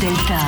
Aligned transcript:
Delta. 0.00 0.40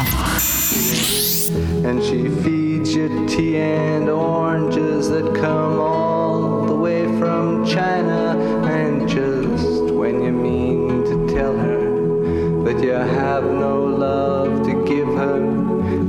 And 1.87 2.03
she 2.03 2.31
feeds 2.43 2.95
you 2.95 3.29
tea 3.29 3.59
and 3.59 4.09
oranges 4.09 5.11
that 5.11 5.35
come 5.35 5.79
all 5.79 6.65
the 6.65 6.75
way 6.75 7.05
from 7.19 7.67
China. 7.67 8.39
And 8.65 9.07
just 9.07 9.93
when 9.93 10.23
you 10.23 10.33
mean 10.33 11.05
to 11.05 11.35
tell 11.35 11.55
her 11.55 12.65
that 12.65 12.83
you 12.83 12.93
have 12.93 13.45
no 13.45 13.85
love 13.85 14.65
to 14.65 14.87
give 14.87 15.09
her, 15.09 15.41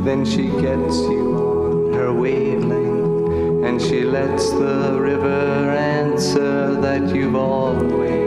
then 0.06 0.24
she 0.24 0.44
gets 0.62 0.96
you 1.12 1.36
on 1.36 1.94
her 1.96 2.14
wavelength. 2.14 3.66
And 3.66 3.82
she 3.82 4.06
lets 4.06 4.52
the 4.52 4.98
river 4.98 5.70
answer 5.70 6.80
that 6.80 7.14
you've 7.14 7.36
always 7.36 8.23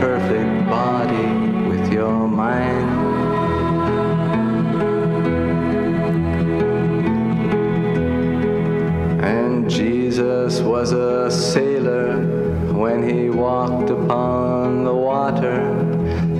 perfect 0.00 0.68
body 0.68 1.68
with 1.68 1.92
your 1.92 2.28
mind. 2.28 2.88
And 9.24 9.68
Jesus 9.68 10.60
was 10.60 10.92
a 10.92 11.30
sailor 11.30 12.22
when 12.72 13.08
he 13.08 13.28
walked 13.28 13.90
upon 13.90 14.84
the 14.84 14.94
water. 14.94 15.60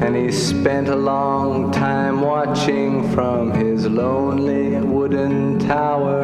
And 0.05 0.15
he 0.15 0.31
spent 0.31 0.89
a 0.89 0.97
long 0.97 1.73
time 1.73 2.21
watching 2.21 3.13
from 3.13 3.53
his 3.53 3.87
lonely 3.87 4.77
wooden 4.81 5.59
tower. 5.59 6.23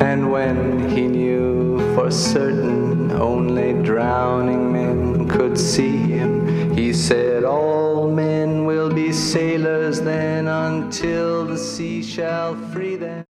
And 0.00 0.30
when 0.30 0.90
he 0.90 1.08
knew 1.08 1.78
for 1.94 2.10
certain 2.10 3.10
only 3.12 3.72
drowning 3.82 4.72
men 4.72 5.28
could 5.28 5.58
see 5.58 5.96
him, 5.96 6.41
said, 6.92 7.44
All 7.44 8.10
men 8.10 8.66
will 8.66 8.92
be 8.92 9.12
sailors 9.12 10.00
then 10.00 10.48
until 10.48 11.46
the 11.46 11.56
sea 11.56 12.02
shall 12.02 12.54
free 12.72 12.96
them. 12.96 13.24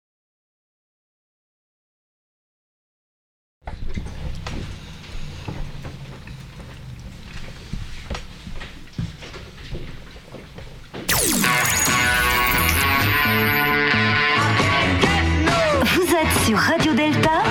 Vous 15.96 16.16
êtes 16.16 16.46
sur 16.46 16.58
Radio 16.58 16.94
Delta, 16.94 17.44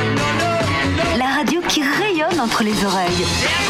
la 1.19 1.27
radio 1.27 1.61
qui 1.69 1.83
rayonne 1.83 2.41
entre 2.41 2.63
les 2.63 2.85
oreilles. 2.85 3.68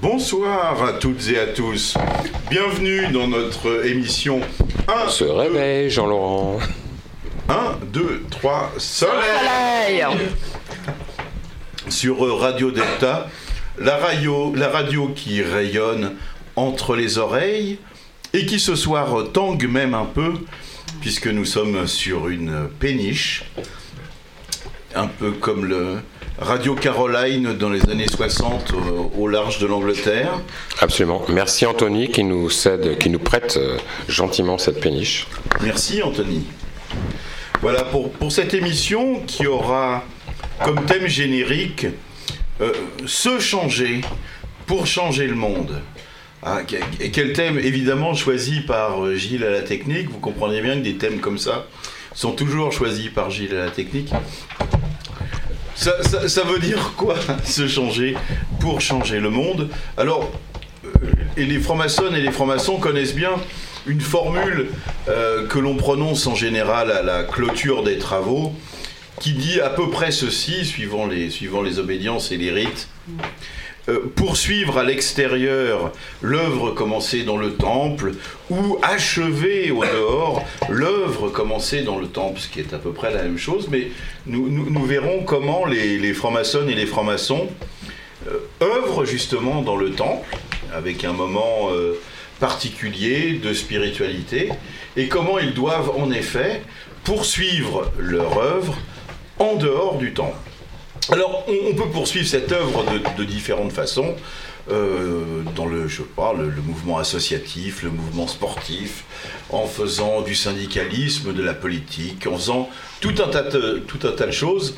Bonsoir 0.00 0.80
à 0.84 0.92
toutes 0.92 1.28
et 1.28 1.40
à 1.40 1.46
tous. 1.46 1.96
Bienvenue 2.48 3.08
dans 3.08 3.26
notre 3.26 3.84
émission 3.84 4.40
1, 4.86 5.08
Se 5.08 5.24
réveille, 5.24 5.90
Jean-Laurent. 5.90 6.60
1 7.48 7.78
2, 7.92 8.22
3, 8.30 8.74
Soleil 8.78 10.06
Sur 11.88 12.38
Radio 12.38 12.70
Delta, 12.70 13.28
la 13.76 13.96
radio, 13.96 14.54
la 14.54 14.68
radio 14.68 15.08
qui 15.08 15.42
rayonne 15.42 16.14
entre 16.54 16.94
les 16.94 17.18
oreilles 17.18 17.80
et 18.32 18.46
qui 18.46 18.60
ce 18.60 18.76
soir 18.76 19.32
tangue 19.32 19.66
même 19.68 19.94
un 19.94 20.04
peu, 20.04 20.34
puisque 21.00 21.26
nous 21.26 21.44
sommes 21.44 21.88
sur 21.88 22.28
une 22.28 22.68
péniche, 22.78 23.46
un 24.94 25.08
peu 25.08 25.32
comme 25.32 25.64
le 25.64 25.96
Radio 26.40 26.76
Caroline 26.76 27.54
dans 27.54 27.68
les 27.68 27.90
années 27.90 28.06
60 28.06 28.72
au, 28.72 29.22
au 29.22 29.28
large 29.28 29.58
de 29.58 29.66
l'Angleterre. 29.66 30.40
Absolument. 30.80 31.22
Merci 31.28 31.66
Anthony 31.66 32.10
qui 32.10 32.22
nous 32.22 32.48
cède, 32.48 32.96
qui 32.98 33.10
nous 33.10 33.18
prête 33.18 33.56
euh, 33.56 33.76
gentiment 34.08 34.56
cette 34.56 34.80
péniche. 34.80 35.26
Merci 35.62 36.00
Anthony. 36.00 36.44
Voilà 37.60 37.82
pour, 37.82 38.12
pour 38.12 38.30
cette 38.30 38.54
émission 38.54 39.20
qui 39.26 39.48
aura 39.48 40.04
comme 40.62 40.86
thème 40.86 41.08
générique 41.08 41.86
euh, 42.60 42.72
Se 43.04 43.40
changer 43.40 44.02
pour 44.66 44.86
changer 44.86 45.26
le 45.26 45.34
monde. 45.34 45.82
Ah, 46.44 46.60
et 47.00 47.10
quel 47.10 47.32
thème 47.32 47.58
évidemment 47.58 48.14
choisi 48.14 48.60
par 48.60 49.04
euh, 49.04 49.16
Gilles 49.16 49.44
à 49.44 49.50
la 49.50 49.62
technique. 49.62 50.08
Vous 50.08 50.20
comprenez 50.20 50.60
bien 50.60 50.76
que 50.76 50.84
des 50.84 50.94
thèmes 50.94 51.18
comme 51.18 51.38
ça 51.38 51.66
sont 52.14 52.32
toujours 52.32 52.70
choisis 52.70 53.08
par 53.08 53.30
Gilles 53.30 53.56
à 53.56 53.64
la 53.64 53.70
technique. 53.70 54.12
Ça, 55.78 56.42
veut 56.42 56.58
dire 56.58 56.94
quoi 56.96 57.14
Se 57.44 57.68
changer 57.68 58.16
pour 58.58 58.80
changer 58.80 59.20
le 59.20 59.30
monde? 59.30 59.68
Alors, 59.96 60.28
euh, 60.84 60.88
les 61.36 61.60
francs-maçons 61.60 62.12
et 62.12 62.20
les 62.20 62.32
francs-maçons 62.32 62.78
connaissent 62.78 63.14
bien 63.14 63.30
une 63.86 64.00
formule 64.00 64.70
euh, 65.08 65.46
que 65.46 65.60
l'on 65.60 65.76
prononce 65.76 66.26
en 66.26 66.34
général 66.34 66.90
à 66.90 67.02
la 67.02 67.22
clôture 67.22 67.84
des 67.84 67.96
travaux, 67.96 68.52
qui 69.20 69.34
dit 69.34 69.60
à 69.60 69.70
peu 69.70 69.88
près 69.88 70.10
ceci, 70.10 70.64
suivant 70.64 71.06
les, 71.06 71.30
suivant 71.30 71.62
les 71.62 71.78
obédiences 71.78 72.32
et 72.32 72.38
les 72.38 72.50
rites. 72.50 72.88
Euh, 73.88 74.00
poursuivre 74.14 74.76
à 74.76 74.84
l'extérieur 74.84 75.92
l'œuvre 76.20 76.72
commencée 76.72 77.22
dans 77.22 77.38
le 77.38 77.54
temple 77.54 78.12
ou 78.50 78.76
achever 78.82 79.70
au 79.70 79.82
dehors 79.82 80.44
l'œuvre 80.68 81.30
commencée 81.30 81.82
dans 81.82 81.98
le 81.98 82.06
temple, 82.06 82.38
ce 82.38 82.48
qui 82.48 82.60
est 82.60 82.74
à 82.74 82.78
peu 82.78 82.92
près 82.92 83.14
la 83.14 83.22
même 83.22 83.38
chose, 83.38 83.68
mais 83.70 83.88
nous, 84.26 84.84
verrons 84.84 85.22
comment 85.24 85.64
les, 85.64 85.98
les 85.98 86.12
francs-maçons 86.12 86.68
et 86.68 86.74
les 86.74 86.84
francs-maçons 86.84 87.48
euh, 88.26 88.38
œuvrent 88.62 89.06
justement 89.06 89.62
dans 89.62 89.76
le 89.76 89.92
temple, 89.92 90.36
avec 90.74 91.04
un 91.04 91.14
moment 91.14 91.70
euh, 91.72 91.94
particulier 92.40 93.40
de 93.42 93.54
spiritualité, 93.54 94.50
et 94.98 95.08
comment 95.08 95.38
ils 95.38 95.54
doivent 95.54 95.92
en 95.96 96.10
effet 96.10 96.60
poursuivre 97.04 97.90
leur 97.98 98.36
œuvre 98.36 98.76
en 99.38 99.54
dehors 99.54 99.96
du 99.96 100.12
temple. 100.12 100.36
Alors, 101.10 101.46
on, 101.48 101.74
peut 101.74 101.88
poursuivre 101.88 102.26
cette 102.26 102.52
œuvre 102.52 102.84
de, 103.16 103.24
différentes 103.24 103.72
façons. 103.72 104.14
euh, 104.70 105.42
dans 105.56 105.64
le, 105.64 105.88
je 105.88 106.02
pas, 106.02 106.34
le, 106.34 106.50
mouvement 106.60 106.98
associatif, 106.98 107.82
le 107.82 107.88
mouvement 107.90 108.26
sportif, 108.26 109.04
en 109.48 109.66
faisant 109.66 110.20
du 110.20 110.34
syndicalisme, 110.34 111.32
de 111.32 111.42
la 111.42 111.54
politique, 111.54 112.26
en 112.26 112.36
faisant 112.36 112.68
tout 113.00 113.14
un 113.24 113.28
tas 113.28 113.42
de, 113.42 114.30
choses 114.30 114.76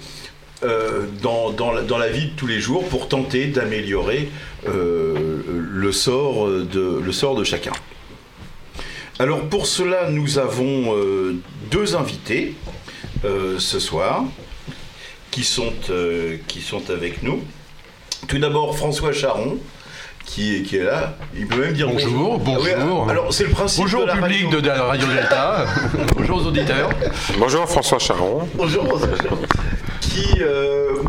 euh, 0.62 1.06
dans, 1.20 1.99
la, 1.99 2.08
vie 2.08 2.26
de 2.26 2.37
tous 2.37 2.46
les 2.46 2.60
jours 2.60 2.88
pour 2.88 3.08
tenter 3.08 3.46
d'améliorer 3.46 4.31
euh, 4.69 5.43
le, 5.49 5.90
sort 5.90 6.49
de, 6.49 7.44
chacun. 7.44 7.72
Alors 9.19 9.40
pour 9.49 9.66
cela, 9.66 10.08
nous 10.10 10.38
avons 10.38 10.94
deux 11.70 11.96
invités 11.96 12.55
ce 13.25 13.78
soir 13.81 14.25
qui 15.31 15.44
sont, 15.44 15.73
euh, 15.91 16.37
qui 16.49 16.61
sont 16.61 16.91
avec 16.91 17.23
nous. 17.23 17.43
Tout 18.29 18.38
d'abord 18.38 18.77
François 18.77 19.12
Charon, 19.12 19.59
qui 20.27 20.56
est, 20.56 20.62
qui 20.62 20.77
est 20.77 20.85
là. 20.85 21.17
Il 21.37 21.47
peut 21.47 21.61
même 21.61 21.73
dire 21.73 21.88
Bonjour, 21.88 22.38
bonjour. 22.38 22.67
Ah 22.69 22.81
bonjour. 22.81 23.05
oui, 23.05 23.11
alors 23.11 23.32
c'est 23.32 23.44
le 23.44 23.50
principe 23.50 23.82
Bonjour 23.82 24.03
de 24.03 24.06
la 24.06 24.17
public 24.17 24.44
radio. 24.44 24.61
de, 24.61 24.67
la 24.69 24.82
Radio 24.82 25.06
Delta, 25.09 25.67
bonjour 26.17 26.37
aux 26.38 26.47
auditeurs. 26.47 26.91
Bonjour 27.38 27.69
François 27.69 27.99
Charon. 27.99 28.49
Bonjour 28.55 28.87
François 28.87 29.17
Charon. 29.23 29.38
Qui, 30.00 30.27
euh, 30.41 31.03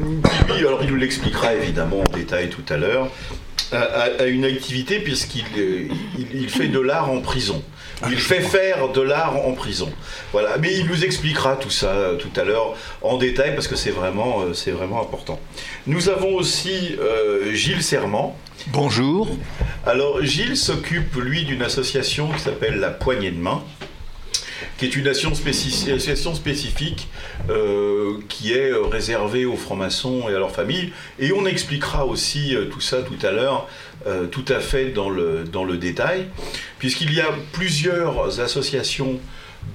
qui, 0.48 0.60
alors 0.60 0.84
il 0.84 0.90
nous 0.90 0.96
l'expliquera 0.96 1.54
évidemment 1.54 2.02
en 2.02 2.16
détail 2.16 2.50
tout 2.50 2.64
à 2.70 2.78
l'heure, 2.78 3.08
à, 3.72 4.26
une 4.26 4.46
activité 4.46 5.00
puisqu'il 5.00 5.46
il, 6.34 6.50
fait 6.50 6.68
de 6.68 6.80
l'art 6.80 7.10
en 7.10 7.22
prison. 7.22 7.62
Il 8.10 8.18
fait 8.18 8.42
faire 8.42 8.90
de 8.90 9.02
l'art 9.02 9.36
en 9.46 9.54
prison. 9.54 9.92
Voilà. 10.32 10.58
Mais 10.58 10.74
il 10.76 10.88
nous 10.88 11.04
expliquera 11.06 11.56
tout 11.56 11.70
ça 11.70 11.88
euh, 11.88 12.16
tout 12.16 12.32
à 12.40 12.44
l'heure 12.44 12.76
en 13.02 13.18
détail 13.18 13.54
parce 13.54 13.68
que 13.68 13.76
c'est 13.76 13.92
vraiment, 13.92 14.42
euh, 14.42 14.54
c'est 14.54 14.72
vraiment 14.72 15.02
important. 15.02 15.40
Nous 15.88 16.10
avons 16.10 16.34
aussi 16.34 16.96
euh, 17.00 17.54
Gilles 17.54 17.84
Serment. 17.84 18.36
Bonjour. 18.68 19.28
Alors 19.86 20.24
Gilles 20.24 20.58
s'occupe 20.58 21.16
lui 21.16 21.46
d'une 21.46 21.62
association 21.62 22.30
qui 22.30 22.40
s'appelle 22.40 22.80
la 22.80 22.90
Poignée 22.90 23.32
de 23.32 23.40
main 23.40 23.64
qui 24.78 24.86
est 24.86 24.96
une 24.96 25.08
association 25.08 25.36
spécifique 26.34 27.08
euh, 27.50 28.18
qui 28.30 28.54
est 28.54 28.72
euh, 28.72 28.84
réservée 28.84 29.46
aux 29.46 29.56
francs-maçons 29.56 30.28
et 30.30 30.36
à 30.36 30.40
leurs 30.40 30.52
familles. 30.52 30.92
Et 31.20 31.32
on 31.32 31.46
expliquera 31.46 32.06
aussi 32.06 32.56
euh, 32.56 32.66
tout 32.66 32.82
ça 32.82 33.02
tout 33.02 33.26
à 33.26 33.32
l'heure, 33.32 33.68
tout 34.32 34.46
à 34.48 34.60
fait 34.60 34.88
dans 34.88 35.12
le, 35.12 35.44
dans 35.44 35.64
le 35.64 35.78
détail, 35.78 36.26
puisqu'il 36.80 37.14
y 37.14 37.22
a 37.22 37.30
plusieurs 37.52 38.40
associations 38.40 39.20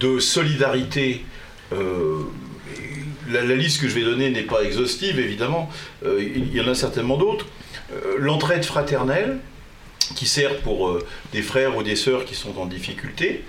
de 0.01 0.19
solidarité. 0.19 1.25
La, 1.71 3.43
la, 3.43 3.55
liste 3.55 3.81
que 3.81 3.89
je 3.89 3.95
vais 3.95 4.03
donner 4.03 4.31
n'est 4.31 4.43
pas 4.43 4.63
exhaustive, 4.63 5.21
évidemment. 5.21 5.71
il 6.05 6.53
y 6.53 6.61
en 6.61 6.67
a 6.67 6.75
certainement 6.75 7.17
d'autres. 7.17 7.47
L'entraide 8.19 8.65
fraternelle, 8.65 9.39
qui 10.17 10.27
sert 10.27 10.57
pour 10.59 10.99
des 11.33 11.43
frères 11.43 11.77
ou 11.77 11.85
des 11.85 11.95
sœurs 11.95 12.25
qui 12.25 12.35
sont 12.35 12.59
en 12.59 12.67
difficulté. 12.67 13.45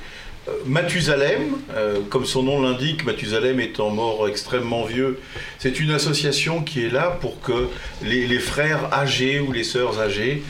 Euh, 0.48 0.52
Mathusalem, 0.66 1.58
euh, 1.76 2.00
comme 2.10 2.26
son 2.26 2.44
nom 2.44 2.62
l'indique, 2.62 3.06
Mathusalem 3.06 3.60
étant 3.60 3.90
mort 3.90 4.28
extrêmement 4.28 4.86
vieux, 4.86 5.20
c'est 5.60 5.80
une 5.80 5.92
association 5.92 6.64
qui 6.64 6.86
est 6.86 6.90
là 6.90 7.18
pour 7.22 7.42
que 7.42 7.68
les, 8.02 8.40
frères 8.40 8.94
âgés 8.94 9.40
ou 9.40 9.52
les 9.52 9.64
sœurs 9.64 10.00
âgées 10.00 10.44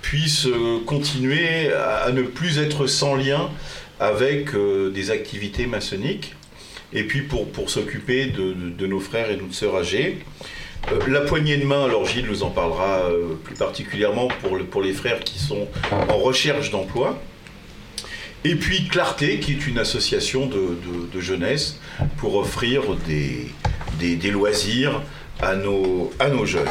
puissent 0.00 0.46
euh, 0.46 0.80
continuer 0.86 1.72
à, 1.72 2.10
ne 2.12 2.22
plus 2.22 2.58
être 2.58 2.86
sans 2.86 3.14
lien 3.14 3.50
avec 4.00 4.50
des 4.92 5.12
activités 5.12 5.66
maçonniques, 5.66 6.34
et 6.92 7.04
puis 7.04 7.22
pour, 7.22 7.48
pour 7.52 7.70
s'occuper 7.70 8.26
de, 8.26 8.86
nos 8.86 8.98
frères 8.98 9.30
et 9.30 9.36
nos 9.36 9.52
sœurs 9.52 9.76
âgées. 9.76 10.18
la 11.06 11.20
poignée 11.20 11.56
de 11.56 11.64
main, 11.64 11.84
alors 11.84 12.04
Gilles 12.04 12.26
nous 12.26 12.42
en 12.42 12.50
parlera 12.50 13.08
plus 13.44 13.54
particulièrement 13.54 14.26
pour, 14.26 14.58
pour 14.58 14.82
les 14.82 14.92
frères 14.92 15.20
qui 15.20 15.38
sont 15.38 15.68
en 15.92 16.16
recherche 16.16 16.72
d'emploi. 16.72 17.16
Et 18.44 18.56
puis 18.56 18.88
Clarté, 18.88 19.38
qui 19.38 19.52
est 19.52 19.66
une 19.66 19.78
association 19.78 20.46
de, 20.46 21.20
jeunesse 21.20 21.78
pour 22.16 22.36
offrir 22.36 22.82
des, 23.06 24.30
loisirs 24.30 25.02
à 25.40 25.54
nos, 25.54 26.10
jeunes. 26.44 26.68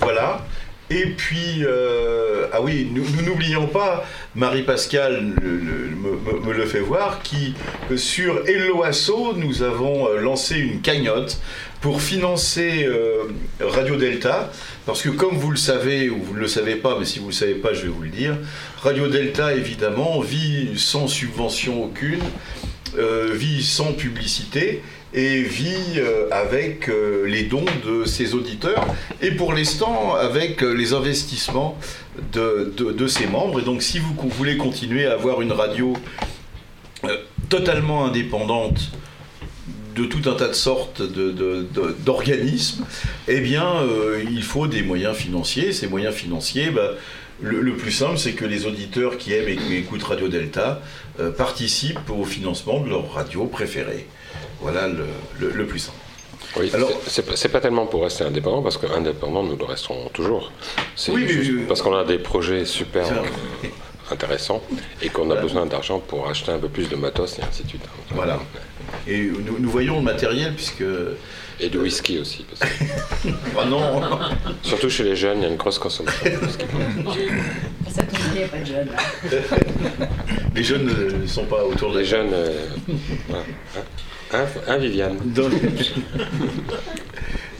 Voilà. 0.00 0.46
Et 0.90 1.06
puis, 1.06 1.64
euh, 1.64 2.46
ah 2.52 2.60
oui, 2.60 2.86
nous 2.92 3.04
n'oublions 3.22 3.66
pas, 3.66 4.04
Marie-Pascale 4.34 5.22
me, 5.22 6.52
le 6.52 6.66
fait 6.66 6.80
voir, 6.80 7.22
qui 7.22 7.54
sur 7.96 8.46
Helloasso, 8.46 9.32
nous 9.36 9.62
avons 9.62 10.06
euh, 10.06 10.20
lancé 10.20 10.58
une 10.58 10.82
cagnotte 10.82 11.40
pour 11.82 12.00
financer 12.00 12.84
euh, 12.84 13.24
Radio 13.60 13.96
Delta, 13.96 14.50
parce 14.86 15.02
que 15.02 15.08
comme 15.08 15.36
vous 15.36 15.50
le 15.50 15.56
savez, 15.56 16.08
ou 16.08 16.22
vous 16.22 16.34
ne 16.34 16.38
le 16.38 16.46
savez 16.46 16.76
pas, 16.76 16.96
mais 16.98 17.04
si 17.04 17.18
vous 17.18 17.26
ne 17.26 17.30
le 17.32 17.36
savez 17.36 17.54
pas, 17.54 17.74
je 17.74 17.82
vais 17.82 17.88
vous 17.88 18.02
le 18.02 18.08
dire, 18.08 18.38
Radio 18.80 19.08
Delta, 19.08 19.52
évidemment, 19.54 20.20
vit 20.20 20.78
sans 20.78 21.08
subvention 21.08 21.82
aucune, 21.82 22.22
euh, 22.96 23.32
vit 23.34 23.64
sans 23.64 23.92
publicité, 23.94 24.80
et 25.12 25.42
vit 25.42 25.98
euh, 25.98 26.28
avec 26.30 26.88
les 27.26 27.42
dons 27.42 27.66
de 27.84 28.04
ses 28.04 28.34
auditeurs, 28.34 28.86
et 29.20 29.32
pour 29.32 29.52
l'instant 29.52 30.14
avec 30.14 30.62
les 30.62 30.94
investissements 30.94 31.76
de, 32.32 32.72
de, 32.76 33.06
ses 33.08 33.26
membres. 33.26 33.58
Et 33.60 33.64
donc 33.64 33.82
si 33.82 33.98
vous 33.98 34.14
voulez 34.28 34.56
continuer 34.56 35.06
à 35.06 35.14
avoir 35.14 35.42
une 35.42 35.52
radio 35.52 35.94
totalement 37.50 38.06
indépendante, 38.06 38.92
de 39.94 40.04
tout 40.04 40.28
un 40.28 40.34
tas 40.34 40.48
de 40.48 40.54
sortes 40.54 41.02
d'organismes, 42.04 42.84
eh 43.28 43.40
bien, 43.40 43.66
euh, 43.82 44.22
il 44.30 44.42
faut 44.42 44.66
des 44.66 44.82
moyens 44.82 45.16
financiers. 45.16 45.72
Ces 45.72 45.86
moyens 45.86 46.14
financiers, 46.14 46.70
bah, 46.70 46.92
le, 47.40 47.74
plus 47.74 47.92
simple, 47.92 48.18
c'est 48.18 48.32
que 48.32 48.44
les 48.44 48.66
auditeurs 48.66 49.18
qui 49.18 49.32
aiment 49.32 49.48
et 49.48 49.56
qui 49.56 49.76
écoutent 49.76 50.02
Radio 50.02 50.28
Delta 50.28 50.80
euh, 51.20 51.30
participent 51.30 52.10
au 52.10 52.24
financement 52.24 52.80
de 52.80 52.88
leur 52.88 53.12
radio 53.12 53.46
préférée. 53.46 54.06
Voilà 54.60 54.88
le, 54.88 55.66
plus 55.66 55.80
simple. 55.80 55.96
Oui, 56.56 56.70
c'est 57.06 57.48
pas 57.48 57.60
tellement 57.60 57.86
pour 57.86 58.02
rester 58.02 58.24
indépendant, 58.24 58.62
parce 58.62 58.76
qu'indépendant, 58.76 59.42
nous 59.42 59.56
le 59.56 59.64
resterons 59.64 60.08
toujours. 60.12 60.52
Oui, 61.08 61.26
mais 61.26 61.64
parce 61.64 61.82
qu'on 61.82 61.96
a 61.96 62.04
des 62.04 62.18
projets 62.18 62.64
super 62.64 63.06
intéressants 64.10 64.62
et 65.00 65.08
qu'on 65.08 65.30
a 65.30 65.36
besoin 65.36 65.66
d'argent 65.66 65.98
pour 65.98 66.28
acheter 66.28 66.52
un 66.52 66.58
peu 66.58 66.68
plus 66.68 66.88
de 66.88 66.96
matos 66.96 67.38
et 67.38 67.42
ainsi 67.42 67.64
de 67.64 67.68
suite. 67.68 67.84
Voilà. 68.10 68.38
Et 69.06 69.30
nous, 69.58 69.70
voyons 69.70 69.96
le 69.96 70.02
matériel 70.02 70.54
puisque... 70.54 70.84
Et 71.60 71.68
du 71.68 71.78
whisky 71.78 72.18
aussi. 72.18 72.44
ah 73.56 73.64
non 73.66 74.00
Surtout 74.62 74.88
chez 74.88 75.04
les 75.04 75.14
jeunes, 75.14 75.38
il 75.38 75.42
y 75.42 75.46
a 75.46 75.48
une 75.48 75.56
grosse 75.56 75.78
consommation 75.78 76.24
de 76.24 76.44
whisky. 76.44 76.64
Ça 77.88 78.02
tombe 78.02 78.34
bien, 78.34 78.48
pas 78.48 78.58
de 78.58 78.64
jeunes. 78.64 78.88
les 80.56 80.64
jeunes 80.64 81.20
ne 81.20 81.26
sont 81.26 81.44
pas 81.44 81.64
autour 81.64 81.92
de 81.92 82.00
Les 82.00 82.04
jeunes... 82.04 82.32
Euh, 82.32 82.66
hein, 84.32 84.44
hein, 84.66 84.76
Viviane 84.78 85.18
Donc, 85.26 85.52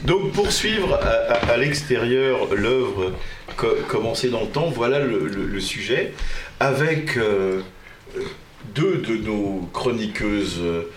Donc 0.03 0.33
poursuivre 0.33 0.99
à, 1.01 1.55
l'extérieur 1.57 2.53
l'œuvre 2.53 3.13
commencée 3.87 4.29
dans 4.29 4.41
le 4.41 4.47
temps, 4.47 4.69
voilà 4.69 4.99
le, 4.99 5.59
sujet, 5.61 6.13
avec 6.59 7.17
euh, 7.17 7.61
deux 8.75 8.97
de 8.97 9.15
nos 9.15 9.69
chroniqueuses 9.71 10.59
euh, 10.59 10.91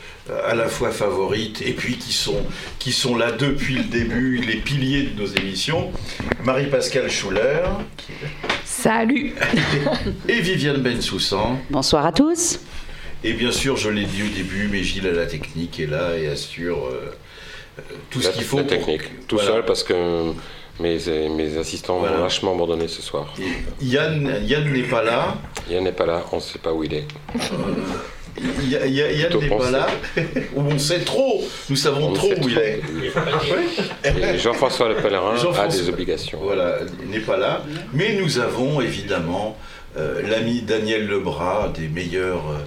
à 0.46 0.54
la 0.54 0.68
fois 0.68 0.90
favorites 0.90 1.62
et 1.62 1.72
puis 1.72 1.96
qui 1.96 2.12
sont, 2.12 2.42
qui 2.78 2.92
sont 2.92 3.16
là 3.16 3.32
depuis 3.32 3.76
le 3.76 3.84
début, 3.84 4.38
les 4.46 4.56
piliers 4.56 5.02
de 5.02 5.20
nos 5.20 5.26
émissions, 5.26 5.92
Marie-Pascale 6.44 7.10
Schuller. 7.10 7.62
Salut 8.64 9.34
Et 10.28 10.40
Viviane 10.40 10.78
Bensoussan. 10.82 11.58
Bonsoir 11.70 12.06
à 12.06 12.12
tous. 12.12 12.60
Et 13.24 13.32
bien 13.32 13.50
sûr, 13.50 13.76
je 13.76 13.88
l'ai 13.88 14.04
dit 14.04 14.22
au 14.22 14.34
début, 14.34 14.68
mais 14.70 14.82
Gilles 14.82 15.06
à 15.06 15.12
la 15.12 15.26
technique 15.26 15.80
est 15.80 15.86
là 15.86 16.16
et 16.16 16.28
assure 16.28 16.86
euh, 16.86 17.12
euh, 17.78 17.82
tout 18.10 18.20
ce 18.20 18.30
qu'il 18.30 18.44
faut. 18.44 18.58
La 18.58 18.64
technique, 18.64 19.26
tout 19.26 19.38
seul 19.38 19.64
parce 19.64 19.82
que 19.82 20.32
mes, 20.78 20.98
mes 21.30 21.56
assistants 21.56 21.98
m'ont 22.00 22.18
vachement 22.18 22.54
abandonné 22.54 22.88
ce 22.88 23.02
soir. 23.02 23.34
Yann, 23.80 24.40
Yann 24.44 24.70
n'est 24.70 24.82
pas 24.82 25.02
là. 25.02 25.36
Yann 25.70 25.84
n'est 25.84 25.92
pas 25.92 26.06
là, 26.06 26.24
on 26.32 26.36
ne 26.36 26.40
sait 26.40 26.58
pas 26.58 26.72
où 26.72 26.84
il 26.84 26.94
est. 26.94 27.06
Yann 28.68 29.38
n'est 29.40 29.48
pas 29.48 29.70
là, 29.70 29.86
on 30.56 30.78
sait 30.78 31.00
trop, 31.00 31.42
nous 31.70 31.76
savons 31.76 32.12
trop 32.12 32.32
où 32.32 32.48
il 32.48 32.58
est. 32.58 34.38
Jean-François 34.38 34.88
Le 34.88 34.96
Pèlerin 34.96 35.34
a 35.58 35.68
des 35.68 35.88
obligations. 35.88 36.38
Voilà, 36.42 36.78
il 37.02 37.10
n'est 37.10 37.20
pas 37.20 37.36
là. 37.36 37.62
Mais 37.92 38.14
nous 38.20 38.38
avons 38.38 38.80
évidemment 38.80 39.56
euh, 39.96 40.20
l'ami 40.28 40.62
Daniel 40.62 41.06
Lebras, 41.06 41.68
des 41.74 41.88
meilleurs. 41.88 42.44
Euh, 42.50 42.58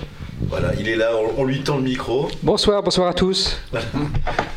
voilà, 0.48 0.72
il 0.80 0.88
est 0.88 0.96
là, 0.96 1.12
on, 1.38 1.44
lui 1.44 1.62
tend 1.62 1.78
le 1.78 1.84
micro. 1.84 2.30
Bonsoir, 2.42 2.82
bonsoir 2.82 3.10
à 3.10 3.14
tous. 3.14 3.60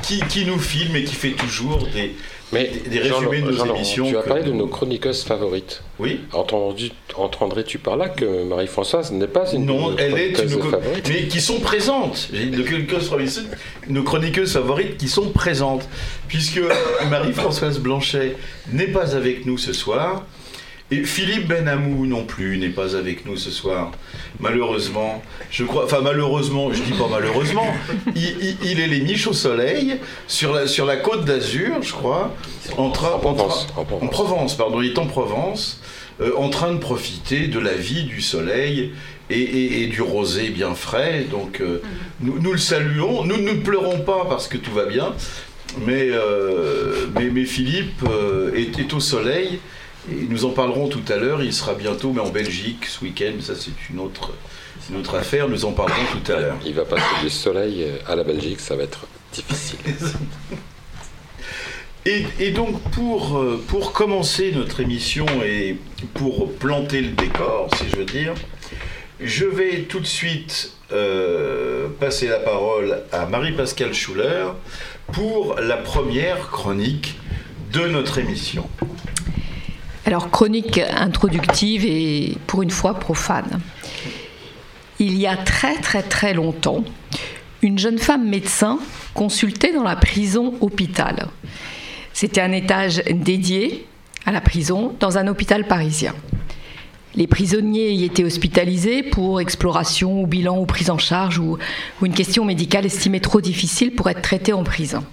Qui, 0.03 0.21
qui, 0.29 0.45
nous 0.45 0.59
filme 0.59 0.97
et 0.97 1.05
qui 1.05 1.15
fait 1.15 1.31
toujours 1.31 1.87
des, 1.95 2.15
mais 2.53 2.71
des, 2.87 2.99
résumés 3.01 3.41
de 3.41 3.51
nos 3.51 3.75
émissions. 3.75 4.07
Tu 4.07 4.17
as 4.17 4.23
parlé 4.23 4.43
de 4.43 4.53
nos 4.53 4.67
chroniqueuses 4.67 5.25
favorites. 5.25 5.83
Oui. 5.99 6.21
Entendrais-tu 6.33 7.79
par 7.79 7.97
là 7.97 8.09
que 8.09 8.45
Marie-Françoise 8.45 9.11
n'est 9.13 9.27
pas 9.27 9.51
une 9.53 9.67
non, 9.67 9.97
elle 9.97 10.19
est 10.19 10.39
une 10.39 10.49
favorite 10.49 11.09
Mais 11.09 11.29
qui 11.29 11.41
sont 11.41 11.61
présentes. 11.61 12.29
J'ai 12.33 12.47
de 12.47 12.63
chroniqueuses 12.63 13.11
nos 13.89 14.03
chroniqueuses 14.03 14.53
favorites 14.53 14.99
qui 14.99 15.09
sont 15.09 15.31
présentes. 15.31 15.89
Puisque 16.29 16.61
Marie-Françoise 17.11 17.79
Blanchet 17.79 18.37
n'est 18.71 18.89
pas 18.89 19.17
avec 19.17 19.47
nous 19.47 19.57
ce 19.57 19.73
soir. 19.73 20.25
Et 20.93 21.05
Philippe 21.05 21.49
Benamou 21.49 22.05
non 22.05 22.25
plus 22.25 22.59
n'est 22.59 22.69
pas 22.69 22.97
avec 22.97 23.25
nous 23.25 23.39
ce 23.39 23.51
soir, 23.51 23.93
malheureusement. 24.41 25.23
Je 25.51 25.65
crois, 25.65 25.85
enfin 25.85 26.03
malheureusement, 26.03 26.71
je 26.71 26.83
dis 26.83 26.93
pas 26.93 27.09
malheureusement, 27.11 27.67
il, 28.15 28.79
est 28.79 28.87
les 28.87 29.01
niches 29.01 29.27
au 29.27 29.33
soleil 29.33 29.97
sur 30.29 30.53
la, 30.53 30.67
sur 30.67 30.85
la 30.85 30.97
côte 30.97 31.25
d'Azur, 31.25 31.81
je 31.81 31.95
crois, 31.95 32.37
en, 32.77 32.91
Provence, 32.91 33.69
en, 33.75 33.85
Provence. 34.09 34.55
pardon, 34.55 34.83
il 34.83 34.91
est 34.91 34.99
en 34.99 35.07
Provence, 35.07 35.81
euh, 36.21 36.33
en 36.37 36.51
train 36.51 36.75
de 36.75 36.79
profiter 36.79 37.49
de 37.49 37.59
la 37.59 37.73
vie 37.73 38.05
du 38.05 38.21
soleil 38.21 38.93
et, 39.31 39.87
du 39.87 40.03
rosé 40.03 40.51
bien 40.51 40.75
frais. 40.75 41.25
Donc 41.31 41.63
euh, 41.63 41.81
nous, 42.21 42.53
le 42.53 42.59
saluons, 42.59 43.25
nous 43.25 43.39
ne 43.39 43.55
pleurons 43.55 44.01
pas 44.01 44.27
parce 44.29 44.47
que 44.47 44.59
tout 44.59 44.73
va 44.73 44.85
bien, 44.85 45.15
mais, 45.87 46.09
euh, 46.11 47.07
mais, 47.15 47.47
Philippe 47.47 48.05
est, 48.55 48.79
est 48.79 48.93
au 48.93 49.01
soleil 49.01 49.59
nous 50.09 50.45
en 50.45 50.51
parlerons 50.51 50.89
tout 50.89 51.05
à 51.09 51.17
l'heure, 51.17 51.43
il 51.43 51.53
sera 51.53 51.75
bientôt, 51.75 52.13
mais 52.13 52.21
en 52.21 52.31
Belgique, 52.31 52.87
ce 52.87 53.05
week-end, 53.05 53.35
ça 53.41 53.55
c'est 53.55 53.73
une 53.91 54.01
autre, 54.01 54.33
une 54.91 54.97
autre 54.97 55.15
affaire, 55.15 55.49
nous 55.49 55.65
en 55.65 55.73
parlerons 55.73 56.05
tout 56.13 56.33
à 56.33 56.41
l'heure. 56.41 56.57
Il 56.67 56.75
va 56.75 56.85
passer 56.85 57.23
du 57.23 57.31
soleil 57.31 57.87
à 58.09 58.17
la 58.17 58.25
Belgique, 58.25 58.61
ça 58.61 58.75
va 58.75 58.83
être 58.85 59.07
difficile. 59.33 59.79
Et, 62.05 62.25
et 62.41 62.51
donc 62.51 62.81
pour, 62.91 63.39
euh, 63.39 63.63
pour 63.69 63.93
commencer 63.93 64.51
notre 64.51 64.81
émission 64.81 65.25
et 65.45 65.77
pour 66.15 66.53
planter 66.53 67.01
le 67.01 67.11
décor, 67.11 67.69
si 67.77 67.89
je 67.89 67.97
veux 67.97 68.05
dire, 68.05 68.35
je 69.21 69.45
vais 69.45 69.83
tout 69.83 70.01
de 70.01 70.07
suite 70.07 70.73
euh, 70.91 71.87
passer 72.01 72.27
la 72.27 72.41
parole 72.41 73.03
à 73.13 73.27
Marie-Pascale 73.27 73.95
Schuller 73.95 74.47
pour 75.13 75.55
la 75.61 75.77
première 75.77 76.51
chronique 76.51 77.21
de 77.73 77.87
notre 77.87 78.19
émission. 78.19 78.69
Alors, 80.05 80.31
chronique 80.31 80.79
introductive 80.79 81.85
et 81.85 82.37
pour 82.47 82.63
une 82.63 82.71
fois 82.71 82.95
profane. 82.95 83.61
Il 84.99 85.17
y 85.17 85.27
a 85.27 85.37
très 85.37 85.77
très 85.77 86.03
très 86.03 86.35
longtemps, 86.35 86.85
une 87.63 87.79
jeune 87.79 87.99
femme 87.99 88.29
médecin 88.29 88.79
consultait 89.15 89.73
dans 89.73 89.85
la 89.85 89.95
prison 89.95 90.55
hôpital. 90.61 91.29
C'était 92.13 92.41
un 92.41 92.53
étage 92.53 93.03
dédié 93.11 93.87
à 94.27 94.33
la 94.33 94.41
prison 94.41 94.95
dans 94.99 95.19
un 95.19 95.29
hôpital 95.29 95.67
parisien. 95.67 96.15
Les 97.15 97.27
prisonniers 97.27 97.93
y 97.93 98.05
étaient 98.05 98.25
hospitalisés 98.25 99.03
pour 99.03 99.41
exploration 99.41 100.23
ou 100.23 100.27
bilan 100.27 100.59
ou 100.59 100.67
prise 100.67 100.91
en 100.91 100.99
charge 100.99 101.39
ou, 101.39 101.59
ou 102.01 102.07
une 102.07 102.15
question 102.15 102.45
médicale 102.45 102.87
estimée 102.87 103.21
trop 103.21 103.41
difficile 103.41 103.95
pour 103.95 104.09
être 104.09 104.23
traitée 104.23 104.53
en 104.53 104.65
prison. 104.65 105.05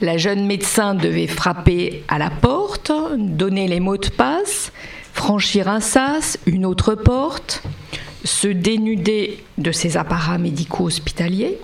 La 0.00 0.16
jeune 0.16 0.46
médecin 0.46 0.94
devait 0.94 1.26
frapper 1.26 2.04
à 2.06 2.18
la 2.18 2.30
porte, 2.30 2.92
donner 3.16 3.66
les 3.66 3.80
mots 3.80 3.96
de 3.96 4.08
passe, 4.08 4.70
franchir 5.12 5.66
un 5.66 5.80
sas, 5.80 6.38
une 6.46 6.64
autre 6.64 6.94
porte, 6.94 7.64
se 8.22 8.46
dénuder 8.46 9.42
de 9.58 9.72
ses 9.72 9.96
apparats 9.96 10.38
médicaux 10.38 10.84
hospitaliers. 10.84 11.58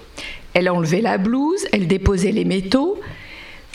Elle 0.53 0.69
enlevait 0.69 1.01
la 1.01 1.17
blouse, 1.17 1.65
elle 1.73 1.87
déposait 1.87 2.33
les 2.33 2.45
métaux. 2.45 3.01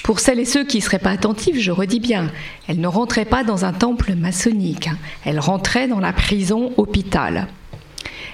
Pour 0.03 0.19
celles 0.19 0.39
et 0.39 0.45
ceux 0.45 0.65
qui 0.65 0.79
ne 0.79 0.83
seraient 0.83 0.99
pas 0.99 1.11
attentifs, 1.11 1.57
je 1.57 1.71
redis 1.71 2.01
bien, 2.01 2.29
elle 2.67 2.81
ne 2.81 2.87
rentrait 2.87 3.23
pas 3.23 3.45
dans 3.45 3.63
un 3.63 3.71
temple 3.73 4.13
maçonnique, 4.15 4.87
hein. 4.87 4.97
elle 5.23 5.39
rentrait 5.39 5.87
dans 5.87 5.99
la 6.01 6.11
prison 6.11 6.73
hôpital. 6.75 7.47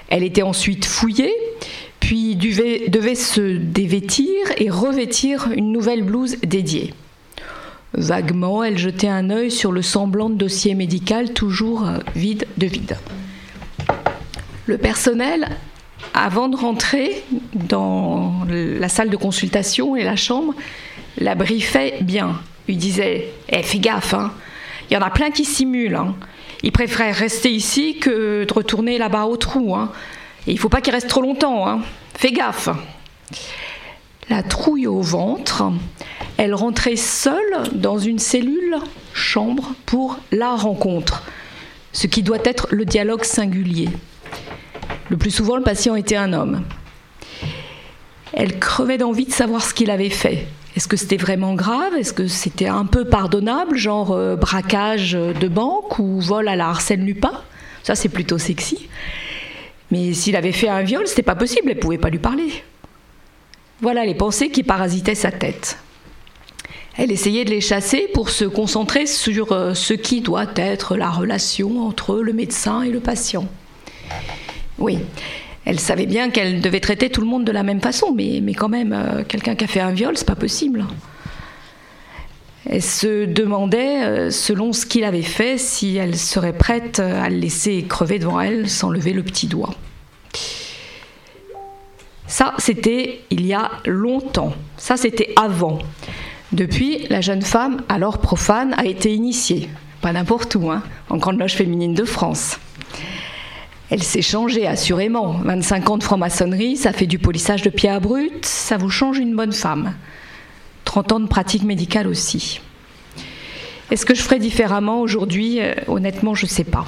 Elle 0.08 0.24
était 0.24 0.42
ensuite 0.42 0.84
fouillée, 0.86 1.32
puis 2.06 2.36
devait, 2.36 3.16
se 3.16 3.56
dévêtir 3.56 4.30
et 4.58 4.70
revêtir 4.70 5.48
une 5.52 5.72
nouvelle 5.72 6.04
blouse 6.04 6.36
dédiée. 6.40 6.94
Vaguement, 7.94 8.62
elle 8.62 8.78
jetait 8.78 9.08
un 9.08 9.28
œil 9.28 9.50
sur 9.50 9.72
le 9.72 9.82
semblant 9.82 10.30
de 10.30 10.36
dossier 10.36 10.76
médical 10.76 11.32
toujours 11.32 11.84
vide 12.14 12.46
de 12.58 12.66
vide. 12.68 12.96
Le 14.66 14.78
personnel, 14.78 15.48
avant 16.14 16.48
de 16.48 16.56
rentrer 16.56 17.24
dans 17.54 18.46
la 18.48 18.88
salle 18.88 19.10
de 19.10 19.16
consultation 19.16 19.96
et 19.96 20.04
la 20.04 20.14
chambre, 20.14 20.54
la 21.18 21.34
briefait 21.34 21.98
bien. 22.02 22.40
Il 22.68 22.78
disait 22.78 23.32
Eh, 23.48 23.64
fais 23.64 23.80
gaffe, 23.80 24.14
hein. 24.14 24.30
il 24.88 24.94
y 24.94 24.96
en 24.96 25.02
a 25.02 25.10
plein 25.10 25.32
qui 25.32 25.44
simulent. 25.44 25.96
Hein. 25.96 26.14
Ils 26.62 26.70
préfèrent 26.70 27.16
rester 27.16 27.50
ici 27.50 27.98
que 27.98 28.44
de 28.44 28.52
retourner 28.52 28.96
là-bas 28.96 29.24
au 29.24 29.36
trou. 29.36 29.74
Hein. 29.74 29.90
Il 30.46 30.58
faut 30.58 30.68
pas 30.68 30.80
qu'il 30.80 30.92
reste 30.92 31.08
trop 31.08 31.22
longtemps. 31.22 31.68
Hein. 31.68 31.80
Fais 32.14 32.32
gaffe. 32.32 32.68
La 34.28 34.42
trouille 34.42 34.86
au 34.86 35.00
ventre, 35.00 35.64
elle 36.36 36.54
rentrait 36.54 36.96
seule 36.96 37.68
dans 37.72 37.98
une 37.98 38.18
cellule 38.18 38.78
chambre 39.12 39.74
pour 39.86 40.18
la 40.32 40.54
rencontre, 40.54 41.22
ce 41.92 42.06
qui 42.06 42.22
doit 42.22 42.44
être 42.44 42.66
le 42.70 42.84
dialogue 42.84 43.24
singulier. 43.24 43.88
Le 45.08 45.16
plus 45.16 45.30
souvent, 45.30 45.56
le 45.56 45.62
patient 45.62 45.94
était 45.94 46.16
un 46.16 46.32
homme. 46.32 46.62
Elle 48.32 48.58
crevait 48.58 48.98
d'envie 48.98 49.26
de 49.26 49.32
savoir 49.32 49.62
ce 49.62 49.72
qu'il 49.72 49.90
avait 49.90 50.10
fait. 50.10 50.46
Est-ce 50.74 50.88
que 50.88 50.96
c'était 50.96 51.16
vraiment 51.16 51.54
grave? 51.54 51.94
Est-ce 51.94 52.12
que 52.12 52.26
c'était 52.26 52.66
un 52.66 52.84
peu 52.84 53.04
pardonnable, 53.06 53.76
genre 53.76 54.12
euh, 54.12 54.36
braquage 54.36 55.12
de 55.12 55.48
banque 55.48 55.98
ou 55.98 56.20
vol 56.20 56.48
à 56.48 56.56
la 56.56 56.68
Arsène 56.68 57.06
Lupin? 57.06 57.32
Ça, 57.82 57.94
c'est 57.94 58.08
plutôt 58.08 58.36
sexy. 58.36 58.88
Mais 59.96 60.12
s'il 60.12 60.36
avait 60.36 60.52
fait 60.52 60.68
un 60.68 60.82
viol, 60.82 61.06
c'était 61.06 61.22
pas 61.22 61.34
possible, 61.34 61.70
elle 61.70 61.78
pouvait 61.78 61.98
pas 61.98 62.10
lui 62.10 62.18
parler. 62.18 62.48
Voilà 63.80 64.04
les 64.04 64.14
pensées 64.14 64.50
qui 64.50 64.62
parasitaient 64.62 65.14
sa 65.14 65.30
tête. 65.30 65.78
Elle 66.98 67.12
essayait 67.12 67.44
de 67.44 67.50
les 67.50 67.60
chasser 67.60 68.08
pour 68.14 68.30
se 68.30 68.44
concentrer 68.44 69.06
sur 69.06 69.52
euh, 69.52 69.74
ce 69.74 69.92
qui 69.94 70.22
doit 70.22 70.46
être 70.56 70.96
la 70.96 71.10
relation 71.10 71.86
entre 71.86 72.16
le 72.16 72.32
médecin 72.32 72.82
et 72.82 72.90
le 72.90 73.00
patient. 73.00 73.46
Oui, 74.78 74.98
elle 75.64 75.78
savait 75.78 76.06
bien 76.06 76.30
qu'elle 76.30 76.60
devait 76.60 76.80
traiter 76.80 77.10
tout 77.10 77.20
le 77.20 77.26
monde 77.26 77.44
de 77.44 77.52
la 77.52 77.62
même 77.62 77.80
façon, 77.80 78.12
mais, 78.14 78.40
mais 78.42 78.54
quand 78.54 78.68
même, 78.68 78.92
euh, 78.92 79.24
quelqu'un 79.24 79.54
qui 79.54 79.64
a 79.64 79.66
fait 79.66 79.80
un 79.80 79.92
viol, 79.92 80.16
c'est 80.16 80.26
pas 80.26 80.36
possible. 80.36 80.84
Elle 82.68 82.82
se 82.82 83.26
demandait, 83.26 84.04
euh, 84.04 84.30
selon 84.30 84.72
ce 84.72 84.86
qu'il 84.86 85.04
avait 85.04 85.22
fait, 85.22 85.56
si 85.56 85.96
elle 85.96 86.16
serait 86.16 86.52
prête 86.52 86.98
à 86.98 87.28
le 87.30 87.36
laisser 87.36 87.84
crever 87.88 88.18
devant 88.18 88.40
elle 88.40 88.68
sans 88.68 88.90
lever 88.90 89.12
le 89.12 89.22
petit 89.22 89.46
doigt. 89.46 89.74
Ça, 92.26 92.54
c'était 92.58 93.20
il 93.30 93.46
y 93.46 93.54
a 93.54 93.70
longtemps. 93.86 94.52
Ça, 94.76 94.96
c'était 94.96 95.32
avant. 95.36 95.78
Depuis, 96.52 97.06
la 97.08 97.20
jeune 97.20 97.42
femme, 97.42 97.82
alors 97.88 98.18
profane, 98.18 98.74
a 98.76 98.84
été 98.84 99.14
initiée. 99.14 99.68
Pas 100.00 100.12
n'importe 100.12 100.54
où, 100.56 100.70
hein, 100.70 100.82
en 101.08 101.18
Grande 101.18 101.38
Loge 101.38 101.54
féminine 101.54 101.94
de 101.94 102.04
France. 102.04 102.58
Elle 103.90 104.02
s'est 104.02 104.22
changée, 104.22 104.66
assurément. 104.66 105.32
25 105.44 105.90
ans 105.90 105.98
de 105.98 106.02
franc-maçonnerie, 106.02 106.76
ça 106.76 106.92
fait 106.92 107.06
du 107.06 107.18
polissage 107.20 107.62
de 107.62 107.70
pied 107.70 107.88
à 107.88 108.00
brut, 108.00 108.44
ça 108.44 108.76
vous 108.76 108.90
change 108.90 109.18
une 109.18 109.36
bonne 109.36 109.52
femme. 109.52 109.94
30 110.96 111.12
ans 111.12 111.20
de 111.20 111.26
pratique 111.28 111.62
médicale 111.62 112.06
aussi. 112.06 112.62
Est-ce 113.90 114.06
que 114.06 114.14
je 114.14 114.22
ferais 114.22 114.38
différemment 114.38 115.02
aujourd'hui? 115.02 115.60
Euh, 115.60 115.74
Honnêtement, 115.88 116.34
je 116.34 116.46
ne 116.46 116.50
sais 116.50 116.64
pas. 116.64 116.86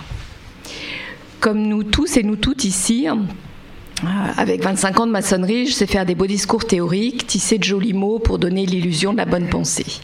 Comme 1.40 1.60
nous 1.60 1.84
tous 1.84 2.16
et 2.16 2.22
nous 2.22 2.36
toutes 2.36 2.64
ici, 2.64 3.06
euh, 3.06 3.14
avec 4.38 4.62
25 4.62 5.00
ans 5.00 5.06
de 5.06 5.12
maçonnerie, 5.12 5.66
je 5.66 5.74
sais 5.74 5.86
faire 5.86 6.06
des 6.06 6.14
beaux 6.14 6.26
discours 6.26 6.64
théoriques, 6.64 7.26
tisser 7.26 7.58
de 7.58 7.64
jolis 7.64 7.92
mots 7.92 8.18
pour 8.18 8.38
donner 8.38 8.64
l'illusion 8.64 9.12
de 9.12 9.18
la 9.18 9.26
bonne 9.26 9.50
pensée. 9.50 10.00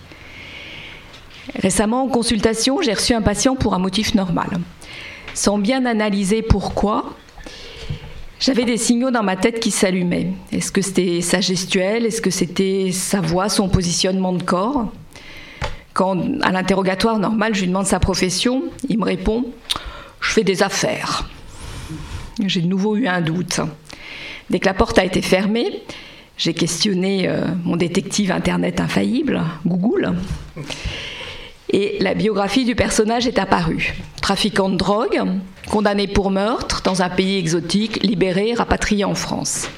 Récemment, 1.63 2.03
en 2.03 2.09
consultation, 2.09 2.83
j'ai 2.83 2.93
reçu 2.93 3.15
un 3.15 3.23
patient 3.23 3.57
pour 3.57 3.73
un 3.73 3.79
motif 3.79 4.15
normal. 4.15 4.51
Sans 5.33 5.57
bien 5.57 5.87
analyser 5.87 6.43
pourquoi, 6.43 7.17
j'avais 8.45 8.67
des 8.67 8.77
signaux 8.77 9.11
dans 9.11 9.23
ma 9.23 9.37
tête 9.37 9.59
qui 9.59 9.71
s'allumaient. 9.71 10.29
Est-ce 10.53 10.71
que 10.71 10.83
c'était 10.83 11.23
sa 11.23 11.41
gestuelle? 11.41 12.05
Est-ce 12.05 12.21
que 12.21 12.29
c'était 12.29 12.91
sa 12.93 13.23
voix, 13.23 13.49
son 13.49 13.71
positionnement 13.71 14.35
de 14.35 14.43
corps? 14.43 14.93
Quand, 15.95 16.21
à 16.43 16.53
l'interrogatoire 16.53 17.19
normal, 17.19 17.55
je 17.55 17.61
lui 17.61 17.69
demande 17.69 17.87
sa 17.87 18.01
profession, 18.01 18.65
il 18.91 18.99
me 18.99 19.05
répond 19.05 19.47
Je 20.21 20.31
fais 20.31 20.45
des 20.45 20.63
affaires. 20.63 21.27
J'ai 22.45 22.61
de 22.61 22.67
nouveau 22.67 22.97
eu 22.97 23.07
un 23.07 23.23
doute. 23.23 23.61
Dès 24.51 24.59
que 24.59 24.67
la 24.67 24.75
porte 24.75 24.99
a 24.99 25.07
été 25.07 25.23
fermée, 25.23 25.83
j'ai 26.37 26.53
questionné 26.53 27.27
euh, 27.27 27.47
mon 27.65 27.77
détective 27.77 28.31
internet 28.31 28.79
infaillible, 28.79 29.41
Google. 29.65 30.13
Et 31.77 31.97
la 31.99 32.15
biographie 32.15 32.65
du 32.65 32.77
personnage 32.77 33.27
est 33.27 33.41
apparue. 33.41 33.97
Trafiquant 34.23 34.69
de 34.69 34.77
drogue, 34.77 35.21
condamné 35.69 36.07
pour 36.07 36.31
meurtre 36.31 36.83
dans 36.85 37.03
un 37.03 37.09
pays 37.09 37.37
exotique, 37.37 38.01
libéré, 38.05 38.55
rapatrié 38.55 39.05
en 39.05 39.17
France. 39.17 39.69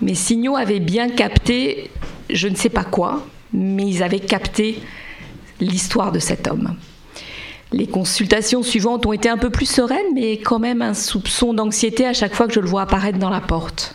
Mes 0.00 0.16
signaux 0.16 0.56
avaient 0.56 0.80
bien 0.80 1.08
capté, 1.08 1.92
je 2.28 2.48
ne 2.48 2.56
sais 2.56 2.70
pas 2.70 2.82
quoi, 2.82 3.24
mais 3.52 3.86
ils 3.86 4.02
avaient 4.02 4.18
capté 4.18 4.80
l'histoire 5.60 6.10
de 6.10 6.18
cet 6.18 6.48
homme. 6.48 6.74
Les 7.70 7.86
consultations 7.86 8.64
suivantes 8.64 9.06
ont 9.06 9.12
été 9.12 9.28
un 9.28 9.38
peu 9.38 9.50
plus 9.50 9.70
sereines, 9.70 10.12
mais 10.12 10.38
quand 10.38 10.58
même 10.58 10.82
un 10.82 10.94
soupçon 10.94 11.54
d'anxiété 11.54 12.04
à 12.04 12.14
chaque 12.14 12.34
fois 12.34 12.48
que 12.48 12.54
je 12.54 12.60
le 12.60 12.66
vois 12.66 12.82
apparaître 12.82 13.20
dans 13.20 13.30
la 13.30 13.40
porte. 13.40 13.94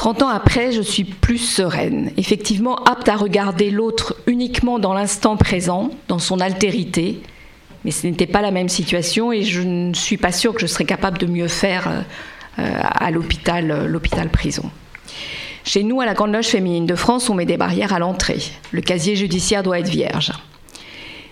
30 0.00 0.22
ans 0.22 0.28
après, 0.30 0.72
je 0.72 0.80
suis 0.80 1.04
plus 1.04 1.36
sereine, 1.36 2.10
effectivement 2.16 2.76
apte 2.84 3.10
à 3.10 3.16
regarder 3.16 3.70
l'autre 3.70 4.16
uniquement 4.26 4.78
dans 4.78 4.94
l'instant 4.94 5.36
présent, 5.36 5.90
dans 6.08 6.18
son 6.18 6.40
altérité, 6.40 7.20
mais 7.84 7.90
ce 7.90 8.06
n'était 8.06 8.26
pas 8.26 8.40
la 8.40 8.50
même 8.50 8.70
situation 8.70 9.30
et 9.30 9.42
je 9.42 9.60
ne 9.60 9.92
suis 9.92 10.16
pas 10.16 10.32
sûre 10.32 10.54
que 10.54 10.60
je 10.62 10.66
serais 10.66 10.86
capable 10.86 11.18
de 11.18 11.26
mieux 11.26 11.48
faire 11.48 12.06
euh, 12.58 12.80
à 12.82 13.10
l'hôpital, 13.10 13.70
euh, 13.70 13.86
l'hôpital 13.86 14.30
prison. 14.30 14.70
Chez 15.64 15.82
nous, 15.82 16.00
à 16.00 16.06
la 16.06 16.14
Grande 16.14 16.32
Loge 16.32 16.46
féminine 16.46 16.86
de 16.86 16.94
France, 16.94 17.28
on 17.28 17.34
met 17.34 17.44
des 17.44 17.58
barrières 17.58 17.92
à 17.92 17.98
l'entrée. 17.98 18.40
Le 18.72 18.80
casier 18.80 19.16
judiciaire 19.16 19.62
doit 19.62 19.80
être 19.80 19.90
vierge. 19.90 20.32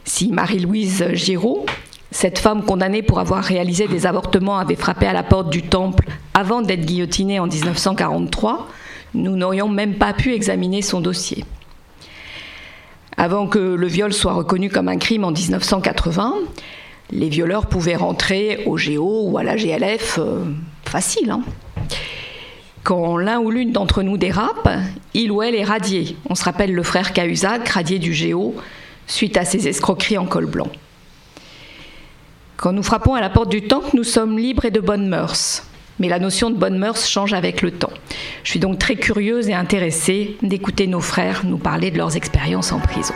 Si 0.04 0.30
Marie-Louise 0.30 1.06
Giraud, 1.14 1.64
cette 2.10 2.38
femme 2.38 2.64
condamnée 2.64 3.02
pour 3.02 3.18
avoir 3.18 3.44
réalisé 3.44 3.86
des 3.86 4.06
avortements, 4.06 4.58
avait 4.58 4.76
frappé 4.76 5.06
à 5.06 5.12
la 5.12 5.22
porte 5.22 5.50
du 5.50 5.62
temple 5.62 6.08
avant 6.34 6.62
d'être 6.62 6.86
guillotinée 6.86 7.38
en 7.40 7.46
1943, 7.46 8.68
nous 9.14 9.36
n'aurions 9.36 9.68
même 9.68 9.94
pas 9.94 10.12
pu 10.12 10.32
examiner 10.32 10.82
son 10.82 11.00
dossier. 11.00 11.44
Avant 13.16 13.48
que 13.48 13.58
le 13.58 13.86
viol 13.86 14.12
soit 14.12 14.32
reconnu 14.32 14.70
comme 14.70 14.88
un 14.88 14.96
crime 14.96 15.24
en 15.24 15.32
1980, 15.32 16.34
les 17.10 17.28
violeurs 17.28 17.66
pouvaient 17.66 17.96
rentrer 17.96 18.62
au 18.66 18.76
GO 18.76 19.22
ou 19.24 19.38
à 19.38 19.42
la 19.42 19.56
GLF 19.56 20.18
euh, 20.18 20.44
facile. 20.84 21.30
Hein 21.30 21.42
Quand 22.84 23.16
l'un 23.16 23.40
ou 23.40 23.50
l'une 23.50 23.72
d'entre 23.72 24.02
nous 24.02 24.18
dérape, 24.18 24.68
il 25.14 25.32
ou 25.32 25.42
elle 25.42 25.54
est 25.54 25.64
radié. 25.64 26.16
On 26.30 26.34
se 26.34 26.44
rappelle 26.44 26.72
le 26.72 26.82
frère 26.82 27.12
Cahuzac, 27.12 27.68
radié 27.68 27.98
du 27.98 28.14
Géo, 28.14 28.54
suite 29.06 29.36
à 29.36 29.44
ses 29.44 29.66
escroqueries 29.66 30.18
en 30.18 30.26
col 30.26 30.46
blanc. 30.46 30.68
Quand 32.58 32.72
nous 32.72 32.82
frappons 32.82 33.14
à 33.14 33.20
la 33.20 33.30
porte 33.30 33.50
du 33.50 33.68
temple, 33.68 33.90
nous 33.94 34.02
sommes 34.02 34.36
libres 34.36 34.64
et 34.64 34.72
de 34.72 34.80
bonnes 34.80 35.08
mœurs. 35.08 35.62
Mais 36.00 36.08
la 36.08 36.18
notion 36.18 36.50
de 36.50 36.56
bonnes 36.56 36.76
mœurs 36.76 37.06
change 37.06 37.32
avec 37.32 37.62
le 37.62 37.70
temps. 37.70 37.92
Je 38.42 38.50
suis 38.50 38.58
donc 38.58 38.80
très 38.80 38.96
curieuse 38.96 39.48
et 39.48 39.54
intéressée 39.54 40.36
d'écouter 40.42 40.88
nos 40.88 40.98
frères 40.98 41.42
nous 41.44 41.58
parler 41.58 41.92
de 41.92 41.98
leurs 41.98 42.16
expériences 42.16 42.72
en 42.72 42.80
prison. 42.80 43.14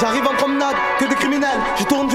J'arrive 0.00 0.26
en 0.26 0.34
promenade, 0.36 0.76
que 0.98 1.04
des 1.04 1.14
criminels. 1.14 1.60
Je 1.78 1.84
tourne, 1.84 2.08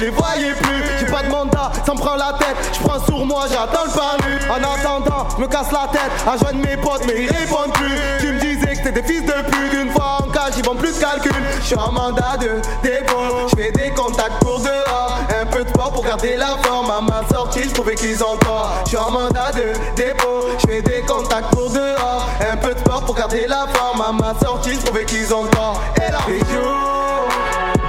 je 0.00 0.06
les 0.06 0.10
voyais 0.10 0.52
plus. 0.54 0.82
J'ai 0.98 1.06
pas 1.06 1.22
de 1.22 1.28
mandat, 1.28 1.70
ça 1.84 1.92
me 1.92 1.98
prend 1.98 2.16
la 2.16 2.32
tête. 2.38 2.56
Je 2.72 2.80
prends 2.80 3.04
sur 3.04 3.24
moi, 3.26 3.44
j'attends 3.50 3.84
le 3.84 3.90
palu. 3.90 4.38
En 4.50 4.56
attendant, 4.56 5.28
me 5.38 5.46
casse 5.46 5.70
la 5.72 5.88
tête. 5.92 6.10
À 6.26 6.36
joindre 6.36 6.66
mes 6.66 6.76
potes, 6.76 7.02
mais 7.06 7.22
ils 7.22 7.30
répondent 7.30 7.72
plus. 7.74 7.98
Tu 8.20 8.32
me 8.32 8.40
disais 8.40 8.76
que 8.76 8.84
t'es 8.84 8.92
des 8.92 9.02
fils 9.02 9.24
de 9.24 9.32
pute. 9.32 9.72
Une 9.74 9.90
fois 9.92 10.18
en 10.20 10.30
cage, 10.30 10.54
ils 10.56 10.64
vont 10.64 10.74
plus 10.74 10.94
de 10.94 11.00
calcul. 11.00 11.32
Je 11.60 11.66
suis 11.66 11.76
en 11.76 11.92
mandat 11.92 12.36
de 12.40 12.60
dépôt. 12.82 13.48
Je 13.50 13.56
fais 13.56 13.72
des 13.72 13.90
contacts 13.90 14.38
pour 14.40 14.60
dehors. 14.60 15.18
Un 15.40 15.46
peu 15.46 15.64
de 15.64 15.68
sport 15.68 15.92
pour 15.92 16.04
garder 16.04 16.36
la 16.36 16.56
forme. 16.62 16.90
À 16.90 17.00
ma 17.00 17.22
sortie, 17.28 17.64
je 17.64 17.74
trouvais 17.74 17.94
qu'ils 17.94 18.22
ont 18.24 18.36
tort. 18.38 18.70
Je 18.84 18.90
suis 18.90 18.98
en 18.98 19.10
mandat 19.10 19.52
de 19.52 19.72
dépôt. 19.96 20.46
Je 20.58 20.66
fais 20.66 20.82
des 20.82 21.02
contacts 21.02 21.50
pour 21.50 21.70
dehors. 21.70 22.26
Un 22.52 22.56
peu 22.56 22.74
de 22.74 22.78
sport 22.78 23.02
pour 23.02 23.14
garder 23.14 23.46
la 23.46 23.66
forme. 23.74 24.00
À 24.00 24.12
ma 24.12 24.38
sortie, 24.40 24.74
je 24.74 24.84
trouvais 24.86 25.04
qu'ils 25.04 25.32
ont 25.34 25.44
tort. 25.46 25.80
Et 25.96 26.10
là, 26.10 26.20
des 26.26 26.38
jours, 26.38 27.28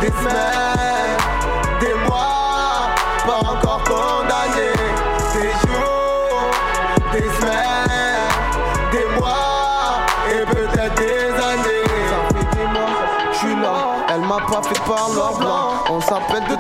des 0.02 0.08
semaines, 0.08 0.81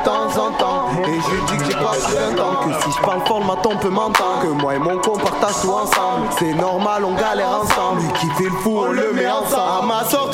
temps 0.03 0.27
en 0.38 0.51
temps. 0.51 0.89
Et 1.05 1.20
je 1.20 1.51
dis 1.51 1.58
que 1.58 1.65
j'ai 1.65 1.74
pas 1.74 1.91
pris 1.91 2.15
20 2.36 2.39
ans. 2.41 2.55
Que 2.65 2.84
si 2.84 2.91
je 2.98 3.01
parle 3.01 3.22
fort, 3.25 3.39
le 3.39 3.46
maton 3.46 3.77
peut 3.77 3.89
m'entendre. 3.89 4.41
Que 4.41 4.48
moi 4.48 4.75
et 4.75 4.79
mon 4.79 4.98
con 4.98 5.17
partage 5.17 5.62
tout 5.62 5.72
ensemble. 5.72 6.27
C'est 6.38 6.53
normal, 6.53 7.03
on 7.05 7.13
galère 7.13 7.62
ensemble. 7.63 8.01
Qui 8.20 8.27
fait 8.31 8.50
le 8.50 8.58
fou, 8.62 8.79
on 8.86 8.91
le 8.91 9.12
met 9.13 9.29
ensemble. 9.29 9.84
À 9.84 9.86
ma 9.86 10.03
sortie, 10.05 10.31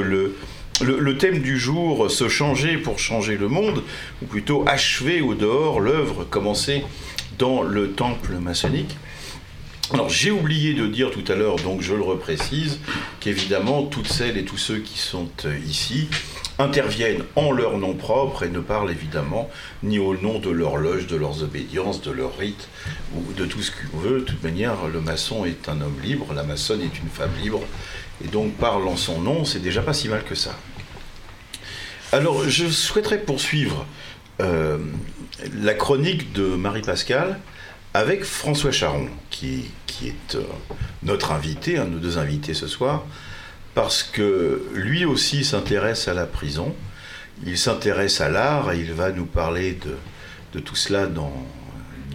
le, 0.00 0.36
le, 0.82 0.98
le 0.98 1.18
thème 1.18 1.40
du 1.40 1.58
jour, 1.58 2.10
se 2.10 2.28
changer 2.28 2.76
pour 2.76 2.98
changer 2.98 3.36
le 3.36 3.48
monde, 3.48 3.82
ou 4.22 4.26
plutôt 4.26 4.64
achever 4.66 5.20
au 5.20 5.34
dehors 5.34 5.80
l'œuvre 5.80 6.24
commencée 6.24 6.84
dans 7.38 7.62
le 7.62 7.92
temple 7.92 8.34
maçonnique. 8.34 8.96
Alors 9.92 10.08
j'ai 10.08 10.30
oublié 10.30 10.72
de 10.72 10.86
dire 10.86 11.10
tout 11.10 11.24
à 11.30 11.34
l'heure, 11.34 11.56
donc 11.56 11.82
je 11.82 11.92
le 11.92 12.02
reprécise, 12.02 12.78
qu'évidemment 13.20 13.82
toutes 13.82 14.08
celles 14.08 14.38
et 14.38 14.44
tous 14.44 14.56
ceux 14.56 14.78
qui 14.78 14.98
sont 14.98 15.28
euh, 15.44 15.58
ici 15.66 16.08
interviennent 16.58 17.24
en 17.36 17.50
leur 17.50 17.76
nom 17.76 17.94
propre 17.94 18.44
et 18.44 18.48
ne 18.48 18.60
parlent 18.60 18.90
évidemment 18.90 19.50
ni 19.82 19.98
au 19.98 20.14
nom 20.16 20.38
de 20.38 20.50
leur 20.50 20.76
loge, 20.76 21.06
de 21.08 21.16
leurs 21.16 21.42
obédiences, 21.42 22.00
de 22.00 22.10
leurs 22.10 22.36
rites 22.38 22.68
ou 23.16 23.32
de 23.32 23.44
tout 23.44 23.60
ce 23.60 23.70
qu'on 23.70 23.98
veut. 23.98 24.20
De 24.20 24.24
toute 24.24 24.42
manière, 24.42 24.86
le 24.86 25.00
maçon 25.00 25.44
est 25.44 25.68
un 25.68 25.80
homme 25.80 26.00
libre, 26.02 26.32
la 26.34 26.42
maçonne 26.44 26.80
est 26.80 26.98
une 26.98 27.10
femme 27.12 27.32
libre, 27.42 27.60
et 28.24 28.28
donc 28.28 28.54
parle 28.54 28.86
en 28.88 28.96
son 28.96 29.20
nom, 29.20 29.44
c'est 29.44 29.60
déjà 29.60 29.82
pas 29.82 29.92
si 29.92 30.08
mal 30.08 30.24
que 30.24 30.34
ça. 30.34 30.56
Alors 32.12 32.48
je 32.48 32.66
souhaiterais 32.68 33.18
poursuivre 33.18 33.86
euh, 34.40 34.78
la 35.54 35.74
chronique 35.74 36.32
de 36.32 36.44
Marie-Pascale 36.44 37.38
avec 37.94 38.24
François 38.24 38.70
Charon, 38.70 39.08
qui, 39.30 39.64
qui 39.86 40.08
est 40.08 40.34
euh, 40.34 40.42
notre 41.02 41.32
invité, 41.32 41.78
un 41.78 41.84
de 41.84 41.90
nos 41.90 41.98
deux 41.98 42.18
invités 42.18 42.54
ce 42.54 42.66
soir, 42.66 43.04
parce 43.74 44.02
que 44.02 44.66
lui 44.74 45.04
aussi 45.04 45.44
s'intéresse 45.44 46.08
à 46.08 46.14
la 46.14 46.26
prison, 46.26 46.74
il 47.44 47.58
s'intéresse 47.58 48.20
à 48.20 48.28
l'art 48.28 48.72
et 48.72 48.78
il 48.78 48.92
va 48.92 49.10
nous 49.10 49.26
parler 49.26 49.72
de, 49.72 49.96
de 50.52 50.60
tout 50.60 50.76
cela 50.76 51.06
dans 51.06 51.32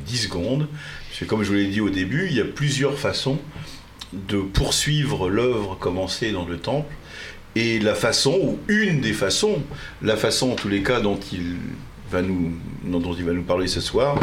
10 0.05 0.17
secondes. 0.17 0.67
Parce 1.09 1.19
que 1.19 1.25
comme 1.25 1.43
je 1.43 1.49
vous 1.49 1.55
l'ai 1.55 1.67
dit 1.67 1.81
au 1.81 1.89
début, 1.89 2.27
il 2.29 2.35
y 2.35 2.41
a 2.41 2.45
plusieurs 2.45 2.97
façons 2.97 3.39
de 4.27 4.39
poursuivre 4.39 5.29
l'œuvre 5.29 5.75
commencée 5.75 6.31
dans 6.31 6.45
le 6.45 6.57
temple. 6.57 6.93
Et 7.55 7.79
la 7.79 7.95
façon, 7.95 8.33
ou 8.33 8.59
une 8.67 9.01
des 9.01 9.13
façons, 9.13 9.61
la 10.01 10.15
façon 10.15 10.51
en 10.51 10.55
tous 10.55 10.69
les 10.69 10.83
cas 10.83 10.99
dont 10.99 11.19
il 11.31 11.55
va 12.11 12.21
nous, 12.21 12.53
dont 12.83 13.13
il 13.13 13.25
va 13.25 13.33
nous 13.33 13.43
parler 13.43 13.67
ce 13.67 13.81
soir, 13.81 14.17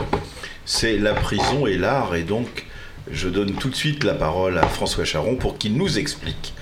c'est 0.64 0.96
la 0.98 1.14
prison 1.14 1.66
et 1.66 1.76
l'art. 1.76 2.14
Et 2.14 2.22
donc, 2.22 2.66
je 3.10 3.28
donne 3.28 3.52
tout 3.52 3.68
de 3.68 3.74
suite 3.74 4.04
la 4.04 4.14
parole 4.14 4.58
à 4.58 4.66
François 4.66 5.04
Charon 5.04 5.36
pour 5.36 5.58
qu'il 5.58 5.76
nous 5.76 5.98
explique 5.98 6.54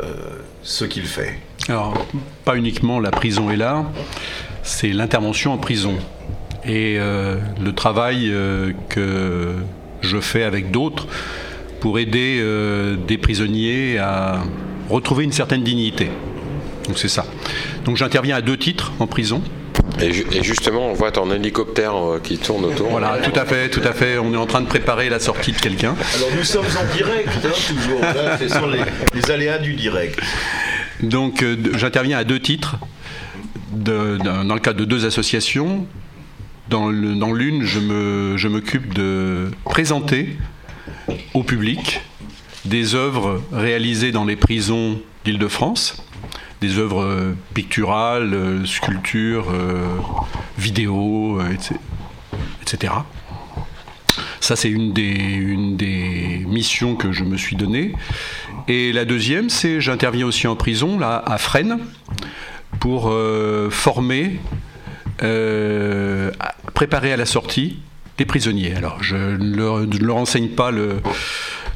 euh, 0.00 0.14
ce 0.62 0.84
qu'il 0.84 1.06
fait. 1.06 1.40
Alors, 1.68 2.06
pas 2.44 2.56
uniquement 2.56 3.00
la 3.00 3.10
prison 3.10 3.50
et 3.50 3.56
l'art, 3.56 3.90
c'est 4.62 4.88
l'intervention 4.88 5.52
en 5.52 5.58
prison. 5.58 5.96
Et 6.64 6.96
euh, 6.98 7.38
le 7.62 7.74
travail 7.74 8.30
euh, 8.30 8.72
que 8.88 9.54
je 10.02 10.20
fais 10.20 10.44
avec 10.44 10.70
d'autres 10.70 11.06
pour 11.80 11.98
aider 11.98 12.38
euh, 12.40 12.96
des 12.96 13.18
prisonniers 13.18 13.98
à 13.98 14.42
retrouver 14.88 15.24
une 15.24 15.32
certaine 15.32 15.62
dignité. 15.62 16.10
Donc 16.86 16.98
c'est 16.98 17.08
ça. 17.08 17.26
Donc 17.84 17.96
j'interviens 17.96 18.36
à 18.36 18.40
deux 18.40 18.56
titres 18.56 18.92
en 18.98 19.06
prison. 19.06 19.42
Et, 20.00 20.12
ju- 20.12 20.26
et 20.32 20.42
justement, 20.42 20.88
on 20.88 20.92
voit 20.92 21.10
ton 21.12 21.30
hélicoptère 21.32 21.94
euh, 21.96 22.20
qui 22.22 22.38
tourne 22.38 22.64
autour. 22.64 22.88
Voilà, 22.90 23.18
tout 23.22 23.38
à 23.38 23.44
fait, 23.44 23.68
tout 23.68 23.80
à 23.84 23.92
fait. 23.92 24.18
On 24.18 24.32
est 24.32 24.36
en 24.36 24.46
train 24.46 24.60
de 24.60 24.66
préparer 24.66 25.08
la 25.08 25.18
sortie 25.18 25.52
de 25.52 25.58
quelqu'un. 25.58 25.94
Alors 26.16 26.28
nous 26.36 26.44
sommes 26.44 26.64
en 26.66 26.94
direct, 26.96 27.28
hein, 27.44 27.48
toujours. 27.68 28.00
Là, 28.00 28.38
Ce 28.38 28.48
sont 28.48 28.66
les, 28.66 28.80
les 29.14 29.30
aléas 29.30 29.58
du 29.58 29.74
direct. 29.74 30.18
Donc 31.02 31.42
euh, 31.42 31.56
j'interviens 31.74 32.18
à 32.18 32.24
deux 32.24 32.38
titres, 32.40 32.76
de- 33.72 34.18
dans 34.22 34.44
dans 34.44 34.54
le 34.54 34.60
cadre 34.60 34.78
de 34.80 34.84
deux 34.84 35.04
associations. 35.04 35.86
Dans 36.68 36.90
l'une, 36.90 37.64
je 37.64 38.48
m'occupe 38.48 38.92
de 38.92 39.50
présenter 39.64 40.36
au 41.34 41.42
public 41.42 42.00
des 42.64 42.94
œuvres 42.94 43.42
réalisées 43.52 44.12
dans 44.12 44.24
les 44.24 44.36
prisons 44.36 45.00
d'Île-de-France, 45.24 46.02
des 46.60 46.78
œuvres 46.78 47.02
euh, 47.02 47.36
picturales, 47.54 48.34
euh, 48.34 48.64
sculptures, 48.64 49.48
euh, 49.50 49.86
vidéos, 50.58 51.40
etc. 52.62 52.92
Ça, 54.40 54.56
c'est 54.56 54.70
une 54.70 54.92
des, 54.92 56.44
missions 56.46 56.96
que 56.96 57.12
je 57.12 57.24
me 57.24 57.36
suis 57.36 57.56
donnée. 57.56 57.92
Et 58.66 58.92
la 58.92 59.04
deuxième, 59.04 59.50
c'est 59.50 59.80
j'interviens 59.80 60.26
aussi 60.26 60.46
en 60.46 60.56
prison, 60.56 60.98
là, 60.98 61.22
à 61.26 61.38
Fresnes, 61.38 61.78
pour 62.80 63.12
former, 63.70 64.38
préparer 66.74 67.12
à 67.12 67.16
la 67.16 67.26
sortie 67.26 67.78
les 68.18 68.24
prisonniers. 68.24 68.74
Alors, 68.74 69.02
je 69.02 69.16
ne 69.16 69.98
leur, 69.98 70.16
enseigne 70.16 70.48
pas 70.48 70.70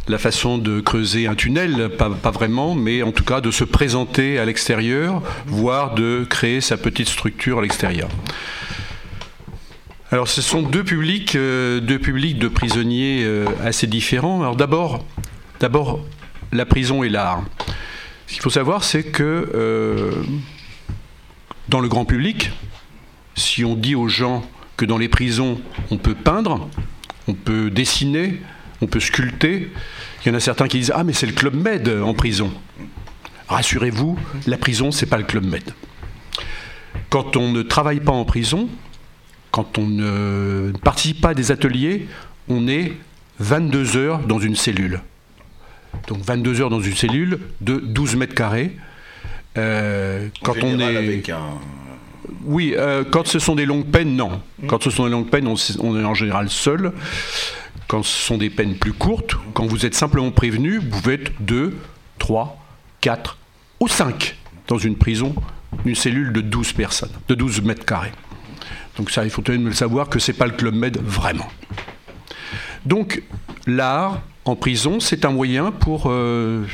la 0.08 0.18
façon 0.18 0.58
de 0.58 0.80
creuser 0.80 1.26
un 1.26 1.34
tunnel, 1.34 1.90
pas, 1.96 2.10
pas, 2.10 2.30
vraiment, 2.30 2.74
mais 2.74 3.02
en 3.02 3.12
tout 3.12 3.24
cas 3.24 3.40
de 3.40 3.50
se 3.50 3.64
présenter 3.64 4.38
à 4.38 4.44
l'extérieur, 4.44 5.22
voire 5.46 5.94
de 5.94 6.26
créer 6.28 6.60
sa 6.60 6.76
petite 6.76 7.08
structure 7.08 7.60
à 7.60 7.62
l'extérieur. 7.62 8.08
Alors 10.10 10.28
ce 10.28 10.42
sont 10.42 10.60
deux 10.60 10.84
publics, 10.84 11.36
euh, 11.36 11.80
deux 11.80 11.98
publics 11.98 12.38
de 12.38 12.48
prisonniers 12.48 13.22
euh, 13.24 13.46
assez 13.64 13.86
différents. 13.86 14.42
Alors 14.42 14.56
d'abord, 14.56 15.06
d'abord 15.58 16.04
la 16.52 16.66
prison 16.66 17.02
et 17.02 17.08
l'art. 17.08 17.42
Ce 18.26 18.34
qu'il 18.34 18.42
faut 18.42 18.50
savoir, 18.50 18.84
c'est 18.84 19.04
que 19.04 19.50
euh, 19.54 20.10
dans 21.70 21.80
le 21.80 21.88
grand 21.88 22.04
public, 22.04 22.50
si 23.36 23.64
on 23.64 23.74
dit 23.74 23.94
aux 23.94 24.08
gens 24.08 24.44
que 24.76 24.84
dans 24.84 24.98
les 24.98 25.08
prisons 25.08 25.60
on 25.90 25.98
peut 25.98 26.14
peindre, 26.14 26.68
on 27.28 27.34
peut 27.34 27.70
dessiner, 27.70 28.40
on 28.80 28.86
peut 28.86 29.00
sculpter, 29.00 29.70
il 30.24 30.28
y 30.28 30.30
en 30.32 30.34
a 30.34 30.40
certains 30.40 30.68
qui 30.68 30.78
disent 30.78 30.92
ah 30.94 31.04
mais 31.04 31.12
c'est 31.12 31.26
le 31.26 31.32
club 31.32 31.54
Med 31.54 31.88
en 31.88 32.14
prison. 32.14 32.52
Rassurez-vous, 33.48 34.18
la 34.46 34.56
prison 34.56 34.90
c'est 34.90 35.06
pas 35.06 35.18
le 35.18 35.24
club 35.24 35.44
Med. 35.44 35.64
Quand 37.10 37.36
on 37.36 37.52
ne 37.52 37.62
travaille 37.62 38.00
pas 38.00 38.12
en 38.12 38.24
prison, 38.24 38.68
quand 39.50 39.78
on 39.78 39.86
ne 39.86 40.72
participe 40.82 41.20
pas 41.20 41.30
à 41.30 41.34
des 41.34 41.50
ateliers, 41.50 42.08
on 42.48 42.66
est 42.68 42.92
22 43.38 43.96
heures 43.96 44.18
dans 44.20 44.38
une 44.38 44.56
cellule. 44.56 45.00
Donc 46.08 46.18
22 46.24 46.62
heures 46.62 46.70
dans 46.70 46.80
une 46.80 46.96
cellule 46.96 47.38
de 47.60 47.76
12 47.76 48.16
mètres 48.16 48.34
carrés. 48.34 48.76
Euh, 49.58 50.28
quand 50.42 50.54
on 50.62 50.78
est 50.80 50.96
avec 50.96 51.28
un... 51.28 51.58
Oui, 52.44 52.74
euh, 52.76 53.04
quand 53.08 53.26
ce 53.26 53.38
sont 53.38 53.54
des 53.54 53.66
longues 53.66 53.86
peines, 53.86 54.16
non. 54.16 54.40
Hmm. 54.60 54.66
Quand 54.66 54.82
ce 54.82 54.90
sont 54.90 55.04
des 55.04 55.10
longues 55.10 55.30
peines, 55.30 55.46
on, 55.46 55.54
on, 55.80 56.00
est 56.00 56.04
en 56.04 56.14
général 56.14 56.48
seul. 56.48 56.92
Quand 57.88 58.02
ce 58.02 58.26
sont 58.26 58.38
des 58.38 58.50
peines 58.50 58.76
plus 58.76 58.92
courtes, 58.92 59.36
quand 59.54 59.66
vous 59.66 59.84
êtes 59.86 59.94
simplement 59.94 60.30
prévenu, 60.30 60.78
vous 60.78 60.88
pouvez 60.88 61.14
être 61.14 61.32
2, 61.40 61.76
3, 62.18 62.58
4 63.00 63.38
ou 63.80 63.88
5 63.88 64.36
dans 64.68 64.78
une 64.78 64.96
prison, 64.96 65.34
une 65.84 65.94
cellule 65.94 66.32
de 66.32 66.40
12 66.40 66.72
personnes, 66.72 67.10
de 67.28 67.34
12 67.34 67.62
mètres 67.62 67.84
carrés. 67.84 68.12
Donc 68.96 69.10
ça, 69.10 69.24
il 69.24 69.30
faut 69.30 69.42
même 69.48 69.66
le 69.66 69.72
savoir 69.72 70.08
que 70.08 70.18
c'est 70.18 70.32
pas 70.32 70.46
le 70.46 70.52
Club 70.52 70.74
Med 70.74 70.98
vraiment. 70.98 71.48
Donc 72.84 73.22
l'art 73.66 74.20
en 74.44 74.56
prison, 74.56 75.00
c'est 75.00 75.24
un 75.24 75.30
moyen 75.30 75.70
pour 75.70 76.04
euh, 76.06 76.64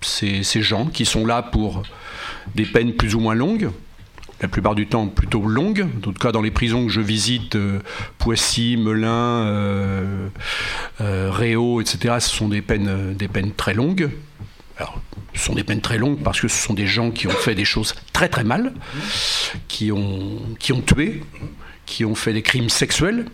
ces, 0.00 0.42
gens 0.62 0.86
qui 0.86 1.04
sont 1.04 1.24
là 1.24 1.42
pour 1.42 1.82
des 2.54 2.64
peines 2.64 2.92
plus 2.94 3.14
ou 3.14 3.20
moins 3.20 3.34
longues, 3.34 3.70
la 4.40 4.48
plupart 4.48 4.74
du 4.74 4.86
temps 4.86 5.06
plutôt 5.06 5.46
longues. 5.46 5.86
En 5.96 6.00
tout 6.00 6.12
cas, 6.12 6.32
dans 6.32 6.42
les 6.42 6.50
prisons 6.50 6.86
que 6.86 6.92
je 6.92 7.00
visite, 7.00 7.56
euh, 7.56 7.80
Poissy, 8.18 8.76
Melun, 8.76 9.08
euh, 9.10 10.28
Réau, 11.00 11.80
etc., 11.80 12.16
ce 12.20 12.28
sont 12.28 12.48
des 12.48 12.62
peines, 12.62 13.16
très 13.56 13.74
longues. 13.74 14.10
Alors, 14.78 15.00
ce 15.34 15.46
sont 15.46 15.54
des 15.54 15.64
peines 15.64 15.80
très 15.80 15.98
longues 15.98 16.18
parce 16.22 16.40
que 16.40 16.48
ce 16.48 16.66
sont 16.66 16.74
des 16.74 16.86
gens 16.86 17.10
qui 17.10 17.26
ont 17.26 17.30
fait 17.30 17.54
des 17.54 17.64
choses 17.64 17.94
très 18.12 18.28
très 18.28 18.44
mal, 18.44 18.74
qui 19.68 19.90
ont, 19.90 20.42
tué, 20.58 21.22
qui 21.86 22.04
ont 22.04 22.14
fait 22.14 22.34
des 22.34 22.42
crimes 22.42 22.68
sexuels, 22.68 23.26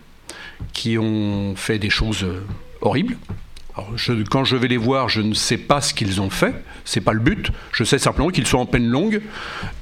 qui 0.72 0.98
ont 0.98 1.56
fait 1.56 1.78
des 1.78 1.90
choses 1.90 2.24
euh, 3.78 4.24
quand 4.30 4.44
je 4.44 4.56
vais 4.56 4.68
les 4.68 4.76
voir, 4.76 5.08
je 5.08 5.20
ne 5.20 5.34
sais 5.34 5.58
pas 5.58 5.80
ce 5.80 5.94
qu'ils 5.94 6.20
ont 6.20 6.30
fait, 6.30 6.54
c'est 6.84 7.00
pas 7.00 7.12
le 7.12 7.20
but. 7.20 7.50
Je 7.72 7.84
sais 7.84 7.98
simplement 7.98 8.28
qu'ils 8.30 8.46
sont 8.46 8.58
en 8.58 8.66
peine 8.66 8.86
longue 8.88 9.22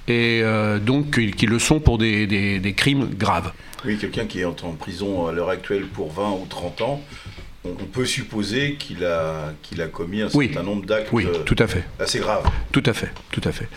et 0.08 0.40
euh, 0.42 0.78
donc 0.78 1.20
qu'ils 1.36 1.50
le 1.50 1.58
sont 1.58 1.80
pour 1.80 1.98
des, 1.98 2.26
des 2.26 2.72
crimes 2.74 3.08
graves. 3.14 3.52
Oui, 3.84 3.96
quelqu'un 3.98 4.26
qui 4.26 4.40
est 4.40 4.44
en 4.44 4.52
prison 4.78 5.26
à 5.26 5.32
l'heure 5.32 5.48
actuelle 5.48 5.86
pour 5.86 6.12
20 6.12 6.30
ou 6.32 6.46
30 6.48 6.80
ans, 6.82 7.00
on 7.64 7.74
peut 7.74 8.06
supposer 8.06 8.76
qu'il 8.78 9.04
a, 9.04 9.52
qu'il 9.62 9.82
a 9.82 9.86
commis 9.86 10.22
un 10.22 10.30
certain 10.30 10.62
nombre 10.62 10.86
d'actes 10.86 11.08
oui, 11.12 11.26
tout 11.44 11.56
à 11.58 11.66
fait. 11.66 11.84
assez 11.98 12.18
graves. 12.18 12.48
Tout 12.72 12.82
à 12.86 12.92
fait, 12.94 13.10
tout 13.30 13.42
à 13.44 13.52
fait. 13.52 13.68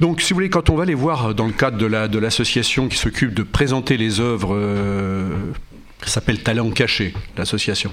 Donc, 0.00 0.22
si 0.22 0.32
vous 0.32 0.36
voulez, 0.36 0.48
quand 0.48 0.70
on 0.70 0.76
va 0.76 0.86
les 0.86 0.94
voir 0.94 1.34
dans 1.34 1.46
le 1.46 1.52
cadre 1.52 1.76
de, 1.76 1.84
la, 1.84 2.08
de 2.08 2.18
l'association 2.18 2.88
qui 2.88 2.96
s'occupe 2.96 3.34
de 3.34 3.42
présenter 3.42 3.98
les 3.98 4.20
œuvres, 4.20 4.54
euh, 4.54 5.28
ça 6.02 6.14
s'appelle 6.14 6.42
Talent 6.42 6.70
Caché, 6.70 7.14
l'association. 7.36 7.90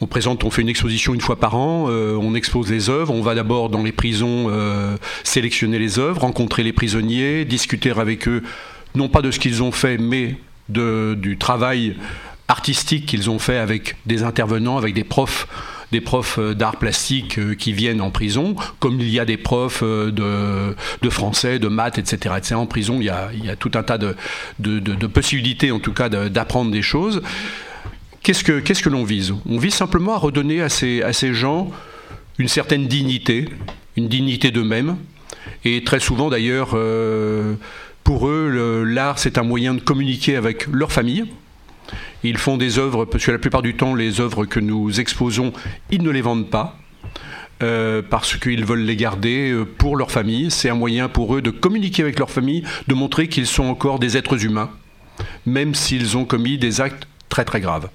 On 0.00 0.06
présente, 0.06 0.44
on 0.44 0.50
fait 0.50 0.62
une 0.62 0.68
exposition 0.68 1.14
une 1.14 1.20
fois 1.20 1.36
par 1.36 1.54
an, 1.56 1.86
euh, 1.88 2.16
on 2.16 2.34
expose 2.34 2.70
les 2.70 2.88
œuvres, 2.90 3.12
on 3.12 3.22
va 3.22 3.34
d'abord 3.34 3.68
dans 3.68 3.82
les 3.82 3.92
prisons 3.92 4.46
euh, 4.48 4.96
sélectionner 5.24 5.78
les 5.78 5.98
œuvres, 5.98 6.22
rencontrer 6.22 6.62
les 6.62 6.72
prisonniers, 6.72 7.44
discuter 7.44 7.90
avec 7.90 8.26
eux, 8.28 8.42
non 8.94 9.08
pas 9.08 9.22
de 9.22 9.30
ce 9.30 9.38
qu'ils 9.38 9.62
ont 9.62 9.72
fait, 9.72 9.98
mais 9.98 10.36
du 10.68 11.36
travail 11.38 11.96
artistiques 12.48 13.06
qu'ils 13.06 13.28
ont 13.28 13.38
fait 13.38 13.58
avec 13.58 13.96
des 14.06 14.22
intervenants, 14.22 14.78
avec 14.78 14.94
des 14.94 15.04
profs 15.04 15.46
des 15.94 16.00
profs 16.00 16.40
euh, 16.40 16.54
d'art 16.54 16.76
plastique 16.76 17.38
euh, 17.38 17.54
qui 17.54 17.72
viennent 17.72 18.00
en 18.00 18.10
prison, 18.10 18.56
comme 18.80 19.00
il 19.00 19.08
y 19.08 19.20
a 19.20 19.24
des 19.24 19.36
profs 19.36 19.84
euh, 19.84 20.10
de, 20.10 21.10
français, 21.10 21.60
de 21.60 21.68
maths, 21.68 21.98
etc. 21.98 22.34
etc. 22.36 22.56
En 22.56 22.66
prison, 22.66 22.98
il 22.98 23.04
y, 23.04 23.10
a, 23.10 23.56
tout 23.56 23.70
un 23.74 23.84
tas 23.84 23.96
de, 23.96 25.06
possibilités, 25.06 25.70
en 25.70 25.78
tout 25.78 25.92
cas, 25.92 26.08
d'apprendre 26.08 26.72
des 26.72 26.82
choses. 26.82 27.22
Qu'est-ce 28.24 28.42
que, 28.42 28.58
qu'est-ce 28.58 28.82
que 28.82 28.88
l'on 28.88 29.04
vise? 29.04 29.34
On 29.48 29.58
vise 29.58 29.74
simplement 29.74 30.14
à 30.14 30.18
redonner 30.18 30.62
à 30.62 30.68
ces, 30.68 31.02
à 31.02 31.12
ces 31.12 31.32
gens 31.32 31.70
une 32.38 32.48
certaine 32.48 32.88
dignité, 32.88 33.48
une 33.96 34.08
dignité 34.08 34.50
d'eux-mêmes. 34.50 34.96
Et 35.64 35.84
très 35.84 36.00
souvent, 36.00 36.28
d'ailleurs, 36.28 36.70
pour 38.02 38.28
eux, 38.28 38.82
l'art, 38.84 39.20
c'est 39.20 39.38
un 39.38 39.44
moyen 39.44 39.74
de 39.74 39.80
communiquer 39.80 40.34
avec 40.34 40.66
leur 40.66 40.90
famille 40.90 41.26
ils 42.22 42.38
font 42.38 42.56
des 42.56 42.78
œuvres, 42.78 43.04
parce 43.04 43.24
que 43.24 43.30
la 43.30 43.38
plupart 43.38 43.62
du 43.62 43.74
temps, 43.74 43.94
les 43.94 44.20
œuvres 44.20 44.44
que 44.44 44.60
nous 44.60 45.00
exposons, 45.00 45.52
ils 45.90 46.02
ne 46.02 46.10
les 46.10 46.22
vendent 46.22 46.50
pas. 46.50 46.78
Euh, 47.62 48.02
parce 48.02 48.36
qu'ils 48.36 48.64
veulent 48.64 48.82
les 48.82 48.96
garder 48.96 49.50
euh, 49.50 49.64
pour 49.64 49.96
leur 49.96 50.10
famille. 50.10 50.50
C'est 50.50 50.68
un 50.68 50.74
moyen 50.74 51.08
pour 51.08 51.36
eux 51.36 51.40
de 51.40 51.50
communiquer 51.50 52.02
avec 52.02 52.18
leur 52.18 52.30
famille, 52.30 52.64
de 52.88 52.94
montrer 52.94 53.28
qu'ils 53.28 53.46
sont 53.46 53.64
encore 53.64 54.00
des 54.00 54.16
êtres 54.16 54.44
humains, 54.44 54.70
même 55.46 55.74
s'ils 55.74 56.16
ont 56.16 56.24
commis 56.24 56.58
des 56.58 56.80
actes 56.80 57.06
très 57.28 57.44
très 57.44 57.60
graves. 57.60 57.88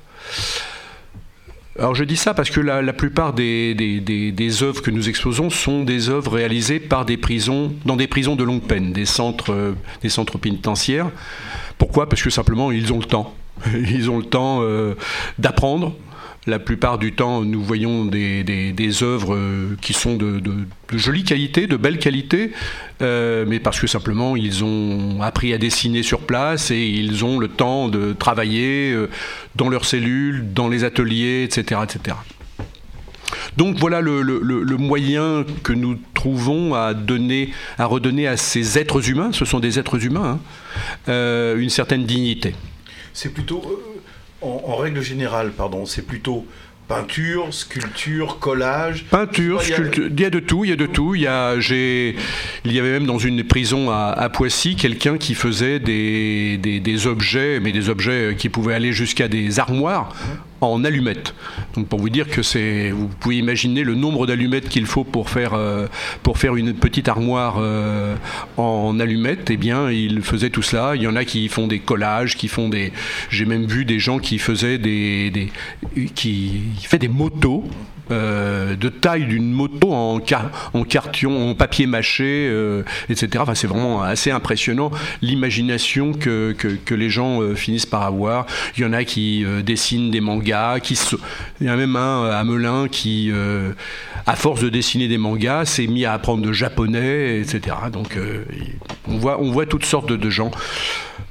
Alors 1.77 1.93
je 1.95 2.03
dis 2.03 2.17
ça 2.17 2.33
parce 2.33 2.49
que 2.49 2.59
la, 2.59 2.93
plupart 2.93 3.33
des, 3.33 3.73
des, 3.73 4.63
œuvres 4.63 4.81
que 4.81 4.91
nous 4.91 5.07
exposons 5.07 5.49
sont 5.49 5.83
des 5.83 6.09
œuvres 6.09 6.33
réalisées 6.33 6.79
par 6.79 7.05
des 7.05 7.15
prisons, 7.15 7.73
dans 7.85 7.95
des 7.95 8.07
prisons 8.07 8.35
de 8.35 8.43
longue 8.43 8.63
peine, 8.63 8.91
des 8.91 9.05
centres, 9.05 9.53
euh, 9.53 9.73
des 10.01 10.09
centres 10.09 10.37
pénitentiaires. 10.37 11.09
Pourquoi? 11.77 12.09
Parce 12.09 12.21
que 12.21 12.29
simplement 12.29 12.71
ils 12.71 12.91
ont 12.91 12.99
le 12.99 13.05
temps. 13.05 13.33
Ils 13.73 14.09
ont 14.09 14.17
le 14.17 14.25
temps 14.25 14.59
euh, 14.61 14.95
d'apprendre. 15.37 15.95
La 16.47 16.57
plupart 16.57 16.97
du 16.97 17.13
temps, 17.13 17.41
nous 17.41 17.61
voyons 17.61 18.05
des, 18.05 19.03
œuvres 19.03 19.35
euh, 19.35 19.77
qui 19.81 19.93
sont 19.93 20.15
de, 20.15 20.41
jolie 20.93 21.23
qualité, 21.23 21.67
de 21.67 21.75
belle 21.75 21.99
qualité, 21.99 22.53
euh, 23.01 23.45
mais 23.47 23.59
parce 23.59 23.79
que 23.79 23.87
simplement 23.87 24.35
ils 24.35 24.63
ont 24.63 25.21
appris 25.21 25.53
à 25.53 25.57
dessiner 25.57 26.01
sur 26.01 26.21
place 26.21 26.71
et 26.71 26.81
ils 26.81 27.23
ont 27.23 27.39
le 27.39 27.49
temps 27.49 27.87
de 27.87 28.13
travailler 28.13 28.95
dans 29.55 29.69
leurs 29.69 29.85
cellules, 29.85 30.53
dans 30.53 30.69
les 30.69 30.85
ateliers, 30.85 31.43
etc. 31.43 31.81
etc. 31.83 32.15
Donc 33.57 33.77
voilà 33.77 34.01
le, 34.01 34.21
le, 34.21 34.77
moyen 34.77 35.45
que 35.63 35.73
nous 35.73 35.99
trouvons 36.13 36.73
à 36.73 36.93
donner, 36.93 37.51
à 37.77 37.85
redonner 37.85 38.27
à 38.27 38.37
ces 38.37 38.79
êtres 38.79 39.07
humains, 39.09 39.31
ce 39.33 39.45
sont 39.45 39.59
des 39.59 39.77
êtres 39.77 40.03
humains, 40.03 40.39
hein, 41.07 41.55
une 41.57 41.69
certaine 41.69 42.05
dignité 42.05 42.55
c'est 43.13 43.33
plutôt, 43.33 43.61
euh, 43.65 44.45
en, 44.45 44.75
règle 44.75 45.01
générale, 45.01 45.51
pardon, 45.51 45.85
c'est 45.85 46.03
plutôt 46.03 46.45
peinture, 46.87 47.53
sculpture, 47.53 48.39
collage. 48.39 49.05
Peinture, 49.11 49.61
sculpture, 49.61 50.07
il 50.09 50.19
y 50.19 50.25
a 50.25 50.29
de 50.29 50.39
tout, 50.39 50.65
il 50.65 50.69
y 50.71 50.73
a 50.73 50.75
de 50.75 50.87
tout. 50.87 51.13
Il 51.13 51.21
y, 51.21 51.27
a, 51.27 51.59
j'ai, 51.59 52.15
il 52.65 52.73
y 52.73 52.79
avait 52.79 52.91
même 52.91 53.05
dans 53.05 53.19
une 53.19 53.43
prison 53.43 53.91
à, 53.91 54.29
Poissy 54.29 54.75
quelqu'un 54.75 55.17
qui 55.17 55.35
faisait 55.35 55.79
des, 55.79 56.57
des, 56.57 57.07
objets, 57.07 57.59
mais 57.59 57.71
des 57.71 57.89
objets 57.89 58.35
qui 58.37 58.49
pouvaient 58.49 58.73
aller 58.73 58.91
jusqu'à 58.91 59.27
des 59.27 59.59
armoires 59.59 60.15
en 60.61 60.83
allumettes. 60.83 61.33
Donc 61.75 61.87
pour 61.87 61.99
vous 61.99 62.09
dire 62.09 62.27
que 62.27 62.41
c'est, 62.41 62.91
vous 62.91 63.07
pouvez 63.07 63.37
imaginer 63.37 63.83
le 63.83 63.95
nombre 63.95 64.27
d'allumettes 64.27 64.69
qu'il 64.69 64.85
faut 64.85 65.03
pour 65.03 65.29
faire 65.29 65.53
euh, 65.53 65.87
une 66.55 66.73
petite 66.73 67.07
armoire 67.07 67.57
euh, 67.59 68.15
en 68.57 68.99
allumettes. 68.99 69.49
Eh 69.49 69.57
bien, 69.57 69.89
il 69.91 70.21
faisait 70.21 70.49
tout 70.49 70.61
cela. 70.61 70.95
Il 70.95 71.01
y 71.01 71.07
en 71.07 71.15
a 71.15 71.25
qui 71.25 71.47
font 71.47 71.67
des 71.67 71.79
collages, 71.79 72.35
qui 72.35 72.47
font 72.47 72.69
des. 72.69 72.91
J'ai 73.29 73.45
même 73.45 73.65
vu 73.65 73.85
des 73.85 73.99
gens 73.99 74.19
qui 74.19 74.39
faisaient 74.39 74.77
des, 74.77 75.31
des 75.31 75.51
qui 76.15 76.61
fait 76.81 76.99
des 76.99 77.07
motos 77.07 77.65
euh, 78.11 78.75
de 78.75 78.89
taille 78.89 79.25
d'une 79.25 79.51
moto 79.51 79.91
en, 79.91 80.19
carton, 80.19 81.51
en 81.51 81.55
papier 81.55 81.85
mâché, 81.85 82.47
euh, 82.49 82.83
etc. 83.09 83.43
C'est 83.53 83.67
vraiment 83.67 84.01
assez 84.01 84.31
impressionnant 84.31 84.91
l'imagination 85.21 86.13
que, 86.13 86.55
les 86.89 87.09
gens 87.09 87.41
euh, 87.41 87.55
finissent 87.55 87.85
par 87.85 88.03
avoir. 88.03 88.45
Il 88.77 88.83
y 88.83 88.85
en 88.85 88.93
a 88.93 89.03
qui 89.03 89.45
dessinent 89.63 90.11
des 90.11 90.21
mangas, 90.21 90.79
qui 90.79 90.99
il 91.61 91.67
y 91.67 91.69
en 91.69 91.73
a 91.73 91.75
même 91.75 91.95
un 91.95 92.29
à 92.29 92.43
Melun 92.43 92.87
qui, 92.87 93.31
à 94.25 94.35
force 94.35 94.61
de 94.61 94.69
dessiner 94.69 95.07
des 95.07 95.17
mangas, 95.17 95.65
s'est 95.65 95.87
mis 95.87 96.05
à 96.05 96.13
apprendre 96.13 96.43
de 96.43 96.51
japonais, 96.51 97.39
etc. 97.39 97.75
Donc, 97.91 98.17
on 99.07 99.17
voit 99.17 99.65
toutes 99.65 99.85
sortes 99.85 100.11
de 100.11 100.29
gens 100.29 100.51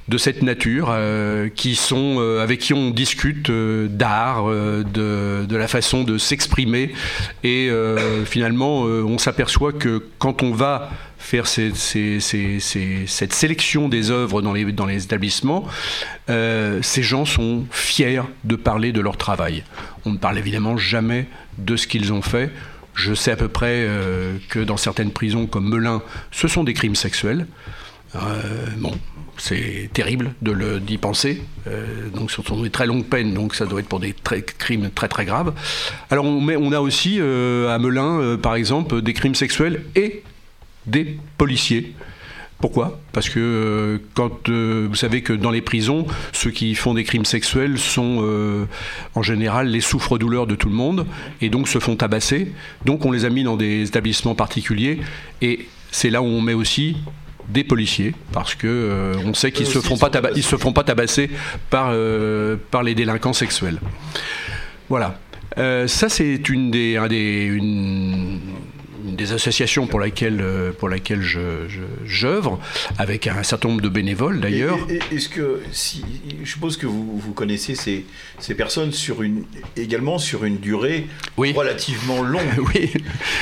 de 0.09 0.17
cette 0.17 0.43
nature, 0.43 0.89
euh, 0.91 1.49
qui 1.55 1.75
sont, 1.75 2.17
euh, 2.19 2.43
avec 2.43 2.61
qui 2.61 2.73
on 2.73 2.91
discute 2.91 3.51
euh, 3.51 3.89
d'art, 3.89 4.47
de, 4.47 5.47
la 5.51 5.69
façon 5.69 6.03
de 6.03 6.17
s'exprimer. 6.19 6.95
Et 7.45 7.71
finalement, 8.25 8.83
on 8.83 9.19
s'aperçoit 9.19 9.73
que 9.73 10.03
quand 10.19 10.43
on 10.43 10.53
va 10.53 10.91
faire 11.19 11.47
cette 11.47 11.75
sélection 13.33 13.89
des 13.89 14.11
œuvres 14.11 14.41
dans 14.41 14.53
les, 14.53 14.73
dans 14.73 14.87
les 14.87 15.05
établissements, 15.05 15.67
ces 16.29 17.03
gens 17.03 17.25
sont 17.25 17.65
fiers 17.71 18.23
de 18.45 18.55
parler 18.57 18.93
de 18.93 19.01
leur 19.01 19.17
travail. 19.17 19.65
On 20.05 20.11
ne 20.11 20.19
parle 20.19 20.39
évidemment 20.39 20.77
jamais 20.77 21.27
de 21.59 21.75
ce 21.77 21.89
qu'ils 21.89 22.13
ont 22.13 22.23
fait. 22.23 22.51
Je 22.95 23.15
sais 23.15 23.33
à 23.33 23.37
peu 23.37 23.49
près 23.49 23.89
que 24.49 24.61
dans 24.61 24.77
certaines 24.77 25.11
prisons 25.11 25.47
comme 25.47 25.69
Melun, 25.69 26.03
ce 26.31 26.47
sont 26.47 26.63
des 26.63 26.75
crimes 26.75 26.97
sexuels. 26.97 27.47
bon, 28.77 28.95
c'est 29.39 29.89
terrible 29.93 30.35
de 30.43 30.79
d'y 30.79 30.99
penser. 30.99 31.43
Euh, 31.67 32.09
donc, 32.11 32.31
ce 32.31 32.43
sont 32.43 32.63
des 32.63 32.71
très 32.71 32.87
longues 32.87 33.05
peines, 33.05 33.35
donc 33.35 33.55
ça 33.55 33.67
doit 33.67 33.81
être 33.81 33.89
pour 33.89 34.01
des 34.01 34.15
crimes 34.59 34.91
très 34.95 35.09
très 35.09 35.25
graves. 35.25 35.55
Alors, 36.11 36.25
on, 36.25 36.47
on 36.49 36.73
a 36.73 36.81
aussi 36.81 37.19
euh, 37.21 37.75
à 37.75 37.79
Melun, 37.79 38.21
euh, 38.21 38.37
par 38.37 38.55
exemple, 38.57 39.01
des 39.01 39.13
crimes 39.13 39.35
sexuels 39.35 39.83
et 39.95 40.23
des 40.87 41.19
policiers. 41.37 41.95
Pourquoi? 42.61 42.99
Parce 43.13 43.29
que 43.29 44.01
quand 44.15 44.49
vous 44.49 44.95
savez 44.97 45.23
que 45.23 45.33
dans 45.33 45.53
les 45.53 45.61
prisons, 45.61 46.09
ceux 46.33 46.51
qui 46.51 46.75
font 46.75 46.93
des 46.93 47.05
crimes 47.05 47.25
sexuels 47.25 47.79
sont 47.79 48.67
en 49.15 49.23
général 49.23 49.69
les 49.69 49.81
souffres-douleurs 49.81 50.49
de 50.49 50.57
tout 50.57 50.69
le 50.69 50.75
monde 50.75 51.07
et 51.41 51.51
donc 51.51 51.69
se 51.69 51.79
font 51.79 51.95
tabasser. 51.95 52.53
Donc 52.85 53.07
on 53.07 53.13
les 53.13 53.25
a 53.25 53.31
mis 53.31 53.45
dans 53.45 53.57
des 53.57 53.87
établissements 53.87 54.35
particuliers 54.35 54.99
et 55.41 55.69
c'est 55.93 56.11
là 56.11 56.21
où 56.21 56.25
on 56.25 56.41
met 56.41 56.55
aussi 56.55 56.97
des 57.49 57.65
policiers 57.65 58.15
parce 58.33 58.55
que 58.55 58.67
euh, 58.67 59.15
on 59.25 59.35
sait 59.35 59.53
qu'ils 59.53 59.67
se 59.67 59.81
font 59.81 59.97
pas 59.97 60.11
ils 60.37 60.43
se 60.43 60.57
font 60.57 60.73
pas 60.73 60.85
tabasser 60.85 61.31
par 61.71 61.91
euh, 61.93 62.57
par 62.71 62.83
les 62.83 62.95
délinquants 62.95 63.33
sexuels. 63.33 63.79
Voilà. 64.89 65.19
Euh, 65.57 65.89
ça 65.89 66.09
c'est 66.09 66.49
une 66.49 66.71
des, 66.71 66.97
un 66.97 67.09
des 67.09 67.45
une, 67.45 68.41
des 69.19 69.33
associations 69.33 69.87
pour 69.87 70.01
laquelle, 70.01 70.41
euh, 70.41 70.73
pour 70.73 70.89
laquelle 70.89 71.21
je, 71.21 71.67
j'œuvre, 72.07 72.59
avec 72.97 73.27
un 73.27 73.43
certain 73.43 73.69
nombre 73.69 73.83
de 73.83 73.89
bénévoles 73.89 74.41
d'ailleurs. 74.41 74.79
Est-ce 75.13 75.29
que, 75.29 75.61
si, 75.73 76.03
je 76.43 76.51
suppose 76.51 76.77
que 76.77 76.87
vous, 76.87 77.19
vous 77.19 77.33
connaissez 77.33 77.75
ces, 77.75 78.07
ces 78.39 78.55
personnes 78.55 78.93
sur 78.93 79.23
une, 79.23 79.45
également 79.77 80.19
sur 80.19 80.45
une 80.45 80.59
durée 80.59 81.07
relativement 81.37 82.23
longue, 82.23 82.43
oui. 82.75 82.91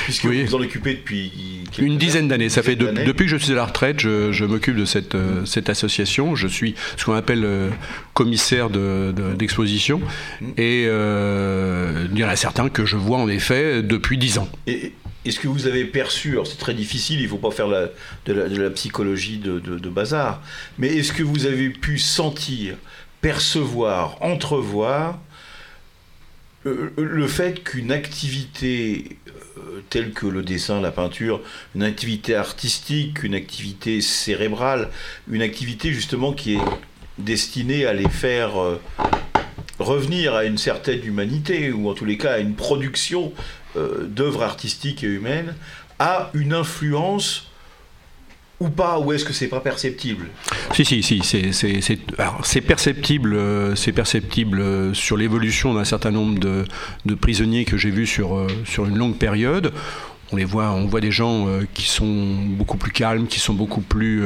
puisque 0.05 0.25
vous 0.25 0.47
vous 0.47 0.55
en 0.55 0.61
occupez 0.61 0.95
depuis 0.95 1.31
une 1.79 1.99
dizaine 1.99 2.27
d'années. 2.27 2.49
Ça 2.49 2.63
fait 2.63 2.75
depuis 2.77 3.27
que 3.27 3.31
je 3.31 3.37
suis 3.37 3.53
à 3.53 3.57
la 3.57 3.67
retraite, 3.67 4.01
je, 4.01 4.33
je 4.33 4.45
m'occupe 4.45 4.77
de 4.77 4.87
cette, 4.87 5.15
euh, 5.15 5.45
cette 5.45 5.69
association. 5.69 6.35
Je 6.35 6.49
suis 6.49 6.75
ce 6.97 7.05
qu'on 7.05 7.15
appelle 7.15 7.45
euh, 7.45 7.69
commissaire 8.15 8.71
de, 8.71 9.15
d'exposition, 9.37 10.01
mm. 10.41 10.47
et 10.57 10.83
il 10.85 12.19
y 12.19 12.25
en 12.25 12.29
a 12.29 12.37
certains 12.37 12.71
que 12.71 12.87
je 12.87 12.97
vois 12.97 13.19
en 13.19 13.29
effet 13.29 13.83
depuis 13.83 14.17
dix 14.17 14.39
ans. 14.39 14.49
Et, 14.67 14.93
est-ce 15.27 15.41
que 15.41 15.49
vous 15.49 15.67
avez 15.67 15.85
perçu, 15.85 16.33
alors 16.33 16.47
c'est 16.47 16.59
très 16.59 16.75
difficile, 16.75 17.21
il 17.21 17.25
ne 17.25 17.29
faut 17.29 17.37
pas 17.37 17.51
faire 17.51 17.69
de, 17.69 18.33
la, 18.33 18.71
psychologie 18.71 19.39
de, 19.39 19.89
bazar, 19.89 20.43
mais 20.79 20.89
est-ce 20.89 21.13
que 21.13 21.23
vous 21.23 21.47
avez 21.47 21.71
pu 21.71 21.99
sentir, 21.99 22.77
percevoir, 23.21 24.23
entrevoir 24.23 25.19
euh, 26.67 26.91
le 26.97 27.27
fait 27.27 27.63
qu'une 27.63 27.93
activité 27.93 29.19
euh, 29.59 29.83
telle 29.91 30.13
que 30.13 30.27
le 30.27 30.43
dessin, 30.43 30.81
la 30.81 30.91
peinture, 30.91 31.41
une 31.75 31.83
activité 31.83 32.35
artistique, 32.35 33.23
une 33.23 33.35
activité 33.35 34.01
cérébrale, 34.01 34.91
une 35.31 35.43
activité 35.43 35.93
justement 35.93 36.33
qui 36.33 36.55
est 36.55 36.65
destinée 37.19 37.87
à 37.87 37.93
les 37.93 38.09
faire 38.09 38.61
euh, 38.61 38.81
revenir 39.79 40.35
à 40.35 40.45
une 40.45 40.59
certaine 40.59 41.05
humanité, 41.05 41.73
ou 41.73 41.89
en 41.89 41.95
tous 41.95 42.05
les 42.05 42.19
cas 42.19 42.35
à 42.35 42.39
une 42.39 42.55
production 42.55 43.33
d'œuvres 44.09 44.43
artistiques 44.43 45.05
et 45.05 45.09
humaines 45.09 45.55
a 45.99 46.31
une 46.35 46.53
influence 46.53 47.47
ou 48.59 48.71
pas 48.71 48.99
Ou 48.99 49.13
est-ce 49.13 49.25
que 49.25 49.35
c'est 49.35 49.49
pas 49.49 49.61
perceptible? 49.61 50.29
Si, 50.73 50.85
si, 50.85 51.03
si. 51.03 51.23
C'est 52.43 52.61
perceptible, 52.63 53.35
euh, 53.35 53.75
c'est 53.75 53.93
perceptible 53.93 54.61
euh, 54.61 54.95
sur 54.95 55.19
l'évolution 55.19 55.75
d'un 55.75 55.85
certain 55.85 56.11
nombre 56.11 56.39
de, 56.39 56.65
de, 57.05 57.15
prisonniers 57.15 57.67
que 57.67 57.77
j'ai 57.77 57.91
vus 57.91 58.07
sur, 58.07 58.47
sur 58.65 58.87
une 58.87 58.97
longue 58.97 59.19
période. 59.19 59.73
On 60.33 60.37
les 60.37 60.47
voit, 60.47 60.71
on 60.71 60.87
voit 60.87 61.03
des 61.03 61.11
gens 61.11 61.47
qui 61.75 61.87
sont 61.87 62.35
beaucoup 62.49 62.79
plus 62.79 62.91
calmes, 62.91 63.27
qui 63.27 63.39
sont 63.39 63.55
beaucoup 63.55 63.81
plus 63.81 64.25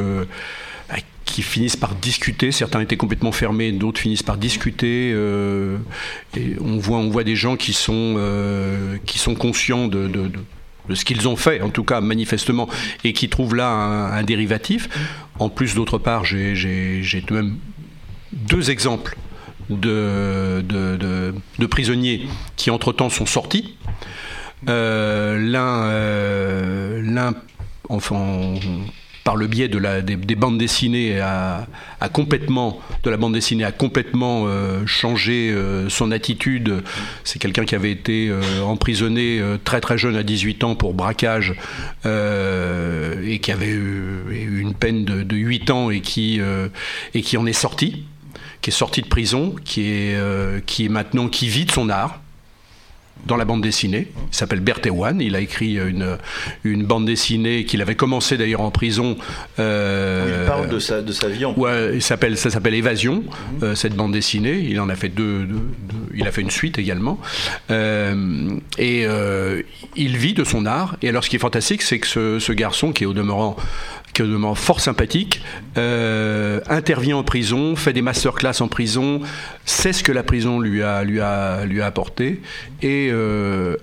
qui 1.30 1.42
finissent 1.42 1.76
par 1.76 1.94
discuter. 1.94 2.50
Certains 2.52 2.80
étaient 2.80 2.96
complètement 2.96 3.32
fermés, 3.32 3.72
d'autres 3.72 4.00
finissent 4.00 4.22
par 4.22 4.36
discuter. 4.36 5.12
Euh, 5.14 5.78
et 6.36 6.56
on 6.60 6.76
voit, 6.78 6.98
on 6.98 7.08
voit 7.08 7.24
des 7.24 7.36
gens 7.36 7.56
qui 7.56 7.72
sont, 7.72 8.16
euh, 8.18 8.98
qui 9.06 9.18
sont 9.18 9.34
conscients 9.34 9.86
de, 9.86 10.08
de, 10.08 10.94
ce 10.94 11.04
qu'ils 11.04 11.28
ont 11.28 11.36
fait, 11.36 11.60
en 11.62 11.70
tout 11.70 11.84
cas 11.84 12.00
manifestement, 12.00 12.68
et 13.04 13.12
qui 13.12 13.28
trouvent 13.28 13.54
là 13.54 13.68
un, 13.68 14.22
dérivatif. 14.24 14.88
En 15.38 15.48
plus, 15.48 15.74
d'autre 15.74 15.98
part, 15.98 16.24
j'ai 16.24 17.04
même 17.30 17.56
deux 18.32 18.70
exemples 18.70 19.16
de, 19.70 20.64
de, 20.66 21.66
prisonniers 21.66 22.26
qui, 22.56 22.70
entre-temps, 22.70 23.08
sont 23.08 23.26
sortis. 23.26 23.76
Euh, 24.68 25.38
L'un, 27.02 27.34
enfin, 27.88 28.54
par 29.24 29.36
le 29.36 29.46
biais 29.46 29.68
des, 29.68 30.34
bandes 30.34 30.58
dessinées, 30.58 31.20
a, 31.20 31.66
complètement, 32.12 32.80
de 33.02 33.10
la 33.10 33.16
bande 33.16 33.34
dessinée, 33.34 33.64
a 33.64 33.72
complètement 33.72 34.44
euh, 34.46 34.86
changé 34.86 35.50
euh, 35.50 35.88
son 35.88 36.10
attitude. 36.10 36.82
C'est 37.24 37.38
quelqu'un 37.38 37.64
qui 37.64 37.74
avait 37.74 37.90
été 37.90 38.28
euh, 38.28 38.62
emprisonné 38.62 39.40
très 39.64 39.80
très 39.80 39.98
jeune, 39.98 40.16
à 40.16 40.22
18 40.22 40.64
ans, 40.64 40.74
pour 40.74 40.94
braquage, 40.94 41.54
et 42.04 43.38
qui 43.40 43.52
avait 43.52 43.68
eu, 43.68 44.60
une 44.60 44.74
peine 44.74 45.04
de, 45.04 45.22
de, 45.22 45.36
8 45.36 45.70
ans 45.70 45.90
et 45.90 46.00
qui, 46.00 46.40
et 47.14 47.22
qui 47.22 47.36
en 47.36 47.46
est 47.46 47.52
sorti, 47.52 48.04
qui 48.62 48.70
est 48.70 48.74
sorti 48.74 49.02
de 49.02 49.08
prison, 49.08 49.54
qui 49.64 49.82
est, 49.82 50.64
qui 50.66 50.86
est 50.86 50.88
maintenant, 50.88 51.28
qui 51.28 51.48
vit 51.48 51.66
de 51.66 51.72
son 51.72 51.88
art 51.88 52.19
dans 53.26 53.36
la 53.36 53.44
bande 53.44 53.62
dessinée. 53.62 54.08
Il 54.32 54.36
s'appelle 54.36 54.60
Bertewan. 54.60 55.20
Il 55.20 55.36
a 55.36 55.40
écrit 55.40 55.78
une, 55.78 56.18
une 56.64 56.84
bande 56.84 57.06
dessinée 57.06 57.64
qu'il 57.64 57.82
avait 57.82 57.94
commencé 57.94 58.36
d'ailleurs 58.36 58.60
en 58.60 58.70
prison. 58.70 59.16
Euh, 59.58 60.40
il 60.42 60.46
parle 60.46 60.68
de 60.68 60.78
sa, 60.78 61.02
de 61.02 61.12
sa 61.12 61.28
vie 61.28 61.44
en 61.44 61.54
ouais, 61.54 61.92
il 61.94 62.02
s'appelle, 62.02 62.36
Ça 62.36 62.50
s'appelle 62.50 62.74
Évasion, 62.74 63.24
euh, 63.62 63.74
cette 63.74 63.94
bande 63.94 64.12
dessinée. 64.12 64.66
Il 64.68 64.80
en 64.80 64.88
a 64.88 64.96
fait 64.96 65.08
deux, 65.08 65.48
il 66.14 66.26
a 66.26 66.32
fait 66.32 66.42
une 66.42 66.50
suite 66.50 66.78
également. 66.78 67.18
Euh, 67.70 68.56
et 68.78 69.06
il 69.96 70.16
vit 70.16 70.34
de 70.34 70.44
son 70.44 70.66
art. 70.66 70.96
Et 71.02 71.08
alors 71.08 71.24
ce 71.24 71.30
qui 71.30 71.36
est 71.36 71.40
fantastique, 71.40 71.82
c'est 71.82 71.98
que 71.98 72.06
ce, 72.06 72.38
ce 72.38 72.52
garçon, 72.52 72.92
qui 72.92 73.04
est 73.04 73.06
au 73.06 73.12
demeurant 73.12 73.56
fort 74.54 74.80
sympathique, 74.80 75.42
euh, 75.76 76.60
intervient 76.68 77.16
en 77.16 77.22
prison, 77.22 77.76
fait 77.76 77.92
des 77.92 78.02
masterclass 78.02 78.60
en 78.60 78.68
prison, 78.68 79.20
sait 79.64 79.92
ce 79.92 80.02
que 80.02 80.12
la 80.12 80.22
prison 80.22 80.60
lui 80.60 80.82
a, 80.82 81.04
lui 81.04 81.20
a, 81.20 81.64
lui 81.64 81.80
a 81.80 81.86
apporté 81.86 82.40
et 82.82 83.08
euh, 83.10 83.76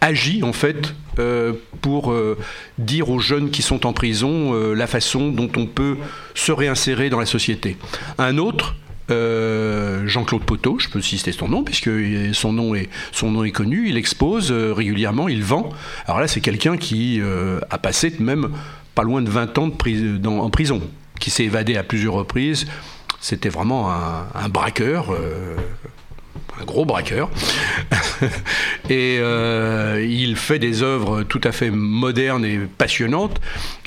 agit 0.00 0.42
en 0.42 0.52
fait 0.52 0.94
euh, 1.18 1.52
pour 1.80 2.14
dire 2.78 3.10
aux 3.10 3.18
jeunes 3.18 3.50
qui 3.50 3.62
sont 3.62 3.86
en 3.86 3.92
prison 3.92 4.52
la 4.72 4.86
façon 4.86 5.30
dont 5.30 5.50
on 5.56 5.66
peut 5.66 5.96
se 6.34 6.52
réinsérer 6.52 7.10
dans 7.10 7.20
la 7.20 7.26
société. 7.26 7.76
Un 8.18 8.38
autre, 8.38 8.76
Jean-Claude 9.08 10.44
Poteau, 10.44 10.78
je 10.78 10.88
peux 10.88 11.02
citer 11.02 11.32
son 11.32 11.48
nom 11.48 11.62
puisque 11.62 11.90
son 12.32 12.52
nom 12.52 12.74
est, 12.74 12.88
son 13.12 13.30
nom 13.30 13.44
est 13.44 13.50
connu, 13.50 13.88
il 13.88 13.96
expose 13.96 14.50
régulièrement, 14.50 15.28
il 15.28 15.42
vend. 15.42 15.70
Alors 16.06 16.20
là, 16.20 16.28
c'est 16.28 16.40
quelqu'un 16.40 16.76
qui 16.76 17.20
a 17.70 17.78
passé 17.78 18.14
même 18.18 18.50
pas 18.94 19.02
loin 19.02 19.22
de 19.22 19.30
20 19.30 19.58
ans 19.58 19.68
de 19.68 20.28
en 20.28 20.50
prison, 20.50 20.80
qui 21.20 21.30
s'est 21.30 21.44
évadé 21.44 21.76
à 21.76 21.82
plusieurs 21.82 22.14
reprises. 22.14 22.66
C'était 23.20 23.48
vraiment 23.48 23.90
un, 23.90 24.48
braqueur. 24.50 25.12
Euh, 25.12 25.56
un 26.60 26.64
gros 26.64 26.84
braqueur. 26.84 27.30
et 28.90 29.18
euh, 29.18 30.06
il 30.06 30.36
fait 30.36 30.58
des 30.58 30.82
œuvres 30.82 31.22
tout 31.22 31.40
à 31.44 31.52
fait 31.52 31.70
modernes 31.70 32.44
et 32.44 32.58
passionnantes. 32.58 33.40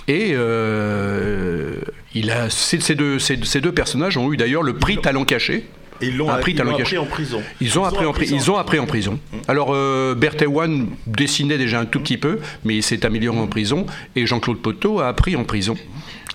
Et 0.07 0.31
euh, 0.33 1.75
il 2.13 2.31
a, 2.31 2.49
ces, 2.49 2.95
deux, 2.95 3.19
ces, 3.19 3.37
deux, 3.37 3.71
personnages 3.71 4.17
ont 4.17 4.31
eu 4.31 4.37
d'ailleurs 4.37 4.63
le 4.63 4.73
prix 4.73 4.97
Talent 4.97 5.25
Caché. 5.25 5.65
Et 6.01 6.07
ils 6.07 6.17
l'ont 6.17 6.29
appris, 6.29 6.55
en 6.97 7.05
prison. 7.05 7.41
Ils 7.61 7.79
ont, 7.79 7.83
appris, 7.83 8.05
en, 8.05 8.13
ils 8.13 8.51
ont 8.51 8.57
appris 8.57 8.79
en 8.79 8.85
prison. 8.85 9.19
Alors, 9.47 9.69
euh, 9.71 10.15
Berthet-One 10.15 10.89
dessinait 11.05 11.57
déjà 11.57 11.79
un 11.79 11.85
tout 11.85 11.99
petit 11.99 12.17
peu, 12.17 12.39
mais 12.63 12.75
il 12.75 12.83
s'est 12.83 13.05
amélioré 13.05 13.37
en 13.37 13.47
prison. 13.47 13.85
Et 14.15 14.25
Jean-Claude 14.25 14.61
Poteau 14.61 14.99
a 14.99 15.07
appris 15.07 15.35
en 15.35 15.43
prison. 15.43 15.75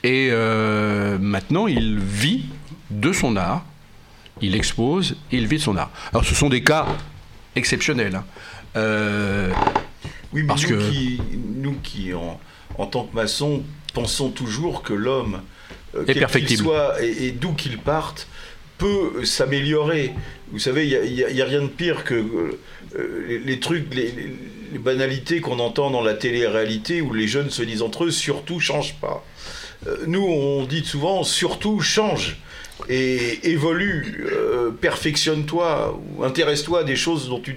Et 0.04 0.28
euh, 0.30 1.18
maintenant, 1.20 1.66
il 1.66 1.98
vit 1.98 2.46
de 2.90 3.12
son 3.12 3.36
art, 3.36 3.64
il 4.40 4.56
expose, 4.56 5.16
il 5.30 5.46
vit 5.46 5.56
de 5.56 5.62
son 5.62 5.76
art. 5.76 5.90
Alors, 6.12 6.24
ce 6.24 6.34
sont 6.34 6.48
des 6.48 6.62
cas 6.62 6.86
exceptionnels. 7.54 8.16
Hein. 8.16 8.24
Euh, 8.76 9.50
oui, 10.32 10.42
mais 10.42 10.48
parce 10.48 10.68
nous, 10.68 10.76
que... 10.76 10.90
qui, 10.90 11.20
nous 11.56 11.76
qui, 11.82 12.14
en, 12.14 12.40
en, 12.78 12.86
tant 12.86 13.04
que 13.04 13.14
maçons, 13.14 13.62
pensons 13.94 14.30
toujours 14.30 14.82
que 14.82 14.94
l'homme, 14.94 15.42
euh, 15.94 16.04
quel 16.06 16.26
qu'il 16.26 16.56
soit 16.56 17.02
et, 17.02 17.32
d'où 17.32 17.52
qu'il 17.52 17.78
parte, 17.78 18.26
peut 18.82 19.24
s'améliorer. 19.24 20.12
Vous 20.50 20.58
savez, 20.58 20.86
il 20.88 21.14
n'y 21.14 21.40
a, 21.40 21.44
rien 21.44 21.62
de 21.62 21.68
pire 21.68 22.02
que 22.02 22.14
euh, 22.14 23.40
les, 23.44 23.60
trucs, 23.60 23.94
les, 23.94 24.12
banalités 24.78 25.40
qu'on 25.40 25.60
entend 25.60 25.90
dans 25.90 26.02
la 26.02 26.14
télé-réalité 26.14 27.00
où 27.00 27.14
les 27.14 27.28
jeunes 27.28 27.50
se 27.50 27.62
disent 27.62 27.82
entre 27.82 28.04
eux, 28.04 28.10
surtout 28.10 28.58
change 28.58 28.94
pas. 28.94 29.24
Euh, 29.86 29.98
nous, 30.08 30.24
on 30.24 30.64
dit 30.64 30.84
souvent, 30.84 31.22
surtout 31.22 31.78
change 31.80 32.38
et 32.88 33.50
évolue, 33.52 34.26
euh, 34.32 34.70
perfectionne-toi 34.70 36.00
intéresse-toi 36.20 36.80
à 36.80 36.84
des 36.84 36.96
choses 36.96 37.28
dont 37.28 37.40
tu 37.40 37.56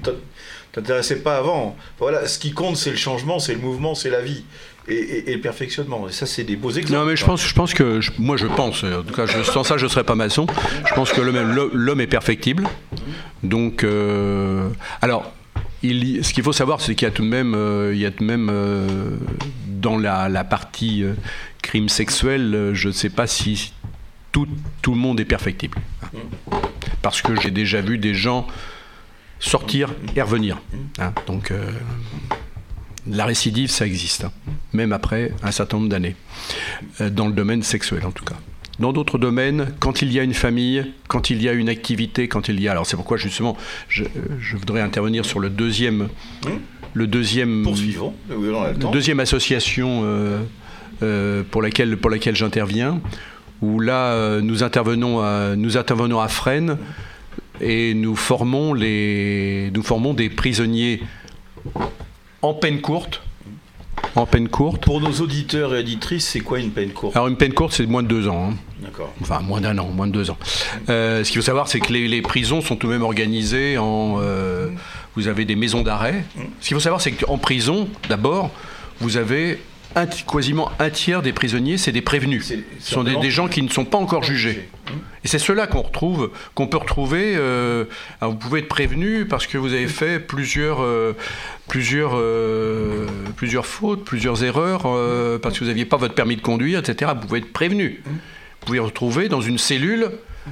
t'intéressais 0.75 1.21
pas 1.21 1.37
avant. 1.37 1.75
Voilà, 1.99 2.27
ce 2.27 2.37
qui 2.37 2.51
compte, 2.51 2.77
c'est 2.77 2.91
le 2.91 2.97
changement, 2.97 3.39
c'est 3.39 3.53
le 3.53 3.59
mouvement, 3.59 3.95
c'est 3.95 4.09
la 4.09 4.21
vie. 4.21 4.43
Et, 4.87 5.33
le 5.33 5.41
perfectionnement. 5.41 6.07
Et 6.07 6.11
ça, 6.11 6.27
c'est 6.27 6.43
des 6.43 6.55
beaux 6.55 6.69
exemples. 6.69 6.93
Non, 6.93 7.05
mais 7.05 7.15
je 7.15 7.25
pense, 7.25 7.43
je 7.43 7.53
pense 7.55 7.73
que, 7.73 7.99
moi 8.19 8.37
je 8.37 8.45
pense, 8.45 8.83
en 8.83 9.01
tout 9.01 9.15
cas, 9.15 9.25
sans 9.25 9.63
ça, 9.63 9.77
je 9.77 9.85
ne 9.85 9.89
serais 9.89 10.03
pas 10.03 10.13
maçon. 10.13 10.45
Je 10.87 10.93
pense 10.93 11.11
que 11.11 11.21
l'homme 11.21 12.01
est 12.01 12.07
perfectible. 12.07 12.67
Donc, 13.41 13.83
euh, 13.83 14.69
alors, 15.01 15.31
il, 15.81 16.23
ce 16.23 16.33
qu'il 16.35 16.43
faut 16.43 16.53
savoir, 16.53 16.81
c'est 16.81 16.93
qu'il 16.93 17.07
y 17.07 17.09
a 17.09 17.11
tout 17.11 17.23
de 17.23 17.27
même, 17.27 17.57
il 17.93 17.97
y 17.97 18.05
a 18.05 18.11
tout 18.11 18.23
de 18.23 18.27
même 18.27 18.51
dans 19.65 19.97
la, 19.97 20.29
la 20.29 20.43
partie 20.43 21.03
crime 21.65 21.89
sexuel, 21.89 22.53
euh, 22.53 22.73
je 22.75 22.89
ne 22.89 22.93
sais 22.93 23.09
pas 23.09 23.25
si 23.25 23.73
tout, 24.31 24.47
tout, 24.83 24.91
le 24.91 24.97
monde 24.97 25.19
est 25.19 25.25
perfectible. 25.25 25.79
Parce 27.01 27.21
que 27.21 27.39
j'ai 27.41 27.51
déjà 27.51 27.81
vu 27.81 27.97
des 27.97 28.13
gens 28.13 28.45
sortir 29.45 29.93
et 30.15 30.21
revenir. 30.21 30.57
Hein. 30.99 31.13
Donc 31.27 31.51
euh, 31.51 31.71
la 33.09 33.25
récidive, 33.25 33.69
ça 33.69 33.85
existe, 33.85 34.25
hein. 34.25 34.31
même 34.73 34.93
après 34.93 35.31
un 35.43 35.51
certain 35.51 35.77
nombre 35.77 35.89
d'années, 35.89 36.15
euh, 37.01 37.09
dans 37.09 37.27
le 37.27 37.33
domaine 37.33 37.63
sexuel 37.63 38.05
en 38.05 38.11
tout 38.11 38.25
cas. 38.25 38.35
Dans 38.79 38.91
d'autres 38.91 39.17
domaines, 39.17 39.73
quand 39.79 40.01
il 40.01 40.11
y 40.11 40.19
a 40.19 40.23
une 40.23 40.33
famille, 40.33 40.91
quand 41.07 41.29
il 41.29 41.41
y 41.41 41.47
a 41.47 41.53
une 41.53 41.69
activité, 41.69 42.27
quand 42.27 42.49
il 42.49 42.59
y 42.59 42.67
a... 42.67 42.71
Alors 42.71 42.85
c'est 42.85 42.97
pourquoi 42.97 43.15
justement, 43.15 43.55
je, 43.87 44.03
voudrais 44.53 44.81
intervenir 44.81 45.23
sur 45.25 45.39
le 45.39 45.49
deuxième... 45.49 46.09
Le 46.93 47.07
deuxième... 47.07 47.63
Poursuivons. 47.63 48.13
deuxième 48.91 49.21
association... 49.21 50.03
Euh, 51.03 51.43
pour 51.51 51.61
laquelle, 51.61 51.97
pour 51.97 52.09
laquelle 52.09 52.37
j'interviens, 52.37 53.01
où 53.61 53.81
là, 53.81 54.13
euh, 54.13 54.41
nous, 54.41 54.63
intervenons 54.63 55.19
à, 55.19 55.55
nous 55.57 55.75
intervenons 55.75 56.21
à 56.21 56.29
Fresnes 56.29 56.77
et 57.61 57.93
nous 57.93 58.15
formons, 58.15 58.73
les, 58.73 59.71
nous 59.73 59.83
formons 59.83 60.13
des 60.13 60.29
prisonniers 60.29 61.01
en 62.41 62.53
peine 62.53 62.81
courte. 62.81 63.21
En 64.15 64.25
peine 64.25 64.47
courte. 64.47 64.83
Pour 64.83 65.01
nos 65.01 65.11
auditeurs 65.11 65.75
et 65.75 65.79
auditrices, 65.79 66.27
c'est 66.27 66.39
quoi 66.39 66.59
une 66.59 66.71
peine 66.71 66.91
courte? 66.91 67.15
Alors 67.15 67.27
une 67.27 67.37
peine 67.37 67.53
courte, 67.53 67.73
c'est 67.73 67.85
moins 67.85 68.03
de 68.03 68.07
deux 68.07 68.27
ans. 68.27 68.51
Hein. 68.51 68.55
D'accord. 68.81 69.11
Enfin, 69.21 69.39
moins 69.39 69.61
d'un 69.61 69.77
an, 69.77 69.89
moins 69.93 70.07
de 70.07 70.11
deux 70.11 70.29
ans. 70.29 70.37
Euh, 70.89 71.23
ce 71.23 71.31
qu'il 71.31 71.41
faut 71.41 71.45
savoir, 71.45 71.67
c'est 71.67 71.79
que 71.79 71.91
les, 71.91 72.21
prisons 72.21 72.61
sont 72.61 72.75
tout 72.75 72.87
de 72.87 72.93
même 72.93 73.03
organisées 73.03 73.77
en... 73.77 74.19
vous 75.15 75.27
avez 75.27 75.45
des 75.45 75.55
maisons 75.55 75.81
d'arrêt. 75.81 76.23
Mmh. 76.35 76.41
Ce 76.61 76.67
qu'il 76.67 76.75
faut 76.75 76.81
savoir, 76.81 77.01
c'est 77.01 77.11
qu'en 77.11 77.37
prison, 77.37 77.89
d'abord, 78.09 78.51
vous 78.99 79.17
avez 79.17 79.59
quasiment 80.27 80.71
un 80.79 80.89
tiers 80.89 81.21
des 81.21 81.33
prisonniers, 81.33 81.77
c'est 81.77 81.91
des 81.91 82.01
prévenus. 82.01 82.53
Ce 82.79 82.93
sont 82.93 83.03
des, 83.03 83.31
gens 83.31 83.47
qui 83.47 83.61
ne 83.61 83.69
sont 83.69 83.85
pas 83.85 83.97
encore 83.97 84.23
jugés. 84.23 84.69
Et 85.23 85.27
c'est 85.27 85.39
ceux-là 85.39 85.67
qu'on 85.67 85.81
retrouve, 85.81 86.31
qu'on 86.53 86.67
peut 86.67 86.77
retrouver. 86.77 87.35
Euh, 87.35 87.85
vous 88.21 88.35
pouvez 88.35 88.59
être 88.59 88.67
prévenu 88.67 89.25
parce 89.25 89.47
que 89.47 89.57
vous 89.57 89.73
avez 89.73 89.87
fait 89.87 90.19
plusieurs, 90.19 90.83
euh, 90.83 91.13
plusieurs, 91.67 92.11
euh, 92.15 93.07
plusieurs 93.35 93.65
fautes, 93.65 94.03
plusieurs 94.03 94.43
erreurs, 94.43 94.83
parce 95.41 95.55
que 95.55 95.63
vous 95.63 95.69
n'aviez 95.69 95.85
pas 95.85 95.97
votre 95.97 96.13
permis 96.13 96.35
de 96.35 96.41
conduire, 96.41 96.79
etc. 96.79 97.11
Vous 97.15 97.27
pouvez 97.27 97.39
être 97.39 97.53
prévenu. 97.53 98.03
Vous 98.05 98.65
pouvez 98.65 98.79
retrouver 98.79 99.29
dans 99.29 99.41
une 99.41 99.57
cellule 99.57 100.11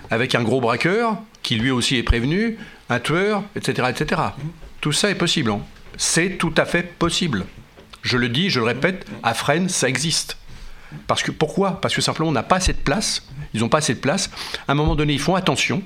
avec 0.09 0.35
un 0.35 0.43
gros 0.43 0.61
braqueur 0.61 1.17
qui 1.43 1.55
lui 1.55 1.69
aussi 1.69 1.97
est 1.97 2.03
prévenu, 2.03 2.57
un 2.89 2.99
tueur, 2.99 3.43
etc., 3.55 3.89
etc. 3.89 4.21
Tout 4.81 4.91
ça 4.91 5.09
est 5.09 5.15
possible. 5.15 5.51
Hein. 5.51 5.59
C'est 5.97 6.37
tout 6.37 6.53
à 6.57 6.65
fait 6.65 6.83
possible. 6.97 7.45
Je 8.03 8.17
le 8.17 8.29
dis, 8.29 8.49
je 8.49 8.59
le 8.59 8.65
répète, 8.65 9.07
à 9.23 9.33
Fresnes, 9.33 9.69
ça 9.69 9.89
existe. 9.89 10.37
Parce 11.07 11.23
que, 11.23 11.31
pourquoi? 11.31 11.81
Parce 11.81 11.95
que 11.95 12.01
simplement, 12.01 12.29
on 12.29 12.33
n'a 12.33 12.43
pas 12.43 12.57
assez 12.57 12.73
de 12.73 12.77
place. 12.77 13.25
Ils 13.53 13.61
n'ont 13.61 13.69
pas 13.69 13.79
assez 13.79 13.95
de 13.95 13.99
place. 13.99 14.29
À 14.67 14.73
un 14.73 14.75
moment 14.75 14.95
donné, 14.95 15.13
ils 15.13 15.19
font 15.19 15.35
attention. 15.35 15.81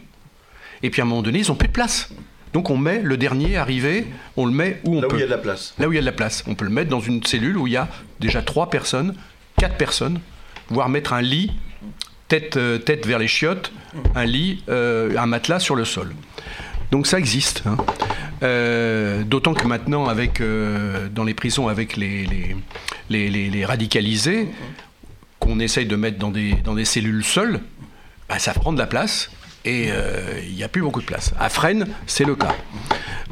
Et 0.83 0.89
puis 0.89 1.01
à 1.01 1.05
un 1.05 1.07
moment 1.07 1.21
donné, 1.21 1.39
ils 1.39 1.47
n'ont 1.47 1.55
plus 1.55 1.69
de 1.69 1.73
place. 1.73 2.09
Donc 2.53 2.69
on 2.69 2.77
met 2.77 3.01
le 3.01 3.17
dernier 3.17 3.57
arrivé, 3.57 4.07
on 4.35 4.45
le 4.45 4.51
met 4.51 4.79
où 4.83 4.97
on 4.97 5.01
peut. 5.01 5.07
Là 5.07 5.13
où 5.13 5.17
il 5.17 5.19
y 5.19 5.23
a 5.23 5.25
de 5.25 5.31
la 5.31 5.37
place. 5.37 5.73
Là 5.77 5.87
où 5.87 5.91
il 5.91 5.95
y 5.95 5.97
a 5.97 6.01
de 6.01 6.05
la 6.05 6.11
place. 6.11 6.43
On 6.47 6.55
peut 6.55 6.65
le 6.65 6.71
mettre 6.71 6.89
dans 6.89 6.99
une 6.99 7.23
cellule 7.23 7.57
où 7.57 7.67
il 7.67 7.73
y 7.73 7.77
a 7.77 7.87
déjà 8.19 8.41
trois 8.41 8.69
personnes, 8.69 9.15
quatre 9.57 9.75
personnes, 9.75 10.19
voire 10.69 10.89
mettre 10.89 11.13
un 11.13 11.21
lit, 11.21 11.51
tête, 12.27 12.57
euh, 12.57 12.77
tête 12.77 13.05
vers 13.05 13.19
les 13.19 13.27
chiottes, 13.27 13.71
un 14.15 14.25
lit, 14.25 14.63
euh, 14.69 15.17
un 15.17 15.25
matelas 15.25 15.59
sur 15.59 15.75
le 15.75 15.85
sol. 15.85 16.13
Donc 16.91 17.07
ça 17.07 17.19
existe. 17.19 17.63
Hein. 17.65 17.77
Euh, 18.43 19.23
d'autant 19.23 19.53
que 19.53 19.65
maintenant, 19.65 20.07
euh, 20.41 21.09
dans 21.09 21.23
les 21.23 21.33
prisons, 21.33 21.67
avec 21.67 21.97
les, 21.97 22.27
les, 23.09 23.65
radicalisés, 23.65 24.47
qu'on 25.39 25.59
essaye 25.59 25.85
de 25.85 25.95
mettre 25.95 26.17
dans 26.17 26.31
des, 26.31 26.53
dans 26.53 26.75
des 26.75 26.85
cellules 26.85 27.23
seules, 27.23 27.61
bah, 28.29 28.39
ça 28.39 28.53
prend 28.53 28.73
de 28.73 28.77
la 28.77 28.87
place 28.87 29.31
et 29.65 29.87
euh, 29.89 30.39
il 30.47 30.55
n'y 30.55 30.63
a 30.63 30.67
plus 30.67 30.81
beaucoup 30.81 31.01
de 31.01 31.05
place. 31.05 31.33
À 31.39 31.49
Fresnes, 31.49 31.87
c'est 32.05 32.25
le 32.25 32.35
cas, 32.35 32.55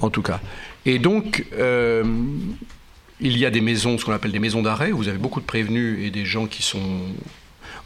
en 0.01 0.09
tout 0.09 0.21
cas. 0.21 0.39
Et 0.85 0.99
donc, 0.99 1.45
il 3.21 3.37
y 3.37 3.45
a 3.45 3.49
des 3.49 3.61
maisons, 3.61 3.97
ce 3.97 4.05
qu'on 4.05 4.11
appelle 4.11 4.31
des 4.31 4.39
maisons 4.39 4.61
d'arrêt, 4.61 4.91
vous 4.91 5.07
avez 5.07 5.17
beaucoup 5.17 5.39
de 5.39 5.45
prévenus 5.45 6.05
et 6.05 6.11
des 6.11 6.25
gens 6.25 6.45
qui 6.45 6.61
sont 6.61 6.99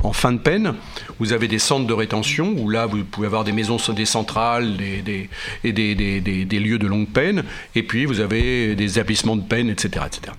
en 0.03 0.13
fin 0.13 0.31
de 0.31 0.37
peine, 0.37 0.75
vous 1.19 1.33
avez 1.33 1.47
des 1.47 1.59
centres 1.59 1.85
de 1.85 1.93
rétention 1.93 2.53
où 2.57 2.69
là, 2.69 2.85
vous 2.85 3.03
pouvez 3.03 3.27
avoir 3.27 3.43
des 3.43 3.51
maisons, 3.51 3.77
des 3.93 4.05
centrales 4.05 4.77
des, 4.77 5.29
et 5.63 5.73
des, 5.73 6.59
lieux 6.59 6.79
de 6.79 6.87
longue 6.87 7.09
peine. 7.09 7.43
Et 7.75 7.83
puis, 7.83 8.05
vous 8.05 8.21
avez 8.21 8.75
des 8.75 8.91
établissements 8.91 9.35
de 9.35 9.41
peine, 9.41 9.69
etc. 9.69 10.05
etc. 10.07 10.33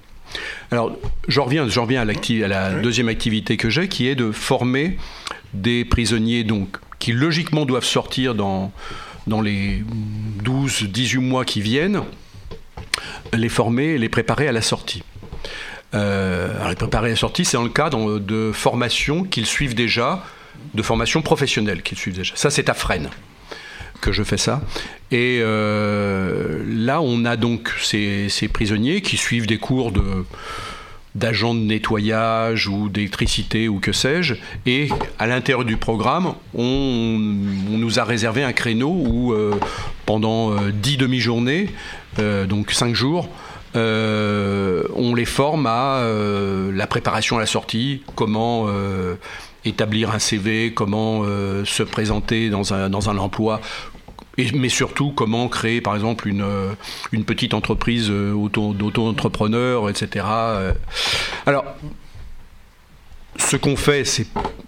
Alors, 0.70 0.96
j'en 1.28 1.44
reviens, 1.44 1.64
reviens 1.64 2.00
à, 2.00 2.48
la 2.48 2.70
deuxième 2.74 3.08
activité 3.08 3.56
que 3.56 3.68
j'ai, 3.68 3.88
qui 3.88 4.06
est 4.06 4.14
de 4.14 4.32
former 4.32 4.96
des 5.52 5.84
prisonniers 5.84 6.44
donc, 6.44 6.76
qui 6.98 7.12
logiquement 7.12 7.66
doivent 7.66 7.84
sortir 7.84 8.34
dans, 8.34 8.72
dans 9.26 9.42
les 9.42 9.82
12-18 10.44 11.18
mois 11.18 11.44
qui 11.44 11.60
viennent, 11.60 12.02
les 13.32 13.48
former 13.48 13.84
et 13.84 13.98
les 13.98 14.08
préparer 14.08 14.48
à 14.48 14.52
la 14.52 14.62
sortie. 14.62 15.02
Euh, 15.94 16.60
alors, 16.60 16.74
préparer 16.76 17.10
la 17.10 17.16
sortie, 17.16 17.44
c'est 17.44 17.56
dans 17.56 17.64
le 17.64 17.70
cadre 17.70 18.18
de 18.18 18.52
formation 18.52 19.24
qu'ils 19.24 19.46
suivent 19.46 19.74
déjà, 19.74 20.24
de 20.74 20.82
formation 20.82 21.22
professionnelle 21.22 21.82
qu'ils 21.82 21.98
suivent 21.98 22.16
déjà. 22.16 22.34
Ça, 22.36 22.50
c'est 22.50 22.68
à 22.68 22.74
Fresnes 22.74 23.10
que 24.00 24.12
je 24.12 24.22
fais 24.22 24.38
ça. 24.38 24.62
Et 25.10 25.40
euh, 25.42 26.62
là, 26.66 27.02
on 27.02 27.26
a 27.26 27.36
donc 27.36 27.70
ces, 27.82 28.30
prisonniers 28.52 29.02
qui 29.02 29.16
suivent 29.16 29.46
des 29.46 29.58
cours 29.58 29.92
de 29.92 30.24
d'agents 31.16 31.54
de 31.54 31.60
nettoyage 31.60 32.68
ou 32.68 32.88
d'électricité 32.88 33.68
ou 33.68 33.80
que 33.80 33.90
sais-je. 33.90 34.36
Et 34.64 34.88
à 35.18 35.26
l'intérieur 35.26 35.64
du 35.64 35.76
programme, 35.76 36.34
on, 36.54 37.18
nous 37.18 37.98
a 37.98 38.04
réservé 38.04 38.44
un 38.44 38.52
créneau 38.52 38.90
où 38.90 39.32
euh, 39.32 39.58
pendant 40.06 40.54
dix 40.70 40.96
demi-journées, 40.96 41.70
donc 42.16 42.70
cinq 42.70 42.94
jours, 42.94 43.28
euh, 43.76 44.82
on 44.94 45.14
les 45.14 45.24
forme 45.24 45.66
à 45.66 45.98
euh, 45.98 46.72
la 46.74 46.86
préparation 46.86 47.36
à 47.36 47.40
la 47.40 47.46
sortie, 47.46 48.02
comment 48.16 48.66
euh, 48.68 49.14
établir 49.64 50.10
un 50.10 50.18
CV, 50.18 50.72
comment 50.74 51.22
se 51.64 51.82
présenter 51.82 52.50
dans 52.50 52.72
un, 52.72 53.18
emploi, 53.18 53.60
mais 54.54 54.70
surtout 54.70 55.12
comment 55.12 55.48
créer 55.48 55.80
par 55.80 55.94
exemple 55.94 56.28
une, 56.28 56.46
une 57.12 57.24
petite 57.24 57.52
entreprise 57.52 58.08
d'auto-entrepreneur, 58.08 59.90
etc. 59.90 60.24
Alors, 61.46 61.64
ce 63.36 63.56
qu'on 63.56 63.76
fait, 63.76 64.04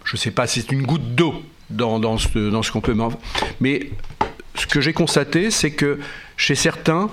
je 0.04 0.16
sais 0.16 0.30
pas, 0.30 0.46
c'est 0.46 0.70
une 0.72 0.82
goutte 0.82 1.14
d'eau 1.14 1.42
dans, 1.70 1.98
dans 1.98 2.18
ce, 2.18 2.50
dans 2.50 2.62
ce 2.62 2.70
qu'on 2.70 2.82
peut... 2.82 2.96
Mais 3.60 3.90
ce 4.54 4.66
que 4.66 4.82
j'ai 4.82 4.92
constaté, 4.92 5.50
c'est 5.50 5.70
que 5.70 5.98
chez 6.36 6.54
certains, 6.54 7.08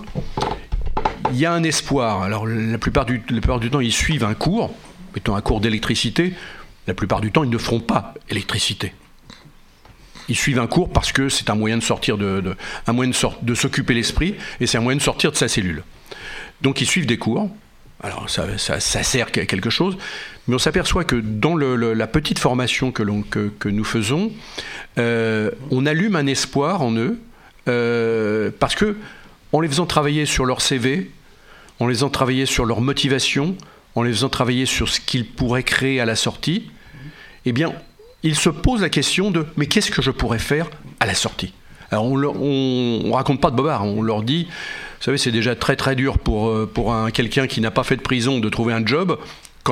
il 1.32 1.40
y 1.40 1.46
a 1.46 1.54
un 1.54 1.64
espoir. 1.64 2.22
Alors 2.22 2.48
la 2.48 2.78
plupart 2.78 3.06
du, 3.06 3.22
temps, 3.22 3.80
ils 3.80 3.94
suivent 3.94 4.24
un 4.24 4.34
cours, 4.34 4.74
mettons 5.14 5.36
un 5.36 5.42
cours 5.42 5.62
d'électricité. 5.62 6.34
La 6.88 6.94
plupart 6.94 7.22
du 7.22 7.32
temps, 7.32 7.44
ils 7.44 7.50
ne 7.50 7.58
feront 7.58 7.80
pas 7.80 8.14
électricité. 8.30 8.94
Ils 10.28 10.36
suivent 10.36 10.60
un 10.60 10.68
cours 10.68 10.90
parce 10.90 11.12
que 11.12 11.30
c'est 11.30 11.50
un 11.50 11.56
moyen 11.56 11.78
de 11.78 11.84
sortir 11.84 12.18
de, 12.18 12.56
un 12.88 12.94
moyen 12.94 13.12
de, 13.42 13.56
s'occuper 13.56 13.94
l'esprit 13.94 14.36
et 14.60 14.68
c'est 14.68 14.78
un 14.78 14.82
moyen 14.82 14.98
de 14.98 15.02
sortir 15.02 15.32
de 15.32 15.38
sa 15.38 15.48
cellule. 15.48 15.84
Donc 16.62 16.82
ils 16.82 16.88
suivent 16.88 17.08
des 17.08 17.18
cours. 17.18 17.50
Alors 18.02 18.30
ça, 18.30 18.80
sert 18.80 19.28
à 19.28 19.30
quelque 19.30 19.70
chose, 19.70 19.98
mais 20.48 20.56
on 20.56 20.60
s'aperçoit 20.60 21.04
que 21.04 21.18
dans 21.18 21.58
la 21.58 22.08
petite 22.08 22.40
formation 22.40 22.92
que 22.92 23.70
nous 23.70 23.84
faisons, 23.84 24.32
euh, 24.98 25.52
on 25.70 25.86
allume 25.86 26.16
un 26.16 26.28
espoir 26.28 26.82
en 26.82 26.96
eux 26.96 27.20
euh, 27.68 28.52
parce 28.60 28.76
que 28.76 28.96
en 29.52 29.62
les 29.62 29.68
faisant 29.68 29.86
travailler 29.86 30.26
sur 30.26 30.46
leur 30.46 30.62
CV, 30.62 31.10
en 31.80 31.88
les 31.88 31.94
faisant 31.96 32.10
travailler 32.10 32.46
sur 32.46 32.66
leur 32.66 32.82
motivation, 32.82 33.56
en 33.96 34.04
les 34.04 34.12
faisant 34.12 34.30
travailler 34.30 34.66
sur 34.66 34.90
ce 34.90 35.00
qu'ils 35.00 35.26
pourraient 35.26 35.64
créer 35.64 36.00
à 36.00 36.06
la 36.06 36.16
sortie, 36.16 36.70
eh 37.46 37.52
bien, 37.52 37.74
ils 38.24 38.36
se 38.36 38.50
posent 38.50 38.82
la 38.82 38.90
question 38.90 39.32
de 39.32 39.46
mais 39.58 39.66
qu'est-ce 39.66 39.92
que 39.92 40.02
je 40.02 40.12
pourrais 40.12 40.40
faire 40.40 40.70
à 41.00 41.06
la 41.06 41.14
sortie? 41.14 41.54
Alors 41.92 42.06
on, 42.06 42.16
leur- 42.16 42.36
on, 42.40 43.02
on 43.06 43.12
raconte 43.14 43.42
pas 43.42 43.50
de 43.50 43.56
bobard, 43.56 43.86
on 43.86 44.02
leur 44.02 44.22
dit, 44.24 44.44
vous 44.46 45.04
savez, 45.04 45.18
c'est 45.18 45.32
déjà 45.32 45.56
très 45.56 45.76
très 45.76 45.96
dur 45.96 46.20
pour, 46.20 46.50
euh, 46.50 46.70
pour 46.72 46.94
un, 46.94 47.10
quelqu'un 47.12 47.48
qui 47.48 47.62
n'a 47.62 47.72
pas 47.72 47.84
fait 47.84 47.96
de 47.96 48.02
prison 48.02 48.40
de 48.40 48.50
trouver 48.50 48.74
un 48.74 48.86
job 48.86 49.18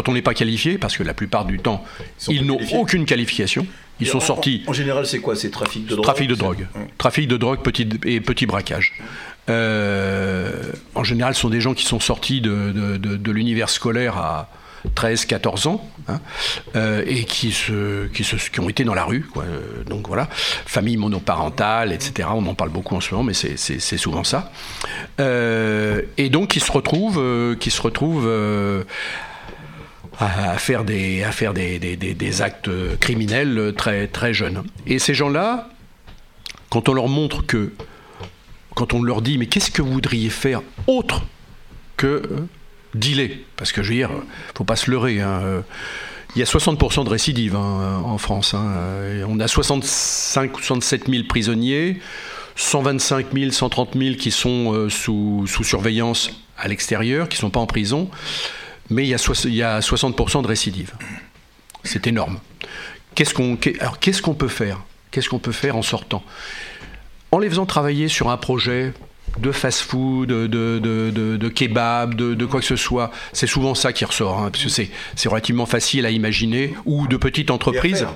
quand 0.04 0.10
on 0.10 0.14
n'est 0.14 0.22
pas 0.22 0.34
qualifié, 0.36 0.78
parce 0.78 0.96
que 0.96 1.04
la 1.04 1.14
plupart 1.16 1.46
du 1.46 1.58
temps, 1.60 1.84
ils 2.28 2.46
n'ont 2.46 2.60
aucune 2.74 3.06
qualification. 3.06 3.66
Ils 4.00 4.06
Et 4.08 4.10
sont 4.12 4.18
en- 4.20 4.22
sortis 4.22 4.64
En, 4.68 4.70
en 4.70 4.74
général, 4.74 5.08
c'est 5.08 5.20
quoi 5.20 5.36
C'est 5.36 5.50
trafic 5.50 5.86
de 5.88 5.96
drogue 5.96 6.04
Trafic 6.06 6.28
de 6.30 6.36
drogue. 6.36 6.68
Trafic 7.00 7.28
de 7.28 7.36
drogue 7.38 7.62
petit, 7.64 7.90
et 8.06 8.22
petit 8.22 8.46
braquage. 8.46 8.94
Euh, 9.50 10.52
en 10.94 11.04
général, 11.04 11.34
ce 11.34 11.42
sont 11.42 11.50
des 11.50 11.62
gens 11.62 11.74
qui 11.74 11.86
sont 11.86 12.00
sortis 12.00 12.40
de, 12.42 12.72
de- 12.72 12.98
de- 12.98 13.16
de 13.18 13.32
l'univers 13.32 13.70
scolaire 13.70 14.18
à 14.18 14.50
13, 14.94 15.26
14 15.26 15.66
ans, 15.68 15.90
hein, 16.08 16.20
euh, 16.76 17.04
et 17.08 17.24
qui, 17.26 17.52
se, 17.52 18.08
qui, 18.10 18.24
se- 18.24 18.36
qui 18.52 18.60
ont 18.60 18.70
été 18.70 18.84
dans 18.84 18.94
la 18.94 19.04
rue. 19.04 19.22
quoi. 19.22 19.44
Euh, 19.44 19.84
Donc 19.90 20.08
voilà, 20.08 20.30
famille 20.32 20.98
monoparentale, 20.98 21.92
etc. 21.92 22.30
On 22.32 22.46
en 22.46 22.54
parle 22.54 22.70
beaucoup 22.70 22.96
en 22.96 23.02
ce 23.02 23.12
moment, 23.12 23.24
mais 23.24 23.34
c'est- 23.34 23.58
souvent 23.98 24.24
ça. 24.24 24.52
Euh, 25.20 26.02
et 26.18 26.30
donc, 26.30 26.50
qui 26.50 26.60
se 26.60 26.72
retrouvent, 26.72 27.56
qui 27.60 27.72
se 27.72 27.82
retrouvent 27.82 28.28
à, 30.20 30.58
faire 30.58 30.84
des, 30.84 32.42
actes 32.42 32.70
criminels 33.00 33.74
très, 33.76 34.34
jeunes. 34.34 34.64
Et 34.86 35.00
ces 35.00 35.14
gens-là, 35.14 35.70
quand 36.70 36.90
on 36.90 36.94
leur 36.94 37.08
montre 37.08 37.46
que, 37.46 37.72
quand 38.76 38.94
on 38.94 39.02
leur 39.02 39.22
dit, 39.22 39.38
mais 39.38 39.48
qu'est-ce 39.48 39.72
que 39.72 39.82
vous 39.82 39.94
voudriez 39.94 40.30
faire 40.30 40.62
autre 40.88 41.24
que 41.96 42.08
euh, 42.08 42.48
dealer? 42.94 43.40
Parce 43.56 43.72
que 43.72 43.82
je 43.84 43.90
veux 43.90 43.96
dire, 43.96 44.12
faut 44.56 44.64
pas 44.64 44.76
se 44.76 44.92
leurrer. 44.92 45.22
hein, 45.22 45.42
euh, 45.44 45.62
Il 46.36 46.40
y 46.40 46.42
a 46.42 46.46
60% 46.46 47.06
de 47.06 47.10
récidives 47.10 47.56
hein, 47.56 48.02
en 48.04 48.18
France. 48.18 48.54
hein, 48.54 48.74
On 49.28 49.40
a 49.40 49.48
65 49.48 50.58
ou 50.58 50.62
67 50.62 51.10
000 51.10 51.24
prisonniers, 51.28 52.00
125 52.56 53.28
000, 53.34 53.52
130 53.52 53.96
000 53.96 54.16
qui 54.16 54.32
sont 54.32 54.74
euh, 54.74 54.90
sous 54.90 55.46
surveillance 55.48 56.32
à 56.58 56.68
l'extérieur, 56.68 57.30
qui 57.30 57.38
ne 57.38 57.42
sont 57.42 57.50
pas 57.50 57.60
en 57.60 57.68
prison. 57.68 58.10
Mais 58.90 59.04
il 59.04 59.10
y 59.10 59.14
a, 59.14 59.18
soix- 59.18 59.36
il 59.46 59.54
y 59.56 59.64
a 59.64 59.80
60% 59.80 60.42
de 60.44 60.48
récidives. 60.48 60.94
C'est 61.84 62.08
énorme. 62.08 62.40
Qu'est-ce 63.16 63.34
qu'on 63.34 63.56
qu'est- 63.56 63.80
alors, 63.82 64.00
qu'est-ce 64.00 64.22
qu'on 64.22 64.34
peut 64.34 64.48
faire? 64.48 64.80
Qu'est-ce 65.12 65.30
qu'on 65.30 65.40
peut 65.40 65.52
faire 65.52 65.76
en 65.76 65.82
sortant? 65.82 66.24
En 67.32 67.40
les 67.40 67.50
faisant 67.50 67.66
travailler 67.66 68.08
sur 68.08 68.30
un 68.30 68.38
projet 68.38 68.94
de 69.40 69.52
fast-food, 69.52 70.28
de, 70.30 70.48
de, 70.48 70.80
de- 70.82 71.12
de- 71.14 71.38
de 71.38 71.50
kebab, 71.50 72.16
de, 72.16 72.46
quoi 72.46 72.60
que 72.62 72.66
ce 72.66 72.76
soit, 72.76 73.12
c'est 73.34 73.48
souvent 73.48 73.76
ça 73.76 73.92
qui 73.94 74.06
ressort, 74.06 74.40
hein, 74.40 74.50
parce 74.52 74.64
que 74.64 74.70
c'est 74.70 75.30
relativement 75.30 75.66
facile 75.66 76.06
à 76.06 76.10
imaginer, 76.12 76.74
ou 76.86 77.08
de 77.08 77.18
petites 77.18 77.52
entreprises. 77.52 78.08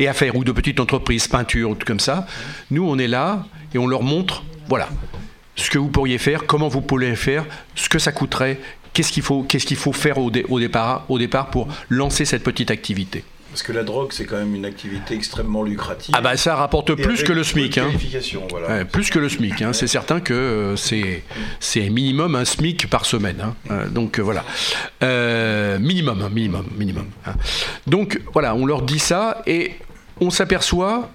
Et 0.00 0.08
à 0.08 0.14
faire, 0.14 0.34
ou 0.34 0.42
de 0.42 0.50
petites 0.52 0.80
entreprises, 0.80 1.28
peinture, 1.28 1.70
ou 1.70 1.74
tout 1.76 1.86
comme 1.86 2.00
ça. 2.00 2.26
Nous, 2.70 2.82
on 2.88 2.98
est 2.98 3.06
là 3.06 3.46
et 3.74 3.78
on 3.78 3.86
leur 3.86 4.02
montre, 4.02 4.42
voilà, 4.68 4.88
ce 5.54 5.70
que 5.70 5.78
vous 5.78 5.88
pourriez 5.88 6.18
faire, 6.18 6.44
comment 6.46 6.66
vous 6.68 6.80
pourriez 6.80 7.14
faire, 7.14 7.44
ce 7.76 7.88
que 7.88 7.98
ça 8.00 8.10
coûterait, 8.10 8.58
qu'est-ce 8.96 9.12
qu'il 9.12 9.22
faut, 9.22 9.42
qu'est-ce 9.42 9.66
qu'il 9.66 9.76
faut 9.76 9.92
faire 9.92 10.18
au, 10.18 10.30
dé- 10.30 10.46
au 10.48 10.58
départ, 10.58 11.04
au 11.08 11.18
départ 11.18 11.50
pour 11.50 11.68
lancer 11.90 12.24
cette 12.24 12.42
petite 12.42 12.70
activité? 12.70 13.24
Parce 13.50 13.62
que 13.62 13.72
la 13.72 13.84
drogue, 13.84 14.10
c'est 14.12 14.26
quand 14.26 14.36
même 14.36 14.54
une 14.54 14.66
activité 14.66 15.14
extrêmement 15.14 15.62
lucrative. 15.62 16.14
Ah 16.18 16.20
bah 16.20 16.36
ça 16.36 16.56
rapporte 16.56 16.90
Et 16.90 16.96
plus 16.96 17.22
que 17.22 17.32
le 17.32 17.42
SMIC. 17.42 17.78
Hein. 17.78 17.84
qualification, 17.86 18.42
voilà. 18.50 18.68
Ouais, 18.68 18.84
plus 18.84 19.08
que 19.08 19.18
le 19.18 19.28
SMIC, 19.30 19.62
hein. 19.62 19.72
c'est 19.72 19.86
certain 19.86 20.20
que 20.20 20.34
euh, 20.34 20.76
c'est 20.76 21.22
c'est 21.58 21.88
minimum 21.88 22.34
un 22.34 22.44
SMIC 22.44 22.90
par 22.90 23.06
semaine. 23.06 23.40
hein. 23.42 23.54
Euh, 23.70 23.88
donc 23.88 24.18
euh, 24.18 24.22
voilà, 24.22 24.44
Euh, 25.02 25.78
minimum, 25.78 26.20
hein, 26.22 26.30
minimum, 26.32 26.66
minimum. 26.76 27.06
hein. 27.26 27.34
Donc 27.86 28.20
voilà, 28.34 28.54
on 28.54 28.66
leur 28.66 28.82
dit 28.82 28.98
ça 28.98 29.42
et 29.46 29.72
on 30.20 30.30
s'aperçoit 30.30 31.10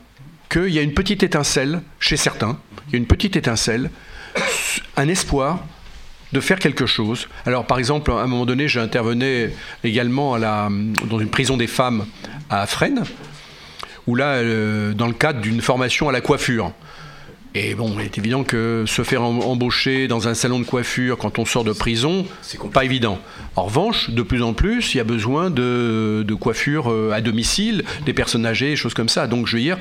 qu'il 0.50 0.70
y 0.70 0.80
a 0.80 0.82
une 0.82 0.94
petite 0.94 1.22
étincelle 1.24 1.82
chez 2.00 2.18
certains, 2.18 2.58
il 2.88 2.94
y 2.94 2.96
a 2.96 2.98
une 2.98 3.06
petite 3.08 3.36
étincelle, 3.36 3.92
un 4.98 5.08
espoir 5.08 5.60
de 6.34 6.40
faire 6.40 6.60
quelque 6.60 6.86
chose. 6.86 7.28
Alors 7.46 7.66
par 7.66 7.80
exemple, 7.80 8.12
à 8.12 8.16
un 8.16 8.28
moment 8.28 8.46
donné, 8.46 8.68
j'intervenais 8.68 9.54
également 9.84 10.34
à 10.34 10.40
la, 10.40 10.70
dans 11.10 11.20
une 11.20 11.30
prison 11.30 11.58
des 11.58 11.68
femmes 11.68 12.06
à 12.50 12.66
Fresnes, 12.68 13.04
où 14.08 14.16
là, 14.16 14.36
euh, 14.36 14.94
dans 14.94 15.08
le 15.08 15.14
cadre 15.14 15.42
d'une 15.42 15.62
formation 15.62 16.10
à 16.10 16.12
la 16.12 16.22
coiffure. 16.22 16.72
Et 17.54 17.76
bon, 17.76 17.94
il 18.00 18.06
est 18.06 18.18
évident 18.18 18.46
que 18.46 18.86
se 18.88 19.04
faire 19.04 19.22
em- 19.24 19.42
embaucher 19.42 20.08
dans 20.08 20.30
un 20.30 20.34
salon 20.34 20.60
de 20.60 20.64
coiffure 20.64 21.18
quand 21.18 21.38
on 21.38 21.44
sort 21.44 21.66
de 21.66 21.74
prison, 21.74 22.26
C'est 22.42 22.58
pas 22.72 22.86
évident. 22.86 23.20
En 23.58 23.64
revanche, 23.64 24.10
de 24.10 24.22
plus 24.22 24.42
en 24.42 24.54
plus, 24.54 24.94
il 24.94 24.98
y 24.98 25.00
a 25.02 25.04
besoin 25.04 25.50
de, 25.50 26.24
de 26.26 26.34
coiffure 26.34 26.90
euh, 26.90 27.12
à 27.12 27.20
domicile, 27.20 27.84
des 28.06 28.14
personnes 28.14 28.46
âgées, 28.46 28.78
choses 28.78 28.94
comme 28.94 29.10
ça. 29.10 29.28
Donc 29.28 29.48
je 29.48 29.58
veux 29.58 29.62
dire, 29.62 29.78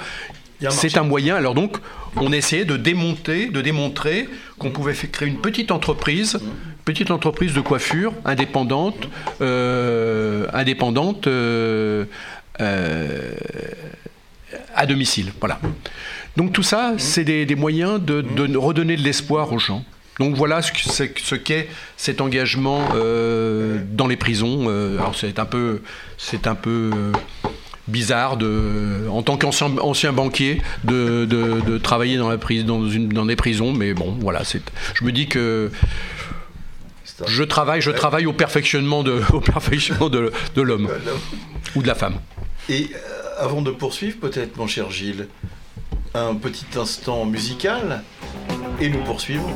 c'est 0.69 0.97
un 0.99 1.05
moyen. 1.05 1.37
Alors 1.37 1.55
donc, 1.55 1.79
on 2.17 2.33
essayait 2.33 2.65
de 2.65 2.77
démonter, 2.77 3.47
de 3.47 3.63
démontrer 3.63 4.29
qu'on 4.59 4.71
pouvait 4.71 4.95
créer 4.95 5.29
une 5.29 5.39
petite 5.39 5.71
entreprise, 5.71 6.39
petite 6.85 7.11
entreprise 7.11 7.55
de 7.55 7.61
coiffure 7.61 8.13
indépendante, 8.25 9.09
euh, 9.41 10.47
indépendante. 10.53 11.27
euh, 11.27 12.05
euh, 12.61 13.33
à 14.75 14.87
domicile. 14.87 15.33
Voilà. 15.41 15.61
Donc 16.37 16.53
tout 16.53 16.63
ça, 16.63 16.95
c'est 16.99 17.25
des, 17.25 17.47
des 17.47 17.55
moyens 17.55 18.01
de, 18.01 18.21
de 18.21 18.57
redonner 18.57 18.97
de 18.97 19.03
l'espoir 19.03 19.53
aux 19.53 19.59
gens. 19.59 19.85
Donc 20.19 20.35
voilà 20.35 20.61
ce 20.61 21.35
qu'est 21.35 21.69
cet 21.97 22.21
engagement 22.21 22.89
euh, 22.95 23.79
dans 23.93 24.07
les 24.07 24.17
prisons. 24.17 24.69
Alors 24.99 25.15
c'est 25.15 25.39
un 25.39 25.45
peu, 25.45 25.83
c'est 26.19 26.47
un 26.47 26.55
peu 26.55 26.91
bizarre 27.91 28.37
de, 28.37 29.07
en 29.11 29.23
tant 29.23 29.37
qu'ancien 29.37 29.77
ancien 29.79 30.13
banquier 30.13 30.63
de, 30.85 31.25
de- 31.27 31.61
de 31.61 31.79
travailler 31.79 32.17
dans 32.17 32.29
la 32.31 32.39
prise, 32.39 32.65
dans 32.65 32.89
une, 32.89 33.09
dans 33.09 33.27
des 33.27 33.37
prisons. 33.37 33.73
Mais 33.73 33.93
bon, 33.95 34.17
voilà, 34.21 34.45
c'est. 34.45 34.63
Je 34.95 35.05
me 35.05 35.13
dis 35.13 35.27
que 35.27 35.71
je 37.27 37.43
travaille, 37.43 37.83
je 37.83 37.91
travaille 37.91 38.25
au 38.27 38.33
perfectionnement 38.33 39.03
de, 39.03 39.21
au 39.33 39.41
perfectionnement 39.41 40.09
de, 40.09 40.33
de 40.55 40.63
l'homme 40.63 40.89
ou 41.77 41.83
de 41.83 41.87
la 41.87 41.95
femme. 41.95 42.15
Et 42.69 42.91
euh, 42.95 43.45
avant 43.45 43.63
de 43.63 43.71
poursuivre, 43.71 44.17
peut-être, 44.21 44.57
mon 44.57 44.67
cher 44.67 44.91
Gilles, 44.91 45.27
un 46.15 46.35
petit 46.35 46.67
instant 46.77 47.25
musical 47.25 48.03
et 48.81 48.89
nous 48.89 49.03
poursuivons. 49.05 49.55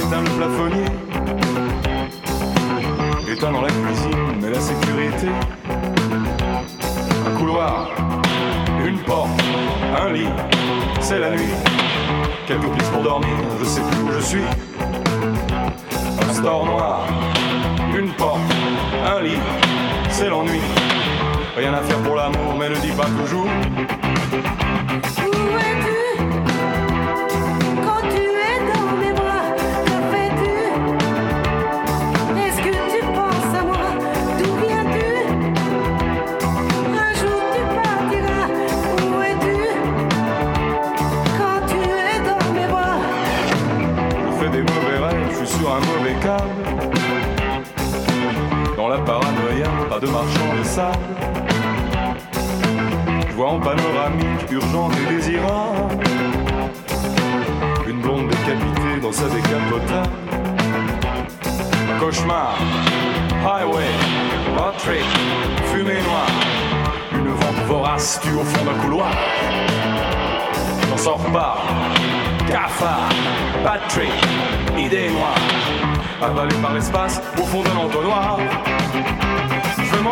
Éteint 0.00 0.22
le 0.22 0.30
plafonnier. 0.30 0.84
Éteint 3.30 3.52
dans 3.52 3.60
la 3.60 3.68
cuisine, 3.68 4.40
mais 4.40 4.50
la 4.50 4.60
sécurité. 4.60 5.28
Un 7.26 7.38
couloir, 7.38 7.90
une 8.86 8.98
porte, 9.00 9.28
un 10.00 10.12
lit, 10.12 10.28
c'est 11.00 11.18
la 11.18 11.30
nuit. 11.30 11.54
Quelques 12.46 12.70
pistes 12.74 12.92
pour 12.92 13.02
dormir, 13.02 13.36
je 13.60 13.64
sais 13.64 13.82
plus 13.82 14.02
où 14.02 14.12
je 14.12 14.20
suis. 14.20 14.44
Un 16.22 16.32
store 16.32 16.64
noir, 16.64 17.06
une 17.96 18.10
porte, 18.12 18.40
un 19.06 19.20
lit, 19.22 19.40
c'est 20.10 20.28
l'ennui. 20.30 20.60
Rien 21.56 21.74
à 21.74 21.82
faire 21.82 21.98
pour 21.98 22.14
l'amour, 22.16 22.54
mais 22.58 22.70
ne 22.70 22.76
dis 22.76 22.92
pas 22.92 23.06
toujours. 23.20 23.46
Où 25.18 25.28
es-tu? 25.58 26.29
De 50.00 50.06
marchand 50.06 50.54
de 50.58 50.64
sable. 50.64 50.98
Je 53.28 53.34
vois 53.34 53.50
en 53.50 53.60
panoramique, 53.60 54.50
urgente 54.50 54.92
et 54.96 55.14
désirable. 55.14 56.04
Une 57.86 58.00
blonde 58.00 58.28
décapitée 58.28 59.00
dans 59.02 59.12
sa 59.12 59.28
décapotable. 59.28 60.08
Cauchemar, 61.98 62.56
highway, 63.44 63.90
Patrick, 64.56 65.04
fumée 65.66 66.00
noire. 66.02 66.30
Une 67.12 67.28
vente 67.28 67.66
vorace 67.66 68.20
tue 68.22 68.34
au 68.34 68.44
fond 68.44 68.64
d'un 68.64 68.78
couloir. 68.82 69.10
J'en 70.88 70.96
sors 70.96 71.32
pas, 71.32 71.58
cafard, 72.48 73.08
Patrick, 73.64 74.12
idée 74.78 75.10
noire. 75.10 75.99
Avalé 76.22 76.54
par 76.60 76.74
l'espace 76.74 77.20
au 77.38 77.44
fond 77.44 77.62
d'un 77.62 77.76
entonnoir. 77.76 78.38
Je 79.78 79.96
veux 79.96 80.02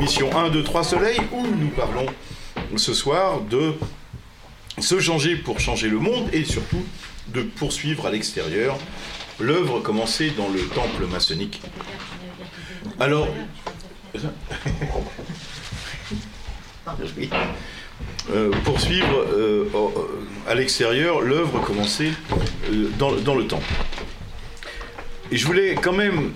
l'émission 0.00 0.34
1, 0.34 0.48
2, 0.48 0.62
3 0.64 0.82
Soleil, 0.82 1.20
où 1.30 1.46
nous 1.46 1.68
parlons 1.68 2.06
ce 2.76 2.94
soir 2.94 3.42
de 3.42 3.74
se 4.78 4.98
changer 4.98 5.36
pour 5.36 5.60
changer 5.60 5.88
le 5.88 5.98
monde 5.98 6.30
et 6.32 6.44
surtout 6.44 6.82
de 7.28 7.42
poursuivre 7.42 8.06
à 8.06 8.10
l'extérieur 8.10 8.78
l'œuvre 9.38 9.80
commencée 9.80 10.30
dans 10.30 10.48
le 10.48 10.60
temple 10.68 11.04
maçonnique. 11.06 11.60
Alors. 12.98 13.28
Euh, 18.32 18.50
poursuivre 18.64 19.24
euh, 19.34 19.68
au- 19.74 19.92
à 20.48 20.54
l'extérieur 20.54 21.20
l'œuvre 21.20 21.60
commencée 21.60 22.10
euh, 22.72 22.88
dans, 22.98 23.12
dans 23.12 23.34
le 23.34 23.46
temple. 23.46 23.66
Et 25.30 25.36
je 25.36 25.46
voulais 25.46 25.74
quand 25.74 25.92
même 25.92 26.32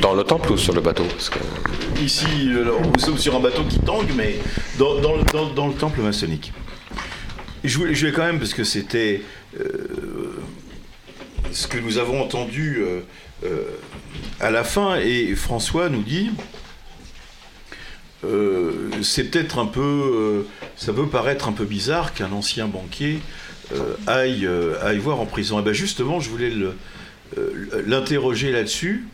Dans, 0.00 0.14
le 0.14 0.22
temple 0.22 0.52
ou 0.52 0.56
sur 0.56 0.72
le 0.74 0.80
bateau 0.80 1.04
parce 1.04 1.28
que... 1.30 1.38
ici, 2.00 2.26
alors, 2.50 2.80
nous 2.80 2.98
sommes 3.00 3.18
sur 3.18 3.34
un 3.36 3.40
bateau 3.40 3.64
qui 3.64 3.78
tangue, 3.80 4.10
mais 4.16 4.36
dans, 4.78 4.94
le- 4.94 5.74
temple 5.74 6.00
maçonnique. 6.00 6.52
Je 7.64 7.76
voulais, 7.76 8.12
quand 8.12 8.24
même, 8.24 8.38
parce 8.38 8.54
que 8.54 8.64
c'était 8.64 9.22
euh, 9.58 10.38
ce 11.50 11.66
que 11.66 11.78
nous 11.78 11.98
avons 11.98 12.22
entendu 12.22 12.78
euh, 12.78 13.00
euh, 13.44 13.62
à 14.40 14.50
la 14.50 14.64
fin, 14.64 14.96
et 14.96 15.34
François 15.34 15.88
nous 15.88 16.02
dit, 16.02 16.30
c'est 19.02 19.30
peut-être 19.30 19.58
un 19.58 19.66
peu, 19.66 20.44
ça 20.76 20.92
peut 20.92 21.06
paraître 21.06 21.48
un 21.48 21.52
peu 21.52 21.64
bizarre 21.64 22.14
qu'un 22.14 22.32
ancien 22.32 22.66
banquier 22.66 23.20
aille, 24.08 24.48
aille 24.82 24.98
voir 24.98 25.20
en 25.20 25.26
prison. 25.26 25.60
Et 25.60 25.62
ben 25.62 25.72
justement, 25.72 26.18
je 26.18 26.28
voulais 26.28 26.52
l'interroger 27.86 28.50
là-dessus. 28.50 29.06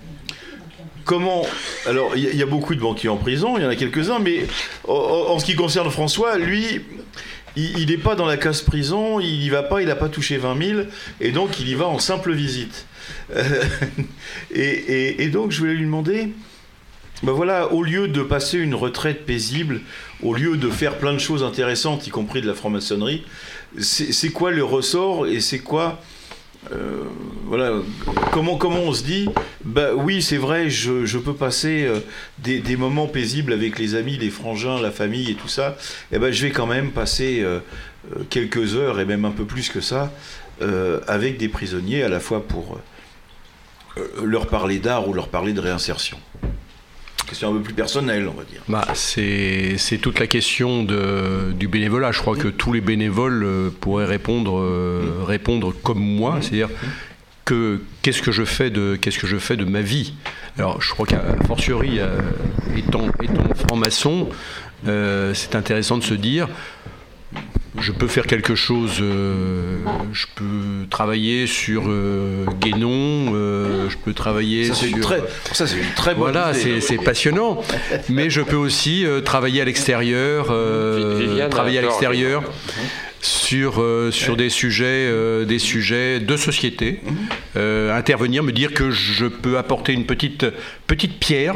Comment 1.04 1.44
Alors, 1.86 2.16
il 2.16 2.34
y, 2.34 2.42
a- 2.42 2.46
beaucoup 2.46 2.74
de 2.74 2.80
banquiers 2.80 3.08
en 3.08 3.16
prison, 3.16 3.58
il 3.58 3.62
y 3.62 3.66
en 3.66 3.68
a 3.68 3.76
quelques-uns, 3.76 4.18
mais 4.18 4.46
en, 4.88 5.38
ce 5.38 5.44
qui 5.44 5.54
concerne 5.54 5.90
François, 5.90 6.38
lui, 6.38 6.80
il 7.56 7.86
n'est 7.86 7.98
pas 7.98 8.14
dans 8.14 8.26
la 8.26 8.36
case 8.36 8.62
prison, 8.62 9.20
il 9.20 9.42
y 9.42 9.50
va 9.50 9.62
pas, 9.62 9.82
il 9.82 9.88
n'a 9.88 9.96
pas 9.96 10.08
touché 10.08 10.38
20 10.38 10.66
000, 10.66 10.80
et 11.20 11.30
donc 11.30 11.60
il 11.60 11.68
y 11.68 11.74
va 11.74 11.86
en 11.86 11.98
simple 11.98 12.32
visite. 12.32 12.86
Euh, 13.36 13.64
et, 14.54 15.28
donc, 15.28 15.50
je 15.50 15.58
voulais 15.58 15.74
lui 15.74 15.84
demander, 15.84 16.30
ben 17.22 17.32
voilà, 17.32 17.72
au 17.72 17.82
lieu 17.82 18.08
de 18.08 18.22
passer 18.22 18.58
une 18.58 18.74
retraite 18.74 19.26
paisible, 19.26 19.80
au 20.22 20.34
lieu 20.34 20.56
de 20.56 20.70
faire 20.70 20.96
plein 20.96 21.12
de 21.12 21.18
choses 21.18 21.42
intéressantes, 21.42 22.06
y 22.06 22.10
compris 22.10 22.40
de 22.40 22.46
la 22.46 22.54
franc-maçonnerie, 22.54 23.24
c'est 23.78 24.30
quoi 24.30 24.52
le 24.52 24.64
ressort 24.64 25.26
et 25.26 25.40
c'est 25.40 25.58
quoi 25.58 26.00
euh, 26.72 27.04
voilà, 27.44 27.72
comment, 28.32 28.58
on 28.70 28.92
se 28.92 29.02
dit 29.04 29.28
Bah 29.64 29.94
oui, 29.94 30.22
c'est 30.22 30.36
vrai, 30.36 30.70
je, 30.70 31.18
peux 31.18 31.34
passer 31.34 31.84
euh, 31.86 32.00
des, 32.38 32.76
moments 32.76 33.06
paisibles 33.06 33.52
avec 33.52 33.78
les 33.78 33.94
amis, 33.94 34.16
les 34.16 34.30
frangins, 34.30 34.80
la 34.80 34.90
famille 34.90 35.30
et 35.30 35.34
tout 35.34 35.48
ça. 35.48 35.76
Et 36.12 36.18
ben, 36.18 36.32
je 36.32 36.46
vais 36.46 36.52
quand 36.52 36.66
même 36.66 36.90
passer 36.90 37.40
euh, 37.42 37.60
quelques 38.30 38.76
heures 38.76 39.00
et 39.00 39.04
même 39.04 39.24
un 39.24 39.30
peu 39.30 39.44
plus 39.44 39.68
que 39.68 39.80
ça 39.80 40.12
avec 41.08 41.36
des 41.36 41.48
prisonniers, 41.48 42.04
à 42.04 42.08
la 42.08 42.20
fois 42.20 42.46
pour 42.46 42.80
leur 44.22 44.46
parler 44.46 44.78
d'art 44.78 45.08
ou 45.08 45.12
leur 45.12 45.26
parler 45.26 45.52
de 45.52 45.60
réinsertion. 45.60 46.16
Question 47.34 47.50
un 47.50 47.54
peu 47.54 47.62
plus 47.62 47.74
personnelle, 47.74 48.28
on 48.28 48.38
va 48.38 48.44
dire. 48.44 48.60
Bah, 48.68 48.86
c'est 48.94 49.98
toute 50.00 50.20
la 50.20 50.28
question 50.28 50.84
de, 50.84 51.50
du 51.50 51.66
bénévolat. 51.66 52.12
Je 52.12 52.20
crois 52.20 52.36
que 52.36 52.46
tous 52.46 52.72
les 52.72 52.80
bénévoles 52.80 53.42
euh, 53.42 53.70
pourraient 53.80 54.04
répondre, 54.04 54.60
euh, 54.60 55.24
répondre 55.26 55.74
comme 55.82 55.98
moi, 55.98 56.38
c'est-à-dire 56.40 56.68
que 57.44 57.80
qu'est-ce 58.02 58.22
que 58.22 58.30
je 58.30 58.44
fais 58.44 58.70
de 58.70 58.94
qu'est-ce 58.94 59.18
que 59.18 59.26
je 59.26 59.36
fais 59.38 59.56
de 59.56 59.64
ma 59.64 59.80
vie? 59.80 60.14
Alors, 60.58 60.80
je 60.80 60.90
crois 60.90 61.06
qu'à 61.06 61.24
fortiori, 61.44 61.98
euh, 61.98 62.20
étant, 62.76 63.08
étant 63.20 63.52
franc-maçon, 63.66 64.28
c'est 64.84 65.56
intéressant 65.56 65.98
de 65.98 66.04
se 66.04 66.14
dire. 66.14 66.46
Je 67.80 67.90
peux 67.90 68.06
faire 68.06 68.26
quelque 68.28 68.54
chose, 68.54 68.98
euh, 69.00 69.78
je 70.12 70.26
peux 70.36 70.86
travailler 70.90 71.48
sur 71.48 71.84
euh, 71.88 72.46
Guénon, 72.60 73.34
euh, 73.34 73.88
je 73.90 73.96
peux 73.96 74.14
travailler 74.14 74.66
Ça, 74.66 74.74
c'est 74.74 74.86
sur... 74.86 74.96
une 74.96 75.02
très, 75.02 75.20
ça, 75.52 75.66
c'est 75.66 75.78
une 75.78 75.92
très 75.96 76.14
bonne 76.14 76.30
Voilà, 76.32 76.52
idée. 76.52 76.60
c'est 76.60 76.80
c'est 76.80 76.98
passionnant. 76.98 77.62
Mais 78.08 78.30
je 78.30 78.42
peux 78.42 78.54
aussi 78.56 79.04
euh, 79.04 79.20
travailler 79.20 79.60
à 79.60 79.64
l'extérieur, 79.64 80.48
euh, 80.50 81.16
Viviane, 81.18 81.50
travailler 81.50 81.78
à 81.78 81.82
l'extérieur 81.82 82.44
sur 83.24 83.80
euh, 83.80 84.10
sur 84.10 84.36
des 84.36 84.50
sujets 84.50 84.84
euh, 85.08 85.46
des 85.46 85.58
sujets 85.58 86.20
de 86.20 86.36
société, 86.36 87.00
euh, 87.56 87.96
intervenir, 87.96 88.42
me 88.42 88.52
dire 88.52 88.74
que 88.74 88.90
je 88.90 89.24
peux 89.24 89.56
apporter 89.56 89.94
une 89.94 90.04
petite 90.04 90.44
petite 90.86 91.18
pierre 91.18 91.54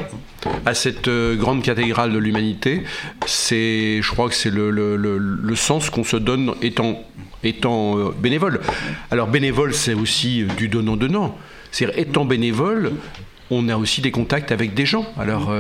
à 0.64 0.72
cette 0.72 1.10
grande 1.36 1.62
cathédrale 1.62 2.10
de 2.12 2.18
l'humanité. 2.18 2.84
C'est, 3.26 4.00
je 4.00 4.10
crois 4.10 4.30
que 4.30 4.34
c'est 4.34 4.50
le, 4.50 4.70
le, 4.70 4.96
le- 4.96 5.18
le 5.18 5.56
sens 5.56 5.90
qu'on 5.90 6.04
se 6.04 6.16
donne 6.16 6.54
étant 6.62 7.04
étant 7.44 8.12
bénévole. 8.12 8.60
Alors 9.10 9.26
bénévole, 9.28 9.74
c'est 9.74 9.94
aussi 9.94 10.44
du 10.56 10.68
donnant-donnant. 10.68 11.36
C'est-à-dire, 11.70 11.98
étant 11.98 12.24
bénévole, 12.24 12.92
on 13.50 13.68
a 13.68 13.76
aussi 13.76 14.00
des 14.00 14.10
contacts 14.10 14.52
avec 14.52 14.72
des 14.72 14.86
gens. 14.86 15.04
Alors 15.18 15.52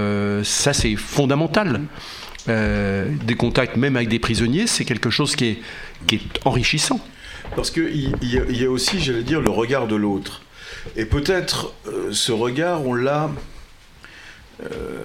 ça, 0.42 0.72
c'est 0.72 0.96
fondamental. 0.96 1.82
Euh, 2.48 3.10
des 3.26 3.34
contacts 3.34 3.76
même 3.76 3.94
avec 3.96 4.08
des 4.08 4.18
prisonniers, 4.18 4.66
c'est 4.66 4.86
quelque 4.86 5.10
chose 5.10 5.36
qui 5.36 5.44
est, 5.44 5.58
qui 6.06 6.16
est 6.16 6.20
enrichissant. 6.46 7.00
Parce 7.56 7.70
qu'il 7.70 8.12
il 8.22 8.28
y, 8.50 8.58
y 8.62 8.64
a 8.64 8.70
aussi, 8.70 9.00
j'allais 9.00 9.22
dire, 9.22 9.40
le 9.40 9.50
regard 9.50 9.86
de 9.88 9.96
l'autre. 9.96 10.42
Et 10.96 11.04
peut-être 11.06 11.72
euh, 11.86 12.08
ce 12.12 12.30
regard, 12.32 12.86
on 12.86 12.94
l'a 12.94 13.30
euh, 14.62 15.00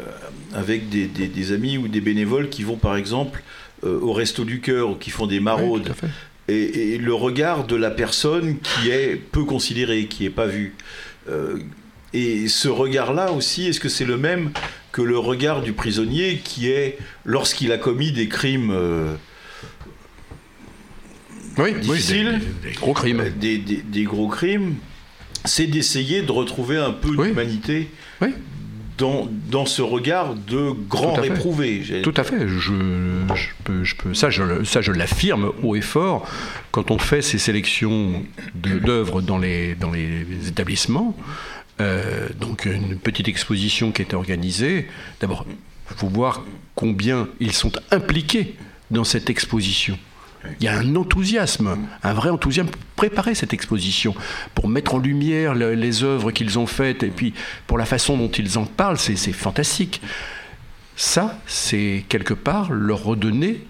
avec 0.54 0.90
des, 0.90 1.08
des- 1.08 1.28
des 1.28 1.52
amis 1.52 1.78
ou 1.78 1.88
des 1.88 2.02
bénévoles 2.02 2.50
qui 2.50 2.64
vont 2.64 2.78
par 2.78 2.96
exemple 2.98 3.44
euh, 3.84 4.00
au 4.02 4.14
Resto 4.14 4.44
du 4.46 4.60
Cœur 4.62 4.90
ou 4.92 4.96
qui 4.96 5.10
font 5.10 5.28
des 5.28 5.40
maraudes. 5.40 5.94
et, 6.48 6.94
et 6.94 6.98
le 6.98 7.14
regard 7.14 7.66
de 7.66 7.76
la 7.76 7.92
personne 7.92 8.58
qui 8.60 8.90
est 8.90 9.16
peu 9.16 9.44
considérée, 9.46 10.06
qui 10.08 10.24
n'est 10.24 10.30
pas 10.30 10.48
vue. 10.48 10.76
Et 12.14 12.48
ce 12.50 12.68
regard-là 12.68 13.32
aussi, 13.32 13.68
est-ce 13.68 13.80
que 13.80 13.90
c'est 13.90 14.06
le 14.06 14.18
même 14.18 14.52
que 14.92 15.02
le 15.02 15.18
regard 15.18 15.62
du 15.62 15.72
prisonnier 15.74 16.42
qui 16.44 16.70
est, 16.70 16.98
lorsqu'il 17.26 17.72
a 17.72 17.78
commis 17.78 18.12
des 18.12 18.28
crimes 18.28 18.72
euh, 21.60 21.64
oui, 21.64 21.74
difficiles, 21.80 22.42
des, 22.64 22.72
gros 22.74 22.94
crimes, 22.94 23.24
des, 23.40 23.58
des- 23.58 23.82
des 23.84 24.04
gros 24.04 24.28
crimes, 24.28 24.76
c'est 25.46 25.68
d'essayer 25.68 26.22
de 26.22 26.32
retrouver 26.32 26.78
un 26.78 26.92
peu 26.92 27.16
d'humanité 27.16 27.90
dans, 28.98 29.28
dans 29.50 29.66
ce 29.66 29.82
regard 29.82 30.36
de 30.36 30.72
grand 30.88 31.14
Tout 31.16 31.20
à 31.20 31.24
fait. 31.24 31.30
réprouvé. 31.30 31.84
Tout 32.04 32.14
à 32.16 32.24
fait. 32.24 32.48
Je, 32.48 32.60
je 33.36 33.50
peux, 33.64 33.84
je 33.84 33.96
peux, 33.96 34.14
ça, 34.14 34.30
je, 34.30 34.64
ça, 34.64 34.82
je 34.82 34.92
l'affirme 34.92 35.52
haut 35.64 35.76
et 35.76 35.82
fort. 35.82 36.30
Quand 36.72 36.92
on 36.92 37.00
fait 37.00 37.22
ces 37.24 37.40
sélections 37.40 38.24
d'œuvres 38.56 39.22
dans 39.22 39.40
les, 39.40 39.74
dans 39.76 39.92
les 39.92 40.26
établissements, 40.48 41.18
euh, 41.82 42.30
donc 42.40 42.66
une 42.66 42.98
petite 42.98 43.28
exposition 43.28 43.92
qui 43.92 44.04
est 44.04 44.14
organisée, 44.14 44.88
d'abord, 45.20 45.46
il 45.90 45.98
faut 45.98 46.08
voir 46.08 46.44
combien 46.76 47.28
ils 47.40 47.52
sont 47.54 47.72
impliqués 47.92 48.56
dans 48.92 49.04
cette 49.04 49.30
exposition. 49.30 49.98
Il 50.60 50.66
y 50.66 50.68
a 50.68 50.78
un 50.78 50.96
enthousiasme, 50.96 51.78
un 52.04 52.14
vrai 52.14 52.30
enthousiasme 52.30 52.70
pour 52.70 52.82
préparer 52.96 53.34
cette 53.36 53.54
exposition, 53.54 54.14
pour 54.56 54.68
mettre 54.68 54.96
en 54.96 55.00
lumière 55.00 55.56
le- 55.56 55.74
les 55.74 56.04
œuvres 56.04 56.32
qu'ils 56.32 56.60
ont 56.60 56.68
faites, 56.68 57.04
et 57.04 57.08
puis 57.10 57.34
pour 57.68 57.78
la 57.78 57.86
façon 57.86 58.18
dont 58.18 58.30
ils 58.30 58.58
en 58.58 58.66
parlent, 58.66 58.98
c'est 58.98 59.16
fantastique. 59.32 60.02
Ça, 60.96 61.40
c'est 61.48 62.04
quelque 62.10 62.34
part 62.34 62.72
leur 62.72 63.04
redonner 63.04 63.66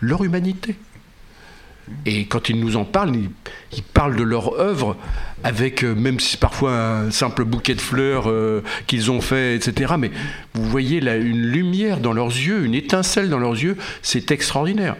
leur 0.00 0.22
humanité. 0.22 0.76
Et 2.06 2.26
quand 2.26 2.48
ils 2.48 2.58
nous 2.60 2.76
en 2.76 2.84
parlent, 2.84 3.12
ils, 3.72 3.82
parlent 3.82 4.14
de 4.16 4.22
leur 4.22 4.58
œuvre 4.60 4.96
avec, 5.42 5.82
euh, 5.82 5.94
même 5.94 6.20
si 6.20 6.36
parfois 6.36 6.72
un 6.72 7.10
simple 7.10 7.44
bouquet 7.44 7.74
de 7.74 7.80
fleurs 7.80 8.30
euh, 8.30 8.62
qu'ils 8.86 9.10
ont 9.10 9.20
fait, 9.20 9.56
etc. 9.56 9.94
Mais 9.98 10.12
vous 10.54 10.64
voyez 10.64 11.00
là 11.00 11.16
une 11.16 11.42
lumière 11.42 11.98
dans 11.98 12.12
leurs 12.12 12.28
yeux, 12.28 12.64
une 12.64 12.74
étincelle 12.74 13.28
dans 13.28 13.40
leurs 13.40 13.54
yeux, 13.60 13.76
c'est 14.00 14.30
extraordinaire. 14.30 14.94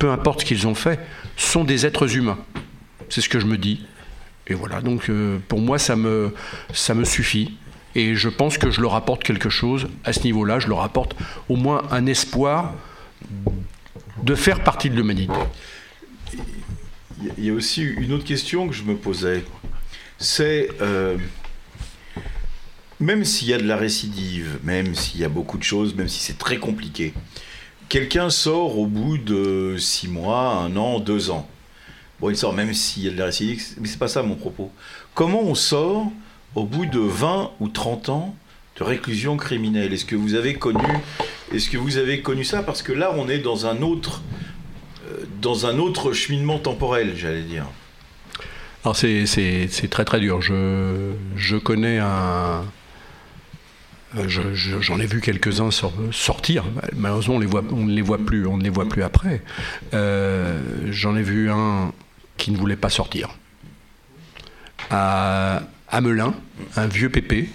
Peu 0.00 0.10
importe 0.10 0.40
ce 0.40 0.44
qu'ils 0.46 0.66
ont 0.66 0.74
fait, 0.74 0.98
sont 1.36 1.62
des 1.62 1.84
êtres 1.84 2.16
humains. 2.16 2.38
C'est 3.10 3.20
ce 3.20 3.28
que 3.28 3.38
je 3.38 3.44
me 3.46 3.58
dis. 3.58 3.84
Et 4.46 4.54
voilà, 4.54 4.80
donc 4.80 5.10
euh, 5.10 5.38
pour 5.46 5.60
moi, 5.60 5.78
ça 5.78 5.94
me, 5.94 6.32
suffit. 7.04 7.54
Et 7.94 8.14
je 8.14 8.30
pense 8.30 8.56
que 8.56 8.70
je 8.70 8.80
leur 8.80 8.94
apporte 8.94 9.22
quelque 9.22 9.50
chose 9.50 9.88
à 10.04 10.14
ce 10.14 10.20
niveau-là. 10.24 10.58
Je 10.58 10.68
leur 10.68 10.80
apporte 10.80 11.14
au 11.50 11.56
moins 11.56 11.82
un 11.90 12.06
espoir 12.06 12.72
de 14.22 14.34
faire 14.34 14.64
partie 14.64 14.88
de 14.88 14.96
l'humanité. 14.96 15.34
Il 16.32 17.26
y 17.26 17.30
a- 17.30 17.34
il 17.36 17.44
y 17.44 17.50
a 17.50 17.52
aussi 17.52 17.82
une 17.82 18.12
autre 18.14 18.24
question 18.24 18.68
que 18.68 18.74
je 18.74 18.84
me 18.84 18.96
posais. 18.96 19.44
C'est, 20.16 20.70
euh, 20.80 21.18
même 23.00 23.26
s'il 23.26 23.48
y 23.48 23.52
a 23.54 23.58
de 23.58 23.66
la 23.66 23.76
récidive, 23.76 24.60
même 24.64 24.94
s'il 24.94 25.20
y 25.20 25.24
a 25.24 25.28
beaucoup 25.28 25.58
de 25.58 25.62
choses, 25.62 25.94
même 25.94 26.08
si 26.08 26.20
c'est 26.20 26.38
très 26.38 26.56
compliqué, 26.56 27.12
quelqu'un 27.90 28.30
sort 28.30 28.78
au 28.78 28.86
bout 28.86 29.18
de 29.18 29.76
six 29.76 30.08
mois, 30.08 30.52
un 30.54 30.76
an, 30.76 31.00
deux 31.00 31.30
ans. 31.30 31.46
Bon, 32.20 32.30
il 32.30 32.36
sort 32.36 32.54
même 32.54 32.72
s'il 32.72 33.02
y 33.02 33.08
a 33.08 33.10
de 33.10 33.18
la 33.18 33.26
récidive, 33.26 33.62
mais 33.78 33.88
c'est 33.88 33.98
pas 33.98 34.08
ça 34.08 34.22
mon 34.22 34.36
propos. 34.36 34.70
Comment 35.12 35.42
on 35.42 35.54
sort 35.54 36.06
au 36.54 36.64
bout 36.64 36.86
de 36.86 37.00
20 37.00 37.50
ou 37.60 37.68
30 37.68 38.08
ans 38.08 38.34
de 38.78 38.84
réclusion 38.84 39.36
criminelle? 39.36 39.92
Est-ce 39.92 40.04
que 40.04 40.16
vous 40.16 40.34
avez 40.34 40.54
connu, 40.54 40.86
est-ce 41.52 41.68
que 41.68 41.76
vous 41.76 41.96
avez 41.96 42.22
connu 42.22 42.44
ça? 42.44 42.62
Parce 42.62 42.82
que 42.82 42.92
là, 42.92 43.12
on 43.16 43.28
est 43.28 43.38
dans 43.38 43.66
un 43.66 43.82
autre, 43.82 44.22
euh, 45.10 45.24
dans 45.42 45.64
cheminement 46.12 46.58
temporel, 46.60 47.14
j'allais 47.16 47.42
dire. 47.42 47.66
Alors 48.84 48.96
c'est, 48.96 49.68
très 49.90 50.04
très 50.04 50.20
dur. 50.20 50.40
Je 50.40 51.56
connais 51.56 51.98
un... 51.98 52.64
euh, 54.16 54.24
je- 54.28 54.54
je- 54.54 54.80
j'en 54.80 54.98
ai 55.00 55.06
vu 55.06 55.20
quelques-uns 55.20 55.70
sor- 55.70 55.92
sortir. 56.12 56.64
Malheureusement, 56.96 57.34
on 57.36 57.38
ne 57.38 57.92
les 57.94 58.02
voit 58.02 58.18
plus. 58.18 58.46
On 58.46 58.56
ne 58.56 58.62
les 58.62 58.70
voit 58.70 58.88
plus 58.88 59.02
après. 59.02 59.42
Euh, 59.94 60.60
j'en 60.90 61.16
ai 61.16 61.22
vu 61.22 61.50
un 61.50 61.92
qui 62.36 62.50
ne 62.50 62.56
voulait 62.56 62.76
pas 62.76 62.90
sortir. 62.90 63.28
À 64.90 65.62
Amelin, 65.88 66.34
un 66.76 66.86
vieux 66.86 67.10
pépé 67.10 67.48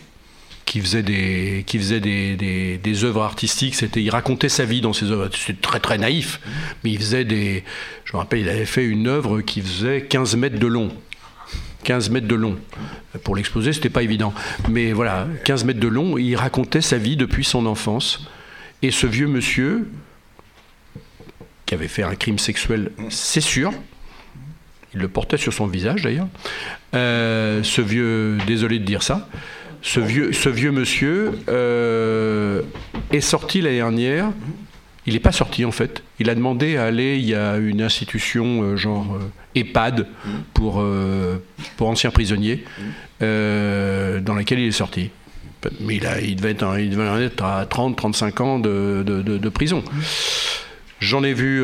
qui 0.65 0.79
faisait 0.81 1.03
des, 1.03 1.63
qui 1.67 1.77
faisait 1.77 1.99
des, 1.99 2.35
des, 2.35 2.77
des 2.77 3.03
œuvres 3.03 3.23
artistiques. 3.23 3.75
C'était, 3.75 4.01
il 4.01 4.09
racontait 4.09 4.49
sa 4.49 4.65
vie 4.65 4.81
dans 4.81 4.93
ses 4.93 5.11
œuvres. 5.11 5.29
C'était 5.35 5.59
très 5.61 5.79
très 5.79 5.97
naïf, 5.97 6.39
mais 6.83 6.91
il 6.91 6.97
faisait 6.99 7.25
des. 7.25 7.63
Je 8.05 8.13
me 8.13 8.17
rappelle, 8.19 8.39
il 8.39 8.49
avait 8.49 8.65
fait 8.65 8.85
une 8.85 9.07
œuvre 9.07 9.41
qui 9.41 9.61
faisait 9.61 10.01
15 10.03 10.35
mètres 10.35 10.59
de 10.59 10.67
long. 10.67 10.89
15 11.85 12.09
mètres 12.09 12.27
de 12.27 12.35
long. 12.35 12.57
Pour 13.23 13.35
l'exposer, 13.37 13.71
c'était 13.71 13.89
pas 13.89 14.03
évident. 14.03 14.33
Mais 14.69 14.91
voilà, 14.91 15.27
15 15.45 15.63
mètres 15.63 15.79
de 15.79 15.87
long, 15.87 16.17
il 16.17 16.35
racontait 16.35 16.81
sa 16.81 16.97
vie 16.97 17.15
depuis 17.15 17.45
son 17.45 17.65
enfance. 17.65 18.27
Et 18.81 18.91
ce 18.91 19.07
vieux 19.07 19.27
monsieur, 19.27 19.87
qui 21.65 21.75
avait 21.75 21.87
fait 21.87 22.03
un 22.03 22.15
crime 22.15 22.39
sexuel, 22.39 22.91
c'est 23.09 23.41
sûr, 23.41 23.71
il 24.93 24.99
le 24.99 25.07
portait 25.07 25.37
sur 25.37 25.53
son 25.53 25.67
visage 25.67 26.01
d'ailleurs, 26.01 26.27
euh, 26.95 27.63
ce 27.63 27.81
vieux, 27.81 28.37
désolé 28.47 28.79
de 28.79 28.85
dire 28.85 29.03
ça, 29.03 29.29
ce 29.81 29.99
vieux, 29.99 30.33
ce 30.33 30.49
vieux 30.49 30.71
monsieur 30.71 31.31
euh, 31.47 32.63
est 33.11 33.21
sorti 33.21 33.61
l'année 33.61 33.77
dernière. 33.77 34.31
Il 35.07 35.13
n'est 35.13 35.19
pas 35.19 35.31
sorti 35.31 35.65
en 35.65 35.71
fait. 35.71 36.01
Il 36.19 36.29
a 36.29 36.35
demandé 36.35 36.77
à 36.77 36.85
aller. 36.85 37.17
Il 37.17 37.25
y 37.25 37.35
a 37.35 37.57
une 37.57 37.81
institution 37.81 38.63
euh, 38.63 38.75
genre 38.75 39.15
euh, 39.15 39.19
EHPAD 39.59 40.07
pour, 40.53 40.81
euh, 40.81 41.37
pour 41.77 41.89
anciens 41.89 42.09
prisonniers 42.11 42.63
dans 43.21 44.33
laquelle 44.35 44.59
il 44.59 44.67
est 44.67 44.71
sorti. 44.71 45.11
Mais 45.81 45.95
il, 45.95 46.05
a, 46.05 46.19
devait 46.35 46.51
être, 46.51 46.79
il 46.79 46.89
être 47.25 47.43
à 47.43 47.65
30-35 47.65 48.41
ans 48.43 48.59
de, 48.59 49.03
de- 49.05 49.21
prison. 49.49 49.83
J'en 50.99 51.23
ai 51.23 51.33
vu, 51.33 51.59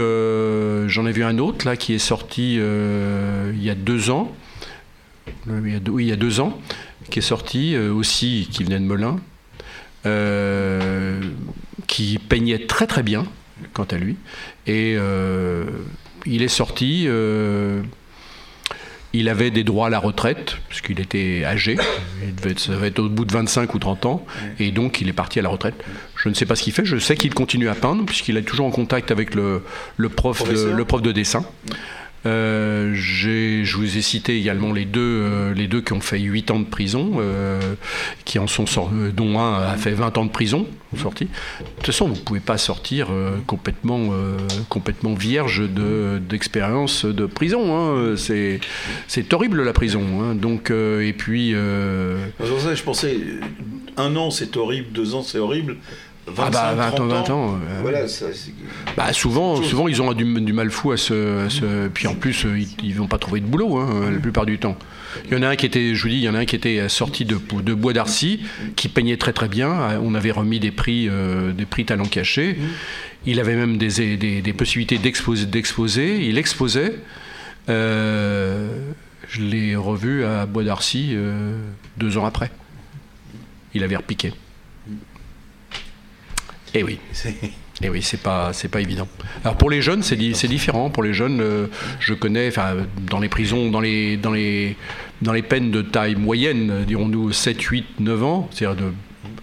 j'en 0.88 1.06
ai 1.06 1.12
vu 1.12 1.24
un 1.24 1.38
autre 1.38 1.68
là 1.68 1.76
qui 1.76 1.94
est 1.94 2.00
sorti 2.00 2.56
il 2.56 3.64
y 3.64 3.70
a 3.70 3.76
deux 3.76 4.10
ans. 4.10 4.36
Il 5.48 5.72
y 5.72 5.76
a 5.76 5.80
deux- 5.80 5.92
oui, 5.92 6.06
il 6.06 6.10
y 6.10 6.12
a 6.12 6.16
deux 6.16 6.40
ans, 6.40 6.60
qui 7.12 7.20
est 7.20 7.22
sorti 7.24 7.78
aussi, 7.78 8.48
qui 8.52 8.64
venait 8.64 8.80
de 8.80 8.86
Melun, 8.86 9.20
qui 11.88 12.18
peignait 12.18 12.66
très 12.66 12.88
très 12.88 13.04
bien, 13.04 13.26
quant 13.74 13.86
à 13.92 13.98
lui. 13.98 14.18
Et 14.68 14.96
euh, 14.98 15.66
il 16.26 16.42
est 16.42 16.48
sorti. 16.48 17.06
euh, 17.08 17.82
il 19.14 19.28
avait 19.28 19.52
des 19.52 19.66
droits 19.66 19.88
à 19.88 19.90
la 19.90 20.00
retraite, 20.00 20.56
puisqu'il 20.70 21.02
était 21.02 21.44
âgé. 21.44 21.76
Il 22.24 22.34
devait 22.34 22.52
être, 22.52 22.60
ça 22.62 22.72
devait 22.72 22.88
être 22.88 23.00
au 23.00 23.10
bout 23.10 23.26
de 23.26 23.34
25 23.34 23.74
ou 23.76 23.80
30 23.80 24.06
ans. 24.06 24.26
Et 24.58 24.72
donc, 24.72 25.02
il 25.02 25.10
est 25.10 25.14
parti 25.14 25.38
à 25.40 25.42
la 25.42 25.50
retraite. 25.50 25.76
Je 26.16 26.30
ne 26.30 26.34
sais 26.34 26.46
pas 26.46 26.56
ce 26.56 26.64
qu'il 26.64 26.72
fait. 26.72 26.86
Je 26.86 26.98
sais 26.98 27.16
qu'il 27.18 27.34
continue 27.34 27.68
à 27.68 27.76
peindre, 27.76 28.06
puisqu'il 28.06 28.38
est 28.38 28.42
toujours 28.44 28.68
en 28.68 28.72
contact 28.72 29.12
avec 29.12 29.36
le, 29.36 29.64
le 29.98 30.08
prof, 30.10 30.40
de, 30.40 30.44
Professeur. 30.46 30.74
le 30.78 30.86
prof 30.86 31.02
de 31.02 31.12
dessin. 31.12 31.44
Euh, 32.28 32.92
je 32.94 33.78
vous 33.78 33.98
ai 33.98 34.02
cité 34.02 34.38
également 34.38 34.74
les 34.74 34.86
deux, 34.86 35.02
euh, 35.02 35.54
les 35.56 35.68
deux 35.68 35.82
qui 35.82 35.94
ont 35.94 36.02
fait 36.02 36.20
8 36.20 36.52
ans 36.52 36.60
de 36.60 36.66
prison, 36.66 37.14
euh, 37.20 37.60
qui 38.26 38.38
en 38.38 38.46
sont 38.48 38.66
sor- 38.68 38.92
euh, 38.94 39.12
dont 39.12 39.40
un 39.40 39.62
a 39.64 39.76
fait 39.76 39.92
20 39.94 40.16
ans 40.20 40.26
de 40.26 40.30
prison, 40.32 40.68
sorti. 40.98 41.26
De 41.26 41.30
toute 41.78 41.86
façon, 41.88 42.08
vous 42.08 42.16
ne 42.16 42.20
pouvez 42.20 42.40
pas 42.40 42.58
sortir 42.60 43.08
complètement, 43.48 44.10
complètement 44.70 45.14
vierge 45.16 45.62
de- 45.68 46.20
d'expérience 46.20 47.06
de, 47.06 47.26
prison. 47.26 47.76
hein. 47.76 48.16
C'est 48.18 49.34
horrible 49.34 49.64
la 49.64 49.74
prison. 49.74 50.04
hein. 50.22 50.36
Donc, 50.36 50.70
et 50.72 51.14
puis. 51.18 51.52
je 52.76 52.84
pensais, 52.84 53.18
un 53.98 54.16
an 54.16 54.30
c'est 54.32 54.56
horrible, 54.58 54.92
deux 54.94 55.16
ans 55.16 55.24
c'est 55.24 55.40
horrible. 55.40 55.78
25, 56.28 56.44
Ah 56.46 56.50
bah, 56.52 56.74
20 56.76 56.88
ans, 56.88 56.96
30 56.96 57.10
20 57.10 57.30
ans, 57.32 57.56
euh, 57.56 57.80
Voilà, 57.82 58.08
ça, 58.08 58.28
c'est- 58.34 58.54
Bah 58.96 59.12
souvent, 59.14 59.60
ils 59.88 60.02
ont 60.02 60.14
du, 60.14 60.24
du 60.42 60.54
mal 60.54 60.70
fou 60.70 60.92
à 60.92 60.98
se, 60.98 61.46
à 61.46 61.50
se- 61.50 61.88
Puis 61.88 62.08
en 62.08 62.16
plus, 62.16 62.46
euh, 62.46 62.60
ils, 62.60 62.68
ils 62.84 62.94
vont 62.96 63.08
pas 63.08 63.18
trouver 63.18 63.40
de 63.42 63.46
boulot 63.48 63.78
hein, 63.78 64.10
la 64.12 64.20
plupart 64.20 64.46
du 64.46 64.58
temps. 64.60 64.78
Il 65.26 65.34
y 65.34 65.36
en 65.38 65.44
a 65.44 65.50
un 65.50 65.56
qui 65.58 65.66
était, 65.66 65.94
je 65.94 66.02
vous 66.04 66.10
dis, 66.10 66.16
il 66.16 66.22
y 66.24 66.30
en 66.30 66.36
a 66.36 66.40
un 66.40 66.46
qui 66.46 66.56
était 66.56 66.88
sorti 66.90 67.26
de, 67.26 67.38
de 67.64 67.74
Bois 67.74 67.92
d'Arcy, 67.94 68.42
qui 68.78 68.88
peignait 68.88 69.18
très 69.18 69.34
très 69.34 69.50
bien. 69.50 69.70
Euh, 69.72 70.00
On 70.02 70.14
avait 70.16 70.32
remis 70.32 70.60
des 70.60 70.72
prix, 70.72 71.08
euh, 71.10 71.52
des 71.52 71.66
prix 71.66 71.84
talents 71.86 72.06
cachés. 72.06 72.56
Il 73.26 73.40
avait 73.40 73.56
même 73.56 73.78
des, 73.78 74.16
des, 74.16 74.42
des 74.42 74.54
possibilités 74.54 74.98
d'exposer. 75.00 76.26
Il 76.26 76.38
exposait. 76.38 76.96
Euh, 77.70 78.70
je 79.28 79.42
l'ai 79.42 79.76
revu 79.76 80.24
à 80.24 80.46
Bois 80.46 80.64
d'Arcy 80.64 81.10
euh, 81.14 81.58
deux 81.98 82.18
ans 82.18 82.26
après. 82.26 82.52
Il 83.74 83.84
avait 83.84 83.96
repiqué. 83.98 84.34
Eh 86.74 86.84
oui. 86.84 87.00
Et 87.84 87.90
oui, 87.90 88.02
c'est 88.04 88.22
pas 88.22 88.54
c'est 88.54 88.68
pas 88.68 88.80
évident. 88.82 89.08
Alors 89.44 89.58
pour 89.58 89.70
les 89.70 89.82
jeunes, 89.82 90.04
c'est 90.04 90.16
di- 90.16 90.36
c'est 90.36 90.48
différent. 90.48 90.90
Pour 90.90 91.02
les 91.04 91.14
jeunes, 91.14 91.42
euh, 91.42 91.68
je 92.00 92.14
connais, 92.14 92.48
enfin 92.48 92.76
dans 93.10 93.20
les 93.20 93.28
prisons, 93.30 93.72
dans 93.72 93.80
les 93.82 94.18
dans 94.18 94.32
les 94.32 94.76
dans 95.22 95.34
les 95.34 95.42
peines 95.42 95.72
de 95.72 95.82
taille 95.82 96.16
moyenne, 96.16 96.86
dirons-nous 96.86 97.32
7, 97.32 97.60
8, 97.62 97.86
9 98.00 98.24
ans, 98.24 98.50
c'est-à-dire 98.52 98.86
de 98.86 98.94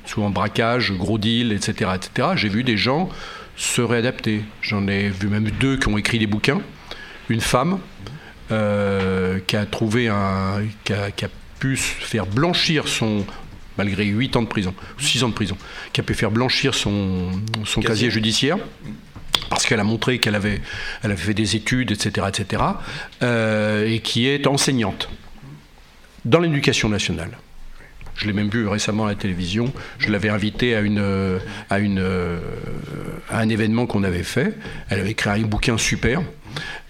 souvent 0.07 0.31
braquage, 0.31 0.93
gros 0.93 1.19
deal, 1.19 1.53
etc., 1.53 1.91
etc. 1.97 2.29
J'ai 2.37 2.49
vu 2.49 2.63
des 2.65 2.77
gens 2.77 3.09
se 3.57 3.83
réadapter. 3.83 4.43
J'en 4.63 4.87
ai 4.87 5.09
vu 5.09 5.27
même 5.29 5.51
deux 5.51 5.77
qui 5.77 5.89
ont 5.89 5.99
écrit 5.99 6.19
des 6.21 6.29
bouquins. 6.29 6.61
Une 7.29 7.41
femme 7.41 7.79
euh, 8.53 9.39
qui 9.47 9.57
a 9.57 9.67
trouvé 9.67 10.09
un 10.09 10.63
qui 10.85 10.93
a, 10.93 11.11
qui 11.11 11.25
a 11.25 11.29
pu 11.59 11.77
faire 11.77 12.25
blanchir 12.27 12.87
son 12.89 13.25
malgré 13.79 14.05
8 14.05 14.37
ans 14.37 14.43
de 14.43 14.49
prison, 14.49 14.75
6 14.99 15.25
ans 15.25 15.29
de 15.29 15.35
prison, 15.35 15.57
qui 15.93 16.01
a 16.01 16.05
pu 16.05 16.15
faire 16.15 16.31
blanchir 16.31 16.75
son, 16.75 17.31
son 17.65 17.81
casier 17.81 18.11
judiciaire 18.11 18.59
parce 19.49 19.65
qu'elle 19.65 19.81
a 19.81 19.85
montré 19.85 20.19
qu'elle 20.19 20.35
avait, 20.35 20.61
elle 21.03 21.13
avait 21.13 21.23
fait 21.23 21.33
des 21.33 21.57
études, 21.57 21.93
etc., 21.93 22.27
etc., 22.29 22.63
euh, 23.23 23.87
et 23.87 24.01
qui 24.01 24.27
est 24.27 24.47
enseignante 24.47 25.09
dans 26.25 26.41
l'éducation 26.41 26.89
nationale. 26.91 27.31
Je 28.15 28.27
l'ai 28.27 28.33
même 28.33 28.49
vu 28.49 28.67
récemment 28.67 29.07
à 29.07 29.11
la 29.11 29.15
télévision. 29.15 29.73
Je 29.99 30.11
l'avais 30.11 30.29
invitée 30.29 30.75
à, 30.75 30.81
une, 30.81 30.99
euh, 30.99 31.39
à, 31.71 31.79
une, 31.79 32.05
à 33.31 33.39
un 33.39 33.49
événement 33.49 33.87
qu'on 33.87 34.03
avait 34.03 34.25
fait. 34.25 34.55
Elle 34.91 35.01
avait 35.01 35.13
écrit 35.13 35.31
un 35.31 35.39
bouquin 35.43 35.79
super. 35.79 36.21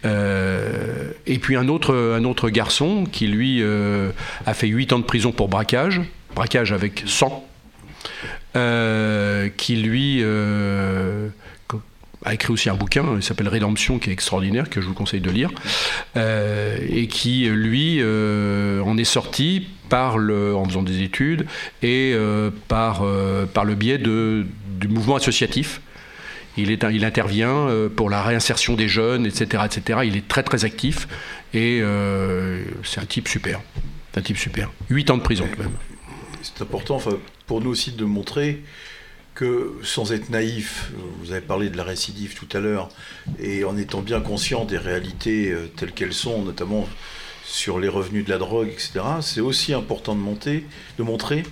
Euh, 0.05 1.13
et 1.27 1.39
puis 1.39 1.57
un 1.57 1.69
autre, 1.69 1.95
un 1.95 2.25
autre 2.25 2.51
garçon 2.51 3.05
qui, 3.11 3.27
lui, 3.27 3.59
euh, 3.63 4.11
a 4.47 4.55
fait 4.55 4.69
8 4.69 4.93
ans 4.93 4.99
de 4.99 5.05
prison 5.05 5.33
pour 5.33 5.49
braquage, 5.49 6.01
braquage 6.35 6.73
avec 6.73 7.05
sang, 7.07 7.49
euh, 8.57 9.49
qui, 9.57 9.77
lui, 9.77 10.19
euh, 10.23 11.29
a 12.25 12.35
écrit 12.35 12.53
aussi 12.53 12.69
un 12.69 12.75
bouquin, 12.75 13.05
il 13.17 13.23
s'appelle 13.23 13.49
Rédemption, 13.49 13.99
qui 13.99 14.11
est 14.11 14.13
extraordinaire, 14.13 14.71
que 14.71 14.81
je 14.81 14.87
vous 14.87 14.95
conseille 14.95 15.21
de 15.21 15.31
lire, 15.31 15.51
euh, 16.17 16.79
et 16.89 17.07
qui, 17.07 17.49
lui, 17.49 17.99
euh, 18.01 18.81
en 18.83 18.97
est 18.99 19.05
sorti 19.05 19.69
en 19.91 20.65
faisant 20.67 20.83
des 20.83 21.03
études 21.03 21.47
et 21.83 22.15
par, 22.69 23.07
par 23.55 23.65
le 23.65 23.75
biais 23.75 23.97
du 23.97 24.45
mouvement 24.89 25.17
associatif. 25.17 25.81
Il, 26.59 26.71
est, 26.71 26.85
il 26.93 27.07
intervient 27.07 27.69
pour 27.97 28.11
la 28.11 28.23
réinsertion 28.23 28.75
des 28.75 28.87
jeunes, 28.87 29.25
etc., 29.25 29.63
etc. 29.65 30.01
Il 30.05 30.15
est 30.15 30.29
très 30.29 30.43
très 30.43 30.67
actif 30.67 31.09
et 31.55 31.83
c'est 32.85 33.01
un 33.01 33.07
type 33.07 33.29
super. 33.29 33.63
Un 34.15 34.21
type 34.21 34.37
super. 34.37 34.71
8 34.91 35.11
ans 35.11 35.17
de 35.17 35.23
prison 35.23 35.47
quand 35.51 35.63
même. 35.63 35.73
C'est 36.43 36.63
important 36.63 36.97
enfin, 36.97 37.19
pour 37.47 37.61
nous 37.61 37.71
aussi 37.71 37.93
de 37.93 38.05
montrer 38.05 38.63
que 39.35 39.79
sans 39.85 40.13
être 40.13 40.31
naïf, 40.31 40.91
vous 41.21 41.31
avez 41.31 41.41
parlé 41.41 41.71
de 41.71 41.77
la 41.77 41.85
récidive 41.85 42.35
tout 42.35 42.49
à 42.57 42.61
l'heure, 42.61 42.89
et 43.39 43.65
en 43.65 43.77
étant 43.77 44.01
bien 44.01 44.21
conscient 44.21 44.65
des 44.65 44.79
réalités 44.79 45.53
euh, 45.53 45.71
telles 45.77 45.93
qu'elles 45.93 46.13
sont, 46.13 46.43
notamment 46.43 46.89
sur 47.45 47.79
les 47.79 47.89
revenus 47.89 48.25
de 48.25 48.31
la 48.31 48.39
drogue, 48.39 48.69
etc., 48.69 49.01
c'est 49.21 49.41
aussi 49.41 49.73
important 49.73 50.17
de, 50.17 50.21
monter, 50.21 50.65
de 50.99 51.03
montrer 51.05 51.45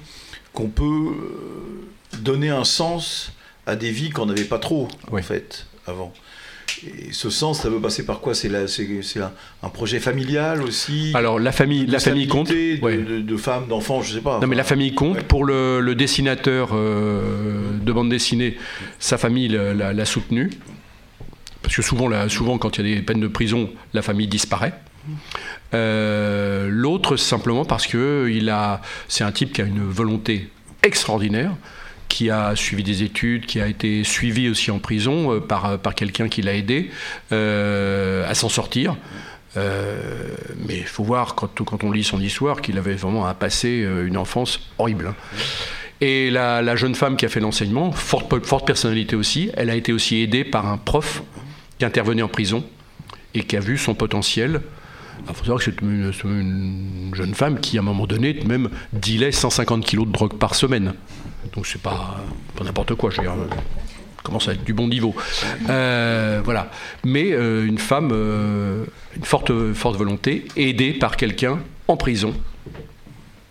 qu'on 0.53 0.69
peut 0.69 0.83
euh, 0.85 2.19
donner 2.19 2.51
un 2.51 2.65
sens 2.65 3.31
à 3.67 3.77
des 3.77 3.93
vies 3.93 4.11
qu'on 4.11 4.27
n'avait 4.27 4.45
pas 4.45 4.59
trop, 4.59 4.89
en 5.13 5.23
fait, 5.23 5.67
avant. 5.87 6.13
Et 6.85 7.13
ce 7.13 7.31
sens, 7.31 7.63
ça 7.63 7.69
veut 7.71 7.81
passer 7.81 8.05
par 8.05 8.21
quoi? 8.21 8.35
C'est 8.35 8.49
un, 8.55 9.33
un 9.63 9.69
projet 9.69 9.99
familial 10.01 10.63
aussi? 10.63 11.13
Alors 11.15 11.39
la 11.39 11.53
famille, 11.53 11.87
de 11.87 11.93
la 11.93 11.99
famille 12.01 12.27
compte. 12.29 12.49
de, 12.51 12.81
Ouais. 12.83 12.97
de- 12.99 13.21
de 13.21 13.37
femmes, 13.37 13.67
d'enfants, 13.69 14.03
je 14.03 14.15
sais 14.15 14.21
pas. 14.21 14.41
Non 14.41 14.47
mais 14.47 14.57
la 14.57 14.65
famille 14.65 14.95
compte. 14.95 15.23
Pour 15.23 15.45
le, 15.45 15.81
le 15.81 15.95
dessinateur 15.95 16.71
euh, 16.73 17.73
de 17.83 17.93
bande 17.93 18.11
dessinée, 18.11 18.57
sa 18.99 19.17
famille 19.19 19.49
l'a- 19.49 20.05
soutenu. 20.05 20.51
Parce 21.63 21.75
que 21.75 21.83
souvent, 21.83 22.09
la- 22.09 22.29
souvent, 22.29 22.59
quand 22.59 22.79
il 22.79 22.89
y 22.89 22.93
a 22.93 22.97
des 22.97 23.03
peines 23.03 23.21
de 23.21 23.29
prison, 23.29 23.71
la 23.95 24.03
famille 24.03 24.29
disparaît. 24.29 24.75
Euh, 25.75 26.69
L'autre, 26.71 27.17
simplement 27.17 27.65
parce 27.65 27.87
que 27.87 28.29
c'est 29.09 29.25
un 29.25 29.33
type 29.33 29.53
qui 29.53 29.63
a 29.63 29.65
une 29.65 29.83
volonté 29.85 30.49
extraordinaire, 30.83 31.53
qui 32.09 32.31
a 32.31 32.55
suivi 32.57 32.83
des 32.83 33.03
études, 33.03 33.47
qui 33.47 33.61
a 33.61 33.67
été 33.67 34.05
suivi 34.05 34.49
aussi 34.49 34.71
en 34.71 34.79
prison 34.79 35.35
euh, 35.35 35.41
par, 35.41 35.79
par 35.79 35.95
quelqu'un 35.95 36.29
qui 36.29 36.43
l'a 36.43 36.55
aidé 36.55 36.91
euh, 37.33 38.29
à 38.29 38.35
s'en 38.35 38.49
sortir. 38.49 38.97
Euh, 39.57 40.35
mais 40.67 40.77
il 40.79 40.85
faut 40.85 41.05
voir, 41.05 41.35
quand, 41.35 41.63
quand 41.65 41.85
on 41.85 41.91
lit 41.91 42.05
son 42.05 42.21
histoire, 42.21 42.61
qu'il 42.61 42.79
avait 42.79 42.95
vraiment 42.95 43.27
un 43.27 43.35
passé, 43.35 43.83
euh, 43.85 44.07
une 44.07 44.17
enfance 44.17 44.61
horrible. 44.79 45.09
hein. 45.09 45.15
Et 46.03 46.31
la, 46.31 46.77
jeune 46.77 46.95
femme 46.95 47.17
qui 47.17 47.25
a 47.25 47.31
fait 47.31 47.41
l'enseignement, 47.41 47.91
forte, 47.91 48.45
forte 48.45 48.67
personnalité 48.67 49.17
aussi, 49.17 49.51
elle 49.57 49.71
a 49.71 49.77
été 49.77 49.93
aussi 49.95 50.21
aidée 50.21 50.45
par 50.45 50.67
un 50.67 50.77
prof 50.77 51.23
qui 51.79 51.87
intervenait 51.87 52.23
en 52.23 52.29
prison 52.29 52.65
et 53.33 53.45
qui 53.45 53.57
a 53.57 53.61
vu 53.61 53.79
son 53.79 53.95
potentiel. 53.95 54.61
Il 55.27 55.35
faut 55.35 55.45
savoir 55.45 55.59
que 55.59 55.65
c'est 55.65 55.81
une, 55.81 56.13
une 56.25 57.15
jeune 57.15 57.35
femme 57.35 57.61
qui, 57.61 57.79
à 57.79 57.81
un 57.81 57.85
moment 57.85 58.07
donné, 58.07 58.39
même 58.47 58.69
dealait 58.93 59.33
150 59.33 59.87
kilos 59.87 60.07
de 60.07 60.13
drogue 60.13 60.35
par 60.35 60.55
semaine. 60.55 60.93
Donc 61.55 61.67
c'est 61.67 61.81
pas, 61.81 62.17
pas 62.57 62.65
n'importe 62.65 62.95
quoi, 62.95 63.11
je 63.11 63.19
veux 63.19 63.23
dire. 63.23 63.35
commence 64.23 64.49
à 64.49 64.53
être 64.53 64.65
du 64.65 64.73
bon 64.73 64.89
niveau. 64.89 65.15
Euh, 65.69 66.41
voilà. 66.45 66.71
Mais 67.05 67.33
euh, 67.33 67.67
une 67.67 67.79
femme, 67.79 68.11
euh, 68.13 68.85
une 69.17 69.25
forte, 69.25 69.53
forte 69.73 69.97
volonté, 69.97 70.47
aidée 70.57 70.93
par 70.93 71.17
quelqu'un 71.17 71.59
en 71.89 71.97
prison. 71.97 72.35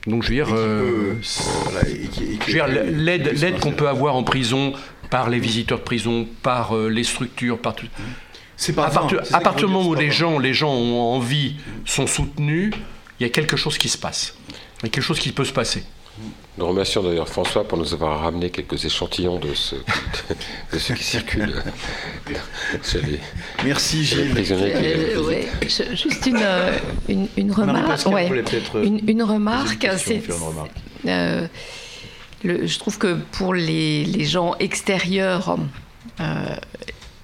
Donc 0.08 0.24
je 0.24 0.30
veux 0.30 0.36
dire, 0.36 0.50
euh, 0.52 1.16
je 1.24 2.46
veux 2.46 2.54
dire, 2.54 2.68
l'aide, 2.68 3.40
l'aide 3.40 3.60
qu'on 3.60 3.72
peut 3.72 3.88
avoir 3.88 4.16
en 4.16 4.24
prison 4.24 4.74
par 5.10 5.30
les 5.30 5.40
visiteurs 5.40 5.80
de 5.80 5.84
prison, 5.84 6.28
par 6.44 6.76
euh, 6.76 6.90
les 6.90 7.04
structures, 7.04 7.58
par 7.58 7.76
tout. 7.76 7.88
C'est 8.58 8.74
pas 8.74 8.86
à 8.86 8.90
partir, 8.90 9.22
à 9.34 9.54
du 9.54 9.66
moment 9.66 9.88
où 9.88 9.96
les 9.96 10.12
gens, 10.12 10.40
les 10.40 10.54
gens 10.54 10.72
ont 10.72 11.16
envie, 11.16 11.56
sont 11.86 12.08
soutenus, 12.08 12.72
il 13.20 13.24
y 13.24 13.26
a 13.26 13.30
quelque 13.30 13.58
chose 13.58 13.78
qui 13.78 13.90
se 13.90 13.98
passe. 13.98 14.38
Il 14.80 14.84
y 14.84 14.86
a 14.86 14.90
quelque 14.90 15.04
chose 15.04 15.20
qui 15.20 15.32
peut 15.32 15.44
se 15.44 15.52
passer. 15.54 15.84
Nous 16.58 16.66
remercions 16.68 17.04
d'ailleurs 17.04 17.28
François 17.28 17.68
pour 17.68 17.78
nous 17.78 17.94
avoir 17.94 18.22
ramené 18.22 18.50
quelques 18.50 18.86
échantillons 18.86 19.40
de 19.40 19.54
ce, 19.54 19.76
de 20.74 20.80
ce 20.80 20.94
qui 20.94 21.04
circule 21.04 21.62
les, 22.96 23.20
Merci 23.66 24.06
chez 24.06 24.24
les 24.24 24.30
prisonniers. 24.30 24.72
qui- 24.72 24.86
Euh, 24.86 25.24
ouais, 25.28 25.48
je- 25.64 25.96
juste 25.96 26.26
une, 26.26 26.38
euh, 26.42 26.78
une, 27.10 27.28
une 27.36 27.52
remarque. 27.52 28.06
Ouais. 28.08 28.30
euh, 28.32 28.84
une, 28.84 29.02
une 29.10 29.24
remarque, 29.24 29.86
c'est. 29.98 30.22
euh, 31.08 31.48
le- 32.44 32.66
je 32.66 32.80
trouve 32.80 32.98
que 32.98 33.18
pour 33.34 33.54
les, 33.54 34.06
les 34.06 34.24
gens 34.24 34.56
extérieurs, 34.60 35.58
euh, 36.22 36.56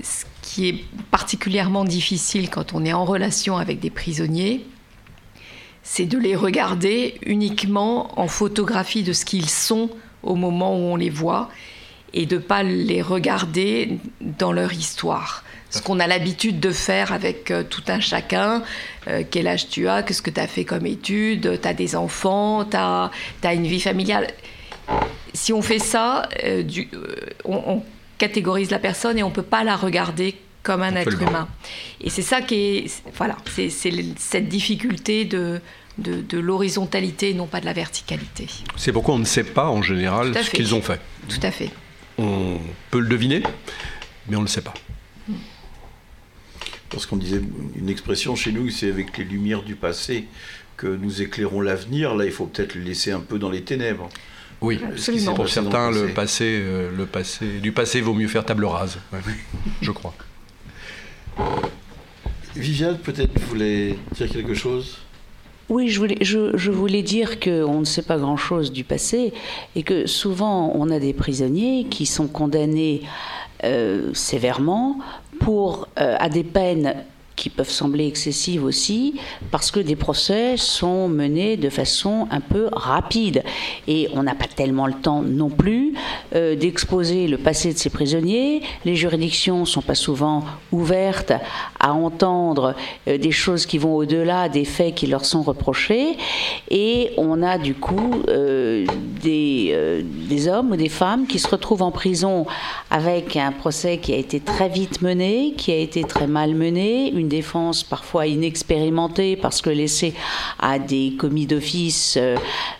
ce 0.04 0.26
qui 0.42 0.68
est 0.68 0.84
particulièrement 1.10 1.86
difficile 1.86 2.50
quand 2.50 2.74
on 2.74 2.84
est 2.84 2.92
en 2.94 3.06
relation 3.06 3.56
avec 3.58 3.80
des 3.80 3.90
prisonniers, 3.92 4.66
c'est 5.94 6.06
de 6.06 6.18
les 6.18 6.38
regarder 6.38 7.16
uniquement 7.26 8.18
en 8.18 8.30
photographie 8.30 9.04
de 9.04 9.12
ce 9.12 9.26
qu'ils 9.26 9.50
sont 9.50 9.90
au 10.24 10.36
moment 10.36 10.74
où 10.74 10.84
on 10.94 10.96
les 10.96 11.10
voit 11.10 11.50
et 12.14 12.26
de 12.26 12.38
pas 12.38 12.64
les 12.64 13.02
regarder 13.02 13.98
dans 14.22 14.54
leur 14.54 14.72
histoire. 14.72 15.44
Ce 15.70 15.82
qu'on 15.82 16.00
a 16.00 16.08
l'habitude 16.08 16.62
de 16.62 16.72
faire 16.72 17.12
avec 17.12 17.52
euh, 17.52 17.64
tout 17.70 17.84
un 17.90 18.00
chacun, 18.00 18.64
euh, 19.10 19.24
quel 19.30 19.48
âge 19.48 19.68
tu 19.68 19.90
as, 19.90 20.02
qu'est-ce 20.02 20.22
que 20.22 20.30
tu 20.30 20.40
as 20.40 20.48
fait 20.48 20.64
comme 20.64 20.86
études, 20.86 21.60
tu 21.62 21.68
as 21.68 21.74
des 21.74 21.98
enfants, 21.98 22.64
tu 22.64 22.78
as, 22.78 23.54
une 23.54 23.68
vie 23.68 23.82
familiale. 23.82 24.28
Si 25.34 25.52
on 25.52 25.62
fait 25.62 25.80
ça, 25.80 26.30
euh, 26.46 26.64
du- 26.64 26.88
euh, 26.94 27.16
on, 27.44 27.62
on 27.68 27.84
catégorise 28.18 28.72
la 28.72 28.80
personne 28.80 29.18
et 29.20 29.24
on 29.24 29.32
peut 29.32 29.42
pas 29.44 29.66
la 29.66 29.76
regarder 29.76 30.36
comme 30.64 30.84
un 30.84 30.96
être 30.96 31.22
humain. 31.22 31.48
Et 32.02 32.10
c'est 32.10 32.22
ça 32.22 32.40
qui 32.40 32.56
est, 32.56 33.04
voilà, 33.18 33.36
c'est 33.54 33.70
cette 33.70 34.48
difficulté 34.48 35.26
de, 35.26 35.60
de, 35.98 36.22
de 36.22 36.40
l'horizontalité 36.40 37.30
et 37.32 37.34
non 37.34 37.48
pas 37.48 37.60
de 37.60 37.66
la 37.66 37.74
verticalité. 37.74 38.48
C'est 38.78 38.92
pourquoi 38.92 39.16
on 39.16 39.20
ne 39.20 39.26
sait 39.26 39.44
pas 39.44 39.68
en 39.70 39.82
général 39.82 40.34
ce 40.44 40.50
qu'ils 40.52 40.74
ont 40.76 40.82
fait. 40.82 41.00
Tout 41.28 41.40
à 41.44 41.52
fait. 41.52 41.70
On 42.18 42.60
peut 42.92 43.00
le 43.00 43.08
deviner, 43.08 43.44
mais 44.28 44.36
on 44.36 44.40
ne 44.42 44.46
le 44.46 44.50
sait 44.52 44.62
pas. 44.62 44.74
Parce 46.90 47.06
qu'on 47.06 47.18
disait 47.18 47.42
une 47.76 47.90
expression 47.90 48.36
chez 48.36 48.52
nous, 48.52 48.70
c'est 48.70 48.90
avec 48.90 49.18
les 49.18 49.24
lumières 49.24 49.64
du 49.64 49.76
passé 49.76 50.26
que 50.76 50.88
nous 50.88 51.22
éclairons 51.22 51.62
l'avenir. 51.62 52.16
Là, 52.16 52.26
il 52.26 52.32
faut 52.32 52.46
peut-être 52.48 52.76
le 52.76 52.82
laisser 52.82 53.12
un 53.12 53.22
peu 53.22 53.40
dans 53.40 53.50
les 53.50 53.62
ténèbres 53.62 54.10
Oui, 54.60 54.80
Absolument. 54.86 55.34
pour 55.34 55.48
certains, 55.48 55.90
le 55.92 56.08
le 56.08 56.14
passé. 56.14 56.60
euh, 56.62 56.92
le 56.96 57.06
passé, 57.06 57.60
du 57.60 57.72
passé 57.72 58.02
vaut 58.02 58.14
mieux 58.14 58.28
faire 58.28 58.46
table 58.46 58.66
rase, 58.66 58.98
ouais, 59.14 59.20
je 59.82 59.92
crois. 59.92 60.14
Viviane, 62.56 62.98
peut-être 62.98 63.40
vous 63.40 63.48
voulez 63.48 63.98
dire 64.16 64.30
quelque 64.30 64.54
chose? 64.54 64.98
Oui, 65.72 65.88
je 65.88 66.00
voulais, 66.00 66.18
je, 66.20 66.70
voulais 66.70 67.02
dire 67.02 67.40
qu'on 67.40 67.80
ne 67.80 67.86
sait 67.86 68.02
pas 68.02 68.18
grand-chose 68.18 68.74
du 68.74 68.84
passé 68.84 69.32
et 69.74 69.84
que 69.84 70.06
souvent 70.06 70.74
on 70.76 70.90
a 70.90 71.00
des 71.00 71.14
prisonniers 71.14 71.86
qui 71.86 72.06
sont 72.06 72.28
condamnés 72.28 73.04
euh, 73.64 74.14
sévèrement 74.14 75.00
pour, 75.40 75.88
euh, 75.98 76.18
à 76.20 76.28
des 76.28 76.44
peines 76.44 76.94
qui 77.36 77.50
peuvent 77.50 77.70
sembler 77.70 78.08
excessives 78.08 78.64
aussi, 78.64 79.16
parce 79.50 79.72
que 79.72 79.80
des 79.80 79.96
procès 79.96 80.58
sont 80.58 81.08
menés 81.08 81.58
de 81.58 81.70
façon 81.70 82.28
un 82.30 82.40
peu 82.40 82.70
rapide. 82.72 83.44
Et 83.88 84.10
on 84.14 84.24
n'a 84.24 84.36
pas 84.36 84.48
tellement 84.48 84.88
le 84.88 84.94
temps 84.94 85.22
non 85.22 85.50
plus 85.50 85.94
euh, 86.36 86.56
d'exposer 86.56 87.28
le 87.28 87.38
passé 87.38 87.74
de 87.74 87.78
ces 87.78 87.90
prisonniers. 87.90 88.62
Les 88.86 88.96
juridictions 88.96 89.62
ne 89.62 89.66
sont 89.66 89.82
pas 89.82 89.96
souvent 89.96 90.44
ouvertes 90.72 91.34
à 91.80 91.94
entendre 91.94 92.76
euh, 93.08 93.18
des 93.18 93.32
choses 93.32 93.66
qui 93.66 93.78
vont 93.78 93.96
au-delà 93.96 94.50
des 94.50 94.66
faits 94.66 94.96
qui 94.96 95.08
leur 95.08 95.26
sont 95.26 95.42
reprochés. 95.42 96.18
Et 96.70 97.12
on 97.18 97.42
a 97.42 97.58
du 97.58 97.74
coup 97.74 98.22
euh, 98.28 98.86
des, 99.22 100.04
des 100.04 100.48
hommes 100.48 100.72
ou 100.72 100.76
des 100.76 100.90
femmes 100.90 101.28
qui 101.28 101.40
se 101.40 101.48
retrouvent 101.48 101.82
en 101.82 101.92
prison 101.92 102.46
avec 102.90 103.36
un 103.36 103.52
procès 103.52 103.98
qui 103.98 104.14
a 104.14 104.18
été 104.18 104.40
très 104.40 104.70
vite 104.70 105.02
mené, 105.02 105.54
qui 105.58 105.72
a 105.72 105.78
été 105.78 106.04
très 106.04 106.28
mal 106.28 106.56
mené, 106.56 107.12
une 107.12 107.31
défense 107.32 107.84
parfois 107.84 108.28
inexpérimentée 108.28 109.36
parce 109.36 109.62
que 109.62 109.70
laissée 109.70 110.14
à 110.60 110.78
des 110.78 111.16
commis 111.18 111.48
d'office 111.48 112.18
euh, 112.18 112.36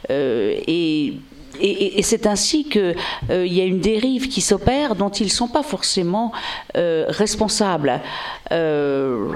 euh, 0.10 0.60
et 0.68 2.02
c'est 2.02 2.26
ainsi 2.26 2.64
qu'il 2.64 2.96
il 3.30 3.54
y 3.54 3.62
a 3.62 3.66
une 3.66 3.80
dérive 3.80 4.28
qui 4.30 4.42
s'opère 4.42 4.96
dont 4.96 5.10
ils 5.10 5.26
ne 5.26 5.38
sont 5.42 5.48
pas 5.48 5.64
forcément 5.64 6.32
euh, 6.76 7.06
responsables. 7.08 8.02
Euh, 8.52 9.34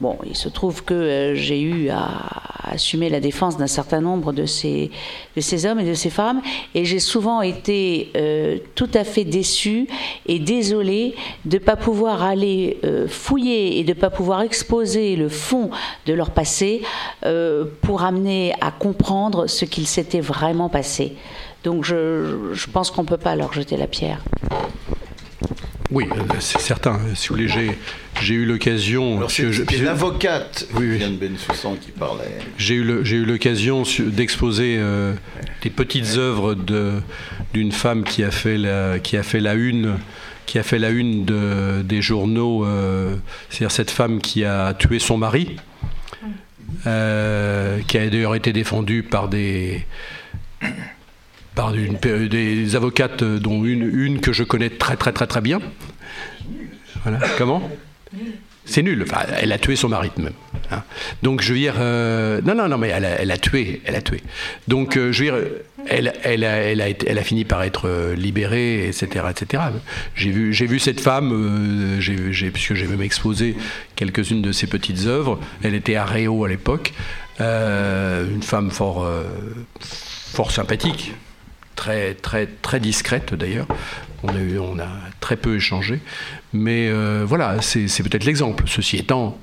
bon, 0.00 0.18
il 0.26 0.36
se 0.36 0.48
trouve 0.48 0.84
que 0.84 0.94
euh, 0.94 1.34
j'ai 1.34 1.60
eu 1.60 1.88
à 1.90 2.08
assumer 2.64 3.08
la 3.08 3.20
défense 3.20 3.56
d'un 3.56 3.66
certain 3.68 4.00
nombre 4.00 4.32
de 4.32 4.44
ces, 4.44 4.90
hommes 5.66 5.80
et 5.80 5.84
de 5.84 5.94
ces 5.94 6.10
femmes, 6.10 6.42
et 6.74 6.84
j'ai 6.84 6.98
souvent 6.98 7.40
été 7.42 8.10
euh, 8.16 8.58
tout 8.74 8.90
à 8.94 9.04
fait 9.04 9.24
déçue 9.24 9.86
et 10.26 10.38
désolée 10.38 11.14
de 11.44 11.58
ne 11.58 11.62
pas 11.62 11.76
pouvoir 11.76 12.22
aller 12.22 12.78
euh, 12.84 13.06
fouiller 13.08 13.78
et 13.78 13.84
de 13.84 13.94
ne 13.94 13.98
pas 13.98 14.10
pouvoir 14.10 14.42
exposer 14.42 15.16
le 15.16 15.28
fond 15.28 15.70
de 16.06 16.12
leur 16.12 16.30
passé 16.30 16.82
pour 17.82 18.02
amener 18.02 18.54
à 18.60 18.70
comprendre 18.70 19.46
ce 19.46 19.64
qu'il 19.64 19.86
s'était 19.86 20.20
vraiment 20.20 20.68
passé. 20.68 21.16
Donc 21.64 21.84
je, 21.84 22.52
je 22.52 22.66
pense 22.68 22.90
qu'on 22.90 23.02
ne 23.02 23.08
peut 23.08 23.16
pas 23.16 23.36
leur 23.36 23.52
jeter 23.52 23.76
la 23.76 23.86
pierre. 23.86 24.22
Oui, 25.96 26.04
euh, 26.12 26.34
c'est 26.40 26.60
certain. 26.60 27.00
Si 27.14 27.28
vous 27.28 27.36
voulez, 27.36 27.48
j'ai, 27.48 28.34
eu 28.34 28.44
l'occasion. 28.44 29.26
C'est- 29.30 29.78
l'avocate 29.82 30.66
Oui, 30.74 30.80
oui. 30.80 30.90
Viviane 30.90 31.16
Bensoussan 31.16 31.76
qui 31.80 31.90
parlait. 31.90 32.36
J'ai 32.58 32.74
eu, 32.74 32.82
le- 32.84 33.02
j'ai 33.02 33.16
eu 33.16 33.24
l'occasion 33.24 33.82
d'exposer 33.98 34.76
euh, 34.78 35.14
des 35.62 35.70
petites 35.70 36.18
œuvres 36.18 36.52
de, 36.54 37.00
d'une 37.54 37.72
femme 37.72 38.04
qui 38.04 38.22
a 38.24 38.30
fait 38.30 38.58
la, 38.58 38.98
qui 38.98 39.16
a 39.16 39.22
fait 39.22 39.40
la 39.40 39.54
une, 39.54 39.94
qui 40.44 40.58
a 40.58 40.62
fait 40.62 40.78
la 40.78 40.90
une 40.90 41.24
de- 41.24 41.80
des 41.82 42.02
journaux. 42.02 42.66
euh, 42.66 43.16
c'est-à-dire 43.48 43.70
cette 43.70 43.90
femme 43.90 44.20
qui 44.20 44.44
a 44.44 44.74
tué 44.74 44.98
son 44.98 45.16
mari, 45.16 45.56
euh, 46.86 47.78
qui 47.88 47.96
a 47.96 48.06
d'ailleurs 48.10 48.34
été 48.34 48.52
défendue 48.52 49.02
par 49.02 49.28
des 49.30 49.86
par 51.56 51.74
une- 51.74 51.96
des 52.28 52.76
avocates 52.76 53.24
dont 53.24 53.64
une, 53.64 54.20
que 54.20 54.32
je 54.32 54.44
connais 54.44 54.70
très 54.70 54.96
très 54.96 55.12
très 55.12 55.26
très 55.26 55.40
bien. 55.40 55.60
Comment? 57.38 57.68
C'est 58.64 58.82
nul. 58.82 59.04
Elle 59.40 59.52
a 59.52 59.58
tué 59.58 59.76
son 59.76 59.88
mari 59.88 60.10
même. 60.16 60.32
hein. 60.72 60.82
Donc 61.22 61.40
je 61.40 61.52
veux 61.52 61.58
dire, 61.58 61.74
euh, 61.78 62.40
non, 62.44 62.54
non, 62.56 62.68
non, 62.68 62.78
mais 62.78 62.88
elle 62.88 63.30
a, 63.30 63.38
tué, 63.38 63.80
elle 63.84 63.94
a 63.94 64.02
tué. 64.02 64.20
Donc 64.66 64.96
euh, 64.96 65.12
je 65.12 65.22
veux 65.24 65.30
dire, 65.30 65.48
elle, 65.88 66.12
elle, 66.24 66.42
a, 66.44 66.58
elle, 66.88 67.18
a 67.18 67.22
fini 67.22 67.44
par 67.44 67.62
être 67.62 67.88
euh, 67.88 68.16
libérée, 68.16 68.88
etc., 68.88 69.26
etc. 69.30 69.62
J'ai 70.16 70.30
vu, 70.30 70.52
j'ai 70.52 70.66
vu 70.66 70.80
cette 70.80 71.00
femme, 71.00 71.30
euh, 71.32 72.00
puisque 72.52 72.74
j'ai 72.74 72.86
même 72.88 73.02
exposé 73.02 73.54
quelques-unes 73.94 74.42
de 74.42 74.50
ses 74.50 74.66
petites 74.66 75.06
œuvres. 75.06 75.38
Elle 75.62 75.74
était 75.76 75.94
à 75.96 76.04
Réau 76.04 76.44
à 76.44 76.48
l'époque, 76.48 76.92
Euh, 77.40 78.26
une 78.34 78.42
femme 78.42 78.70
fort, 78.70 79.04
euh, 79.04 79.22
fort 79.80 80.50
sympathique, 80.50 81.12
très, 81.76 82.14
très, 82.14 82.46
très 82.46 82.80
discrète 82.80 83.34
d'ailleurs. 83.34 83.68
On 84.22 84.78
a, 84.80 84.88
très 85.20 85.36
peu 85.36 85.56
échangé. 85.56 86.00
Mais 86.52 86.88
euh, 86.88 87.24
voilà, 87.26 87.60
c'est 87.62 88.02
peut-être 88.02 88.24
l'exemple. 88.24 88.64
Ceci 88.66 88.96
étant, 88.96 89.38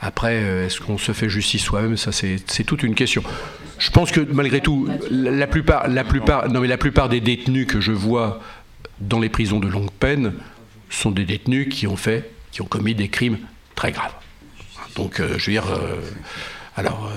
après, 0.00 0.42
euh, 0.42 0.66
est-ce 0.66 0.80
qu'on 0.80 0.98
se 0.98 1.12
fait 1.12 1.28
justice 1.28 1.62
soi-même? 1.62 1.96
Ça, 1.96 2.12
c'est 2.12 2.64
toute 2.64 2.82
une 2.82 2.94
question. 2.94 3.22
Je 3.78 3.90
pense 3.90 4.10
que 4.10 4.20
malgré 4.20 4.60
tout, 4.60 4.88
la, 5.10 5.46
plupart, 5.46 5.88
la, 5.88 6.04
plupart, 6.04 6.50
non, 6.50 6.60
mais 6.60 6.68
la 6.68 6.78
plupart 6.78 7.08
des 7.08 7.20
détenus 7.20 7.66
que 7.66 7.80
je 7.80 7.92
vois 7.92 8.40
dans 9.00 9.20
les 9.20 9.28
prisons 9.28 9.60
de 9.60 9.68
longue 9.68 9.90
peine 9.90 10.32
sont 10.90 11.10
des 11.10 11.24
détenus 11.24 11.68
qui 11.70 11.86
ont 11.86 11.96
fait, 11.96 12.30
qui 12.50 12.62
ont 12.62 12.66
commis 12.66 12.94
des 12.94 13.08
crimes 13.08 13.38
très 13.74 13.92
graves. 13.92 14.14
Donc, 14.96 15.20
euh, 15.20 15.34
je 15.38 15.46
veux 15.46 15.52
dire, 15.52 15.66
alors, 16.76 17.10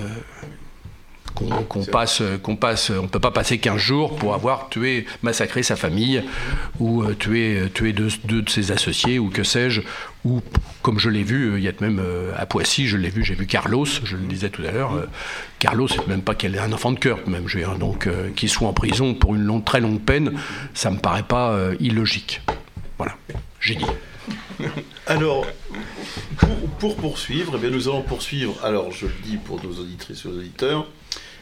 qu'on 1.36 1.64
qu'on 1.64 1.86
passe, 1.86 2.22
qu'on 2.44 2.56
passe, 2.56 2.92
on 2.92 3.08
peut 3.08 3.20
pas 3.20 3.32
passer 3.32 3.58
15 3.58 3.78
jours 3.78 4.16
pour 4.16 4.34
avoir 4.34 4.70
tué, 4.70 5.06
massacré 5.22 5.64
sa 5.64 5.76
famille, 5.76 6.24
ou 6.80 7.04
euh, 7.04 7.14
tué, 7.14 7.64
tué 7.74 7.94
deux, 7.94 8.10
deux 8.26 8.42
de 8.42 8.50
ses 8.50 8.72
associés, 8.72 9.20
ou 9.20 9.30
que 9.30 9.44
sais-je, 9.44 9.82
ou 10.26 10.42
comme 10.82 11.00
je 11.00 11.10
l'ai 11.10 11.24
vu, 11.24 11.52
euh, 11.52 11.60
il 11.60 11.64
y 11.64 11.68
a 11.68 11.74
même 11.80 12.00
euh, 12.00 12.32
à 12.38 12.46
Poissy, 12.46 12.88
je 12.88 12.98
l'ai 12.98 13.10
vu, 13.10 13.24
j'ai 13.24 13.36
vu 13.36 13.48
Carlos, 13.48 13.86
je 13.86 14.18
le 14.18 14.26
disais 14.26 14.50
tout 14.50 14.64
à 14.64 14.72
l'heure, 14.72 14.94
euh, 14.94 15.06
Carlos, 15.60 15.88
c'est 15.88 16.06
même 16.08 16.22
pas 16.22 16.36
qu'elle 16.36 16.56
est 16.56 16.60
un 16.60 16.72
enfant 16.72 16.92
de 16.92 17.00
cœur, 17.00 17.20
même, 17.28 17.48
je 17.48 17.58
veux 17.58 17.64
dire, 17.64 17.78
donc 17.78 18.08
euh, 18.08 18.30
qu'il 18.32 18.50
soit 18.50 18.68
en 18.68 18.74
prison 18.74 19.14
pour 19.14 19.36
une 19.36 19.44
longue, 19.44 19.64
très 19.64 19.80
longue 19.80 20.02
peine, 20.02 20.34
ça 20.74 20.92
me 20.92 20.98
paraît 20.98 21.24
pas 21.24 21.52
euh, 21.52 21.76
illogique. 21.80 22.42
Voilà, 22.98 23.16
j'ai 23.60 23.76
dit. 23.76 23.86
Alors, 25.08 25.46
pour, 26.38 26.70
pour 26.80 26.96
poursuivre, 26.98 27.54
eh 27.56 27.60
bien, 27.60 27.70
nous 27.70 27.88
allons 27.88 28.04
poursuivre, 28.04 28.58
alors 28.64 28.92
je 28.92 29.06
le 29.06 29.14
dis 29.24 29.38
pour 29.38 29.64
nos 29.64 29.72
auditrices 29.72 30.26
et 30.26 30.28
nos 30.28 30.38
auditeurs, 30.38 30.88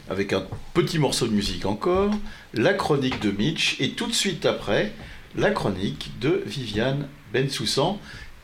avec 0.10 0.34
un 0.34 0.44
petit 0.74 1.00
morceau 1.00 1.28
de 1.28 1.34
musique 1.34 1.66
encore, 1.66 2.12
la 2.54 2.74
chronique 2.74 3.22
de 3.22 3.32
Mitch, 3.32 3.80
et 3.80 3.92
tout 3.92 4.08
de 4.08 4.14
suite 4.14 4.46
après, 4.46 4.92
la 5.36 5.52
chronique 5.52 6.12
de 6.20 6.42
Viviane 6.46 7.08
Bensoussan, 7.34 8.00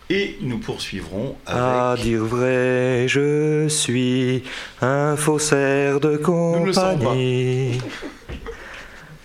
et 0.09 0.38
nous 0.41 0.59
poursuivrons 0.59 1.36
À 1.45 1.91
avec... 1.93 2.03
dire 2.03 2.24
vrai, 2.24 3.07
je 3.07 3.68
suis 3.70 4.43
un 4.82 5.16
faussaire 5.16 5.99
de 5.99 6.18
compagnie. 6.18 7.80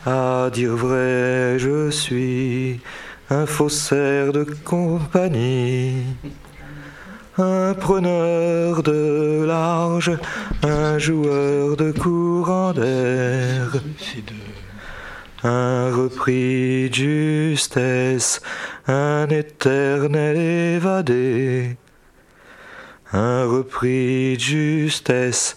À 0.07 0.49
dire 0.53 0.77
vrai, 0.77 1.59
je 1.59 1.91
suis 1.91 2.81
un 3.29 3.45
faussaire 3.45 4.33
de 4.33 4.47
compagnie. 4.65 6.05
Un 7.41 7.73
preneur 7.75 8.83
de 8.83 9.45
large, 9.47 10.11
un 10.65 10.99
joueur 10.99 11.77
de 11.77 11.93
courant 11.93 12.73
d'air. 12.73 13.81
Un 15.45 15.95
repris 15.95 16.91
de 16.91 16.95
justesse, 16.95 18.41
un 18.89 19.29
éternel 19.29 20.37
évadé. 20.37 21.77
Un 23.13 23.45
repris 23.45 24.35
de 24.35 24.41
justesse, 24.41 25.57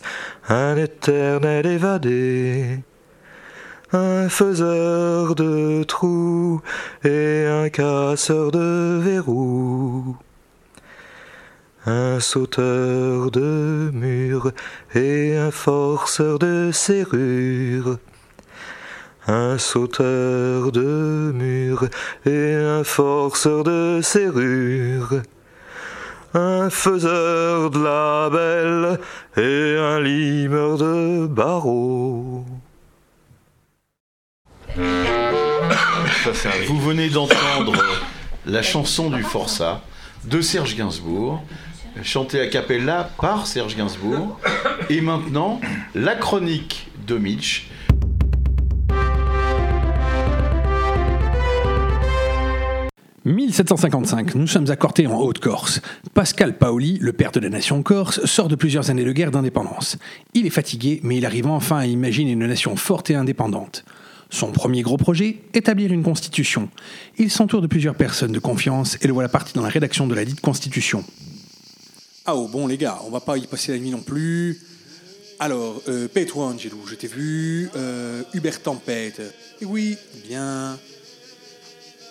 un 0.49 0.77
éternel 0.77 1.65
évadé. 1.65 2.83
Un 3.91 4.29
faiseur 4.29 5.33
de 5.33 5.81
trous 5.81 6.61
et 7.03 7.47
un 7.49 7.69
casseur 7.69 8.51
de 8.51 8.99
verrous. 9.01 10.15
Un 11.87 12.19
sauteur 12.19 13.31
de 13.31 13.89
murs 13.91 14.51
et 14.93 15.35
un 15.35 15.49
forceur 15.49 16.37
de 16.37 16.69
serrures. 16.71 17.97
Un 19.27 19.57
sauteur 19.57 20.71
de 20.71 21.31
murs 21.33 21.89
et 22.27 22.53
un 22.53 22.83
forceur 22.83 23.63
de 23.63 23.99
serrures. 24.03 25.23
Un 26.35 26.69
faiseur 26.69 27.71
de 27.71 27.79
labels 27.83 28.99
et 29.37 29.75
un 29.79 29.99
limeur 29.99 30.77
de 30.77 31.25
barreaux. 31.25 32.45
Vous 36.67 36.79
venez 36.79 37.09
d'entendre 37.09 37.73
la 38.45 38.61
chanson 38.61 39.09
du 39.09 39.23
Forçat 39.23 39.81
de 40.23 40.41
Serge 40.41 40.75
Gainsbourg, 40.75 41.43
chanté 42.03 42.39
a 42.39 42.47
cappella 42.47 43.09
par 43.19 43.47
Serge 43.47 43.75
Gainsbourg. 43.75 44.39
Et 44.89 45.01
maintenant, 45.01 45.59
la 45.95 46.15
chronique 46.15 46.87
de 47.07 47.17
Mitch. 47.17 47.67
«1755, 53.25 54.33
nous 54.33 54.47
sommes 54.47 54.71
à 54.71 54.75
Corté 54.75 55.05
en 55.05 55.19
Haute-Corse. 55.19 55.81
Pascal 56.15 56.57
Paoli, 56.57 56.97
le 56.99 57.13
père 57.13 57.31
de 57.31 57.39
la 57.39 57.49
nation 57.49 57.83
corse, 57.83 58.25
sort 58.25 58.47
de 58.47 58.55
plusieurs 58.55 58.89
années 58.89 59.03
de 59.03 59.11
guerre 59.11 59.29
d'indépendance. 59.29 59.99
Il 60.33 60.47
est 60.47 60.49
fatigué, 60.49 60.99
mais 61.03 61.17
il 61.17 61.25
arrive 61.27 61.45
enfin 61.45 61.77
à 61.77 61.85
imaginer 61.85 62.31
une 62.31 62.47
nation 62.47 62.75
forte 62.75 63.11
et 63.11 63.15
indépendante. 63.15 63.85
Son 64.31 64.51
premier 64.51 64.81
gros 64.81 64.97
projet, 64.97 65.37
établir 65.53 65.91
une 65.91 66.01
constitution. 66.01 66.69
Il 67.19 67.29
s'entoure 67.29 67.61
de 67.61 67.67
plusieurs 67.67 67.93
personnes 67.93 68.31
de 68.31 68.39
confiance 68.39 68.97
et 69.01 69.07
le 69.07 69.13
voilà 69.13 69.29
parti 69.29 69.53
dans 69.53 69.61
la 69.61 69.69
rédaction 69.69 70.07
de 70.07 70.15
la 70.15 70.25
dite 70.25 70.41
constitution. 70.41 71.03
Ah 72.23 72.35
oh, 72.35 72.47
bon 72.47 72.67
les 72.67 72.77
gars, 72.77 72.99
on 73.05 73.09
va 73.09 73.19
pas 73.19 73.37
y 73.37 73.47
passer 73.47 73.71
la 73.71 73.79
nuit 73.79 73.89
non 73.89 74.01
plus. 74.01 74.61
Alors, 75.39 75.81
euh, 75.87 76.07
Petro 76.07 76.43
Angelou, 76.43 76.85
je 76.85 76.93
t'ai 76.93 77.07
vu. 77.07 77.67
Euh, 77.75 78.21
Hubert 78.35 78.61
Tempête. 78.61 79.21
Et 79.59 79.65
oui, 79.65 79.97
bien. 80.27 80.77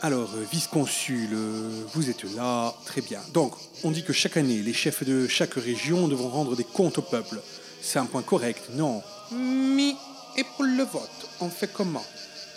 Alors, 0.03 0.31
euh, 0.35 0.45
vice-consul, 0.51 1.29
euh, 1.33 1.85
vous 1.95 2.11
êtes 2.11 2.25
là, 2.35 2.75
très 2.87 3.03
bien. 3.03 3.21
Donc, 3.33 3.55
on 3.85 3.93
dit 3.93 4.03
que 4.03 4.13
chaque 4.13 4.37
année, 4.37 4.63
les 4.63 4.73
chefs 4.73 5.05
de 5.05 5.29
chaque 5.29 5.55
région 5.55 6.09
devront 6.09 6.31
rendre 6.31 6.57
des 6.57 6.65
comptes 6.65 6.99
au 6.99 7.03
peuple. 7.03 7.41
C'est 7.81 8.01
un 8.01 8.07
point 8.07 8.23
correct, 8.23 8.65
non? 8.73 9.03
Mais, 9.31 9.95
et 10.37 10.43
pour 10.57 10.65
le 10.65 10.83
vote, 10.83 11.29
on 11.41 11.51
fait 11.51 11.71
comment? 11.73 12.05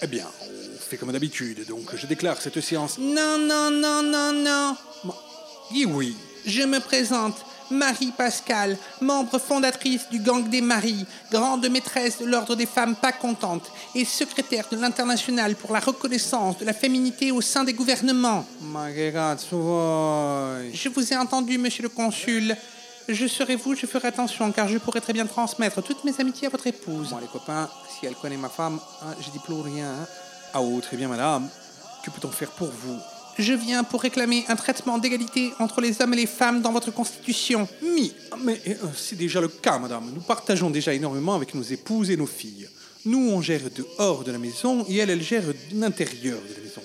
Eh 0.01 0.07
bien, 0.07 0.25
on 0.41 0.79
fait 0.79 0.97
comme 0.97 1.11
d'habitude, 1.11 1.67
donc 1.67 1.95
je 1.95 2.07
déclare 2.07 2.41
cette 2.41 2.59
séance. 2.61 2.97
Non, 2.97 3.37
non, 3.37 3.69
non, 3.69 4.01
non, 4.01 4.33
non. 4.33 4.75
Oui, 5.71 5.85
oui. 5.85 6.15
Je 6.45 6.63
me 6.63 6.79
présente, 6.79 7.35
Marie 7.71 8.11
Pascal, 8.11 8.77
membre 9.01 9.39
fondatrice 9.39 10.09
du 10.11 10.19
Gang 10.19 10.49
des 10.49 10.61
Maries, 10.61 11.05
grande 11.31 11.67
maîtresse 11.69 12.19
de 12.19 12.25
l'Ordre 12.25 12.55
des 12.55 12.65
femmes 12.65 12.95
pas 12.95 13.13
contentes 13.13 13.71
et 13.95 14.03
secrétaire 14.05 14.65
de 14.69 14.77
l'International 14.77 15.55
pour 15.55 15.71
la 15.73 15.79
reconnaissance 15.79 16.57
de 16.57 16.65
la 16.65 16.73
féminité 16.73 17.31
au 17.31 17.39
sein 17.41 17.63
des 17.63 17.73
gouvernements. 17.73 18.45
Je 20.73 20.89
vous 20.89 21.13
ai 21.13 21.17
entendu, 21.17 21.57
monsieur 21.57 21.83
le 21.83 21.89
consul. 21.89 22.55
Je 23.09 23.27
serai 23.27 23.55
vous, 23.57 23.75
je 23.75 23.85
ferai 23.85 24.09
attention, 24.09 24.51
car 24.51 24.67
je 24.67 24.77
pourrais 24.77 25.01
très 25.01 25.11
bien 25.13 25.25
transmettre 25.25 25.81
toutes 25.83 26.03
mes 26.05 26.13
amitiés 26.19 26.47
à 26.47 26.49
votre 26.49 26.67
épouse. 26.67 27.09
Bon, 27.09 27.17
les 27.17 27.27
copains, 27.27 27.69
si 27.89 28.05
elle 28.05 28.15
connaît 28.15 28.37
ma 28.37 28.49
femme, 28.49 28.79
hein, 29.01 29.13
je 29.19 29.29
dis 29.29 29.39
plus 29.39 29.55
rien. 29.55 29.87
hein. 29.87 30.07
Ah 30.53 30.61
oh, 30.61 30.79
très 30.81 30.95
bien, 30.95 31.07
madame. 31.09 31.49
Que 32.03 32.11
peut-on 32.11 32.29
faire 32.31 32.51
pour 32.51 32.69
vous? 32.69 32.97
Je 33.39 33.53
viens 33.53 33.83
pour 33.83 34.01
réclamer 34.01 34.45
un 34.47 34.55
traitement 34.55 34.97
d'égalité 34.99 35.53
entre 35.59 35.81
les 35.81 36.01
hommes 36.01 36.13
et 36.13 36.17
les 36.17 36.27
femmes 36.27 36.61
dans 36.61 36.71
votre 36.71 36.91
constitution. 36.91 37.67
Mi, 37.81 38.13
mais 38.43 38.61
euh, 38.67 38.75
c'est 38.95 39.17
déjà 39.17 39.41
le 39.41 39.47
cas, 39.47 39.79
madame. 39.79 40.11
Nous 40.13 40.21
partageons 40.21 40.69
déjà 40.69 40.93
énormément 40.93 41.33
avec 41.33 41.55
nos 41.55 41.63
épouses 41.63 42.11
et 42.11 42.17
nos 42.17 42.27
filles. 42.27 42.67
Nous, 43.05 43.31
on 43.31 43.41
gère 43.41 43.61
dehors 43.75 44.23
de 44.23 44.31
la 44.31 44.37
maison 44.37 44.85
et 44.87 44.97
elle, 44.97 45.09
elle 45.09 45.23
gère 45.23 45.43
l'intérieur 45.73 46.39
de 46.47 46.53
la 46.53 46.61
maison. 46.61 46.81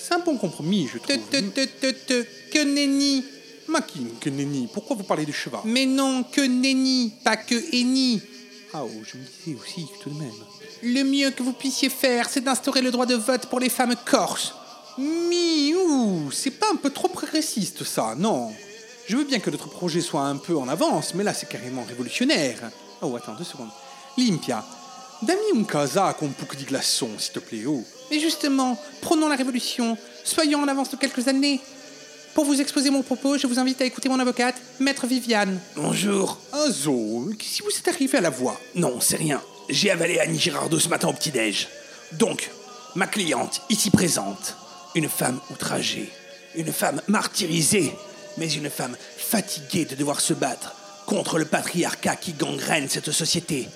C'est 0.00 0.14
un 0.14 0.20
bon 0.20 0.38
compromis, 0.38 0.88
je 0.92 0.98
trouve. 0.98 1.16
Te, 1.30 1.40
te, 1.40 1.64
te, 1.64 1.90
te, 1.90 2.26
que 2.50 2.64
nenni. 2.64 3.24
Makin, 3.68 4.04
que 4.20 4.30
nenni? 4.30 4.68
Pourquoi 4.72 4.96
vous 4.96 5.02
parlez 5.04 5.26
de 5.26 5.32
cheval? 5.32 5.60
Mais 5.66 5.84
non, 5.84 6.22
que 6.22 6.40
nenni, 6.40 7.12
pas 7.22 7.36
que 7.36 7.54
henni. 7.72 8.22
Ah 8.72 8.84
oh, 8.84 8.90
je 9.04 9.18
me 9.18 9.22
disais 9.22 9.58
aussi, 9.60 9.86
tout 10.02 10.10
de 10.10 10.18
même. 10.18 10.32
Le 10.82 11.02
mieux 11.02 11.30
que 11.30 11.42
vous 11.42 11.52
puissiez 11.52 11.90
faire, 11.90 12.28
c'est 12.30 12.40
d'instaurer 12.40 12.80
le 12.80 12.90
droit 12.90 13.06
de 13.06 13.14
vote 13.14 13.46
pour 13.46 13.60
les 13.60 13.68
femmes 13.68 13.94
corses. 14.06 14.54
Miou, 14.98 16.30
c'est 16.32 16.50
pas 16.50 16.66
un 16.72 16.76
peu 16.76 16.90
trop 16.90 17.06
progressiste 17.06 17.84
ça, 17.84 18.14
non? 18.16 18.52
Je 19.06 19.16
veux 19.16 19.24
bien 19.24 19.38
que 19.38 19.48
notre 19.48 19.68
projet 19.68 20.00
soit 20.00 20.22
un 20.22 20.36
peu 20.36 20.56
en 20.56 20.68
avance, 20.68 21.14
mais 21.14 21.22
là 21.22 21.32
c'est 21.32 21.48
carrément 21.48 21.84
révolutionnaire. 21.84 22.58
Oh, 23.00 23.14
attends, 23.14 23.34
deux 23.34 23.44
secondes. 23.44 23.70
Limpia, 24.16 24.64
dammi 25.22 25.60
un 25.60 25.62
casa 25.62 26.14
con 26.18 26.26
un 26.26 26.30
pouco 26.30 26.56
di 26.56 26.64
glaçon, 26.64 27.10
s'il 27.16 27.32
te 27.32 27.38
plaît, 27.38 27.64
oh. 27.66 27.84
Mais 28.10 28.18
justement, 28.18 28.76
prenons 29.00 29.28
la 29.28 29.36
révolution. 29.36 29.96
Soyons 30.24 30.62
en 30.62 30.68
avance 30.68 30.90
de 30.90 30.96
quelques 30.96 31.28
années. 31.28 31.60
Pour 32.34 32.44
vous 32.44 32.60
exposer 32.60 32.90
mon 32.90 33.02
propos, 33.02 33.38
je 33.38 33.46
vous 33.46 33.60
invite 33.60 33.80
à 33.80 33.84
écouter 33.84 34.08
mon 34.08 34.18
avocate, 34.18 34.56
Maître 34.80 35.06
Viviane. 35.06 35.60
Bonjour. 35.76 36.38
Ah 36.52 36.68
zo, 36.70 37.30
si 37.40 37.62
vous 37.62 37.70
êtes 37.70 37.86
arrivé 37.86 38.18
à 38.18 38.20
la 38.20 38.30
voix 38.30 38.60
Non, 38.74 39.00
c'est 39.00 39.16
rien. 39.16 39.40
J'ai 39.68 39.92
avalé 39.92 40.18
Annie 40.18 40.38
Girardot 40.38 40.80
ce 40.80 40.88
matin 40.88 41.08
au 41.08 41.12
petit-déj. 41.12 41.68
Donc, 42.12 42.50
ma 42.96 43.06
cliente, 43.06 43.62
ici 43.70 43.90
présente, 43.90 44.56
une 44.98 45.08
femme 45.08 45.38
outragée, 45.52 46.10
une 46.56 46.72
femme 46.72 47.00
martyrisée, 47.06 47.92
mais 48.36 48.50
une 48.52 48.68
femme 48.68 48.96
fatiguée 49.16 49.84
de 49.84 49.94
devoir 49.94 50.20
se 50.20 50.34
battre 50.34 50.74
contre 51.06 51.38
le 51.38 51.44
patriarcat 51.44 52.16
qui 52.16 52.32
gangrène 52.32 52.88
cette 52.88 53.12
société. 53.12 53.68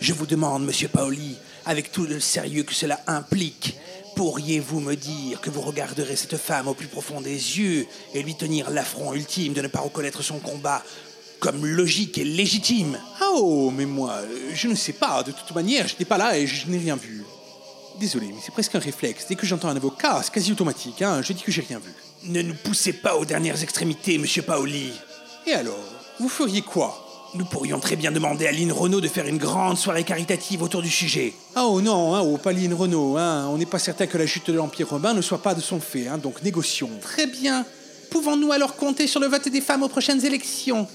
Je 0.00 0.14
vous 0.14 0.24
demande, 0.24 0.64
monsieur 0.64 0.88
Paoli, 0.88 1.36
avec 1.66 1.92
tout 1.92 2.06
le 2.06 2.20
sérieux 2.20 2.62
que 2.62 2.72
cela 2.72 3.00
implique, 3.06 3.76
pourriez-vous 4.16 4.80
me 4.80 4.94
dire 4.94 5.42
que 5.42 5.50
vous 5.50 5.60
regarderez 5.60 6.16
cette 6.16 6.38
femme 6.38 6.68
au 6.68 6.74
plus 6.74 6.88
profond 6.88 7.20
des 7.20 7.58
yeux 7.58 7.86
et 8.14 8.22
lui 8.22 8.34
tenir 8.34 8.70
l'affront 8.70 9.12
ultime 9.12 9.52
de 9.52 9.60
ne 9.60 9.68
pas 9.68 9.80
reconnaître 9.80 10.22
son 10.22 10.38
combat 10.38 10.82
comme 11.38 11.66
logique 11.66 12.16
et 12.16 12.24
légitime? 12.24 12.98
Ah 13.20 13.32
oh, 13.34 13.70
mais 13.70 13.84
moi, 13.84 14.22
je 14.54 14.68
ne 14.68 14.74
sais 14.74 14.94
pas. 14.94 15.22
De 15.22 15.32
toute 15.32 15.54
manière, 15.54 15.86
je 15.86 15.92
n'étais 15.92 16.06
pas 16.06 16.18
là 16.18 16.38
et 16.38 16.46
je 16.46 16.66
n'ai 16.68 16.78
rien 16.78 16.96
vu. 16.96 17.24
Désolé, 18.02 18.32
mais 18.34 18.40
c'est 18.44 18.50
presque 18.50 18.74
un 18.74 18.80
réflexe. 18.80 19.26
Dès 19.28 19.36
que 19.36 19.46
j'entends 19.46 19.68
un 19.68 19.76
avocat, 19.76 20.20
c'est 20.24 20.32
quasi 20.32 20.50
automatique. 20.50 21.02
Hein. 21.02 21.22
Je 21.22 21.32
dis 21.32 21.40
que 21.40 21.52
j'ai 21.52 21.62
rien 21.62 21.78
vu. 21.78 21.92
Ne 22.24 22.42
nous 22.42 22.54
poussez 22.64 22.94
pas 22.94 23.14
aux 23.14 23.24
dernières 23.24 23.62
extrémités, 23.62 24.18
monsieur 24.18 24.42
Paoli. 24.42 24.90
Et 25.46 25.52
alors 25.52 25.78
Vous 26.18 26.28
feriez 26.28 26.62
quoi? 26.62 27.30
Nous 27.36 27.44
pourrions 27.44 27.78
très 27.78 27.94
bien 27.94 28.10
demander 28.10 28.48
à 28.48 28.50
Lynn 28.50 28.72
Renault 28.72 29.00
de 29.00 29.06
faire 29.06 29.28
une 29.28 29.38
grande 29.38 29.78
soirée 29.78 30.02
caritative 30.02 30.62
autour 30.62 30.82
du 30.82 30.90
sujet. 30.90 31.32
Ah 31.54 31.64
oh 31.64 31.80
non, 31.80 32.16
hein, 32.16 32.22
oh, 32.24 32.38
Pauline 32.38 32.74
Renault, 32.74 33.18
hein. 33.18 33.46
on 33.48 33.56
n'est 33.56 33.66
pas 33.66 33.78
certain 33.78 34.08
que 34.08 34.18
la 34.18 34.26
chute 34.26 34.48
de 34.48 34.54
l'Empire 34.54 34.88
romain 34.88 35.14
ne 35.14 35.22
soit 35.22 35.40
pas 35.40 35.54
de 35.54 35.60
son 35.60 35.78
fait, 35.78 36.08
hein, 36.08 36.18
donc 36.18 36.42
négocions. 36.42 36.90
Très 37.00 37.28
bien. 37.28 37.64
Pouvons-nous 38.10 38.50
alors 38.50 38.74
compter 38.74 39.06
sur 39.06 39.20
le 39.20 39.28
vote 39.28 39.48
des 39.48 39.60
femmes 39.60 39.84
aux 39.84 39.88
prochaines 39.88 40.26
élections? 40.26 40.88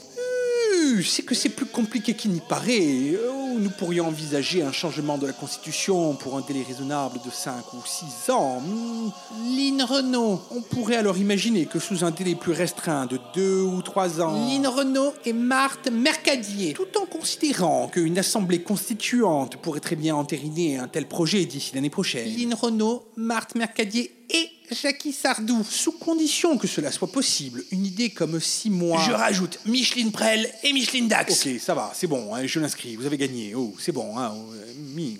Euh, 0.87 1.01
C'est 1.03 1.23
que 1.23 1.35
c'est 1.35 1.49
plus 1.49 1.65
compliqué 1.65 2.13
qu'il 2.13 2.31
n'y 2.31 2.39
paraît. 2.39 3.17
Oh, 3.29 3.57
nous 3.59 3.69
pourrions 3.69 4.07
envisager 4.07 4.61
un 4.61 4.71
changement 4.71 5.17
de 5.17 5.27
la 5.27 5.33
Constitution 5.33 6.13
pour 6.15 6.37
un 6.37 6.41
délai 6.41 6.63
raisonnable 6.63 7.19
de 7.25 7.29
5 7.31 7.73
ou 7.73 7.77
6 7.85 8.31
ans. 8.31 8.61
Hmm. 8.61 9.11
Lynn 9.55 9.81
Renault. 9.81 10.41
On 10.51 10.61
pourrait 10.61 10.95
alors 10.95 11.17
imaginer 11.17 11.65
que 11.65 11.79
sous 11.79 12.03
un 12.03 12.11
délai 12.11 12.35
plus 12.35 12.53
restreint 12.53 13.05
de 13.05 13.19
2 13.35 13.61
ou 13.61 13.81
3 13.81 14.21
ans... 14.21 14.47
Lynn 14.47 14.67
Renault 14.67 15.13
et 15.25 15.33
Marthe 15.33 15.89
Mercadier. 15.91 16.73
Tout 16.73 16.97
en 17.01 17.05
considérant 17.05 17.87
qu'une 17.87 18.17
assemblée 18.17 18.61
constituante 18.61 19.57
pourrait 19.57 19.79
très 19.79 19.95
bien 19.95 20.15
entériner 20.15 20.77
un 20.77 20.87
tel 20.87 21.07
projet 21.07 21.45
d'ici 21.45 21.71
l'année 21.75 21.89
prochaine. 21.89 22.27
Lynn 22.37 22.53
Renault, 22.53 23.05
Marthe 23.15 23.55
Mercadier 23.55 24.11
et 24.29 24.49
Jackie 24.71 25.13
Sardou. 25.13 25.63
Sous 25.69 25.93
condition 25.93 26.57
que 26.57 26.67
cela 26.67 26.91
soit 26.91 27.11
possible, 27.11 27.63
une 27.71 27.85
idée 27.85 28.09
comme 28.09 28.39
6 28.39 28.69
mois... 28.69 29.01
Je 29.05 29.11
rajoute 29.11 29.59
Micheline 29.65 30.11
Prel 30.11 30.51
et 30.63 30.73
Micheline 30.73 31.07
Dax. 31.07 31.45
Ok, 31.45 31.59
ça 31.59 31.73
va, 31.73 31.91
c'est 31.95 32.07
bon, 32.07 32.33
hein, 32.35 32.45
je 32.45 32.59
l'inscris, 32.59 32.95
vous 32.95 33.05
avez 33.05 33.17
gagné. 33.17 33.55
Oh, 33.55 33.73
c'est 33.79 33.91
bon, 33.91 34.17
hein. 34.17 34.33
oh, 34.35 34.53
Mi, 34.93 35.17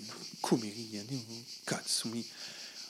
Katsumi. 1.65 2.25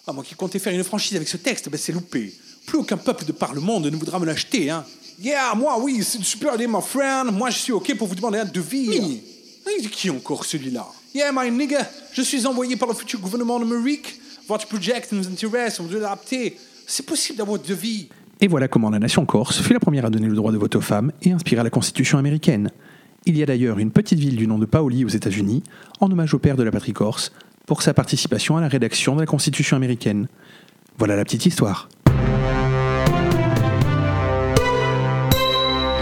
Ah, 0.05 0.13
moi 0.13 0.24
qui 0.24 0.36
comptais 0.36 0.59
faire 0.59 0.74
une 0.74 0.84
franchise 0.84 1.15
avec 1.15 1.28
ce 1.28 1.38
texte, 1.38 1.70
ben 1.70 1.78
c'est 1.78 1.91
loupé. 1.91 2.34
Plus 2.65 2.78
aucun 2.80 2.97
peuple 2.97 3.26
de 3.26 3.32
par 3.32 3.53
le 3.53 3.61
monde 3.61 3.88
ne 3.88 3.95
voudra 3.95 4.20
me 4.20 4.26
l'acheter, 4.26 4.70
hein. 4.70 4.86
Yeah, 5.20 5.55
moi, 5.55 5.80
oui, 5.80 6.03
c'est 6.03 6.20
une 6.20 6.24
super 6.24 6.53
idée, 6.55 6.68
my 6.68 6.82
friend. 6.82 7.32
Moi, 7.32 7.49
je 7.49 7.57
suis 7.57 7.72
OK 7.72 7.95
pour 7.95 8.07
vous 8.07 8.13
demander 8.13 8.38
un 8.38 8.45
devis. 8.45 9.01
Mi, 9.01 9.89
qui 9.89 10.11
encore 10.11 10.45
celui-là? 10.45 10.88
Yeah, 11.15 11.32
my 11.34 11.49
nigga, 11.49 11.89
je 12.13 12.22
suis 12.22 12.45
envoyé 12.45 12.76
par 12.76 12.88
le 12.88 12.93
futur 12.93 13.20
gouvernement 13.20 13.59
numérique. 13.59 14.20
Votre 14.47 14.65
projet 14.67 15.01
nous 15.11 15.27
intéresse, 15.27 15.77
on 15.81 15.87
veut 15.87 15.99
l'adapter. 15.99 16.57
C'est 16.85 17.05
possible 17.05 17.37
d'avoir 17.37 17.59
de 17.59 17.67
devis. 17.67 18.07
Et 18.39 18.47
voilà 18.47 18.69
comment 18.69 18.89
la 18.89 18.99
nation 18.99 19.25
corse 19.25 19.61
fut 19.61 19.73
la 19.73 19.79
première 19.81 20.05
à 20.05 20.09
donner 20.09 20.27
le 20.27 20.35
droit 20.35 20.53
de 20.53 20.57
vote 20.57 20.73
aux 20.77 20.81
femmes 20.81 21.11
et 21.21 21.33
inspira 21.33 21.63
la 21.63 21.69
Constitution 21.69 22.17
américaine. 22.17 22.71
Il 23.25 23.37
y 23.37 23.43
a 23.43 23.45
d'ailleurs 23.45 23.77
une 23.77 23.91
petite 23.91 24.19
ville 24.19 24.37
du 24.37 24.47
nom 24.47 24.57
de 24.57 24.65
Paoli 24.65 25.03
aux 25.03 25.09
États-Unis, 25.09 25.63
en 25.99 26.09
hommage 26.09 26.33
au 26.33 26.39
père 26.39 26.55
de 26.55 26.63
la 26.63 26.71
patrie 26.71 26.93
corse, 26.93 27.33
pour 27.65 27.81
sa 27.81 27.93
participation 27.93 28.55
à 28.55 28.61
la 28.61 28.69
rédaction 28.69 29.15
de 29.15 29.19
la 29.19 29.25
Constitution 29.25 29.75
américaine. 29.75 30.29
Voilà 30.97 31.17
la 31.17 31.25
petite 31.25 31.45
histoire. 31.45 31.89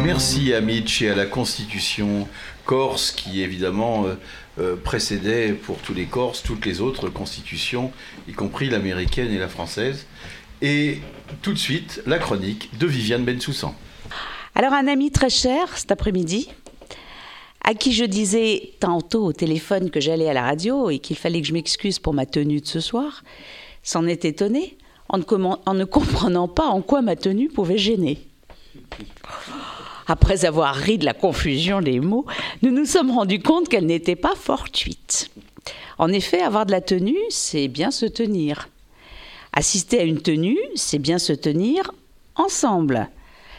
Merci 0.03 0.53
à 0.53 0.61
Mitch 0.61 1.01
et 1.01 1.09
à 1.09 1.15
la 1.15 1.25
Constitution 1.25 2.27
corse 2.63 3.11
qui 3.11 3.41
évidemment 3.41 4.05
euh, 4.05 4.13
euh, 4.59 4.75
précédait 4.75 5.51
pour 5.51 5.77
tous 5.79 5.93
les 5.93 6.05
Corses 6.05 6.43
toutes 6.43 6.65
les 6.65 6.81
autres 6.81 7.09
constitutions, 7.09 7.91
y 8.27 8.33
compris 8.33 8.69
l'américaine 8.69 9.31
et 9.31 9.37
la 9.37 9.49
française. 9.49 10.05
Et 10.61 10.99
tout 11.41 11.53
de 11.53 11.57
suite, 11.57 12.01
la 12.05 12.17
chronique 12.17 12.77
de 12.77 12.87
Viviane 12.87 13.25
Bensoussan. 13.25 13.75
Alors 14.55 14.73
un 14.73 14.87
ami 14.87 15.11
très 15.11 15.29
cher 15.29 15.77
cet 15.77 15.91
après-midi, 15.91 16.49
à 17.63 17.73
qui 17.73 17.91
je 17.91 18.05
disais 18.05 18.73
tantôt 18.79 19.25
au 19.25 19.33
téléphone 19.33 19.89
que 19.89 19.99
j'allais 19.99 20.29
à 20.29 20.33
la 20.33 20.43
radio 20.43 20.89
et 20.89 20.99
qu'il 20.99 21.17
fallait 21.17 21.41
que 21.41 21.47
je 21.47 21.53
m'excuse 21.53 21.99
pour 21.99 22.13
ma 22.13 22.25
tenue 22.25 22.61
de 22.61 22.67
ce 22.67 22.79
soir, 22.79 23.23
s'en 23.83 24.07
est 24.07 24.23
étonné 24.23 24.77
en 25.09 25.17
ne, 25.17 25.23
en 25.65 25.73
ne 25.73 25.83
comprenant 25.83 26.47
pas 26.47 26.67
en 26.67 26.81
quoi 26.81 27.01
ma 27.01 27.15
tenue 27.15 27.49
pouvait 27.49 27.77
gêner. 27.77 28.19
Après 30.07 30.45
avoir 30.45 30.75
ri 30.75 30.97
de 30.97 31.05
la 31.05 31.13
confusion 31.13 31.81
des 31.81 31.99
mots, 31.99 32.25
nous 32.61 32.71
nous 32.71 32.85
sommes 32.85 33.11
rendus 33.11 33.41
compte 33.41 33.69
qu'elle 33.69 33.85
n'était 33.85 34.15
pas 34.15 34.35
fortuite. 34.35 35.29
En 35.97 36.09
effet, 36.09 36.41
avoir 36.41 36.65
de 36.65 36.71
la 36.71 36.81
tenue, 36.81 37.17
c'est 37.29 37.67
bien 37.67 37.91
se 37.91 38.05
tenir. 38.05 38.69
Assister 39.53 39.99
à 39.99 40.03
une 40.03 40.21
tenue, 40.21 40.59
c'est 40.75 40.99
bien 40.99 41.17
se 41.17 41.33
tenir 41.33 41.91
ensemble. 42.35 43.09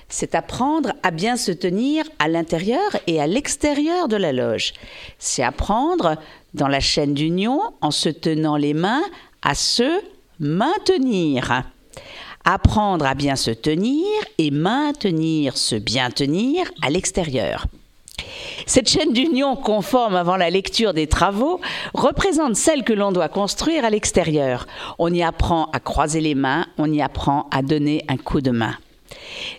C'est 0.09 0.35
apprendre 0.35 0.93
à 1.03 1.11
bien 1.11 1.37
se 1.37 1.51
tenir 1.51 2.05
à 2.19 2.29
l'intérieur 2.29 2.97
et 3.07 3.21
à 3.21 3.27
l'extérieur 3.27 4.07
de 4.07 4.17
la 4.17 4.33
loge. 4.33 4.75
C'est 5.19 5.43
apprendre, 5.43 6.17
dans 6.55 6.69
la 6.69 6.81
chaîne 6.81 7.15
d'union, 7.15 7.61
en 7.81 7.91
se 7.91 8.09
tenant 8.09 8.57
les 8.57 8.75
mains, 8.75 9.03
à 9.43 9.55
se 9.55 10.01
maintenir. 10.39 11.65
Apprendre 12.49 13.05
à 13.05 13.15
bien 13.15 13.35
se 13.35 13.51
tenir 13.51 14.07
et 14.39 14.53
maintenir 14.53 15.57
se 15.57 15.75
bien 15.75 16.11
tenir 16.11 16.71
à 16.81 16.91
l'extérieur. 16.91 17.67
Cette 18.67 18.89
chaîne 18.89 19.13
d'union 19.13 19.57
conforme 19.57 20.15
avant 20.15 20.37
la 20.37 20.49
lecture 20.49 20.95
des 20.95 21.09
travaux 21.09 21.61
représente 21.93 22.55
celle 22.55 22.85
que 22.85 22.93
l'on 22.93 23.11
doit 23.11 23.29
construire 23.29 23.85
à 23.85 23.91
l'extérieur. 23.91 24.69
On 25.01 25.13
y 25.13 25.25
apprend 25.25 25.71
à 25.73 25.81
croiser 25.81 26.21
les 26.21 26.37
mains, 26.37 26.67
on 26.79 26.93
y 26.93 27.03
apprend 27.03 27.49
à 27.51 27.63
donner 27.63 28.05
un 28.07 28.17
coup 28.17 28.41
de 28.41 28.53
main. 28.53 28.77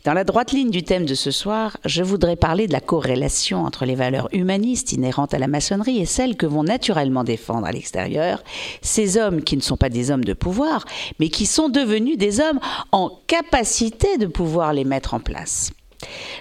Dans 0.03 0.13
la 0.13 0.23
droite 0.23 0.51
ligne 0.51 0.69
du 0.69 0.83
thème 0.83 1.05
de 1.05 1.15
ce 1.15 1.31
soir, 1.31 1.77
je 1.85 2.03
voudrais 2.03 2.35
parler 2.35 2.67
de 2.67 2.73
la 2.73 2.79
corrélation 2.79 3.63
entre 3.63 3.85
les 3.85 3.95
valeurs 3.95 4.29
humanistes 4.31 4.93
inhérentes 4.93 5.33
à 5.33 5.39
la 5.39 5.47
maçonnerie 5.47 5.99
et 5.99 6.05
celles 6.05 6.35
que 6.35 6.45
vont 6.45 6.63
naturellement 6.63 7.23
défendre 7.23 7.65
à 7.65 7.71
l'extérieur 7.71 8.43
ces 8.81 9.17
hommes 9.17 9.43
qui 9.43 9.57
ne 9.57 9.61
sont 9.61 9.77
pas 9.77 9.89
des 9.89 10.11
hommes 10.11 10.23
de 10.23 10.33
pouvoir, 10.33 10.85
mais 11.19 11.29
qui 11.29 11.45
sont 11.45 11.69
devenus 11.69 12.17
des 12.17 12.39
hommes 12.39 12.59
en 12.91 13.11
capacité 13.27 14.17
de 14.17 14.27
pouvoir 14.27 14.73
les 14.73 14.83
mettre 14.83 15.13
en 15.13 15.19
place. 15.19 15.71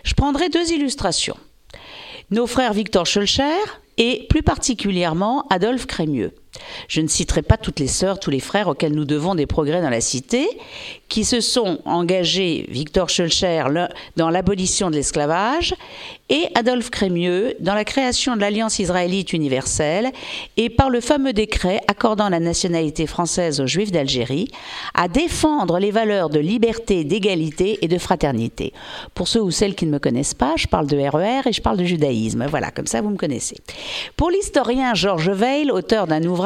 Je 0.04 0.14
prendrai 0.14 0.48
deux 0.48 0.72
illustrations. 0.72 1.36
Nos 2.30 2.46
frères 2.46 2.72
Victor 2.72 3.06
Schulcher 3.06 3.44
et 3.98 4.26
plus 4.28 4.42
particulièrement 4.42 5.46
Adolphe 5.48 5.86
Crémieux. 5.86 6.32
Je 6.88 7.00
ne 7.00 7.08
citerai 7.08 7.42
pas 7.42 7.56
toutes 7.56 7.80
les 7.80 7.88
sœurs, 7.88 8.20
tous 8.20 8.30
les 8.30 8.40
frères 8.40 8.68
auxquels 8.68 8.94
nous 8.94 9.04
devons 9.04 9.34
des 9.34 9.46
progrès 9.46 9.82
dans 9.82 9.90
la 9.90 10.00
cité, 10.00 10.48
qui 11.08 11.24
se 11.24 11.40
sont 11.40 11.78
engagés, 11.84 12.66
Victor 12.68 13.08
Schulcher, 13.08 13.64
dans 14.16 14.30
l'abolition 14.30 14.90
de 14.90 14.96
l'esclavage, 14.96 15.74
et 16.28 16.46
Adolphe 16.56 16.90
Crémieux 16.90 17.54
dans 17.60 17.74
la 17.74 17.84
création 17.84 18.34
de 18.34 18.40
l'Alliance 18.40 18.78
israélite 18.80 19.32
universelle, 19.32 20.10
et 20.56 20.70
par 20.70 20.90
le 20.90 21.00
fameux 21.00 21.32
décret 21.32 21.80
accordant 21.86 22.28
la 22.28 22.40
nationalité 22.40 23.06
française 23.06 23.60
aux 23.60 23.66
Juifs 23.66 23.92
d'Algérie, 23.92 24.48
à 24.94 25.08
défendre 25.08 25.78
les 25.78 25.90
valeurs 25.90 26.30
de 26.30 26.40
liberté, 26.40 27.04
d'égalité 27.04 27.78
et 27.82 27.88
de 27.88 27.98
fraternité. 27.98 28.72
Pour 29.14 29.28
ceux 29.28 29.42
ou 29.42 29.50
celles 29.50 29.74
qui 29.74 29.86
ne 29.86 29.92
me 29.92 29.98
connaissent 29.98 30.34
pas, 30.34 30.54
je 30.56 30.66
parle 30.66 30.86
de 30.86 30.96
RER 30.96 31.48
et 31.48 31.52
je 31.52 31.62
parle 31.62 31.76
de 31.76 31.84
judaïsme. 31.84 32.46
Voilà, 32.48 32.70
comme 32.70 32.86
ça 32.86 33.00
vous 33.00 33.10
me 33.10 33.16
connaissez. 33.16 33.56
Pour 34.16 34.30
l'historien 34.30 34.94
Georges 34.94 35.30
Weil, 35.30 35.70
auteur 35.70 36.06
d'un 36.06 36.24
ouvrage 36.24 36.45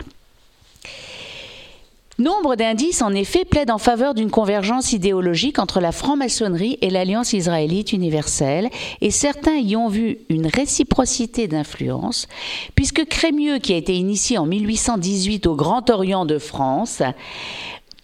Nombre 2.17 2.55
d'indices, 2.55 3.01
en 3.01 3.13
effet, 3.13 3.43
plaident 3.43 3.71
en 3.71 3.77
faveur 3.77 4.13
d'une 4.13 4.31
convergence 4.31 4.93
idéologique 4.93 5.59
entre 5.59 5.81
la 5.81 5.91
franc-maçonnerie 5.91 6.77
et 6.81 6.89
l'Alliance 6.89 7.33
israélite 7.33 7.91
universelle, 7.91 8.69
et 9.01 9.11
certains 9.11 9.57
y 9.57 9.75
ont 9.75 9.89
vu 9.89 10.19
une 10.29 10.47
réciprocité 10.47 11.49
d'influence, 11.49 12.29
puisque 12.73 13.03
Crémieux, 13.03 13.57
qui 13.57 13.73
a 13.73 13.77
été 13.77 13.97
initié 13.97 14.37
en 14.37 14.45
1818 14.45 15.45
au 15.45 15.55
Grand 15.55 15.89
Orient 15.89 16.25
de 16.25 16.39
France, 16.39 17.01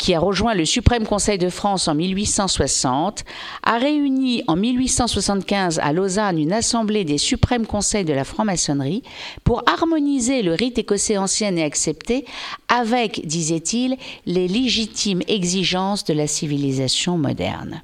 qui 0.02 0.16
a 0.16 0.20
rejoint 0.20 0.56
le 0.56 0.66
Suprême 0.66 1.06
Conseil 1.06 1.38
de 1.38 1.50
France 1.50 1.88
en 1.88 1.94
1860, 1.94 3.24
a 3.62 3.78
réuni 3.78 4.44
en 4.48 4.56
1875 4.56 5.78
à 5.78 5.94
Lausanne 5.94 6.40
une 6.40 6.54
assemblée 6.54 7.06
des 7.06 7.20
suprêmes 7.20 7.68
conseils 7.68 8.04
de 8.04 8.12
la 8.12 8.24
franc-maçonnerie 8.24 9.04
pour 9.44 9.62
harmoniser 9.68 10.42
le 10.42 10.56
rite 10.56 10.80
écossais 10.80 11.20
ancien 11.20 11.56
et 11.56 11.62
accepté 11.62 12.26
avec, 12.68 13.28
disait-il, 13.28 13.96
les 14.26 14.48
légitimes 14.48 15.22
exigences 15.28 16.04
de 16.04 16.14
la 16.14 16.26
civilisation 16.26 17.20
moderne. 17.20 17.84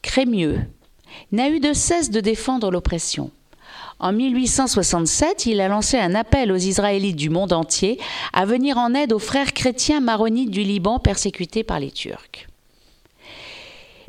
Crémieux 0.00 0.60
n'a 1.32 1.50
eu 1.50 1.60
de 1.60 1.74
cesse 1.74 2.10
de 2.10 2.20
défendre 2.20 2.70
l'oppression. 2.70 3.30
En 4.00 4.12
1867, 4.12 5.46
il 5.46 5.60
a 5.60 5.68
lancé 5.68 5.98
un 5.98 6.14
appel 6.14 6.52
aux 6.52 6.56
Israélites 6.56 7.16
du 7.16 7.30
monde 7.30 7.52
entier 7.52 7.98
à 8.32 8.44
venir 8.46 8.78
en 8.78 8.94
aide 8.94 9.12
aux 9.12 9.18
frères 9.18 9.52
chrétiens 9.52 10.00
maronites 10.00 10.50
du 10.50 10.62
Liban 10.62 11.00
persécutés 11.00 11.64
par 11.64 11.80
les 11.80 11.90
Turcs. 11.90 12.46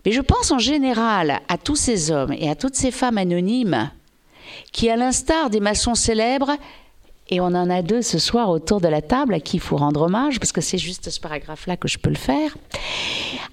Mais 0.05 0.11
je 0.11 0.21
pense 0.21 0.51
en 0.51 0.59
général 0.59 1.41
à 1.47 1.57
tous 1.57 1.75
ces 1.75 2.11
hommes 2.11 2.33
et 2.33 2.49
à 2.49 2.55
toutes 2.55 2.75
ces 2.75 2.91
femmes 2.91 3.17
anonymes 3.17 3.89
qui, 4.71 4.89
à 4.89 4.95
l'instar 4.95 5.49
des 5.49 5.59
maçons 5.59 5.95
célèbres, 5.95 6.55
et 7.29 7.39
on 7.39 7.45
en 7.45 7.69
a 7.69 7.81
deux 7.81 8.01
ce 8.01 8.19
soir 8.19 8.49
autour 8.49 8.81
de 8.81 8.87
la 8.87 9.01
table 9.01 9.33
à 9.33 9.39
qui 9.39 9.57
il 9.57 9.59
faut 9.59 9.77
rendre 9.77 10.01
hommage, 10.01 10.39
parce 10.39 10.51
que 10.51 10.61
c'est 10.61 10.77
juste 10.77 11.09
ce 11.09 11.19
paragraphe-là 11.19 11.77
que 11.77 11.87
je 11.87 11.97
peux 11.97 12.09
le 12.09 12.15
faire, 12.15 12.57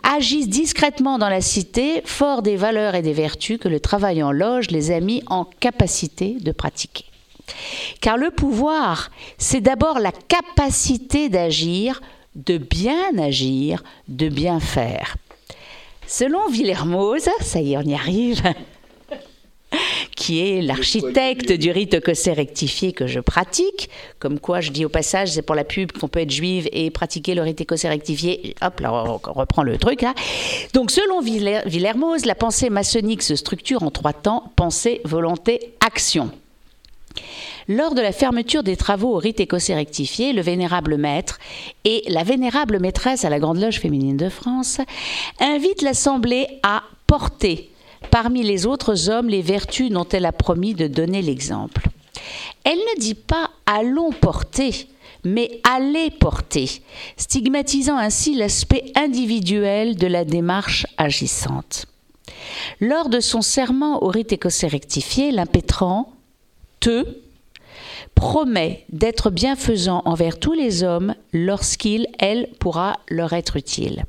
agissent 0.03 0.49
discrètement 0.49 1.19
dans 1.19 1.29
la 1.29 1.41
cité, 1.41 2.03
forts 2.05 2.43
des 2.43 2.57
valeurs 2.57 2.95
et 2.95 3.03
des 3.03 3.13
vertus 3.13 3.59
que 3.59 3.69
le 3.69 3.81
travail 3.81 4.23
en 4.23 4.33
loge 4.33 4.71
les 4.71 4.91
a 4.91 5.01
mis 5.01 5.23
en 5.27 5.45
capacité 5.45 6.37
de 6.41 6.53
pratiquer. 6.53 7.05
Car 8.01 8.17
le 8.17 8.31
pouvoir, 8.31 9.11
c'est 9.39 9.61
d'abord 9.61 9.99
la 9.99 10.13
capacité 10.13 11.29
d'agir, 11.29 12.01
de 12.35 12.59
bien 12.59 13.19
agir, 13.19 13.83
de 14.09 14.29
bien 14.29 14.61
faire. 14.61 15.17
Selon 16.07 16.49
Villermoz, 16.49 17.29
ça 17.41 17.61
y 17.61 17.73
est, 17.73 17.77
on 17.77 17.83
y 17.83 17.95
arrive, 17.95 18.43
qui 20.15 20.41
est 20.41 20.63
l'architecte 20.63 21.53
du 21.53 21.71
rite 21.71 21.95
écossais 21.95 22.33
rectifié 22.33 22.93
que 22.93 23.07
je 23.07 23.21
pratique. 23.21 23.91
Comme 24.19 24.39
quoi, 24.41 24.61
je 24.61 24.71
dis 24.71 24.85
au 24.85 24.89
passage, 24.89 25.31
c'est 25.33 25.43
pour 25.43 25.55
la 25.55 25.65
pub 25.65 25.93
qu'on 25.93 26.09
peut 26.09 26.21
être 26.21 26.31
juive 26.31 26.69
et 26.73 26.91
pratiquer 26.91 27.35
le 27.35 27.43
rite 27.43 27.61
écossais 27.61 27.89
rectifié. 27.89 28.55
Hop, 28.63 28.81
là, 28.81 28.93
on 28.93 29.33
reprend 29.33 29.63
le 29.63 29.77
truc. 29.77 30.03
Là. 30.03 30.15
Donc, 30.73 30.91
selon 30.91 31.21
Viller- 31.21 31.63
Villermoz, 31.67 32.25
la 32.25 32.35
pensée 32.35 32.71
maçonnique 32.71 33.23
se 33.23 33.37
structure 33.37 33.83
en 33.83 33.91
trois 33.91 34.13
temps 34.15 34.53
pensée, 34.57 35.01
volonté, 35.05 35.75
action. 35.85 36.31
Lors 37.69 37.95
de 37.95 38.01
la 38.01 38.13
fermeture 38.13 38.63
des 38.63 38.77
travaux 38.77 39.15
au 39.17 39.19
rite 39.19 39.41
écossais 39.41 39.75
rectifié, 39.75 40.33
le 40.33 40.43
vénérable 40.43 40.97
maître 40.97 41.39
et 41.85 42.05
la 42.09 42.23
vénérable 42.23 42.79
maîtresse 42.79 43.25
à 43.25 43.31
la 43.31 43.41
Grande 43.41 43.59
Loge 43.59 43.81
féminine 43.81 44.17
de 44.17 44.29
France 44.29 44.81
invitent 45.41 45.83
l'Assemblée 45.83 46.47
à 46.63 46.85
porter 47.07 47.71
parmi 48.11 48.43
les 48.43 48.67
autres 48.67 49.11
hommes 49.11 49.29
les 49.29 49.43
vertus 49.43 49.91
dont 49.91 50.07
elle 50.09 50.27
a 50.27 50.33
promis 50.33 50.75
de 50.75 50.87
donner 50.87 51.23
l'exemple. 51.23 51.89
Elle 52.65 52.79
ne 52.79 53.01
dit 53.01 53.15
pas 53.15 53.51
allons 53.67 54.11
porter, 54.13 54.89
mais 55.25 55.61
allez 55.65 56.11
porter, 56.11 56.71
stigmatisant 57.17 57.97
ainsi 57.97 58.35
l'aspect 58.35 58.93
individuel 58.95 59.97
de 59.97 60.07
la 60.07 60.25
démarche 60.25 60.87
agissante. 60.97 61.87
Lors 62.81 63.09
de 63.09 63.21
son 63.21 63.43
serment 63.43 64.03
au 64.03 64.09
rite 64.09 64.33
écossais 64.33 64.67
rectifié, 64.67 65.31
l'impétrant 65.31 66.13
te 66.81 67.05
promet 68.15 68.85
d'être 68.89 69.31
bienfaisant 69.31 70.03
envers 70.05 70.39
tous 70.39 70.55
les 70.55 70.83
hommes 70.83 71.15
lorsqu'il, 71.33 72.07
elle, 72.19 72.49
pourra 72.59 72.99
leur 73.09 73.33
être 73.33 73.57
utile. 73.57 74.05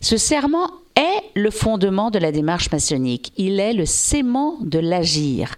Ce 0.00 0.16
serment 0.16 0.70
est 0.98 1.22
le 1.34 1.50
fondement 1.50 2.10
de 2.10 2.18
la 2.18 2.32
démarche 2.32 2.70
maçonnique. 2.70 3.32
Il 3.36 3.60
est 3.60 3.72
le 3.72 3.86
sément 3.86 4.56
de 4.60 4.78
l'agir. 4.78 5.54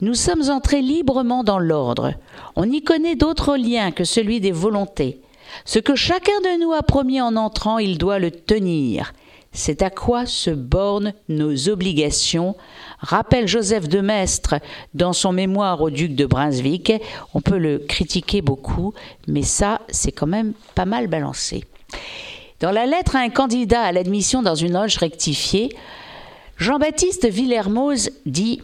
Nous 0.00 0.14
sommes 0.14 0.48
entrés 0.50 0.82
librement 0.82 1.42
dans 1.42 1.58
l'ordre. 1.58 2.14
On 2.54 2.66
n'y 2.66 2.82
connaît 2.82 3.16
d'autre 3.16 3.56
lien 3.56 3.90
que 3.90 4.04
celui 4.04 4.40
des 4.40 4.52
volontés. 4.52 5.20
Ce 5.64 5.78
que 5.78 5.96
chacun 5.96 6.40
de 6.42 6.60
nous 6.60 6.72
a 6.72 6.82
promis 6.82 7.20
en 7.20 7.34
entrant, 7.36 7.78
il 7.78 7.98
doit 7.98 8.18
le 8.18 8.30
tenir. 8.30 9.12
C'est 9.50 9.82
à 9.82 9.90
quoi 9.90 10.26
se 10.26 10.50
bornent 10.50 11.14
nos 11.28 11.68
obligations, 11.68 12.54
rappelle 13.00 13.48
Joseph 13.48 13.88
de 13.88 14.00
Maistre 14.00 14.56
dans 14.94 15.14
son 15.14 15.32
mémoire 15.32 15.80
au 15.80 15.90
duc 15.90 16.14
de 16.14 16.26
Brunswick. 16.26 16.92
On 17.34 17.40
peut 17.40 17.58
le 17.58 17.78
critiquer 17.78 18.42
beaucoup, 18.42 18.92
mais 19.26 19.42
ça, 19.42 19.80
c'est 19.88 20.12
quand 20.12 20.26
même 20.26 20.52
pas 20.74 20.84
mal 20.84 21.06
balancé. 21.08 21.64
Dans 22.60 22.72
la 22.72 22.86
lettre 22.86 23.14
à 23.14 23.20
un 23.20 23.30
candidat 23.30 23.82
à 23.82 23.92
l'admission 23.92 24.42
dans 24.42 24.56
une 24.56 24.72
loge 24.72 24.96
rectifiée, 24.96 25.68
Jean-Baptiste 26.56 27.28
Villermoz 27.28 28.10
dit 28.26 28.60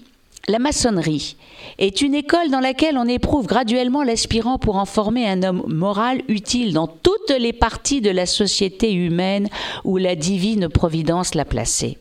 La 0.49 0.59
maçonnerie 0.59 1.37
est 1.79 2.01
une 2.01 2.17
école 2.17 2.51
dans 2.51 2.59
laquelle 2.59 2.99
on 2.99 3.07
éprouve 3.07 3.47
graduellement 3.47 4.03
l'aspirant 4.03 4.59
pour 4.59 4.77
en 4.77 4.85
former 4.85 5.29
un 5.29 5.45
homme 5.45 5.63
moral 5.69 6.23
utile 6.27 6.73
dans 6.73 6.89
toutes 6.89 7.31
les 7.39 7.53
parties 7.53 8.01
de 8.01 8.11
la 8.11 8.27
société 8.27 8.93
humaine 8.93 9.49
où 9.85 9.97
la 9.97 10.17
divine 10.17 10.69
providence 10.69 11.37
l'a 11.37 11.45
placé. 11.45 11.97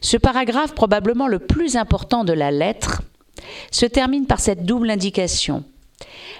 Ce 0.00 0.16
paragraphe, 0.16 0.74
probablement 0.74 1.28
le 1.28 1.40
plus 1.40 1.76
important 1.76 2.24
de 2.24 2.32
la 2.32 2.50
lettre, 2.50 3.02
se 3.70 3.84
termine 3.84 4.24
par 4.24 4.40
cette 4.40 4.64
double 4.64 4.88
indication. 4.88 5.62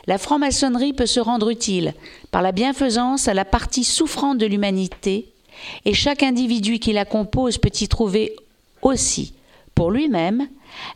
La 0.07 0.19
franc-maçonnerie 0.19 0.93
peut 0.93 1.07
se 1.07 1.21
rendre 1.21 1.51
utile 1.51 1.95
par 2.31 2.43
la 2.43 2.53
bienfaisance 2.53 3.29
à 3.29 3.35
la 3.35 3.45
partie 3.45 3.85
souffrante 3.85 4.39
de 4.39 4.47
l'humanité, 4.47 5.29
et 5.85 5.95
chaque 5.95 6.23
individu 6.23 6.79
qui 6.79 6.93
la 6.93 7.05
compose 7.05 7.59
peut 7.59 7.71
y 7.81 7.87
trouver 7.87 8.35
aussi, 8.81 9.35
pour 9.75 9.91
lui-même, 9.91 10.49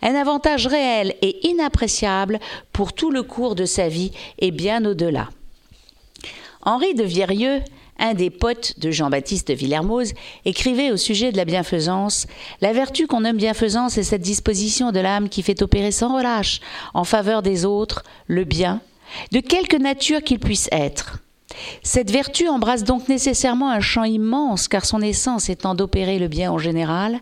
un 0.02 0.14
avantage 0.14 0.66
réel 0.66 1.14
et 1.22 1.46
inappréciable 1.46 2.40
pour 2.72 2.92
tout 2.92 3.10
le 3.10 3.22
cours 3.22 3.54
de 3.54 3.64
sa 3.64 3.88
vie 3.88 4.12
et 4.38 4.50
bien 4.50 4.84
au-delà. 4.84 5.28
Henri 6.62 6.94
de 6.94 7.04
Vierieux, 7.04 7.62
un 7.98 8.14
des 8.14 8.30
potes 8.30 8.78
de 8.80 8.90
Jean-Baptiste 8.90 9.48
de 9.48 9.54
Villermoz, 9.54 10.14
écrivait 10.44 10.90
au 10.90 10.96
sujet 10.96 11.30
de 11.30 11.36
la 11.36 11.44
bienfaisance 11.44 12.26
La 12.60 12.72
vertu 12.72 13.06
qu'on 13.06 13.20
nomme 13.20 13.36
bienfaisance 13.36 13.98
est 13.98 14.02
cette 14.02 14.22
disposition 14.22 14.90
de 14.90 15.00
l'âme 15.00 15.28
qui 15.28 15.42
fait 15.42 15.62
opérer 15.62 15.92
sans 15.92 16.16
relâche 16.16 16.60
en 16.92 17.04
faveur 17.04 17.42
des 17.42 17.64
autres 17.64 18.02
le 18.26 18.44
bien, 18.44 18.80
de 19.32 19.40
quelque 19.40 19.76
nature 19.76 20.22
qu'il 20.22 20.38
puisse 20.38 20.68
être. 20.72 21.20
Cette 21.82 22.10
vertu 22.10 22.48
embrasse 22.48 22.84
donc 22.84 23.08
nécessairement 23.08 23.70
un 23.70 23.80
champ 23.80 24.04
immense, 24.04 24.68
car 24.68 24.84
son 24.84 25.00
essence 25.00 25.48
étant 25.48 25.74
d'opérer 25.74 26.18
le 26.18 26.28
bien 26.28 26.50
en 26.52 26.58
général, 26.58 27.20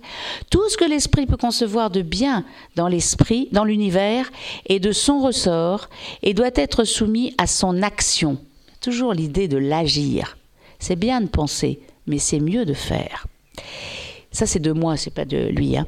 tout 0.51 0.69
ce 0.69 0.77
que 0.77 0.85
l'esprit 0.85 1.27
peut 1.27 1.36
concevoir 1.36 1.90
de 1.90 2.02
bien 2.02 2.44
dans 2.74 2.89
l'esprit, 2.89 3.48
dans 3.52 3.65
l'univers, 3.65 4.31
est 4.66 4.81
de 4.81 4.93
son 4.93 5.20
ressort 5.20 5.89
et 6.23 6.35
doit 6.35 6.51
être 6.55 6.85
soumis 6.85 7.35
à 7.39 7.47
son 7.47 7.82
action. 7.82 8.39
Toujours 8.81 9.12
l'idée 9.12 9.48
de 9.48 9.59
l'agir. 9.59 10.36
C'est 10.78 10.97
bien 10.97 11.20
de 11.20 11.28
penser, 11.28 11.81
mais 12.06 12.19
c'est 12.19 12.40
mieux 12.40 12.65
de 12.65 12.74
faire. 12.74 13.27
Ça, 14.35 14.47
c'est 14.47 14.59
de 14.59 14.73
moi, 14.73 14.97
c'est 14.97 15.15
pas 15.15 15.24
de 15.24 15.47
lui. 15.47 15.77
hein. 15.77 15.86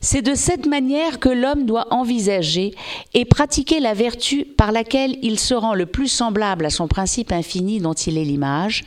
C'est 0.00 0.22
de 0.22 0.36
cette 0.36 0.66
manière 0.66 1.18
que 1.18 1.28
l'homme 1.28 1.66
doit 1.66 1.88
envisager 1.92 2.72
et 3.14 3.24
pratiquer 3.24 3.80
la 3.80 3.94
vertu 3.94 4.44
par 4.44 4.70
laquelle 4.70 5.18
il 5.22 5.40
se 5.40 5.54
rend 5.54 5.74
le 5.74 5.86
plus 5.86 6.06
semblable 6.06 6.64
à 6.64 6.70
son 6.70 6.86
principe 6.86 7.32
infini 7.32 7.80
dont 7.80 7.92
il 7.92 8.16
est 8.16 8.24
l'image, 8.24 8.84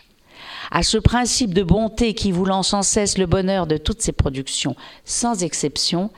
à 0.72 0.84
ce 0.84 0.98
principe 0.98 1.54
de 1.54 1.64
bonté 1.64 2.14
qui, 2.14 2.32
voulant 2.32 2.64
sans 2.64 2.82
cesse 2.82 3.18
le 3.18 3.26
bonheur 3.26 3.68
de 3.68 3.76
toutes 3.76 4.02
ses 4.02 4.14
productions, 4.14 4.78
sans 5.04 5.44
exception, 5.44 6.10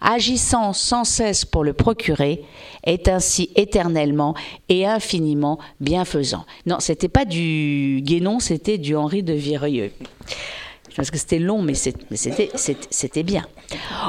agissant 0.00 0.72
sans 0.72 1.04
cesse 1.04 1.44
pour 1.44 1.62
le 1.62 1.74
procurer, 1.74 2.42
est 2.82 3.06
ainsi 3.06 3.50
éternellement 3.54 4.34
et 4.68 4.84
infiniment 4.84 5.60
bienfaisant. 5.78 6.44
Non, 6.66 6.78
c'était 6.80 7.08
pas 7.08 7.24
du 7.24 8.00
Guénon, 8.02 8.40
c'était 8.40 8.78
du 8.78 8.96
Henri 8.96 9.22
de 9.22 9.32
Virieux 9.32 9.92
parce 10.96 11.10
que 11.10 11.18
c'était 11.18 11.38
long, 11.38 11.62
mais 11.62 11.74
c'était 11.74 13.22
bien. 13.22 13.44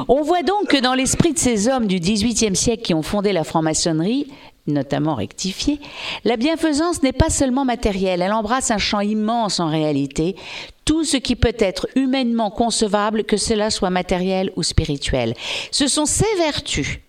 On 0.08 0.22
voit 0.22 0.42
donc 0.42 0.68
que 0.68 0.80
dans 0.80 0.94
l'esprit 0.94 1.32
de 1.32 1.38
ces 1.38 1.68
hommes 1.68 1.86
du 1.86 1.98
XVIIIe 2.00 2.56
siècle 2.56 2.82
qui 2.82 2.94
ont 2.94 3.02
fondé 3.02 3.32
la 3.32 3.44
franc-maçonnerie, 3.44 4.28
notamment 4.66 5.14
rectifiée, 5.14 5.80
la 6.24 6.36
bienfaisance 6.36 7.02
n'est 7.02 7.12
pas 7.12 7.30
seulement 7.30 7.64
matérielle, 7.64 8.22
elle 8.22 8.32
embrasse 8.32 8.70
un 8.70 8.78
champ 8.78 9.00
immense 9.00 9.60
en 9.60 9.68
réalité, 9.68 10.36
tout 10.84 11.04
ce 11.04 11.16
qui 11.16 11.36
peut 11.36 11.56
être 11.58 11.88
humainement 11.96 12.50
concevable, 12.50 13.24
que 13.24 13.36
cela 13.36 13.70
soit 13.70 13.90
matériel 13.90 14.52
ou 14.56 14.62
spirituel. 14.62 15.34
Ce 15.70 15.86
sont 15.86 16.06
ces 16.06 16.34
vertus 16.38 17.00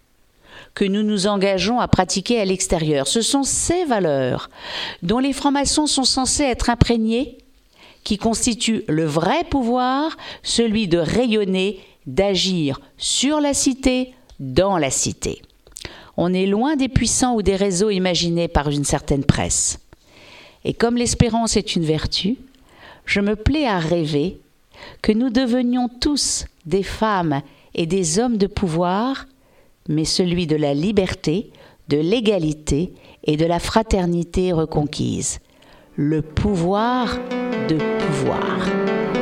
que 0.74 0.86
nous 0.86 1.04
nous 1.04 1.28
engageons 1.28 1.80
à 1.80 1.88
pratiquer 1.88 2.42
à 2.42 2.46
l'extérieur. 2.46 3.08
Ce 3.08 3.22
sont 3.22 3.44
ces 3.44 3.86
valeurs 3.86 4.50
dont 5.02 5.20
les 5.20 5.32
francs-maçons 5.32 5.88
sont 5.88 6.04
censés 6.04 6.44
être 6.44 6.70
imprégnés 6.70 7.38
qui 8.06 8.18
constitue 8.18 8.84
le 8.88 9.04
vrai 9.04 9.44
pouvoir, 9.50 10.16
celui 10.44 10.88
de 10.88 11.00
rayonner, 11.00 11.80
d'agir 12.06 12.80
sur 12.98 13.42
la 13.42 13.54
cité, 13.54 14.14
dans 14.40 14.78
la 14.78 14.92
cité. 14.92 15.42
On 16.16 16.34
est 16.34 16.46
loin 16.46 16.78
des 16.78 16.88
puissants 16.88 17.36
ou 17.36 17.42
des 17.42 17.56
réseaux 17.56 17.90
imaginés 17.90 18.48
par 18.48 18.70
une 18.70 18.86
certaine 18.86 19.26
presse. 19.26 19.80
Et 20.64 20.74
comme 20.74 20.98
l'espérance 20.98 21.58
est 21.58 21.76
une 21.76 21.84
vertu, 21.84 22.38
je 23.06 23.20
me 23.20 23.36
plais 23.36 23.68
à 23.68 23.80
rêver 23.80 24.40
que 25.02 25.12
nous 25.12 25.30
devenions 25.30 25.90
tous 25.90 26.46
des 26.66 26.84
femmes 26.84 27.42
et 27.74 27.86
des 27.86 28.20
hommes 28.20 28.38
de 28.38 28.48
pouvoir, 28.48 29.26
mais 29.90 30.06
celui 30.06 30.48
de 30.48 30.56
la 30.56 30.74
liberté, 30.74 31.50
de 31.90 31.98
l'égalité 31.98 32.94
et 33.24 33.36
de 33.36 33.46
la 33.46 33.60
fraternité 33.60 34.52
reconquise. 34.52 35.40
Le 35.98 36.22
pouvoir 36.22 37.08
de 37.70 37.78
pouvoir. 37.78 39.15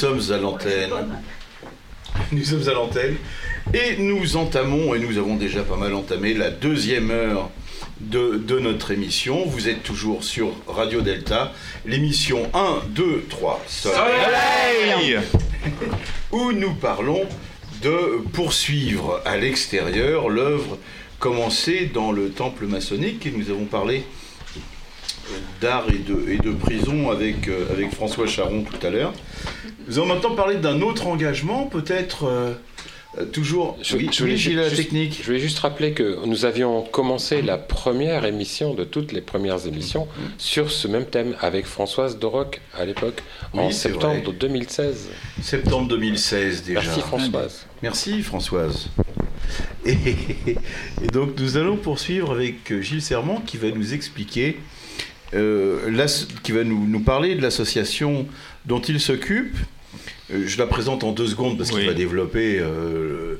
Sommes 0.00 0.32
à 0.32 0.38
l'antenne. 0.38 0.90
Nous 2.32 2.44
sommes 2.44 2.66
à 2.66 2.72
l'antenne. 2.72 3.16
Et 3.74 3.98
nous 3.98 4.38
entamons, 4.38 4.94
et 4.94 4.98
nous 4.98 5.18
avons 5.18 5.36
déjà 5.36 5.62
pas 5.62 5.76
mal 5.76 5.92
entamé, 5.92 6.32
la 6.32 6.48
deuxième 6.50 7.10
heure 7.10 7.50
de, 8.00 8.38
de 8.38 8.58
notre 8.58 8.92
émission. 8.92 9.44
Vous 9.44 9.68
êtes 9.68 9.82
toujours 9.82 10.24
sur 10.24 10.52
Radio 10.66 11.02
Delta, 11.02 11.52
l'émission 11.84 12.48
1, 12.54 12.84
2, 12.88 13.26
3, 13.28 13.62
Soleil 13.68 15.18
Où 16.32 16.52
nous 16.52 16.72
parlons 16.72 17.26
de 17.82 18.22
poursuivre 18.32 19.20
à 19.26 19.36
l'extérieur 19.36 20.30
l'œuvre 20.30 20.78
commencée 21.18 21.90
dans 21.92 22.10
le 22.10 22.30
temple 22.30 22.64
maçonnique. 22.64 23.26
Et 23.26 23.32
nous 23.32 23.50
avons 23.50 23.66
parlé 23.66 24.04
d'art 25.60 25.84
et 25.90 25.98
de, 25.98 26.30
et 26.30 26.38
de 26.38 26.52
prison 26.52 27.10
avec, 27.10 27.48
euh, 27.48 27.70
avec 27.70 27.94
François 27.94 28.26
Charon 28.26 28.62
tout 28.62 28.86
à 28.86 28.88
l'heure. 28.88 29.12
Nous 29.90 29.98
allons 29.98 30.06
maintenant 30.06 30.36
parler 30.36 30.54
d'un 30.54 30.82
autre 30.82 31.08
engagement, 31.08 31.66
peut-être 31.66 32.24
euh, 32.24 33.24
toujours. 33.32 33.76
oui, 33.92 34.08
oui, 34.20 34.36
la 34.54 34.68
juste- 34.68 34.76
technique. 34.76 35.18
je 35.20 35.26
voulais 35.26 35.40
juste 35.40 35.58
rappeler 35.58 35.94
que 35.94 36.24
nous 36.26 36.44
avions 36.44 36.82
commencé 36.82 37.42
la 37.42 37.58
première 37.58 38.24
émission 38.24 38.72
de 38.72 38.84
toutes 38.84 39.10
les 39.10 39.20
premières 39.20 39.66
émissions 39.66 40.06
sur 40.38 40.70
ce 40.70 40.86
même 40.86 41.06
thème 41.06 41.34
avec 41.40 41.66
Françoise 41.66 42.20
Doroc 42.20 42.60
à 42.78 42.84
l'époque 42.84 43.20
en 43.52 43.66
Oui, 43.66 43.72
septembre 43.72 44.22
vrai. 44.26 44.32
2016. 44.38 45.08
Septembre 45.42 45.88
2016 45.88 46.62
déjà. 46.62 46.80
Merci 46.82 47.00
Françoise. 47.00 47.66
Merci 47.82 48.22
Françoise. 48.22 48.90
Et, 49.84 49.90
et 51.02 51.06
donc 51.12 51.30
nous 51.40 51.56
allons 51.56 51.76
poursuivre 51.76 52.30
avec 52.30 52.70
euh, 52.70 52.80
Gilles 52.80 53.02
Serment 53.02 53.42
qui 53.44 53.56
va 53.56 53.72
nous 53.72 53.92
expliquer, 53.92 54.60
euh, 55.34 56.06
qui 56.44 56.52
va 56.52 56.62
nous, 56.62 56.86
nous 56.86 57.00
parler 57.00 57.34
de 57.34 57.42
l'association 57.42 58.28
dont 58.66 58.80
il 58.80 59.00
s'occupe. 59.00 59.56
Euh, 60.32 60.44
je 60.46 60.58
la 60.58 60.66
présente 60.66 61.04
en 61.04 61.12
deux 61.12 61.26
secondes 61.26 61.56
parce 61.58 61.70
qu'il 61.70 61.80
va 61.86 61.94
développer, 61.94 62.58
euh, 62.58 63.34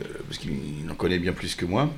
euh, 0.00 0.02
parce 0.28 0.38
qu'il 0.38 0.50
en 0.90 0.94
connaît 0.94 1.18
bien 1.18 1.32
plus 1.32 1.54
que 1.54 1.64
moi, 1.64 1.90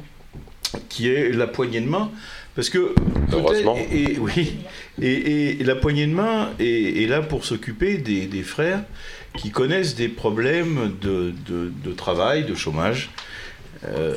qui 0.89 1.09
est 1.09 1.31
la 1.33 1.47
poignée 1.47 1.81
de 1.81 1.89
main. 1.89 2.11
Parce 2.55 2.71
que 2.71 2.95
Heureusement. 3.33 3.77
Et, 3.91 4.13
et- 4.15 4.19
oui, 4.19 4.57
et, 5.03 5.61
et 5.61 5.65
la 5.65 5.75
poignée 5.75 6.07
de 6.07 6.13
main 6.13 6.51
est, 6.61 7.03
est 7.03 7.07
là 7.07 7.21
pour 7.21 7.45
s'occuper 7.45 7.99
des, 7.99 8.27
des 8.27 8.43
frères 8.43 8.83
qui 9.37 9.51
connaissent 9.51 9.97
des 9.97 10.09
problèmes 10.09 10.93
de, 11.01 11.33
de- 11.49 11.73
de 11.85 11.93
travail, 11.93 12.45
de 12.45 12.55
chômage. 12.55 13.11
Euh, 13.89 14.15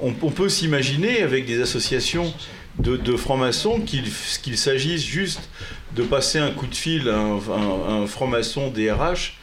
on, 0.00 0.14
on 0.22 0.30
peut 0.30 0.48
s'imaginer 0.48 1.22
avec 1.22 1.44
des 1.46 1.60
associations 1.60 2.32
de, 2.78 2.96
de 2.96 3.16
francs-maçons 3.16 3.80
qu'il 3.80 4.56
s'agisse 4.58 5.04
juste 5.04 5.48
de 5.94 6.02
passer 6.02 6.38
un 6.38 6.50
coup 6.50 6.66
de 6.66 6.74
fil 6.74 7.08
à 7.08 7.18
un, 7.18 7.36
un- 7.36 8.02
un 8.02 8.06
franc-maçon 8.06 8.70
DRH 8.70 9.36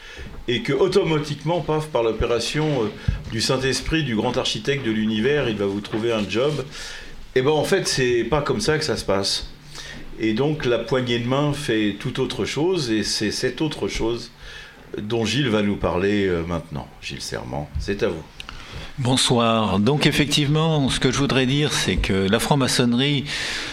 et 0.48 0.62
que 0.62 0.72
automatiquement, 0.72 1.60
paf, 1.60 1.88
par 1.88 2.02
l'opération 2.02 2.84
euh, 2.84 2.86
du 3.30 3.40
Saint-Esprit, 3.40 4.02
du 4.02 4.16
grand 4.16 4.36
architecte 4.36 4.84
de 4.84 4.90
l'univers, 4.90 5.48
il 5.48 5.56
va 5.56 5.66
vous 5.66 5.80
trouver 5.80 6.12
un 6.12 6.28
job. 6.28 6.64
Et 7.34 7.42
ben 7.42 7.50
en 7.50 7.64
fait, 7.64 7.86
c'est 7.86 8.24
pas 8.24 8.42
comme 8.42 8.60
ça 8.60 8.78
que 8.78 8.84
ça 8.84 8.96
se 8.96 9.04
passe. 9.04 9.50
Et 10.18 10.34
donc 10.34 10.64
la 10.64 10.78
poignée 10.78 11.18
de 11.18 11.26
main 11.26 11.52
fait 11.52 11.96
tout 11.98 12.20
autre 12.20 12.44
chose, 12.44 12.90
et 12.90 13.02
c'est 13.02 13.30
cette 13.30 13.60
autre 13.60 13.88
chose 13.88 14.30
dont 14.98 15.24
Gilles 15.24 15.48
va 15.48 15.62
nous 15.62 15.76
parler 15.76 16.26
euh, 16.26 16.42
maintenant. 16.42 16.88
Gilles 17.00 17.22
Serment, 17.22 17.70
c'est 17.78 18.02
à 18.02 18.08
vous. 18.08 18.22
Bonsoir. 18.98 19.78
Donc 19.78 20.06
effectivement, 20.06 20.88
ce 20.90 21.00
que 21.00 21.10
je 21.10 21.18
voudrais 21.18 21.46
dire, 21.46 21.72
c'est 21.72 21.96
que 21.96 22.12
la 22.12 22.38
franc-maçonnerie, 22.38 23.24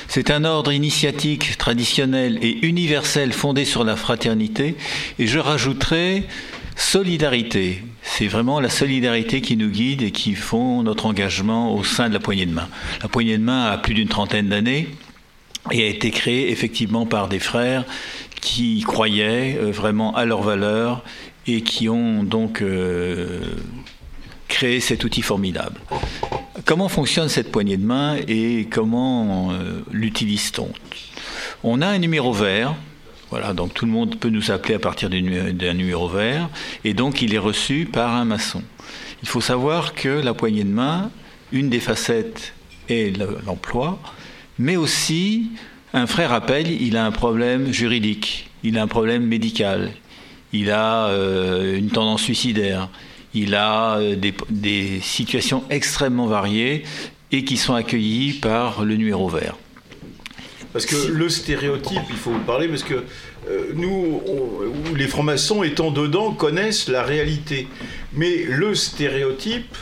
c'est 0.07 0.31
un 0.31 0.45
ordre 0.45 0.71
initiatique 0.71 1.57
traditionnel 1.57 2.39
et 2.41 2.65
universel 2.65 3.33
fondé 3.33 3.65
sur 3.65 3.83
la 3.83 3.95
fraternité. 3.95 4.75
Et 5.19 5.27
je 5.27 5.37
rajouterais 5.37 6.23
solidarité. 6.77 7.83
C'est 8.01 8.27
vraiment 8.27 8.61
la 8.61 8.69
solidarité 8.69 9.41
qui 9.41 9.57
nous 9.57 9.69
guide 9.69 10.01
et 10.01 10.11
qui 10.11 10.35
font 10.35 10.83
notre 10.83 11.05
engagement 11.05 11.75
au 11.75 11.83
sein 11.83 12.07
de 12.07 12.13
la 12.13 12.19
poignée 12.19 12.45
de 12.45 12.53
main. 12.53 12.69
La 13.01 13.09
poignée 13.09 13.37
de 13.37 13.43
main 13.43 13.65
a 13.65 13.77
plus 13.77 13.93
d'une 13.93 14.07
trentaine 14.07 14.47
d'années 14.47 14.87
et 15.71 15.83
a 15.83 15.87
été 15.87 16.09
créée 16.11 16.49
effectivement 16.51 17.05
par 17.05 17.27
des 17.27 17.39
frères 17.39 17.83
qui 18.39 18.81
croyaient 18.87 19.59
euh, 19.61 19.71
vraiment 19.71 20.15
à 20.15 20.25
leurs 20.25 20.41
valeurs 20.41 21.03
et 21.47 21.61
qui 21.61 21.89
ont 21.89 22.23
donc 22.23 22.61
euh, 22.61 23.41
créé 24.49 24.81
cet 24.81 25.05
outil 25.05 25.21
formidable. 25.21 25.79
Comment 26.65 26.89
fonctionne 26.89 27.29
cette 27.29 27.51
poignée 27.51 27.77
de 27.77 27.85
main 27.85 28.17
et 28.27 28.67
comment 28.69 29.51
euh, 29.53 29.79
l'utilise-t-on? 29.91 30.69
On 31.63 31.81
a 31.81 31.87
un 31.87 31.99
numéro 31.99 32.33
vert. 32.33 32.75
Voilà, 33.29 33.53
donc 33.53 33.75
tout 33.75 33.85
le 33.85 33.91
monde 33.91 34.17
peut 34.17 34.29
nous 34.29 34.49
appeler 34.49 34.73
à 34.73 34.79
partir 34.79 35.07
d'un 35.07 35.73
numéro 35.75 36.07
vert, 36.09 36.49
et 36.83 36.95
donc 36.95 37.21
il 37.21 37.35
est 37.35 37.37
reçu 37.37 37.85
par 37.85 38.15
un 38.15 38.25
maçon. 38.25 38.63
Il 39.21 39.29
faut 39.29 39.39
savoir 39.39 39.93
que 39.93 40.09
la 40.09 40.33
poignée 40.33 40.63
de 40.63 40.73
main, 40.73 41.11
une 41.51 41.69
des 41.69 41.79
facettes 41.79 42.53
est 42.89 43.15
le- 43.15 43.37
l'emploi, 43.45 43.99
mais 44.57 44.77
aussi 44.77 45.51
un 45.93 46.07
frère 46.07 46.33
appelle, 46.33 46.71
il 46.71 46.97
a 46.97 47.05
un 47.05 47.11
problème 47.11 47.71
juridique, 47.71 48.49
il 48.63 48.79
a 48.79 48.81
un 48.81 48.87
problème 48.87 49.23
médical, 49.27 49.91
il 50.51 50.71
a 50.71 51.09
euh, 51.09 51.77
une 51.77 51.91
tendance 51.91 52.23
suicidaire, 52.23 52.89
il 53.33 53.55
a 53.55 53.97
euh, 53.97 54.15
des, 54.49 54.99
situations 55.01 55.63
extrêmement 55.69 56.27
variées 56.27 56.83
et 57.31 57.43
qui 57.43 57.57
sont 57.57 57.75
accueillies 57.75 58.33
par 58.33 58.83
le 58.83 58.95
numéro 58.95 59.29
vert. 59.29 59.55
Parce 60.73 60.85
que 60.85 61.07
le 61.11 61.29
stéréotype, 61.29 62.01
il 62.09 62.15
faut 62.15 62.31
vous 62.31 62.39
parler, 62.39 62.67
parce 62.67 62.83
que 62.83 63.03
euh, 63.49 63.71
nous, 63.73 64.21
les 64.95 65.07
francs-maçons 65.07 65.63
étant 65.63 65.91
dedans, 65.91 66.31
connaissent 66.31 66.87
la 66.87 67.03
réalité. 67.03 67.67
Mais 68.13 68.43
le 68.47 68.75
stéréotype, 68.75 69.75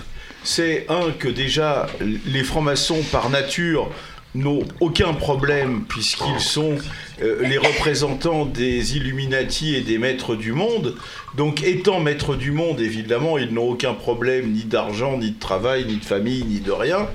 c'est 0.43 0.85
un 0.89 1.11
que 1.11 1.27
déjà 1.27 1.87
les 2.25 2.43
francs-maçons 2.43 3.01
par 3.11 3.29
nature 3.29 3.91
n'ont 4.37 4.63
aucun 4.79 5.13
problème 5.13 5.83
puisqu'ils 5.87 6.39
sont 6.39 6.77
euh, 7.21 7.41
les 7.47 7.57
représentants 7.57 8.45
des 8.45 8.95
Illuminati 8.97 9.75
et 9.75 9.81
des 9.81 9.97
maîtres 9.97 10.35
du 10.35 10.53
monde. 10.53 10.95
Donc 11.35 11.63
étant 11.63 11.99
maîtres 11.99 12.35
du 12.35 12.51
monde, 12.51 12.79
évidemment, 12.79 13.37
ils 13.37 13.53
n'ont 13.53 13.69
aucun 13.69 13.93
problème 13.93 14.51
ni 14.51 14.63
d'argent, 14.63 15.17
ni 15.17 15.31
de 15.31 15.39
travail, 15.39 15.85
ni 15.85 15.97
de 15.97 16.05
famille, 16.05 16.43
ni 16.43 16.59
de 16.59 16.71
rien. 16.71 17.07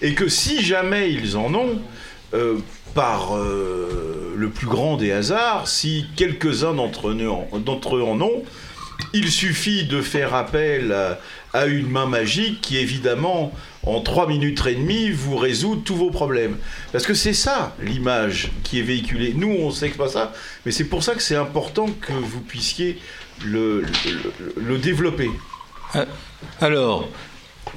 Et 0.00 0.14
que 0.14 0.28
si 0.28 0.62
jamais 0.62 1.12
ils 1.12 1.36
en 1.36 1.54
ont, 1.54 1.80
euh, 2.34 2.56
par 2.94 3.36
euh, 3.36 4.34
le 4.36 4.48
plus 4.50 4.66
grand 4.66 4.96
des 4.96 5.12
hasards, 5.12 5.68
si 5.68 6.06
quelques-uns 6.16 6.74
d'entre 6.74 7.08
eux, 7.08 7.28
en- 7.28 7.58
d'entre 7.58 7.96
eux 7.96 8.02
en 8.02 8.20
ont, 8.20 8.42
il 9.14 9.30
suffit 9.30 9.84
de 9.84 10.00
faire 10.02 10.34
appel 10.34 10.92
à, 10.92 11.18
à 11.52 11.66
une 11.66 11.88
main 11.88 12.06
magique 12.06 12.60
qui, 12.60 12.78
évidemment, 12.78 13.52
en 13.84 14.00
trois 14.00 14.26
minutes 14.26 14.62
et 14.66 14.74
demie, 14.74 15.10
vous 15.10 15.36
résout 15.36 15.76
tous 15.76 15.94
vos 15.96 16.10
problèmes. 16.10 16.56
Parce 16.92 17.04
que 17.06 17.14
c'est 17.14 17.32
ça 17.34 17.76
l'image 17.82 18.50
qui 18.62 18.78
est 18.78 18.82
véhiculée. 18.82 19.34
Nous, 19.36 19.48
on 19.50 19.70
sait 19.70 19.90
que 19.90 19.96
pas 19.98 20.08
ça, 20.08 20.32
mais 20.64 20.72
c'est 20.72 20.84
pour 20.84 21.02
ça 21.02 21.14
que 21.14 21.22
c'est 21.22 21.36
important 21.36 21.86
que 22.00 22.12
vous 22.12 22.40
puissiez 22.40 22.98
le, 23.44 23.84
développer. 24.78 25.30
Euh, 25.96 26.04
Alors, 26.60 27.08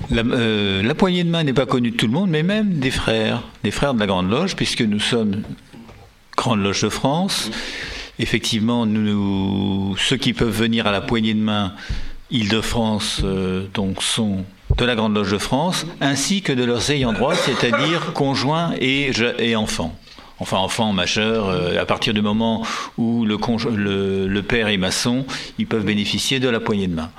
la, 0.09 0.21
euh, 0.23 0.81
la 0.81 0.95
poignée 0.95 1.23
de 1.23 1.29
main 1.29 1.43
n'est 1.43 1.53
pas 1.53 1.65
connue 1.65 1.91
de 1.91 1.97
tout 1.97 2.07
le 2.07 2.13
monde, 2.13 2.29
mais 2.29 2.43
même 2.43 2.79
des 2.79 2.91
frères, 2.91 3.43
des 3.63 3.71
frères 3.71 3.93
de 3.93 3.99
la 3.99 4.07
Grande 4.07 4.29
Loge, 4.29 4.55
puisque 4.55 4.81
nous 4.81 4.99
sommes 4.99 5.41
Grande 6.37 6.61
Loge 6.63 6.81
de 6.81 6.89
France. 6.89 7.49
Effectivement, 8.19 8.85
nous- 8.85 9.95
ceux 9.97 10.15
qui 10.17 10.31
peuvent 10.33 10.55
venir 10.57 10.87
à 10.87 10.91
la 10.91 11.01
poignée 11.01 11.33
de 11.33 11.39
main 11.41 11.73
Île-de-France 12.31 13.21
euh, 13.23 13.65
donc 13.73 14.01
sont 14.01 14.45
de 14.77 14.85
la 14.85 14.95
Grande 14.95 15.13
Loge 15.15 15.31
de 15.31 15.37
France, 15.37 15.85
ainsi 16.01 16.41
que 16.41 16.51
de 16.51 16.63
leurs 16.63 16.89
ayants 16.91 17.13
droit, 17.13 17.35
c'est-à-dire 17.35 18.11
conjoints 18.13 18.73
et, 18.79 19.11
enfants. 19.55 19.95
Enfin, 20.39 20.57
enfants 20.57 20.91
majeurs, 20.91 21.47
euh, 21.49 21.79
à 21.79 21.85
partir 21.85 22.13
du 22.13 22.21
moment 22.21 22.65
où 22.97 23.25
le- 23.25 24.27
le 24.27 24.41
père 24.41 24.67
est 24.67 24.77
maçon, 24.77 25.25
ils 25.59 25.67
peuvent 25.67 25.85
bénéficier 25.85 26.39
de 26.39 26.49
la 26.49 26.59
poignée 26.59 26.87
de 26.87 26.95
main. 26.95 27.09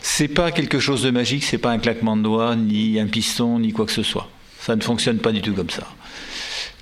C'est 0.00 0.28
pas 0.28 0.52
quelque 0.52 0.78
chose 0.78 1.02
de 1.02 1.10
magique, 1.10 1.42
c'est 1.42 1.58
pas 1.58 1.70
un 1.70 1.78
claquement 1.78 2.16
de 2.16 2.22
doigts, 2.22 2.54
ni 2.54 3.00
un 3.00 3.06
piston, 3.06 3.58
ni 3.58 3.72
quoi 3.72 3.86
que 3.86 3.92
ce 3.92 4.04
soit. 4.04 4.28
Ça 4.60 4.76
ne 4.76 4.80
fonctionne 4.82 5.18
pas 5.18 5.32
du 5.32 5.40
tout 5.42 5.54
comme 5.54 5.70
ça. 5.70 5.82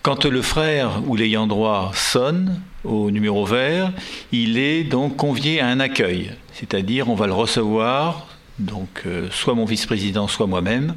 Quand 0.03 0.27
le 0.27 0.43
frère 0.43 1.01
ou 1.07 1.17
l'ayant 1.17 1.47
droit 1.47 1.93
sonne 1.95 2.61
au 2.85 3.11
numéro 3.11 3.44
vert, 3.44 3.93
il 4.32 4.59
est 4.59 4.85
donc 4.85 5.16
convié 5.16 5.61
à 5.61 5.66
un 5.66 5.81
accueil, 5.81 6.31
c'est-à-dire 6.52 7.09
on 7.09 7.15
va 7.15 7.27
le 7.27 7.32
recevoir, 7.32 8.28
donc 8.59 9.02
euh, 9.06 9.28
soit 9.31 9.55
mon 9.55 9.65
vice-président, 9.65 10.28
soit 10.28 10.47
moi-même, 10.47 10.94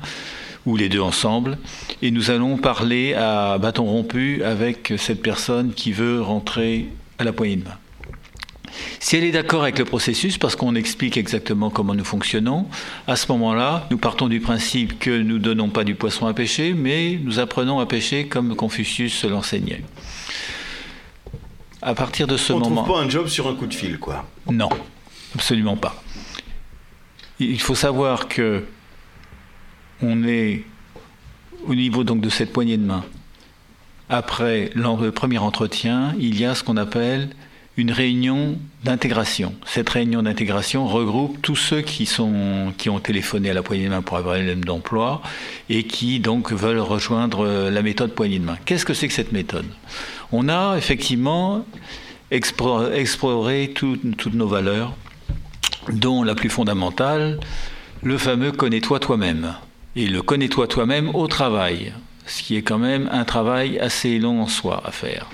ou 0.66 0.76
les 0.76 0.90
deux 0.90 1.00
ensemble, 1.00 1.58
et 2.02 2.12
nous 2.12 2.30
allons 2.30 2.58
parler 2.58 3.14
à 3.14 3.58
bâton 3.58 3.86
rompu 3.86 4.44
avec 4.44 4.94
cette 4.98 5.22
personne 5.22 5.74
qui 5.74 5.94
veut 5.94 6.22
rentrer 6.22 6.90
à 7.20 7.24
la 7.24 7.32
poignée 7.32 7.56
de 7.56 7.64
main. 7.64 7.78
Si 9.00 9.16
elle 9.16 9.24
est 9.24 9.32
d'accord 9.32 9.64
avec 9.64 9.80
le 9.80 9.86
processus, 9.86 10.38
parce 10.38 10.56
qu'on 10.56 10.76
explique 10.76 11.18
exactement 11.18 11.70
comment 11.70 11.96
nous 11.96 12.04
fonctionnons, 12.04 12.68
à 13.08 13.16
ce 13.16 13.32
moment-là, 13.32 13.88
nous 13.92 13.98
partons 13.98 14.28
du 14.28 14.40
principe 14.40 15.00
que 15.00 15.10
nous 15.10 15.36
ne 15.36 15.40
donnons 15.40 15.70
pas 15.70 15.84
du 15.84 15.96
poisson 15.96 16.28
à 16.28 16.34
pêcher, 16.34 16.74
mais 16.74 17.20
nous 17.24 17.40
apprenons 17.40 17.80
à 17.80 17.86
pêcher 17.86 18.28
comme 18.28 18.56
Confucius 18.56 19.24
l'enseignait. 19.24 19.84
À 21.82 21.94
partir 21.96 22.28
de 22.28 22.38
ce 22.38 22.54
On 22.54 22.60
moment. 22.60 22.84
trouve 22.84 22.96
pas 22.98 23.02
un 23.04 23.10
job 23.10 23.28
sur 23.28 23.48
un 23.48 23.56
coup 23.56 23.68
de 23.68 23.74
fil, 23.74 24.00
quoi. 24.00 24.26
Non, 24.50 24.70
absolument 25.36 25.78
pas. 25.78 26.02
Il 27.40 27.60
faut 27.62 27.76
savoir 27.76 28.28
que 28.28 28.66
on 30.02 30.24
est 30.24 30.64
au 31.66 31.76
niveau 31.76 32.04
donc 32.04 32.22
de 32.22 32.30
cette 32.30 32.52
poignée 32.54 32.78
de 32.78 32.86
main. 32.86 33.04
Après 34.10 34.72
le 34.74 35.12
premier 35.12 35.38
entretien, 35.38 36.16
il 36.18 36.40
y 36.40 36.46
a 36.46 36.56
ce 36.56 36.64
qu'on 36.64 36.78
appelle 36.78 37.30
une 37.78 37.92
réunion 37.92 38.58
d'intégration. 38.84 39.54
Cette 39.66 39.90
réunion 39.90 40.24
d'intégration 40.24 40.88
regroupe 40.88 41.38
tous 41.44 41.56
ceux 41.56 41.82
qui, 41.82 42.06
sont, 42.08 42.74
qui 42.78 42.90
ont 42.90 43.00
téléphoné 43.00 43.52
à 43.52 43.54
la 43.54 43.62
poignée 43.62 43.86
de 43.86 43.90
main 43.90 44.02
pour 44.02 44.18
avoir 44.18 44.36
un 44.36 44.40
LM 44.42 44.66
d'emploi 44.66 45.22
et 45.70 45.84
qui 45.84 46.20
donc 46.20 46.52
veulent 46.52 46.80
rejoindre 46.80 47.46
euh, 47.46 47.70
la 47.70 47.82
méthode 47.84 48.14
poignée 48.14 48.40
de 48.40 48.46
main. 48.46 48.58
Qu'est-ce 48.66 48.84
que 48.86 48.94
c'est 48.96 49.08
que 49.08 49.14
cette 49.14 49.32
méthode? 49.32 49.66
On 50.32 50.50
a 50.50 50.76
effectivement 50.78 51.66
exploré 52.32 53.72
tout- 53.74 54.00
toutes 54.18 54.34
nos 54.34 54.48
valeurs, 54.48 54.94
dont 55.92 56.24
la 56.24 56.36
plus 56.36 56.50
fondamentale, 56.50 57.40
le 58.04 58.18
fameux 58.18 58.52
connais-toi 58.52 59.00
toi-même. 59.00 59.54
Et 59.96 60.08
le 60.08 60.22
connais-toi 60.22 60.68
toi-même 60.68 61.10
au 61.16 61.28
travail, 61.28 61.94
ce 62.26 62.44
qui 62.44 62.56
est 62.56 62.62
quand 62.62 62.78
même 62.78 63.10
un 63.12 63.24
travail 63.24 63.80
assez 63.80 64.20
long 64.20 64.42
en 64.42 64.48
soi 64.48 64.82
à 64.86 64.92
faire. 64.92 65.28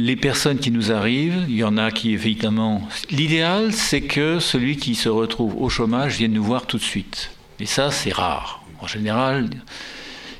Les 0.00 0.14
personnes 0.14 0.60
qui 0.60 0.70
nous 0.70 0.92
arrivent, 0.92 1.44
il 1.48 1.56
y 1.56 1.64
en 1.64 1.76
a 1.76 1.90
qui 1.90 2.12
évidemment... 2.12 2.86
L'idéal, 3.10 3.72
c'est 3.72 4.02
que 4.02 4.38
celui 4.38 4.76
qui 4.76 4.94
se 4.94 5.08
retrouve 5.08 5.60
au 5.60 5.68
chômage 5.68 6.18
vienne 6.18 6.34
nous 6.34 6.44
voir 6.44 6.66
tout 6.66 6.78
de 6.78 6.82
suite. 6.84 7.32
Et 7.58 7.66
ça, 7.66 7.90
c'est 7.90 8.12
rare. 8.12 8.62
En 8.80 8.86
général, 8.86 9.50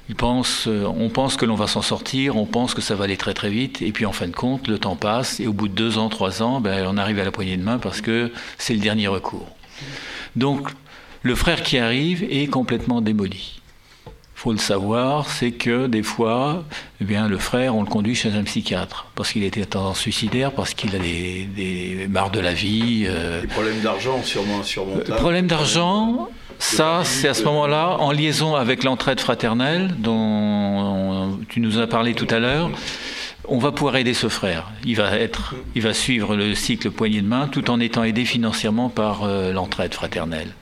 ils 0.08 0.14
pensent, 0.14 0.68
euh, 0.68 0.84
on 0.84 1.08
pense 1.08 1.36
que 1.36 1.44
l'on 1.44 1.56
va 1.56 1.66
s'en 1.66 1.82
sortir, 1.82 2.36
on 2.36 2.46
pense 2.46 2.72
que 2.72 2.80
ça 2.80 2.94
va 2.94 3.02
aller 3.02 3.16
très 3.16 3.34
très 3.34 3.50
vite, 3.50 3.82
et 3.82 3.90
puis 3.90 4.06
en 4.06 4.12
fin 4.12 4.28
de 4.28 4.36
compte, 4.36 4.68
le 4.68 4.78
temps 4.78 4.94
passe, 4.94 5.40
et 5.40 5.48
au 5.48 5.52
bout 5.52 5.66
de 5.66 5.74
deux 5.74 5.98
ans, 5.98 6.08
trois 6.08 6.40
ans, 6.40 6.60
ben, 6.60 6.86
on 6.86 6.96
arrive 6.96 7.18
à 7.18 7.24
la 7.24 7.32
poignée 7.32 7.56
de 7.56 7.64
main 7.64 7.78
parce 7.78 8.00
que 8.00 8.30
c'est 8.58 8.74
le 8.74 8.80
dernier 8.80 9.08
recours. 9.08 9.48
Donc, 10.36 10.68
le 11.22 11.34
frère 11.34 11.64
qui 11.64 11.78
arrive 11.78 12.22
est 12.30 12.46
complètement 12.46 13.00
démoli. 13.00 13.57
Il 14.38 14.40
faut 14.40 14.52
le 14.52 14.58
savoir, 14.58 15.28
c'est 15.28 15.50
que 15.50 15.88
des 15.88 16.04
fois, 16.04 16.62
eh 17.00 17.04
bien, 17.04 17.26
le 17.26 17.38
frère, 17.38 17.74
on 17.74 17.82
le 17.82 17.88
conduit 17.88 18.14
chez 18.14 18.30
un 18.34 18.44
psychiatre 18.44 19.06
parce 19.16 19.32
qu'il 19.32 19.42
était 19.42 19.62
à 19.62 19.66
tendance 19.66 19.98
suicidaire, 19.98 20.52
parce 20.52 20.74
qu'il 20.74 20.94
a 20.94 21.00
des, 21.00 21.48
des 21.56 22.06
marres 22.08 22.30
de 22.30 22.38
la 22.38 22.52
vie. 22.52 23.04
euh, 23.08 23.40
Des 23.40 23.48
problèmes 23.48 23.80
d'argent 23.80 24.22
sûrement 24.22 24.60
insurmontables. 24.60 25.10
le 25.10 25.16
problème 25.16 25.48
d'argent, 25.48 26.28
ça, 26.60 27.00
c'est 27.02 27.26
à 27.26 27.34
ce 27.34 27.42
moment-là, 27.42 27.96
en 27.98 28.12
liaison 28.12 28.54
avec 28.54 28.84
l'entraide 28.84 29.18
fraternelle 29.18 29.92
dont 29.98 31.36
tu 31.48 31.58
nous 31.58 31.80
as 31.80 31.88
parlé 31.88 32.14
tout 32.14 32.28
à 32.30 32.38
l'heure. 32.38 32.70
On 33.48 33.58
va 33.58 33.72
pouvoir 33.72 33.96
aider 33.96 34.14
ce 34.14 34.28
frère. 34.28 34.70
Il 34.84 34.94
va, 34.94 35.16
être, 35.16 35.56
il 35.74 35.82
va 35.82 35.92
suivre 35.92 36.36
le 36.36 36.54
cycle 36.54 36.92
poignée 36.92 37.22
de 37.22 37.26
main 37.26 37.48
tout 37.48 37.70
en 37.72 37.80
étant 37.80 38.04
aidé 38.04 38.24
financièrement 38.24 38.88
par 38.88 39.24
euh, 39.24 39.52
l'entraide 39.52 39.94
fraternelle. 39.94 40.52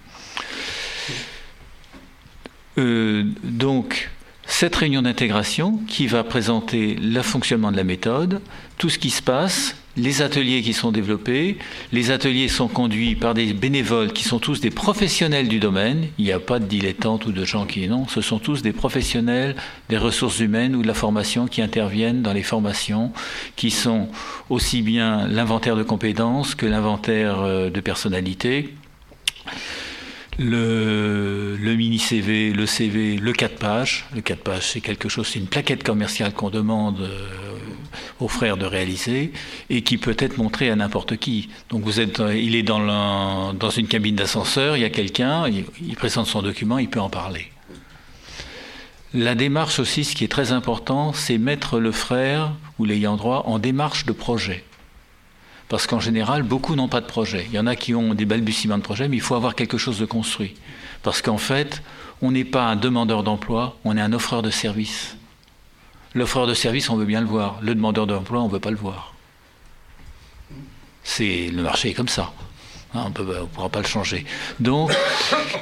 Euh, 2.78 3.24
donc, 3.42 4.10
cette 4.46 4.76
réunion 4.76 5.02
d'intégration 5.02 5.80
qui 5.88 6.06
va 6.06 6.22
présenter 6.24 6.94
le 6.94 7.22
fonctionnement 7.22 7.72
de 7.72 7.76
la 7.76 7.84
méthode, 7.84 8.40
tout 8.78 8.88
ce 8.88 8.98
qui 8.98 9.10
se 9.10 9.22
passe, 9.22 9.76
les 9.96 10.22
ateliers 10.22 10.62
qui 10.62 10.72
sont 10.72 10.92
développés. 10.92 11.56
Les 11.92 12.10
ateliers 12.10 12.48
sont 12.48 12.68
conduits 12.68 13.14
par 13.14 13.34
des 13.34 13.52
bénévoles 13.52 14.12
qui 14.12 14.24
sont 14.24 14.38
tous 14.38 14.60
des 14.60 14.70
professionnels 14.70 15.48
du 15.48 15.58
domaine. 15.58 16.08
Il 16.18 16.26
n'y 16.26 16.32
a 16.32 16.38
pas 16.38 16.58
de 16.58 16.66
dilettantes 16.66 17.26
ou 17.26 17.32
de 17.32 17.44
gens 17.44 17.64
qui 17.64 17.88
non. 17.88 18.06
Ce 18.06 18.20
sont 18.20 18.38
tous 18.38 18.62
des 18.62 18.72
professionnels 18.72 19.56
des 19.88 19.96
ressources 19.96 20.40
humaines 20.40 20.76
ou 20.76 20.82
de 20.82 20.86
la 20.86 20.94
formation 20.94 21.46
qui 21.46 21.62
interviennent 21.62 22.22
dans 22.22 22.34
les 22.34 22.42
formations 22.42 23.12
qui 23.56 23.70
sont 23.70 24.08
aussi 24.50 24.82
bien 24.82 25.26
l'inventaire 25.28 25.76
de 25.76 25.82
compétences 25.82 26.54
que 26.54 26.66
l'inventaire 26.66 27.40
euh, 27.40 27.70
de 27.70 27.80
personnalité 27.80 28.74
le, 30.38 31.56
le 31.56 31.74
mini 31.74 31.98
CV, 31.98 32.52
le 32.52 32.66
CV, 32.66 33.16
le 33.16 33.32
4 33.32 33.56
pages. 33.56 34.06
Le 34.14 34.20
4 34.20 34.40
pages, 34.40 34.66
c'est 34.68 34.80
quelque 34.80 35.08
chose, 35.08 35.26
c'est 35.26 35.38
une 35.38 35.46
plaquette 35.46 35.82
commerciale 35.82 36.32
qu'on 36.32 36.50
demande 36.50 37.00
euh, 37.00 37.28
aux 38.20 38.28
frères 38.28 38.56
de 38.56 38.66
réaliser 38.66 39.32
et 39.70 39.82
qui 39.82 39.98
peut 39.98 40.16
être 40.18 40.38
montrée 40.38 40.70
à 40.70 40.76
n'importe 40.76 41.16
qui. 41.16 41.48
Donc 41.70 41.82
vous 41.82 42.00
êtes, 42.00 42.20
euh, 42.20 42.36
il 42.36 42.54
est 42.54 42.62
dans, 42.62 43.70
une 43.76 43.88
cabine 43.88 44.16
d'ascenseur, 44.16 44.76
il 44.76 44.80
y 44.80 44.84
a 44.84 44.90
quelqu'un, 44.90 45.46
il 45.48 45.96
présente 45.96 46.26
son 46.26 46.42
document, 46.42 46.78
il 46.78 46.88
peut 46.88 47.00
en 47.00 47.10
parler. 47.10 47.50
La 49.14 49.34
démarche 49.34 49.78
aussi, 49.78 50.04
ce 50.04 50.14
qui 50.14 50.24
est 50.24 50.28
très 50.28 50.52
important, 50.52 51.14
c'est 51.14 51.38
mettre 51.38 51.78
le 51.78 51.92
frère 51.92 52.52
ou 52.78 52.84
l'ayant 52.84 53.16
droit 53.16 53.44
en 53.46 53.58
démarche 53.58 54.04
de 54.04 54.12
projet. 54.12 54.62
Parce 55.68 55.86
qu'en 55.86 56.00
général, 56.00 56.42
beaucoup 56.42 56.76
n'ont 56.76 56.88
pas 56.88 57.00
de 57.00 57.06
projet. 57.06 57.46
Il 57.48 57.54
y 57.54 57.58
en 57.58 57.66
a 57.66 57.74
qui 57.74 57.94
ont 57.94 58.14
des 58.14 58.24
balbutiements 58.24 58.78
de 58.78 58.82
projet, 58.82 59.08
mais 59.08 59.16
il 59.16 59.22
faut 59.22 59.34
avoir 59.34 59.54
quelque 59.54 59.78
chose 59.78 59.98
de 59.98 60.06
construit. 60.06 60.54
Parce 61.02 61.22
qu'en 61.22 61.38
fait, 61.38 61.82
on 62.22 62.30
n'est 62.30 62.44
pas 62.44 62.64
un 62.64 62.76
demandeur 62.76 63.22
d'emploi, 63.22 63.76
on 63.84 63.96
est 63.96 64.00
un 64.00 64.12
offreur 64.12 64.42
de 64.42 64.50
service. 64.50 65.16
L'offreur 66.14 66.46
de 66.46 66.54
service, 66.54 66.88
on 66.88 66.96
veut 66.96 67.04
bien 67.04 67.20
le 67.20 67.26
voir. 67.26 67.58
Le 67.60 67.74
demandeur 67.74 68.06
d'emploi, 68.06 68.40
on 68.40 68.46
ne 68.46 68.52
veut 68.52 68.60
pas 68.60 68.70
le 68.70 68.76
voir. 68.76 69.14
C'est 71.02 71.48
le 71.52 71.62
marché 71.62 71.90
est 71.90 71.94
comme 71.94 72.08
ça. 72.08 72.32
Hein, 72.94 73.12
on 73.16 73.22
ne 73.22 73.44
pourra 73.46 73.68
pas 73.68 73.80
le 73.80 73.86
changer. 73.86 74.24
Donc, 74.60 74.92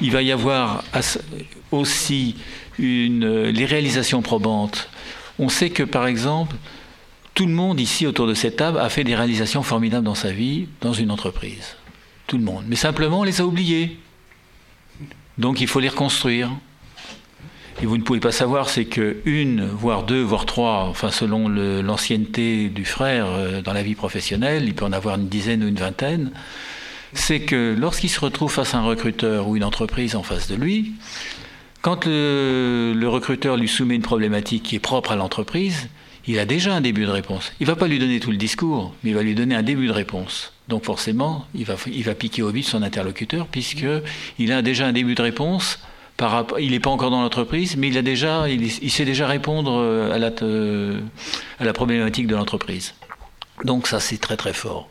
il 0.00 0.12
va 0.12 0.22
y 0.22 0.30
avoir 0.30 0.84
aussi 1.72 2.36
les 2.78 3.64
réalisations 3.64 4.22
probantes. 4.22 4.88
On 5.38 5.48
sait 5.48 5.70
que, 5.70 5.82
par 5.82 6.06
exemple, 6.06 6.54
tout 7.34 7.46
le 7.46 7.52
monde 7.52 7.80
ici 7.80 8.06
autour 8.06 8.26
de 8.26 8.34
cette 8.34 8.56
table 8.56 8.78
a 8.78 8.88
fait 8.88 9.04
des 9.04 9.14
réalisations 9.14 9.62
formidables 9.62 10.04
dans 10.04 10.14
sa 10.14 10.30
vie, 10.30 10.68
dans 10.80 10.92
une 10.92 11.10
entreprise. 11.10 11.76
Tout 12.26 12.38
le 12.38 12.44
monde. 12.44 12.64
Mais 12.68 12.76
simplement, 12.76 13.20
on 13.20 13.24
les 13.24 13.40
a 13.40 13.46
oubliées. 13.46 13.98
Donc 15.36 15.60
il 15.60 15.66
faut 15.66 15.80
les 15.80 15.88
reconstruire. 15.88 16.50
Et 17.82 17.86
vous 17.86 17.98
ne 17.98 18.02
pouvez 18.02 18.20
pas 18.20 18.30
savoir, 18.30 18.68
c'est 18.68 18.84
que 18.84 19.16
une, 19.24 19.66
voire 19.66 20.04
deux, 20.04 20.22
voire 20.22 20.46
trois, 20.46 20.84
enfin 20.84 21.10
selon 21.10 21.48
l'ancienneté 21.48 22.68
du 22.68 22.84
frère 22.84 23.26
euh, 23.26 23.62
dans 23.62 23.72
la 23.72 23.82
vie 23.82 23.96
professionnelle, 23.96 24.64
il 24.64 24.74
peut 24.74 24.84
en 24.84 24.92
avoir 24.92 25.16
une 25.16 25.28
dizaine 25.28 25.64
ou 25.64 25.66
une 25.66 25.74
vingtaine, 25.74 26.30
c'est 27.14 27.40
que 27.40 27.74
lorsqu'il 27.76 28.10
se 28.10 28.20
retrouve 28.20 28.52
face 28.52 28.74
à 28.74 28.78
un 28.78 28.84
recruteur 28.84 29.48
ou 29.48 29.56
une 29.56 29.64
entreprise 29.64 30.14
en 30.14 30.22
face 30.22 30.48
de 30.48 30.54
lui, 30.54 30.92
quand 31.82 32.06
le 32.06 33.06
recruteur 33.06 33.56
lui 33.56 33.68
soumet 33.68 33.96
une 33.96 34.02
problématique 34.02 34.62
qui 34.62 34.76
est 34.76 34.80
propre 34.80 35.10
à 35.10 35.16
l'entreprise, 35.16 35.88
il 36.26 36.38
a 36.38 36.46
déjà 36.46 36.74
un 36.74 36.80
début 36.80 37.04
de 37.04 37.10
réponse. 37.10 37.52
Il 37.60 37.66
va 37.66 37.76
pas 37.76 37.86
lui 37.86 37.98
donner 37.98 38.20
tout 38.20 38.30
le 38.30 38.36
discours, 38.36 38.94
mais 39.02 39.10
il 39.10 39.16
va 39.16 39.22
lui 39.22 39.34
donner 39.34 39.54
un 39.54 39.62
début 39.62 39.86
de 39.86 39.92
réponse. 39.92 40.52
Donc 40.68 40.84
forcément, 40.84 41.46
il 41.54 41.64
va, 41.64 41.76
il 41.86 42.14
piquer 42.14 42.42
au 42.42 42.50
vif 42.50 42.66
son 42.66 42.82
interlocuteur, 42.82 43.46
puisqu'il 43.46 44.52
a 44.52 44.62
déjà 44.62 44.86
un 44.86 44.92
début 44.92 45.14
de 45.14 45.22
réponse. 45.22 45.78
Il 46.60 46.70
n'est 46.70 46.80
pas 46.80 46.90
encore 46.90 47.10
dans 47.10 47.20
l'entreprise, 47.20 47.76
mais 47.76 47.88
il, 47.88 47.98
a 47.98 48.48
il, 48.48 48.62
il 48.62 48.90
sait 48.90 49.04
déjà 49.04 49.26
répondre 49.26 49.72
euh, 49.74 50.14
à 50.14 50.18
la, 50.18 50.30
euh, 50.42 51.00
à 51.58 51.64
la 51.64 51.72
problématique 51.72 52.28
de 52.28 52.36
l'entreprise. 52.36 52.94
Donc 53.64 53.86
ça, 53.86 54.00
c'est 54.00 54.18
très 54.18 54.36
très 54.36 54.52
fort. 54.52 54.88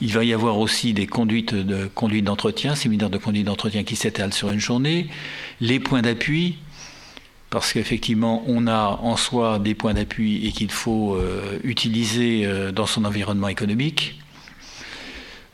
Il 0.00 0.12
va 0.12 0.24
y 0.24 0.32
avoir 0.32 0.58
aussi 0.58 0.94
des 0.94 1.06
conduites 1.06 1.54
de 1.54 1.86
conduite 1.94 2.24
d'entretien, 2.24 2.74
séminaires 2.74 3.10
de 3.10 3.18
conduite 3.18 3.46
d'entretien 3.46 3.82
qui 3.82 3.96
s'étalent 3.96 4.32
sur 4.32 4.50
une 4.50 4.60
journée, 4.60 5.08
les 5.60 5.80
points 5.80 6.02
d'appui, 6.02 6.56
parce 7.50 7.72
qu'effectivement, 7.72 8.42
on 8.46 8.66
a 8.66 8.98
en 9.02 9.16
soi 9.16 9.58
des 9.58 9.74
points 9.74 9.94
d'appui 9.94 10.46
et 10.46 10.52
qu'il 10.52 10.70
faut 10.70 11.14
euh, 11.14 11.58
utiliser 11.64 12.44
euh, 12.44 12.72
dans 12.72 12.86
son 12.86 13.04
environnement 13.04 13.48
économique. 13.48 14.18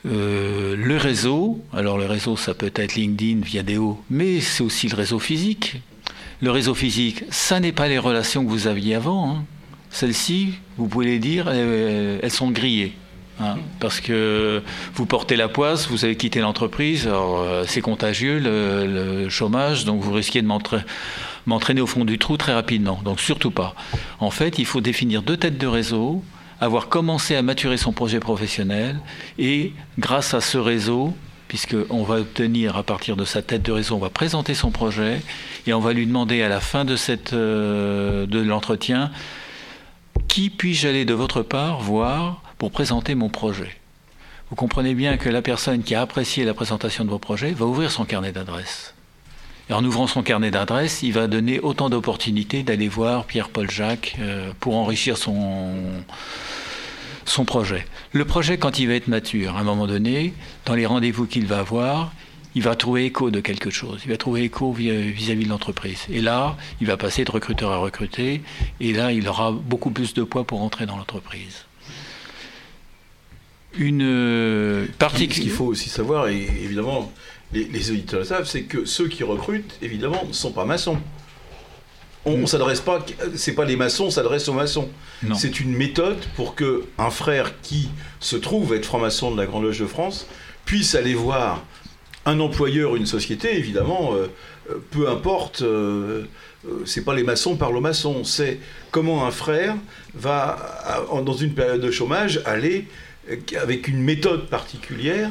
Euh, 0.06 0.76
le 0.76 0.96
réseau, 0.96 1.62
alors 1.72 1.96
le 1.96 2.06
réseau, 2.06 2.36
ça 2.36 2.52
peut 2.52 2.72
être 2.74 2.94
LinkedIn, 2.94 3.40
Viadeo, 3.42 4.02
mais 4.10 4.40
c'est 4.40 4.62
aussi 4.62 4.88
le 4.88 4.96
réseau 4.96 5.18
physique. 5.18 5.80
Le 6.42 6.50
réseau 6.50 6.74
physique, 6.74 7.24
ça 7.30 7.58
n'est 7.60 7.72
pas 7.72 7.88
les 7.88 7.98
relations 7.98 8.44
que 8.44 8.50
vous 8.50 8.66
aviez 8.66 8.96
avant. 8.96 9.30
hein. 9.30 9.44
Celles-ci, 9.90 10.54
vous 10.76 10.88
pouvez 10.88 11.06
les 11.06 11.18
dire, 11.20 11.48
elles, 11.48 12.30
sont 12.30 12.50
grillées. 12.50 12.92
hein, 13.40 13.56
parce 13.80 14.00
que 14.00 14.60
vous 14.94 15.06
portez 15.06 15.36
la 15.36 15.48
poisse, 15.48 15.88
vous 15.88 16.04
avez 16.04 16.16
quitté 16.16 16.40
l'entreprise, 16.40 17.06
alors 17.06 17.46
c'est 17.66 17.80
contagieux 17.80 18.40
le, 18.40 18.86
le 19.22 19.28
chômage, 19.30 19.84
donc 19.84 20.02
vous 20.02 20.12
risquez 20.12 20.42
de 20.42 20.48
m'entra- 20.48 20.82
m'entraîner 21.46 21.80
au 21.80 21.86
fond 21.86 22.04
du 22.04 22.18
trou 22.18 22.36
très 22.36 22.54
rapidement. 22.54 23.00
Donc 23.04 23.20
surtout 23.20 23.50
pas. 23.50 23.74
En 24.20 24.30
fait, 24.30 24.58
il 24.58 24.66
faut 24.66 24.80
définir 24.80 25.22
deux 25.22 25.36
têtes 25.36 25.58
de 25.58 25.66
réseau, 25.66 26.22
avoir 26.60 26.88
commencé 26.88 27.36
à 27.36 27.42
maturer 27.42 27.76
son 27.76 27.92
projet 27.92 28.20
professionnel 28.20 29.00
et 29.38 29.72
grâce 29.98 30.34
à 30.34 30.40
ce 30.40 30.58
réseau, 30.58 31.14
puisqu'on 31.48 32.02
va 32.04 32.16
obtenir 32.16 32.76
à 32.76 32.82
partir 32.82 33.16
de 33.16 33.24
sa 33.24 33.42
tête 33.42 33.62
de 33.62 33.72
réseau, 33.72 33.96
on 33.96 33.98
va 33.98 34.10
présenter 34.10 34.54
son 34.54 34.70
projet 34.70 35.20
et 35.66 35.72
on 35.72 35.80
va 35.80 35.92
lui 35.92 36.06
demander 36.06 36.42
à 36.42 36.48
la 36.48 36.60
fin 36.60 36.84
de, 36.84 36.96
euh, 37.32 38.26
de 38.26 38.40
l'entretien 38.40 39.10
qui 40.28 40.50
puis-je 40.50 40.88
aller 40.88 41.04
de 41.04 41.14
votre 41.14 41.42
part 41.42 41.80
voir 41.80 42.42
pour 42.58 42.70
présenter 42.70 43.14
mon 43.14 43.28
projet? 43.28 43.76
Vous 44.50 44.56
comprenez 44.56 44.94
bien 44.94 45.16
que 45.16 45.28
la 45.28 45.42
personne 45.42 45.82
qui 45.82 45.94
a 45.94 46.02
apprécié 46.02 46.44
la 46.44 46.54
présentation 46.54 47.04
de 47.04 47.10
vos 47.10 47.18
projets 47.18 47.52
va 47.52 47.66
ouvrir 47.66 47.90
son 47.90 48.04
carnet 48.04 48.32
d'adresses. 48.32 48.93
Et 49.70 49.72
en 49.72 49.84
ouvrant 49.84 50.06
son 50.06 50.22
carnet 50.22 50.50
d'adresses, 50.50 51.02
il 51.02 51.12
va 51.12 51.26
donner 51.26 51.58
autant 51.60 51.88
d'opportunités 51.88 52.62
d'aller 52.62 52.88
voir 52.88 53.24
Pierre-Paul 53.24 53.70
Jacques 53.70 54.16
euh, 54.20 54.52
pour 54.60 54.76
enrichir 54.76 55.16
son, 55.16 55.72
son 57.24 57.44
projet. 57.46 57.86
Le 58.12 58.24
projet, 58.26 58.58
quand 58.58 58.78
il 58.78 58.88
va 58.88 58.94
être 58.94 59.08
mature, 59.08 59.56
à 59.56 59.60
un 59.60 59.64
moment 59.64 59.86
donné, 59.86 60.34
dans 60.66 60.74
les 60.74 60.84
rendez-vous 60.84 61.26
qu'il 61.26 61.46
va 61.46 61.60
avoir, 61.60 62.12
il 62.54 62.62
va 62.62 62.76
trouver 62.76 63.06
écho 63.06 63.30
de 63.30 63.40
quelque 63.40 63.70
chose. 63.70 64.02
Il 64.04 64.10
va 64.10 64.16
trouver 64.18 64.42
écho 64.42 64.70
vis- 64.72 65.10
vis-à-vis 65.10 65.44
de 65.44 65.48
l'entreprise. 65.48 66.00
Et 66.10 66.20
là, 66.20 66.56
il 66.80 66.86
va 66.86 66.96
passer 66.98 67.24
de 67.24 67.30
recruteur 67.30 67.72
à 67.72 67.78
recruter. 67.78 68.42
Et 68.80 68.92
là, 68.92 69.12
il 69.12 69.26
aura 69.28 69.50
beaucoup 69.50 69.90
plus 69.90 70.12
de 70.14 70.22
poids 70.22 70.44
pour 70.44 70.62
entrer 70.62 70.84
dans 70.86 70.96
l'entreprise. 70.96 71.64
Une 73.76 74.02
euh, 74.04 74.86
partie 75.00 75.24
Ce 75.32 75.40
qu'il 75.40 75.50
faut 75.50 75.64
aussi 75.64 75.88
savoir, 75.88 76.28
et 76.28 76.42
évidemment, 76.62 77.10
les, 77.54 77.64
les 77.64 77.90
auditeurs 77.90 78.20
le 78.20 78.26
savent, 78.26 78.46
c'est 78.46 78.64
que 78.64 78.84
ceux 78.84 79.08
qui 79.08 79.22
recrutent, 79.24 79.78
évidemment, 79.80 80.24
ne 80.26 80.32
sont 80.32 80.52
pas 80.52 80.64
maçons. 80.64 80.98
On, 82.26 82.32
on 82.42 82.46
s'adresse 82.46 82.80
pas, 82.80 83.04
c'est 83.34 83.54
pas 83.54 83.64
les 83.64 83.76
maçons, 83.76 84.06
on 84.06 84.10
s'adresse 84.10 84.48
aux 84.48 84.54
maçons. 84.54 84.88
C'est 85.34 85.60
une 85.60 85.74
méthode 85.74 86.18
pour 86.36 86.54
que 86.54 86.84
un 86.98 87.10
frère 87.10 87.60
qui 87.62 87.88
se 88.20 88.36
trouve 88.36 88.74
être 88.74 88.84
franc-maçon 88.84 89.30
de 89.30 89.36
la 89.36 89.46
Grande 89.46 89.64
Loge 89.64 89.78
de 89.78 89.86
France 89.86 90.26
puisse 90.64 90.94
aller 90.94 91.14
voir 91.14 91.64
un 92.26 92.40
employeur, 92.40 92.96
une 92.96 93.06
société, 93.06 93.56
évidemment, 93.56 94.14
euh, 94.14 94.28
euh, 94.70 94.76
peu 94.90 95.08
importe, 95.10 95.60
euh, 95.60 96.24
euh, 96.66 96.82
c'est 96.86 97.04
pas 97.04 97.14
les 97.14 97.22
maçons 97.22 97.56
parlent 97.56 97.76
aux 97.76 97.82
maçons, 97.82 98.24
c'est 98.24 98.58
comment 98.90 99.26
un 99.26 99.30
frère 99.30 99.76
va, 100.14 101.04
dans 101.24 101.34
une 101.34 101.52
période 101.52 101.82
de 101.82 101.90
chômage, 101.90 102.40
aller, 102.46 102.86
euh, 103.30 103.36
avec 103.60 103.88
une 103.88 104.02
méthode 104.02 104.48
particulière, 104.48 105.30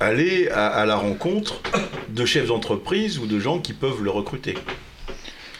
aller 0.00 0.48
à, 0.48 0.66
à 0.68 0.86
la 0.86 0.96
rencontre 0.96 1.60
de 2.08 2.24
chefs 2.24 2.48
d'entreprise 2.48 3.18
ou 3.18 3.26
de 3.26 3.38
gens 3.38 3.58
qui 3.58 3.72
peuvent 3.72 4.02
le 4.02 4.10
recruter. 4.10 4.54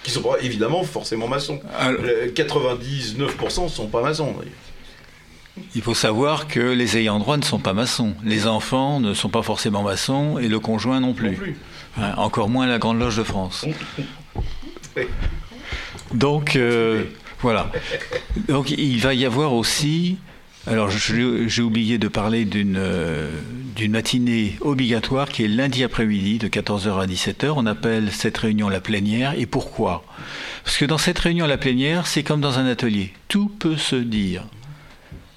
Qui 0.03 0.11
sont 0.11 0.23
pas 0.23 0.37
évidemment 0.41 0.85
forcément 0.85 1.27
maçons. 1.27 1.61
Le 1.89 2.31
99% 2.33 3.65
ne 3.65 3.69
sont 3.69 3.89
pas 3.89 4.03
maçons. 4.03 4.35
Il 5.75 5.83
faut 5.83 5.95
savoir 5.95 6.49
que 6.49 6.61
les 6.61 6.97
ayants 6.99 7.19
droit 7.19 7.37
ne 7.37 7.45
sont 7.45 7.59
pas 7.59 7.73
maçons. 7.73 8.15
Les 8.23 8.47
enfants 8.47 9.01
ne 9.01 9.15
sont 9.15 9.31
pas 9.31 9.43
forcément 9.43 9.83
maçons 9.83 10.39
et 10.39 10.49
le 10.49 10.61
conjoint 10.61 11.01
non 11.01 11.15
plus. 11.15 11.57
Hein, 11.99 12.13
encore 12.19 12.49
moins 12.49 12.67
la 12.67 12.79
Grande 12.79 13.01
Loge 13.01 13.17
de 13.17 13.23
France. 13.23 13.67
Donc, 16.15 16.57
euh, 16.57 17.05
voilà. 17.41 17.71
Donc, 18.49 18.71
il 18.71 19.01
va 19.01 19.15
y 19.15 19.25
avoir 19.25 19.55
aussi. 19.55 20.19
Alors, 20.66 20.90
j'ai 20.90 21.62
oublié 21.62 21.97
de 21.98 22.09
parler 22.09 22.44
d'une 22.44 22.76
euh, 22.76 23.30
d'une 23.76 23.93
matinée 23.93 24.56
obligatoire 24.62 25.28
qui 25.28 25.44
est 25.44 25.48
lundi 25.48 25.84
après-midi 25.84 26.38
de 26.38 26.48
14h 26.48 26.98
à 26.98 27.06
17h. 27.06 27.52
On 27.55 27.66
appelle 27.66 28.10
cette 28.10 28.38
réunion 28.38 28.68
la 28.68 28.80
plénière. 28.80 29.34
Et 29.38 29.47
pourquoi? 29.47 30.02
Parce 30.64 30.78
que 30.78 30.86
dans 30.86 30.98
cette 30.98 31.18
réunion 31.18 31.47
la 31.47 31.59
plénière, 31.59 32.06
c'est 32.06 32.22
comme 32.22 32.40
dans 32.40 32.59
un 32.59 32.66
atelier. 32.66 33.12
Tout 33.28 33.48
peut 33.48 33.76
se 33.76 33.97
dire 33.97 34.44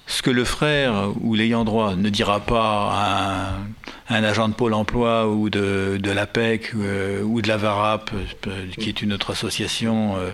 ce 0.06 0.22
que 0.22 0.30
le 0.30 0.44
frère 0.44 1.10
ou 1.20 1.34
l'ayant 1.34 1.64
droit 1.64 1.94
ne 1.94 2.08
dira 2.08 2.40
pas 2.40 2.90
à 2.92 3.50
un, 3.50 3.66
un 4.10 4.24
agent 4.24 4.48
de 4.48 4.54
Pôle 4.54 4.74
emploi 4.74 5.28
ou 5.28 5.50
de, 5.50 5.98
de 6.02 6.10
l'APEC 6.10 6.72
euh, 6.74 7.22
ou 7.22 7.40
de 7.40 7.48
la 7.48 7.56
VARAP, 7.56 8.10
euh, 8.46 8.66
qui 8.78 8.88
est 8.88 9.02
une 9.02 9.12
autre 9.12 9.30
association, 9.30 10.16
euh, 10.16 10.30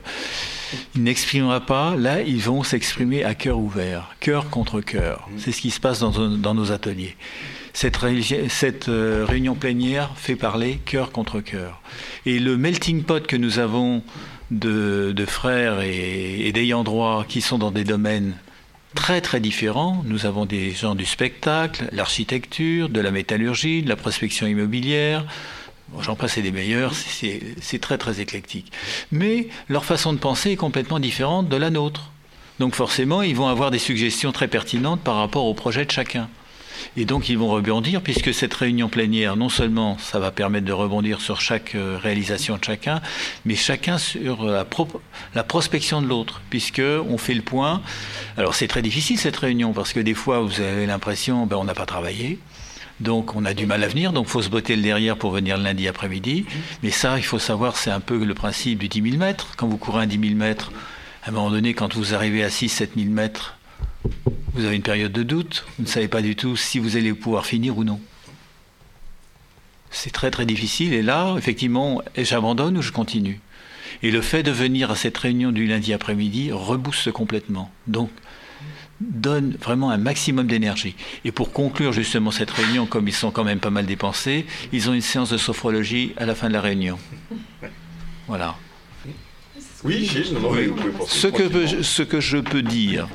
il 0.95 1.03
n'exprimera 1.03 1.61
pas. 1.61 1.95
Là, 1.95 2.23
ils 2.23 2.41
vont 2.41 2.63
s'exprimer 2.63 3.23
à 3.23 3.35
cœur 3.35 3.59
ouvert, 3.59 4.17
cœur 4.19 4.49
contre 4.49 4.81
cœur. 4.81 5.29
C'est 5.37 5.53
ce 5.53 5.61
qui 5.61 5.71
se 5.71 5.79
passe 5.79 6.01
dans, 6.01 6.29
dans 6.29 6.55
nos 6.55 6.73
ateliers. 6.73 7.17
Cette, 7.75 8.89
euh, 8.89 9.27
réunion 9.29 9.55
plénière 9.55 10.13
fait 10.17 10.37
parler 10.37 10.81
cœur 10.87 11.13
contre 11.13 11.41
cœur. 11.41 11.83
Et 12.25 12.39
le 12.39 12.57
melting 12.57 13.03
pot 13.03 13.27
que 13.27 13.37
nous 13.37 13.59
avons 13.59 14.03
de, 14.51 15.13
de 15.15 15.27
frères 15.27 15.83
et, 15.83 16.47
et 16.49 16.53
d'ayants 16.53 16.85
droit 16.85 17.27
qui 17.29 17.43
sont 17.43 17.59
dans 17.59 17.71
des 17.71 17.85
domaines 17.85 18.35
très 18.97 19.21
très 19.21 19.39
différents. 19.39 20.03
Nous 20.05 20.27
avons 20.27 20.47
des 20.47 20.73
gens 20.73 20.97
du 20.97 21.07
spectacle, 21.07 21.85
l'architecture, 21.93 22.89
de 22.89 23.01
la 23.01 23.13
métallurgie, 23.13 23.83
de 23.83 23.89
la 23.89 23.95
prospection 23.95 24.49
immobilière. 24.49 25.25
J'en 26.01 26.17
passe 26.17 26.37
et 26.39 26.43
des 26.43 26.51
meilleurs, 26.51 26.93
c'est 26.95 27.81
très 27.81 27.99
très 27.99 28.21
éclectique. 28.21 28.73
Mais 29.13 29.49
leur 29.69 29.85
façon 29.85 30.13
de 30.13 30.19
penser 30.19 30.51
est 30.51 30.57
complètement 30.57 30.99
différente 30.99 31.49
de 31.49 31.57
la 31.57 31.71
nôtre. 31.71 32.11
Donc 32.59 32.75
forcément, 32.75 33.23
ils 33.23 33.37
vont 33.37 33.47
avoir 33.47 33.71
des 33.71 33.79
suggestions 33.79 34.33
très 34.33 34.49
pertinentes 34.49 35.03
par 35.03 35.17
rapport 35.17 35.45
au 35.45 35.55
projet 35.55 35.85
de 35.85 35.91
chacun. 35.93 36.29
Et 36.97 37.05
donc 37.05 37.29
ils 37.29 37.39
vont 37.39 37.49
rebondir 37.49 38.01
puisque 38.03 38.33
cette 38.35 38.55
réunion 38.55 38.89
plénière, 38.89 39.37
non 39.37 39.49
seulement 39.49 39.97
ça 39.99 40.19
va 40.19 40.31
permettre 40.31 40.67
de 40.67 40.73
rebondir 40.73 41.21
sur 41.21 41.41
chaque 41.41 41.75
euh, 41.75 41.99
réalisation 42.01 42.57
de 42.57 42.65
chacun, 42.65 43.01
mais 43.45 43.55
chacun 43.55 43.99
sur 43.99 44.45
la, 44.45 44.65
pro- 44.65 44.89
la 45.35 45.45
prospection 45.45 46.03
de 46.03 46.07
l'autre, 46.07 46.41
puisque 46.51 46.83
on 47.09 47.19
fait 47.19 47.35
le 47.35 47.43
point. 47.43 47.83
Alors 48.37 48.55
c'est 48.55 48.69
très 48.69 48.83
difficile 48.83 49.19
cette 49.19 49.37
réunion 49.37 49.73
parce 49.73 49.93
que 49.93 50.01
des 50.01 50.15
fois 50.15 50.41
vous 50.41 50.61
avez 50.61 50.87
l'impression 50.87 51.47
ben 51.47 51.57
on 51.57 51.65
n'a 51.65 51.75
pas 51.75 51.87
travaillé. 51.87 52.39
Donc 52.99 53.37
on 53.37 53.45
a 53.45 53.53
du 53.53 53.67
mal 53.67 53.85
à 53.85 53.89
venir, 53.89 54.13
donc 54.15 54.27
faut 54.27 54.41
se 54.41 54.49
botter 54.49 54.75
le 54.75 54.81
derrière 54.81 55.19
pour 55.19 55.31
venir 55.31 55.59
lundi 55.59 55.87
après-midi. 55.87 56.47
Mais 56.83 56.91
ça, 56.91 57.19
il 57.19 57.25
faut 57.25 57.39
savoir, 57.39 57.77
c'est 57.77 57.91
un 57.91 58.01
peu 58.01 58.25
le 58.25 58.33
principe 58.33 58.79
du 58.79 58.89
10 58.89 59.03
000 59.11 59.17
mètres. 59.19 59.49
Quand 59.59 59.67
vous 59.67 59.77
courez 59.77 60.05
un 60.05 60.07
10 60.07 60.19
000 60.29 60.35
mètres, 60.35 60.73
à 61.23 61.29
un 61.29 61.33
moment 61.33 61.51
donné, 61.51 61.75
quand 61.75 61.95
vous 61.95 62.15
arrivez 62.15 62.43
à 62.43 62.49
6-7 62.49 62.89
000 62.97 63.11
mètres, 63.11 63.56
vous 64.55 64.65
avez 64.65 64.77
une 64.77 64.83
période 64.83 65.13
de 65.13 65.23
doute, 65.23 65.65
vous 65.79 65.85
ne 65.85 65.89
savez 65.89 66.09
pas 66.09 66.23
du 66.23 66.37
tout 66.37 66.57
si 66.57 66.79
vous 66.79 66.97
allez 66.97 67.13
pouvoir 67.13 67.47
finir 67.47 67.77
ou 67.79 67.85
non. 67.85 68.01
C'est 69.91 70.11
très 70.11 70.31
très 70.31 70.47
difficile 70.47 70.93
et 70.93 71.03
là, 71.03 71.35
effectivement, 71.39 72.03
j'abandonne 72.17 72.79
ou 72.79 72.83
je 72.83 72.93
continue? 72.93 73.41
Et 74.03 74.11
le 74.11 74.21
fait 74.21 74.43
de 74.43 74.51
venir 74.51 74.91
à 74.91 74.97
cette 74.97 75.17
réunion 75.17 75.53
du 75.53 75.67
lundi 75.67 75.93
après-midi 75.93 76.53
rebooste 76.53 77.13
complètement. 77.13 77.71
Donc, 77.87 78.11
donne 79.01 79.57
vraiment 79.63 79.91
un 79.91 79.99
maximum 79.99 80.47
d'énergie. 80.47 80.95
Et 81.25 81.33
pour 81.33 81.53
conclure 81.53 81.93
justement 81.93 82.31
cette 82.31 82.51
réunion, 82.51 82.87
comme 82.87 83.09
ils 83.09 83.15
sont 83.15 83.31
quand 83.31 83.45
même 83.45 83.61
pas 83.61 83.71
mal 83.71 83.87
dépensés, 83.87 84.47
ils 84.73 84.89
ont 84.89 84.95
une 84.95 85.03
séance 85.03 85.31
de 85.31 85.37
sophrologie 85.37 86.13
à 86.17 86.27
la 86.27 86.35
fin 86.35 86.49
de 86.49 86.55
la 86.55 86.61
réunion. 86.61 86.99
Voilà. 88.27 88.57
Oui, 89.85 90.05
Gilles, 90.05 90.33
non, 90.35 90.41
non, 90.41 90.93
poursuivre 90.97 91.09
Ce 91.09 91.27
que, 91.27 91.83
ce 91.83 92.03
que 92.03 92.21
je 92.21 92.39
peux 92.39 92.63
dire, 92.63 93.09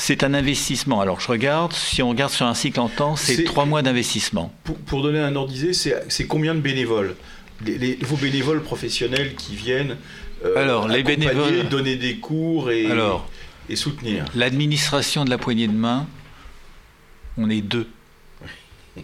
c'est 0.00 0.22
un 0.22 0.32
investissement. 0.32 1.00
Alors 1.00 1.20
je 1.20 1.28
regarde, 1.28 1.72
si 1.72 2.02
on 2.02 2.08
regarde 2.10 2.32
sur 2.32 2.46
un 2.46 2.54
cycle 2.54 2.78
en 2.80 2.88
temps, 2.88 3.16
c'est 3.16 3.42
trois 3.44 3.64
mois 3.66 3.82
d'investissement. 3.82 4.52
Pour, 4.64 4.76
pour 4.76 5.02
donner 5.02 5.18
un 5.18 5.34
ordre 5.36 5.52
d'idée, 5.52 5.72
c'est 5.72 6.26
combien 6.26 6.54
de 6.54 6.60
bénévoles? 6.60 7.16
Les, 7.66 7.76
les- 7.78 7.98
Vos 8.02 8.16
bénévoles 8.16 8.62
professionnels 8.62 9.34
qui 9.34 9.56
viennent 9.56 9.96
euh, 10.44 10.56
Alors, 10.56 10.86
les 10.86 11.00
accompagner, 11.00 11.26
bénévoles- 11.26 11.68
donner 11.68 11.96
des 11.96 12.16
cours 12.18 12.70
et, 12.70 12.86
Alors. 12.90 13.28
et 13.68 13.74
soutenir. 13.74 14.24
L'administration 14.36 15.24
de 15.24 15.30
la 15.30 15.38
poignée 15.38 15.66
de 15.66 15.72
main, 15.72 16.06
on 17.36 17.50
est 17.50 17.60
deux. 17.60 17.88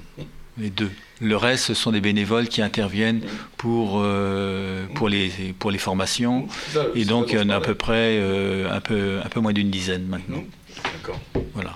Les 0.57 0.71
deux. 0.71 0.91
Le 1.21 1.37
reste, 1.37 1.65
ce 1.65 1.75
sont 1.75 1.91
des 1.91 2.01
bénévoles 2.01 2.47
qui 2.47 2.63
interviennent 2.63 3.23
pour, 3.57 4.01
euh, 4.05 4.87
pour, 4.95 5.09
les, 5.09 5.29
pour 5.59 5.73
les 5.73 5.79
formations. 5.79 6.47
Ça, 6.73 6.87
Et 6.95 7.05
donc, 7.05 7.33
il 7.33 7.39
y 7.39 7.43
en 7.43 7.49
a 7.51 7.57
à 7.57 7.61
peu 7.61 7.75
près 7.75 8.19
euh, 8.21 8.71
un, 8.71 8.81
peu, 8.81 9.19
un 9.25 9.29
peu 9.29 9.41
moins 9.41 9.53
d'une 9.53 9.71
dizaine 9.71 10.07
maintenant. 10.07 10.45
D'accord. 11.05 11.21
Voilà. 11.53 11.75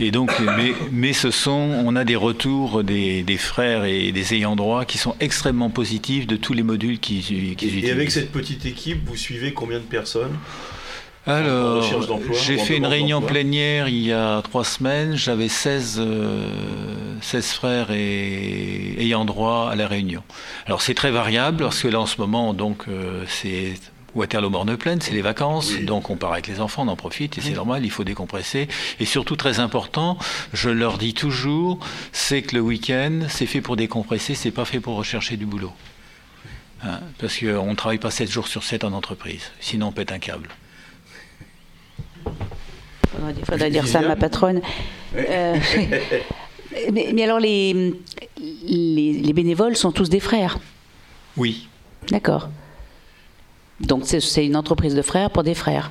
Et 0.00 0.10
donc, 0.10 0.30
mais, 0.40 0.74
mais 0.92 1.12
ce 1.12 1.30
sont, 1.30 1.52
on 1.52 1.94
a 1.96 2.04
des 2.04 2.16
retours 2.16 2.82
des, 2.84 3.22
des 3.22 3.36
frères 3.36 3.84
et 3.84 4.12
des 4.12 4.34
ayants 4.34 4.56
droit 4.56 4.84
qui 4.84 4.98
sont 4.98 5.14
extrêmement 5.20 5.70
positifs 5.70 6.26
de 6.26 6.36
tous 6.36 6.52
les 6.52 6.64
modules 6.64 6.98
qu'ils 6.98 7.32
Et, 7.32 7.52
utilisent. 7.52 7.84
et 7.84 7.90
avec 7.92 8.10
cette 8.10 8.32
petite 8.32 8.66
équipe, 8.66 9.06
vous 9.06 9.16
suivez 9.16 9.52
combien 9.54 9.78
de 9.78 9.84
personnes 9.84 10.36
Alors, 11.26 11.82
j'ai 12.32 12.58
fait 12.58 12.76
une 12.76 12.86
réunion 12.86 13.22
plénière 13.22 13.88
il 13.88 14.02
y 14.06 14.12
a 14.12 14.42
trois 14.42 14.64
semaines. 14.64 15.16
J'avais 15.16 15.48
16, 15.48 15.96
euh, 16.00 16.48
16 17.22 17.52
frères 17.52 17.90
et 17.92 18.96
ayant 18.98 19.24
droit 19.24 19.70
à 19.72 19.76
la 19.76 19.86
réunion. 19.86 20.22
Alors 20.66 20.82
c'est 20.82 20.94
très 20.94 21.12
variable 21.12 21.58
parce 21.62 21.80
que 21.80 21.88
là 21.88 22.00
en 22.00 22.06
ce 22.06 22.20
moment, 22.20 22.52
donc 22.52 22.84
euh, 22.88 23.24
c'est 23.28 23.74
Waterloo-Morne-Plaine, 24.14 25.00
c'est 25.00 25.12
les 25.12 25.22
vacances, 25.22 25.72
donc 25.80 26.10
on 26.10 26.16
part 26.16 26.32
avec 26.32 26.46
les 26.46 26.60
enfants, 26.60 26.82
on 26.84 26.88
en 26.88 26.96
profite 26.96 27.36
et 27.38 27.40
c'est 27.40 27.52
normal, 27.52 27.84
il 27.84 27.90
faut 27.90 28.04
décompresser. 28.04 28.68
Et 29.00 29.04
surtout 29.04 29.36
très 29.36 29.60
important, 29.60 30.18
je 30.52 30.70
leur 30.70 30.98
dis 30.98 31.14
toujours, 31.14 31.78
c'est 32.12 32.42
que 32.42 32.54
le 32.54 32.60
week-end, 32.60 33.22
c'est 33.28 33.46
fait 33.46 33.60
pour 33.60 33.76
décompresser, 33.76 34.34
c'est 34.34 34.50
pas 34.50 34.64
fait 34.64 34.80
pour 34.80 34.96
rechercher 34.96 35.36
du 35.36 35.46
boulot. 35.46 35.72
Hein, 36.82 37.00
parce 37.18 37.38
qu'on 37.38 37.70
ne 37.70 37.74
travaille 37.74 37.98
pas 37.98 38.10
7 38.10 38.30
jours 38.30 38.46
sur 38.46 38.62
7 38.62 38.84
en 38.84 38.92
entreprise, 38.92 39.50
sinon 39.60 39.88
on 39.88 39.92
pète 39.92 40.12
un 40.12 40.18
câble. 40.18 40.48
Faudrait, 43.12 43.34
faudrait 43.44 43.70
dire 43.70 43.86
ça 43.86 44.00
à 44.00 44.02
ma 44.02 44.16
patronne. 44.16 44.60
Euh, 45.16 45.56
mais, 46.92 47.10
mais 47.14 47.22
alors, 47.22 47.38
les, 47.38 47.94
les, 48.38 49.12
les 49.12 49.32
bénévoles 49.32 49.76
sont 49.76 49.92
tous 49.92 50.08
des 50.08 50.20
frères? 50.20 50.58
Oui. 51.36 51.68
D'accord. 52.10 52.48
Donc, 53.86 54.02
c'est- 54.06 54.44
une 54.46 54.56
entreprise 54.56 54.94
de 54.94 55.02
frères 55.02 55.30
pour 55.30 55.42
des 55.42 55.54
frères. 55.54 55.90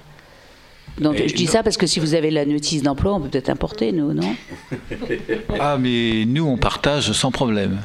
Donc, 1.00 1.20
Et 1.20 1.28
je 1.28 1.34
dis 1.34 1.46
non. 1.46 1.52
ça 1.52 1.64
parce 1.64 1.78
que 1.78 1.88
si 1.88 2.00
vous 2.00 2.14
avez 2.14 2.30
la 2.30 2.46
notice 2.46 2.84
d'emploi, 2.84 3.16
on 3.16 3.20
peut 3.22 3.30
peut-être 3.30 3.50
importer, 3.50 3.92
nous, 3.92 4.14
non? 4.14 4.36
Ah, 5.60 5.78
mais 5.80 6.24
nous, 6.26 6.46
on 6.46 6.58
partage 6.58 7.12
sans 7.14 7.32
problème. 7.32 7.82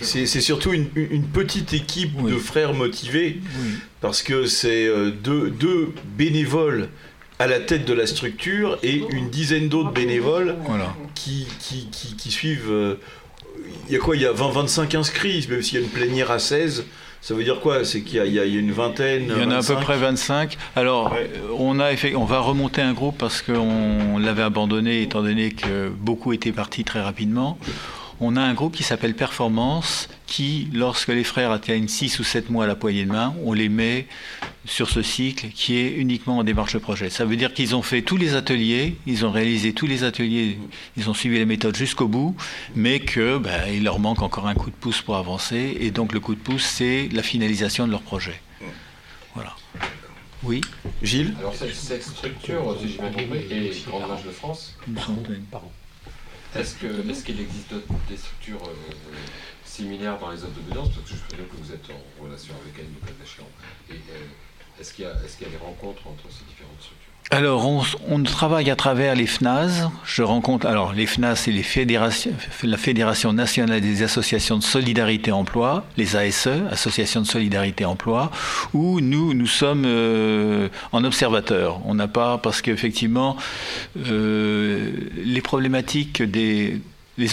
C'est 0.00 0.26
surtout 0.26 0.72
une, 0.72 0.86
petite 1.32 1.72
équipe 1.72 2.22
de 2.22 2.36
frères 2.36 2.72
motivés, 2.74 3.40
parce 4.00 4.22
que 4.22 4.46
c'est 4.46 4.86
euh, 4.86 5.10
deux, 5.10 5.50
deux 5.50 5.92
bénévoles 6.16 6.88
à 7.38 7.46
la 7.46 7.58
tête 7.60 7.84
de 7.84 7.92
la 7.92 8.06
structure 8.06 8.78
et 8.82 9.02
une 9.10 9.28
dizaine 9.28 9.68
d'autres 9.68 9.92
bénévoles 9.92 10.56
Voilà. 10.66 10.94
qui, 11.14 11.46
qui, 11.60 11.88
qui- 11.90 12.14
qui 12.16 12.30
suivent. 12.30 12.70
euh, 12.70 12.94
Il 13.88 13.92
y 13.92 13.96
a 13.96 13.98
quoi? 13.98 14.14
Il 14.16 14.22
y 14.22 14.26
a 14.26 14.32
20-25 14.32 14.94
inscrits, 14.96 15.46
même 15.50 15.62
s'il 15.62 15.78
y 15.78 15.82
a 15.82 15.84
une 15.84 15.90
plénière 15.90 16.30
à 16.30 16.38
16. 16.38 16.84
Ça 17.26 17.34
veut 17.34 17.42
dire 17.42 17.58
quoi? 17.58 17.84
C'est 17.84 18.02
qu'il 18.02 18.18
y, 18.32 18.38
a- 18.38 18.44
y 18.44 18.54
une 18.56 18.70
vingtaine. 18.70 19.24
Il 19.36 19.42
y 19.42 19.44
en 19.44 19.50
a 19.50 19.56
à 19.56 19.60
peu 19.60 19.74
25. 19.74 19.80
près 19.80 19.96
25. 19.96 20.56
Alors, 20.76 21.12
euh, 21.12 21.26
on, 21.58 21.80
a 21.80 21.88
on 22.14 22.24
va 22.24 22.38
remonter 22.38 22.82
un 22.82 22.92
groupe 22.92 23.18
parce 23.18 23.42
qu'on 23.42 24.18
l'avait 24.18 24.44
abandonné 24.44 25.02
étant 25.02 25.24
donné 25.24 25.50
que 25.50 25.88
beaucoup 25.88 26.32
étaient 26.32 26.52
partis 26.52 26.84
très 26.84 27.00
rapidement. 27.00 27.58
On 28.18 28.36
a 28.36 28.40
un 28.40 28.54
groupe 28.54 28.74
qui 28.74 28.82
s'appelle 28.82 29.14
Performance 29.14 30.08
qui, 30.26 30.68
lorsque 30.72 31.08
les 31.08 31.24
frères 31.24 31.50
atteignent 31.50 31.86
6 31.86 32.18
ou 32.18 32.24
7 32.24 32.48
mois 32.48 32.64
à 32.64 32.66
la 32.66 32.74
poignée 32.74 33.04
de 33.04 33.12
main, 33.12 33.34
on 33.44 33.52
les 33.52 33.68
met 33.68 34.06
sur 34.64 34.88
ce 34.88 35.02
cycle 35.02 35.48
qui 35.48 35.76
est 35.76 35.90
uniquement 35.90 36.38
en 36.38 36.44
démarche 36.44 36.72
de 36.72 36.78
projet. 36.78 37.10
Ça 37.10 37.26
veut 37.26 37.36
dire 37.36 37.52
qu'ils 37.52 37.76
ont 37.76 37.82
fait 37.82 38.00
tous 38.00 38.16
les 38.16 38.34
ateliers, 38.34 38.96
ils 39.06 39.26
ont 39.26 39.30
réalisé 39.30 39.74
tous 39.74 39.86
les 39.86 40.02
ateliers, 40.02 40.58
ils 40.96 41.10
ont 41.10 41.14
suivi 41.14 41.36
les 41.36 41.44
méthodes 41.44 41.76
jusqu'au 41.76 42.08
bout, 42.08 42.34
mais 42.74 43.00
que 43.00 43.36
ben, 43.36 43.68
il 43.70 43.84
leur 43.84 43.98
manque 43.98 44.22
encore 44.22 44.46
un 44.46 44.54
coup 44.54 44.70
de 44.70 44.76
pouce 44.76 45.02
pour 45.02 45.16
avancer. 45.16 45.76
Et 45.78 45.90
donc 45.90 46.12
le 46.12 46.20
coup 46.20 46.34
de 46.34 46.40
pouce, 46.40 46.64
c'est 46.64 47.08
la 47.12 47.22
finalisation 47.22 47.86
de 47.86 47.92
leur 47.92 48.02
projet. 48.02 48.40
Voilà. 49.34 49.54
Oui? 50.42 50.62
Gilles? 51.02 51.34
Alors 51.38 51.54
cette, 51.54 51.74
cette 51.74 52.02
structure, 52.02 52.76
si 52.80 52.88
j'ai 52.88 52.98
bien 52.98 53.10
compris, 53.10 53.38
est 53.50 53.86
Grande 53.86 54.08
Marche 54.08 54.24
de 54.24 54.30
France. 54.30 54.74
Une 54.88 54.98
centaine. 54.98 55.44
Est-ce 55.44 55.60
que 55.60 55.85
est-ce 56.58 57.24
qu'il 57.24 57.40
existe 57.40 57.74
des 58.08 58.16
structures 58.16 58.62
euh, 58.64 59.14
similaires 59.64 60.18
dans 60.18 60.30
les 60.30 60.42
autres 60.42 60.58
obédiences 60.58 60.88
Parce 60.90 61.10
que 61.10 61.16
je 61.16 61.22
présume 61.22 61.46
que 61.48 61.56
vous 61.56 61.72
êtes 61.72 61.90
en 61.90 62.22
relation 62.22 62.54
avec 62.62 62.78
elles, 62.78 62.86
le 62.92 63.06
cas 63.06 63.12
échéant. 63.22 63.48
Et 63.90 63.94
euh, 63.94 64.80
est-ce 64.80 64.92
qu'il 64.92 65.04
y 65.04 65.08
a 65.08 65.50
des 65.50 65.56
rencontres 65.56 66.06
entre 66.06 66.24
ces 66.30 66.44
différentes 66.44 66.80
structures? 66.80 67.05
Alors, 67.32 67.66
on, 67.66 67.82
on 68.08 68.22
travaille 68.22 68.70
à 68.70 68.76
travers 68.76 69.16
les 69.16 69.26
FNAS. 69.26 69.90
Je 70.04 70.22
rencontre, 70.22 70.64
alors, 70.64 70.92
les 70.92 71.06
FNAS, 71.06 71.34
c'est 71.34 71.52
la 72.62 72.76
Fédération 72.76 73.32
nationale 73.32 73.80
des 73.80 74.04
associations 74.04 74.58
de 74.58 74.62
solidarité 74.62 75.32
emploi, 75.32 75.84
les 75.96 76.14
ASE, 76.14 76.48
Associations 76.70 77.22
de 77.22 77.26
solidarité 77.26 77.84
emploi, 77.84 78.30
où 78.74 79.00
nous, 79.00 79.34
nous 79.34 79.48
sommes 79.48 79.82
euh, 79.86 80.68
en 80.92 81.02
observateur. 81.02 81.80
On 81.84 81.94
n'a 81.94 82.06
pas, 82.06 82.38
parce 82.38 82.62
qu'effectivement, 82.62 83.36
euh, 84.06 84.92
les 85.16 85.40
problématiques 85.40 86.22
des 86.22 86.80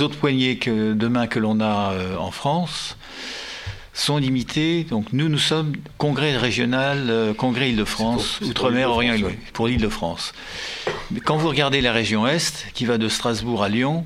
autres 0.01 0.17
poignées 0.17 0.57
que, 0.57 0.93
de 0.93 1.07
main 1.07 1.27
que 1.27 1.37
l'on 1.37 1.59
a 1.61 1.91
euh, 1.91 2.17
en 2.17 2.31
France, 2.31 2.97
sont 3.93 4.17
limitées. 4.17 4.83
Donc 4.83 5.13
nous, 5.13 5.29
nous 5.29 5.37
sommes 5.37 5.73
congrès 5.97 6.35
régional, 6.35 7.05
euh, 7.09 7.33
congrès 7.33 7.69
Île-de-France, 7.69 8.41
Outre-mer, 8.41 8.89
Orient, 8.89 9.15
pour 9.53 9.67
l'Île-de-France. 9.67 10.33
Mais 11.11 11.19
quand 11.19 11.37
vous 11.37 11.47
regardez 11.47 11.81
la 11.81 11.91
région 11.91 12.27
Est, 12.27 12.67
qui 12.73 12.85
va 12.85 12.97
de 12.97 13.07
Strasbourg 13.07 13.63
à 13.63 13.69
Lyon, 13.69 14.05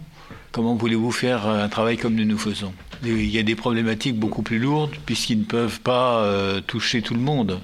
comment 0.52 0.76
voulez-vous 0.76 1.12
faire 1.12 1.48
euh, 1.48 1.64
un 1.64 1.70
travail 1.70 1.98
comme 1.98 2.16
nous 2.16 2.26
nous 2.26 2.38
faisons? 2.38 2.74
Il 3.04 3.30
y 3.30 3.40
a 3.40 3.44
des 3.44 3.56
problématiques 3.56 4.16
beaucoup 4.18 4.42
plus 4.42 4.60
lourdes, 4.60 4.96
puisqu'ils 5.06 5.40
ne 5.40 5.44
peuvent 5.44 5.80
pas 5.82 6.22
euh, 6.22 6.62
toucher 6.62 7.02
tout 7.02 7.14
le 7.14 7.20
monde. 7.20 7.60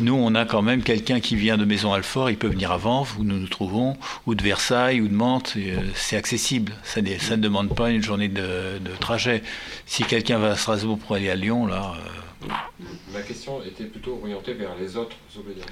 Nous, 0.00 0.14
on 0.14 0.34
a 0.34 0.44
quand 0.44 0.62
même 0.62 0.82
quelqu'un 0.82 1.20
qui 1.20 1.36
vient 1.36 1.58
de 1.58 1.64
Maison-Alfort, 1.64 2.30
il 2.30 2.36
peut 2.36 2.48
venir 2.48 2.70
à 2.70 2.76
Vanves, 2.76 3.16
où 3.18 3.24
nous 3.24 3.38
nous 3.38 3.48
trouvons, 3.48 3.96
ou 4.26 4.34
de 4.34 4.42
Versailles, 4.42 5.00
ou 5.00 5.08
de 5.08 5.14
Mantes, 5.14 5.54
euh, 5.56 5.80
c'est 5.94 6.16
accessible. 6.16 6.72
Ça, 6.84 7.00
ne 7.02 7.36
demande 7.36 7.74
pas 7.74 7.90
une 7.90 8.02
journée 8.02 8.28
de, 8.28 8.78
de 8.78 8.90
trajet. 9.00 9.42
Si 9.86 10.04
quelqu'un 10.04 10.38
va 10.38 10.52
à 10.52 10.56
Strasbourg 10.56 10.98
pour 10.98 11.16
aller 11.16 11.30
à 11.30 11.34
Lyon, 11.34 11.66
là... 11.66 11.94
euh, 11.96 12.29
Ma 13.12 13.20
question 13.20 13.62
était 13.62 13.84
plutôt 13.84 14.18
orientée 14.22 14.54
vers 14.54 14.70
les 14.80 14.96
autres 14.96 15.16
obédiences. 15.38 15.66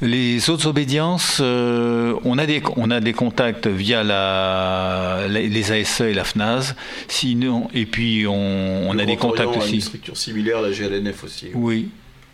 Les 0.00 0.50
autres 0.50 0.66
obédiences, 0.66 1.38
euh, 1.40 2.18
on, 2.24 2.38
a 2.38 2.46
des, 2.46 2.60
on 2.76 2.90
a 2.90 2.98
des 3.00 3.12
contacts 3.12 3.66
via 3.68 4.02
la, 4.02 5.26
les 5.28 5.70
ASE 5.72 6.00
et 6.00 6.14
la 6.14 6.24
FNAS. 6.24 6.74
Sinon, 7.08 7.68
et 7.72 7.86
puis 7.86 8.26
on, 8.26 8.98
a 8.98 9.04
des 9.04 9.16
Grand 9.16 9.28
contacts 9.28 9.48
Orient 9.48 9.60
a 9.60 9.64
aussi. 9.64 9.74
une 9.76 9.80
structure 9.80 10.16
similaire, 10.16 10.60
la 10.60 10.70
GLNF 10.72 11.22
aussi. 11.24 11.48
Oui. 11.54 11.90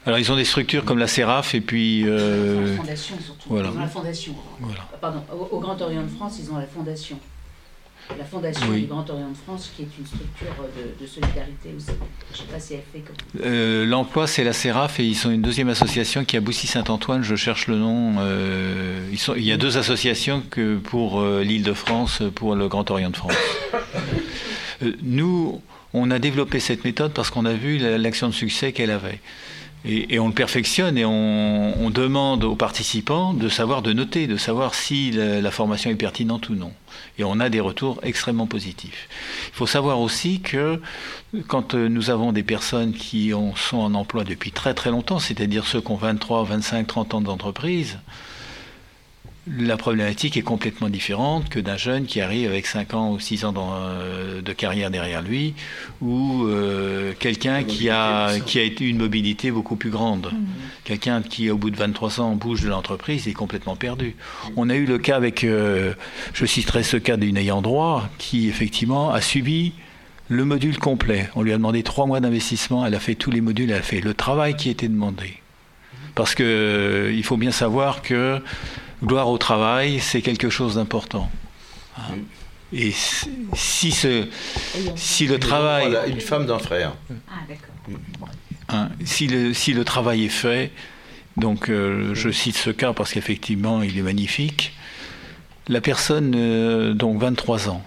Alors 0.06 0.18
ils 0.18 0.32
ont 0.32 0.36
des 0.36 0.46
structures 0.46 0.84
comme 0.86 0.98
la 0.98 1.08
SERAF 1.08 1.54
et 1.54 1.60
puis. 1.60 2.04
euh, 2.06 2.70
La 2.70 2.76
fondation 2.78 3.16
surtout. 3.22 3.48
voilà. 3.50 3.68
Ils 3.70 3.76
ont 3.76 3.80
la 3.80 3.86
fondation. 3.88 4.34
Voilà. 4.60 4.88
Pardon, 5.00 5.22
au, 5.30 5.56
au 5.56 5.60
Grand 5.60 5.78
Orient 5.82 6.02
de 6.04 6.08
France, 6.08 6.38
ils 6.42 6.50
ont 6.50 6.56
la 6.56 6.66
fondation. 6.66 7.18
La 8.16 8.24
fondation 8.24 8.66
Oui. 8.70 8.80
du 8.82 8.86
Grand 8.86 9.08
Orient 9.10 9.30
de 9.30 9.36
France, 9.36 9.70
qui 9.76 9.82
est 9.82 9.88
une 9.98 10.06
structure 10.06 10.54
de, 10.76 11.02
de 11.02 11.06
solidarité 11.06 11.74
aussi. 11.76 11.86
Je 12.32 12.42
ne 12.42 12.46
sais 12.46 12.52
pas 12.52 12.58
si 12.60 12.74
elle 12.74 12.82
fait 12.92 13.00
comme. 13.00 13.16
Euh, 13.44 13.84
L'emploi, 13.84 14.26
c'est 14.26 14.44
la 14.44 14.52
SERAF 14.52 14.98
et 15.00 15.04
ils 15.04 15.14
sont 15.14 15.30
une 15.30 15.42
deuxième 15.42 15.68
association 15.68 16.24
qui 16.24 16.36
est 16.36 16.38
à 16.38 16.40
Boussy-Saint-Antoine. 16.40 17.22
Je 17.22 17.36
cherche 17.36 17.66
le 17.68 17.76
nom. 17.76 18.14
euh, 18.18 19.06
ils 19.12 19.18
sont, 19.18 19.34
il 19.34 19.44
y 19.44 19.52
a 19.52 19.56
deux 19.56 19.76
associations 19.76 20.42
que 20.50 20.76
pour 20.78 21.20
euh, 21.20 21.42
l'Île-de-France, 21.44 22.22
pour 22.34 22.54
le 22.54 22.68
Grand 22.68 22.90
Orient 22.90 23.10
de 23.10 23.16
France. 23.16 23.34
Euh, 24.80 24.92
nous, 25.02 25.60
on 25.92 26.08
a 26.12 26.20
développé 26.20 26.60
cette 26.60 26.84
méthode 26.84 27.12
parce 27.12 27.30
qu'on 27.30 27.44
a 27.46 27.52
vu 27.52 27.78
la- 27.78 27.98
l'action 27.98 28.28
de 28.28 28.32
succès 28.32 28.70
qu'elle 28.72 28.92
avait. 28.92 29.18
Et, 29.84 30.18
on 30.18 30.28
le 30.28 30.34
perfectionne 30.34 30.98
et 30.98 31.04
on, 31.04 31.90
demande 31.90 32.44
aux 32.44 32.54
participants 32.54 33.32
de 33.32 33.48
savoir, 33.48 33.80
de 33.80 33.92
noter, 33.92 34.26
de 34.26 34.36
savoir 34.36 34.74
si 34.74 35.12
la, 35.12 35.50
formation 35.50 35.90
est 35.90 35.94
pertinente 35.94 36.48
ou 36.48 36.54
non. 36.54 36.72
Et 37.18 37.24
on 37.24 37.40
a 37.40 37.48
des 37.48 37.60
retours 37.60 37.98
extrêmement 38.02 38.46
positifs. 38.46 39.08
Il 39.48 39.54
faut 39.54 39.66
savoir 39.66 40.00
aussi 40.00 40.40
que 40.40 40.80
quand 41.46 41.74
euh, 41.74 41.88
nous 41.88 42.10
avons 42.10 42.32
des 42.32 42.42
personnes 42.42 42.92
qui 42.92 43.32
ont- 43.34 43.56
sont 43.56 43.78
en 43.78 43.94
emploi 43.94 44.24
depuis 44.24 44.52
très 44.52 44.74
très 44.74 44.90
longtemps, 44.90 45.18
c'est-à-dire 45.18 45.66
ceux 45.66 45.80
qui 45.80 45.90
ont 45.90 45.96
23, 45.96 46.44
25, 46.44 46.86
30 46.86 47.14
ans 47.14 47.20
d'entreprise, 47.20 47.98
la 49.58 49.76
problématique 49.76 50.36
est 50.36 50.42
complètement 50.42 50.88
différente 50.88 51.48
que 51.48 51.60
d'un 51.60 51.76
jeune 51.76 52.06
qui 52.06 52.20
arrive 52.20 52.50
avec 52.50 52.66
5 52.66 52.94
ans 52.94 53.12
ou 53.12 53.20
6 53.20 53.44
ans 53.44 53.52
dans, 53.52 53.70
euh, 53.74 54.42
de 54.42 54.52
carrière 54.52 54.90
derrière 54.90 55.22
lui, 55.22 55.54
ou 56.00 56.44
euh, 56.44 57.12
quelqu'un 57.18 57.64
qui 57.64 57.88
a, 57.88 58.38
qui 58.40 58.58
a 58.58 58.64
une 58.80 58.98
mobilité 58.98 59.50
beaucoup 59.50 59.76
plus 59.76 59.90
grande. 59.90 60.30
Quelqu'un 60.84 61.22
qui, 61.22 61.50
au 61.50 61.56
bout 61.56 61.70
de 61.70 61.76
23 61.76 62.20
ans, 62.20 62.34
bouge 62.34 62.62
de 62.62 62.68
l'entreprise 62.68 63.28
est 63.28 63.32
complètement 63.32 63.76
perdu. 63.76 64.16
On 64.56 64.68
a 64.70 64.74
eu 64.74 64.84
le 64.84 64.98
cas 64.98 65.16
avec, 65.16 65.44
euh, 65.44 65.94
je 66.32 66.46
citerai 66.46 66.82
ce 66.82 66.96
cas 66.96 67.16
d'une 67.16 67.36
ayant 67.36 67.62
droit, 67.62 68.08
qui 68.18 68.48
effectivement 68.48 69.10
a 69.10 69.20
subi 69.20 69.72
le 70.28 70.44
module 70.44 70.78
complet. 70.78 71.30
On 71.34 71.42
lui 71.42 71.52
a 71.52 71.56
demandé 71.56 71.82
3 71.82 72.06
mois 72.06 72.20
d'investissement, 72.20 72.84
elle 72.84 72.94
a 72.94 73.00
fait 73.00 73.14
tous 73.14 73.30
les 73.30 73.40
modules, 73.40 73.70
elle 73.70 73.78
a 73.78 73.82
fait 73.82 74.00
le 74.00 74.14
travail 74.14 74.56
qui 74.56 74.70
était 74.70 74.88
demandé. 74.88 75.38
Parce 76.14 76.34
que 76.34 76.42
euh, 76.42 77.12
il 77.12 77.24
faut 77.24 77.36
bien 77.36 77.52
savoir 77.52 78.02
que 78.02 78.40
gloire 79.04 79.28
au 79.28 79.38
travail, 79.38 80.00
c'est 80.00 80.22
quelque 80.22 80.50
chose 80.50 80.74
d'important. 80.76 81.30
Et 82.72 82.92
si- 82.92 83.90
ce, 83.92 84.26
si 84.94 85.26
le 85.26 85.38
travail, 85.38 85.88
Voilà, 85.90 86.06
une 86.06 86.20
femme 86.20 86.46
d'un 86.46 86.58
frère. 86.58 86.92
Ah, 87.28 87.34
d'accord. 87.48 87.74
hein, 88.68 88.90
si, 89.04 89.26
le, 89.26 89.54
si 89.54 89.72
le 89.72 89.84
travail 89.84 90.24
est 90.26 90.28
fait, 90.28 90.70
donc 91.36 91.70
euh, 91.70 92.14
je 92.14 92.30
cite 92.30 92.56
ce 92.56 92.70
cas 92.70 92.92
parce 92.92 93.12
qu'effectivement 93.12 93.82
il 93.82 93.96
est 93.98 94.02
magnifique. 94.02 94.74
La 95.68 95.80
personne, 95.80 96.34
euh, 96.36 96.92
donc 96.94 97.18
23 97.20 97.68
ans, 97.70 97.82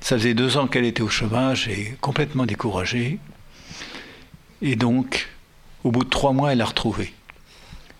ça 0.00 0.16
faisait 0.16 0.34
deux 0.34 0.56
ans 0.56 0.66
qu'elle 0.68 0.84
était 0.84 1.02
au 1.02 1.08
chômage 1.08 1.68
et 1.68 1.96
complètement 2.00 2.46
découragée. 2.46 3.18
Et 4.62 4.76
donc, 4.76 5.28
au 5.84 5.90
bout 5.90 6.04
de 6.04 6.08
trois 6.10 6.32
mois, 6.32 6.52
elle 6.52 6.60
a 6.60 6.64
retrouvé. 6.66 7.12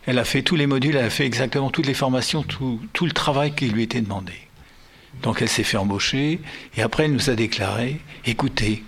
Elle 0.07 0.19
a 0.19 0.25
fait 0.25 0.43
tous 0.43 0.57
les 0.57 0.67
modules, 0.67 0.97
elle 0.97 1.05
a 1.05 1.11
fait 1.11 1.27
exactement 1.27 1.71
toutes 1.71 1.87
les 1.87 1.95
formations, 1.95 2.43
tout, 2.43 2.81
le 3.03 3.13
travail 3.13 3.55
qui 3.55 3.69
lui 3.69 3.83
était 3.83 4.01
demandé. 4.01 4.33
Donc 5.23 5.43
elle 5.43 5.49
s'est 5.49 5.65
fait 5.65 5.77
embaucher 5.77 6.41
et 6.77 6.83
après 6.83 7.05
elle 7.05 7.13
nous 7.13 7.31
a 7.31 7.35
déclaré 7.35 8.01
écoutez, 8.25 8.85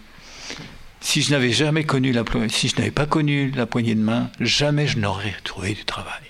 si 1.01 1.21
je 1.21 1.33
n'avais 1.33 1.51
jamais 1.51 1.85
connu 1.85 2.13
la 2.13 2.23
si 2.49 2.69
je 2.69 2.77
n'avais 2.77 2.93
pas 2.93 3.07
connu 3.07 3.51
la 3.51 3.67
poignée 3.67 3.95
de 3.95 4.01
main, 4.01 4.31
jamais 4.41 4.87
je 4.87 4.99
n'aurais 4.99 5.33
retrouvé 5.33 5.75
du 5.75 5.85
travail. 5.85 6.23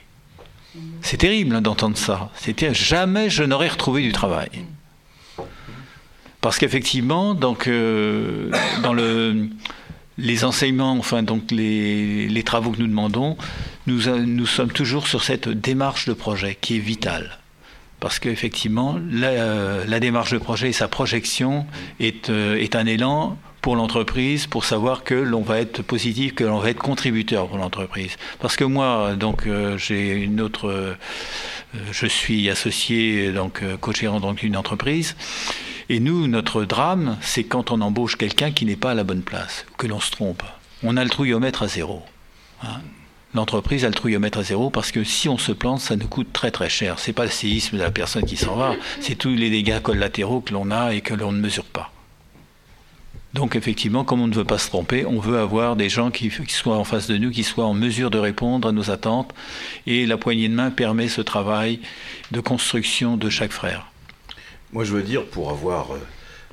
C'est 1.02 1.18
terrible 1.18 1.54
hein, 1.54 1.60
d'entendre 1.60 1.98
ça. 1.98 2.30
C'était 2.34 2.72
jamais 2.72 3.28
je 3.28 3.44
n'aurais 3.44 3.68
retrouvé 3.68 4.02
du 4.02 4.12
travail. 4.12 4.48
Parce 6.40 6.58
qu'effectivement, 6.58 7.38
euh, 7.68 8.50
dans 8.82 8.94
le 8.94 9.48
les 10.18 10.44
enseignements, 10.44 10.92
enfin 10.92 11.22
donc 11.22 11.50
les, 11.50 12.28
les 12.28 12.42
travaux 12.42 12.70
que 12.70 12.78
nous 12.78 12.86
demandons, 12.86 13.36
nous, 13.86 14.08
a- 14.08 14.18
nous 14.18 14.46
sommes 14.46 14.72
toujours 14.72 15.06
sur 15.08 15.22
cette 15.22 15.48
démarche 15.48 16.06
de 16.08 16.12
projet 16.12 16.56
qui 16.60 16.76
est 16.76 16.80
vitale. 16.80 17.38
Parce 18.00 18.18
qu'effectivement, 18.18 18.98
la, 19.10 19.84
la 19.84 20.00
démarche 20.00 20.32
de 20.32 20.38
projet 20.38 20.70
et 20.70 20.72
sa 20.72 20.88
projection 20.88 21.66
est, 22.00 22.30
euh, 22.30 22.56
est 22.56 22.74
un 22.74 22.86
élan 22.86 23.38
pour 23.60 23.76
l'entreprise, 23.76 24.48
pour 24.48 24.64
savoir 24.64 25.04
que 25.04 25.14
l'on 25.14 25.42
va 25.42 25.60
être 25.60 25.82
positif, 25.82 26.34
que 26.34 26.42
l'on 26.42 26.58
va 26.58 26.70
être 26.70 26.80
contributeur 26.82 27.46
pour 27.46 27.58
l'entreprise. 27.58 28.16
Parce 28.40 28.56
que 28.56 28.64
moi, 28.64 29.14
donc, 29.14 29.46
euh, 29.46 29.78
j'ai 29.78 30.10
une 30.14 30.40
autre, 30.40 30.68
euh, 30.68 30.94
je 31.92 32.06
suis 32.06 32.50
associé, 32.50 33.30
donc, 33.30 33.62
euh, 33.62 33.76
co-gérant 33.76 34.32
d'une 34.32 34.56
entreprise. 34.56 35.14
Et 35.88 36.00
nous, 36.00 36.26
notre 36.26 36.64
drame, 36.64 37.18
c'est 37.20 37.44
quand 37.44 37.70
on 37.70 37.80
embauche 37.80 38.16
quelqu'un 38.16 38.50
qui 38.50 38.64
n'est 38.66 38.74
pas 38.74 38.90
à 38.92 38.94
la 38.94 39.04
bonne 39.04 39.22
place, 39.22 39.64
que 39.78 39.86
l'on 39.86 40.00
se 40.00 40.10
trompe. 40.10 40.42
On 40.82 40.96
a 40.96 41.04
le 41.04 41.10
trouillomètre 41.10 41.62
à 41.62 41.68
zéro. 41.68 42.02
hein. 42.64 42.80
L'entreprise 43.34 43.84
a 43.84 43.88
le 43.88 43.94
trouillomètre 43.94 44.38
à 44.38 44.42
zéro 44.42 44.70
parce 44.70 44.90
que 44.92 45.04
si 45.04 45.28
on 45.28 45.38
se 45.38 45.52
plante, 45.52 45.80
ça 45.80 45.96
nous 45.96 46.08
coûte 46.08 46.32
très 46.32 46.50
très 46.50 46.68
cher. 46.68 46.98
C'est 46.98 47.12
pas 47.12 47.24
le 47.24 47.30
séisme 47.30 47.76
de 47.78 47.82
la 47.82 47.90
personne 47.90 48.24
qui 48.24 48.36
s'en 48.36 48.56
va, 48.56 48.74
c'est 49.00 49.14
tous 49.14 49.34
les 49.34 49.50
dégâts 49.50 49.80
collatéraux 49.80 50.40
que 50.40 50.52
l'on 50.52 50.70
a 50.70 50.92
et 50.94 51.00
que 51.00 51.14
l'on 51.14 51.32
ne 51.32 51.40
mesure 51.40 51.64
pas. 51.64 51.90
Donc 53.34 53.56
effectivement, 53.56 54.04
comme 54.04 54.20
on 54.20 54.26
ne 54.26 54.34
veut 54.34 54.44
pas 54.44 54.58
se 54.58 54.68
tromper, 54.68 55.06
on 55.06 55.18
veut 55.18 55.38
avoir 55.38 55.74
des 55.74 55.88
gens 55.88 56.10
qui, 56.10 56.30
soient 56.48 56.76
en 56.76 56.84
face 56.84 57.06
de 57.06 57.16
nous, 57.16 57.30
qui 57.30 57.44
soient 57.44 57.64
en 57.64 57.72
mesure 57.72 58.10
de 58.10 58.18
répondre 58.18 58.68
à 58.68 58.72
nos 58.72 58.90
attentes. 58.90 59.32
Et 59.86 60.04
la 60.04 60.18
poignée 60.18 60.50
de 60.50 60.54
main 60.54 60.70
permet 60.70 61.08
ce 61.08 61.22
travail 61.22 61.80
de 62.30 62.40
construction 62.40 63.16
de 63.16 63.30
chaque 63.30 63.52
frère. 63.52 63.86
Moi, 64.74 64.84
je 64.84 64.92
veux 64.92 65.02
dire, 65.02 65.24
pour 65.24 65.48
avoir, 65.50 65.94
euh, 65.94 65.98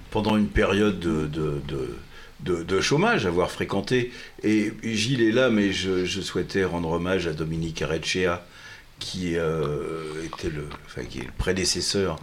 pendant 0.09 0.37
une 0.37 0.47
période 0.47 0.99
de, 1.01 1.27
de- 1.27 1.61
de- 1.67 1.97
de- 2.41 2.81
chômage, 2.81 3.25
avoir 3.25 3.51
fréquenté, 3.51 4.11
et 4.43 4.71
Gilles 4.83 5.21
est 5.21 5.31
là, 5.31 5.49
mais 5.49 5.71
je, 5.71 6.05
souhaitais 6.21 6.63
rendre 6.63 6.89
hommage 6.91 7.27
à 7.27 7.33
Dominique 7.33 7.81
Arecchea, 7.81 8.45
qui, 8.99 9.35
euh, 9.35 10.25
était 10.25 10.49
le, 10.49 10.65
enfin, 10.85 11.03
qui 11.03 11.19
est 11.19 11.23
le 11.25 11.31
prédécesseur 11.37 12.19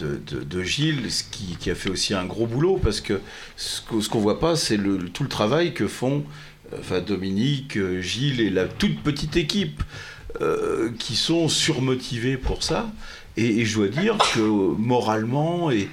de, 0.00 0.18
de- 0.42 0.62
Gilles, 0.62 1.10
ce 1.10 1.22
qui, 1.24 1.70
a 1.70 1.74
fait 1.74 1.90
aussi 1.90 2.14
un 2.14 2.24
gros 2.24 2.46
boulot, 2.46 2.78
parce 2.82 3.00
que 3.00 3.20
ce 3.56 3.80
qu'on 3.82 4.00
qu'on 4.00 4.18
voit 4.20 4.40
pas, 4.40 4.56
c'est 4.56 4.76
le, 4.78 4.98
tout 5.10 5.22
le 5.22 5.28
travail 5.28 5.74
que 5.74 5.86
font 5.86 6.24
enfin, 6.78 7.00
Dominique, 7.00 7.78
Gilles 8.00 8.40
et 8.40 8.50
la 8.50 8.66
toute 8.66 9.00
petite 9.02 9.36
équipe 9.36 9.82
euh, 10.40 10.90
qui 10.98 11.16
sont 11.16 11.48
surmotivés 11.48 12.36
pour 12.36 12.62
ça. 12.62 12.90
Et, 13.36 13.64
je 13.64 13.76
dois 13.76 13.88
dire 13.88 14.18
que 14.34 14.40
moralement, 14.40 15.70
et 15.70 15.88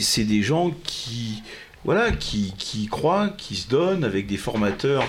c'est 0.00 0.24
des 0.24 0.42
gens 0.42 0.74
qui, 0.84 1.42
voilà, 1.86 2.10
qui, 2.10 2.52
qui 2.58 2.88
croient, 2.88 3.28
qui 3.28 3.54
se 3.54 3.68
donnent 3.68 4.02
avec 4.02 4.26
des 4.26 4.36
formateurs 4.36 5.04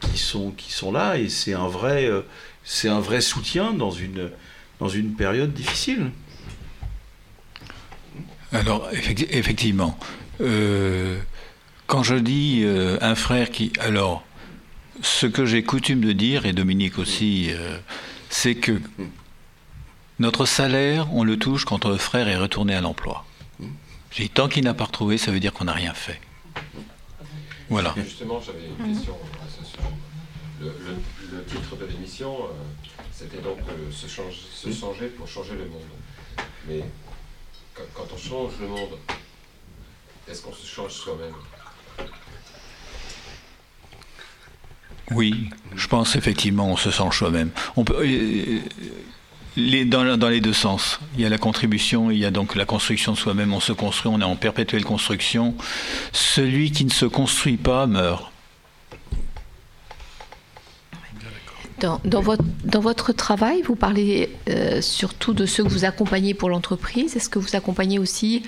qui 0.00 0.18
sont, 0.18 0.92
là, 0.92 1.18
et 1.18 1.28
c'est 1.28 1.52
un 1.52 1.66
vrai, 1.66 2.06
euh, 2.06 2.22
un 2.84 3.00
vrai 3.00 3.20
soutien 3.20 3.72
dans 3.72 3.90
une, 3.90 4.30
période 5.18 5.52
difficile. 5.52 6.10
Alors, 8.52 8.88
effecti- 8.92 9.26
effectivement, 9.30 9.98
euh, 10.40 11.18
quand 11.88 12.04
je 12.04 12.14
dis 12.14 12.62
euh, 12.62 12.98
un 13.00 13.16
frère 13.16 13.50
qui... 13.50 13.72
Alors, 13.80 14.24
ce 15.02 15.26
que 15.26 15.44
j'ai 15.44 15.64
coutume 15.64 16.00
de 16.00 16.12
dire, 16.12 16.46
et 16.46 16.52
Dominique 16.52 16.98
aussi, 16.98 17.50
c'est 18.28 18.54
que 18.54 18.80
notre 20.20 20.46
salaire, 20.46 21.12
on 21.12 21.24
le 21.24 21.36
touche 21.36 21.64
quand 21.64 21.84
notre 21.84 22.00
frère 22.00 22.28
est 22.28 22.36
retourné 22.36 22.76
à 22.76 22.80
l'emploi. 22.80 23.24
J'ai 24.12 24.24
dit, 24.24 24.30
tant 24.30 24.48
qu'il 24.48 24.64
n'a 24.64 24.74
pas 24.74 24.84
retrouvé, 24.84 25.16
ça 25.18 25.30
veut 25.30 25.40
dire 25.40 25.52
qu'on 25.52 25.64
n'a 25.64 25.72
rien 25.72 25.94
fait. 25.94 26.20
Voilà. 27.70 27.94
Justement, 27.96 28.40
j'avais 28.40 28.66
une 28.66 28.94
question 28.94 29.16
à 29.42 29.48
ce 29.48 29.64
sujet. 29.64 29.78
Le, 30.60 30.66
le- 30.66 31.38
le 31.38 31.44
titre 31.44 31.76
de 31.76 31.86
l'émission, 31.86 32.36
euh, 32.44 32.48
c'était 33.12 33.38
donc 33.40 33.58
euh, 33.68 33.90
se, 33.90 34.06
change- 34.06 34.36
se 34.52 34.70
changer 34.72 35.06
pour 35.08 35.26
changer 35.26 35.54
le 35.54 35.64
monde. 35.66 35.82
Mais 36.68 36.84
quand, 37.74 37.82
quand 37.94 38.06
on 38.14 38.18
change 38.18 38.52
le 38.60 38.68
monde, 38.68 38.98
est-ce 40.28 40.42
qu'on 40.42 40.52
se 40.52 40.66
change 40.66 40.92
soi-même? 40.92 41.34
Oui, 45.10 45.50
je 45.74 45.86
pense 45.88 46.14
effectivement 46.16 46.68
on 46.70 46.76
se 46.76 46.90
sent 46.90 47.08
soi-même. 47.12 47.50
On 47.76 47.84
peut, 47.84 47.96
euh, 48.06 48.60
dans, 49.56 50.28
les 50.28 50.40
deux 50.40 50.52
sens. 50.52 51.00
Il 51.14 51.20
y 51.20 51.26
a 51.26 51.28
la 51.28 51.38
contribution, 51.38 52.10
il 52.10 52.18
y 52.18 52.24
a 52.24 52.30
donc 52.30 52.54
la 52.54 52.64
construction 52.64 53.12
de 53.12 53.18
soi-même. 53.18 53.52
On 53.52 53.60
se 53.60 53.72
construit, 53.72 54.10
on 54.12 54.20
est 54.20 54.24
en 54.24 54.36
perpétuelle 54.36 54.84
construction. 54.84 55.54
Celui 56.12 56.70
qui 56.70 56.84
ne 56.84 56.90
se 56.90 57.06
construit 57.06 57.56
pas 57.56 57.86
meurt. 57.86 58.30
Dans, 61.80 62.00
dans 62.04 62.20
votre, 62.20 62.44
dans 62.64 62.80
votre 62.80 63.12
travail, 63.12 63.60
vous 63.62 63.74
parlez 63.74 64.30
euh, 64.48 64.80
surtout 64.80 65.34
de 65.34 65.46
ceux 65.46 65.64
que 65.64 65.68
vous 65.68 65.84
accompagnez 65.84 66.32
pour 66.32 66.48
l'entreprise. 66.48 67.16
Est-ce 67.16 67.28
que 67.28 67.40
vous 67.40 67.56
accompagnez 67.56 67.98
aussi 67.98 68.44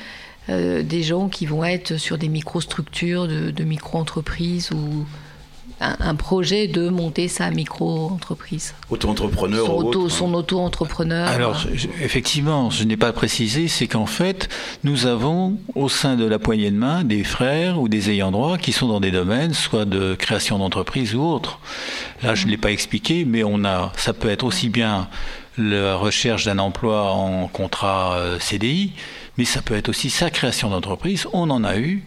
euh, 0.49 0.83
des 0.83 1.03
gens 1.03 1.29
qui 1.29 1.45
vont 1.45 1.65
être 1.65 1.97
sur 1.97 2.17
des 2.17 2.29
microstructures, 2.29 3.27
de, 3.27 3.51
de 3.51 3.65
micro-entreprises 3.65 4.71
ou 4.71 5.05
un, 5.85 5.97
un 6.01 6.15
projet 6.15 6.67
de 6.69 6.89
monter 6.89 7.29
sa 7.29 7.51
micro-entreprise 7.51 8.75
Auto-entrepreneur 8.91 9.67
Son 9.67 9.73
ou 9.73 9.77
auto- 9.77 9.89
autre, 10.05 10.15
hein. 10.15 10.17
son 10.19 10.35
auto-entrepreneur 10.35 11.29
Alors, 11.29 11.57
je- 11.75 11.89
effectivement, 12.03 12.71
je 12.71 12.85
n'ai 12.85 12.97
pas 12.97 13.13
précisé, 13.13 13.69
c'est 13.69 13.87
qu'en 13.87 14.07
fait, 14.07 14.49
nous 14.85 15.07
avons 15.07 15.59
au 15.75 15.89
sein 15.89 16.17
de 16.17 16.25
la 16.25 16.39
poignée 16.39 16.71
de 16.71 16.77
main 16.77 17.05
des 17.05 17.25
frères 17.25 17.81
ou 17.81 17.89
des 17.89 18.11
ayants 18.11 18.31
droit 18.31 18.59
qui 18.59 18.73
sont 18.73 18.89
dans 18.89 19.01
des 19.01 19.11
domaines, 19.11 19.55
soit 19.55 19.85
de 19.85 20.15
création 20.15 20.59
d'entreprise 20.59 21.15
ou 21.15 21.23
autre. 21.23 21.59
Là, 22.23 22.35
je 22.35 22.47
ne 22.47 22.51
l'ai 22.51 22.57
pas 22.57 22.71
expliqué, 22.73 23.25
mais 23.25 23.45
on 23.45 23.65
a, 23.65 23.93
ça 23.97 24.13
peut 24.13 24.31
être 24.31 24.45
aussi 24.45 24.69
bien 24.69 25.09
la 25.57 25.95
recherche 25.97 26.45
d'un 26.47 26.59
emploi 26.59 27.13
en 27.13 27.47
contrat 27.47 28.15
euh, 28.17 28.39
CDI, 28.41 28.93
mais 29.39 29.45
ça 29.45 29.63
peut 29.63 29.75
être 29.77 29.89
aussi 29.89 30.11
sa 30.11 30.31
création 30.31 30.69
d'entreprise. 30.71 31.27
On 31.33 31.49
en 31.51 31.63
a 31.65 31.77
eu 31.79 32.03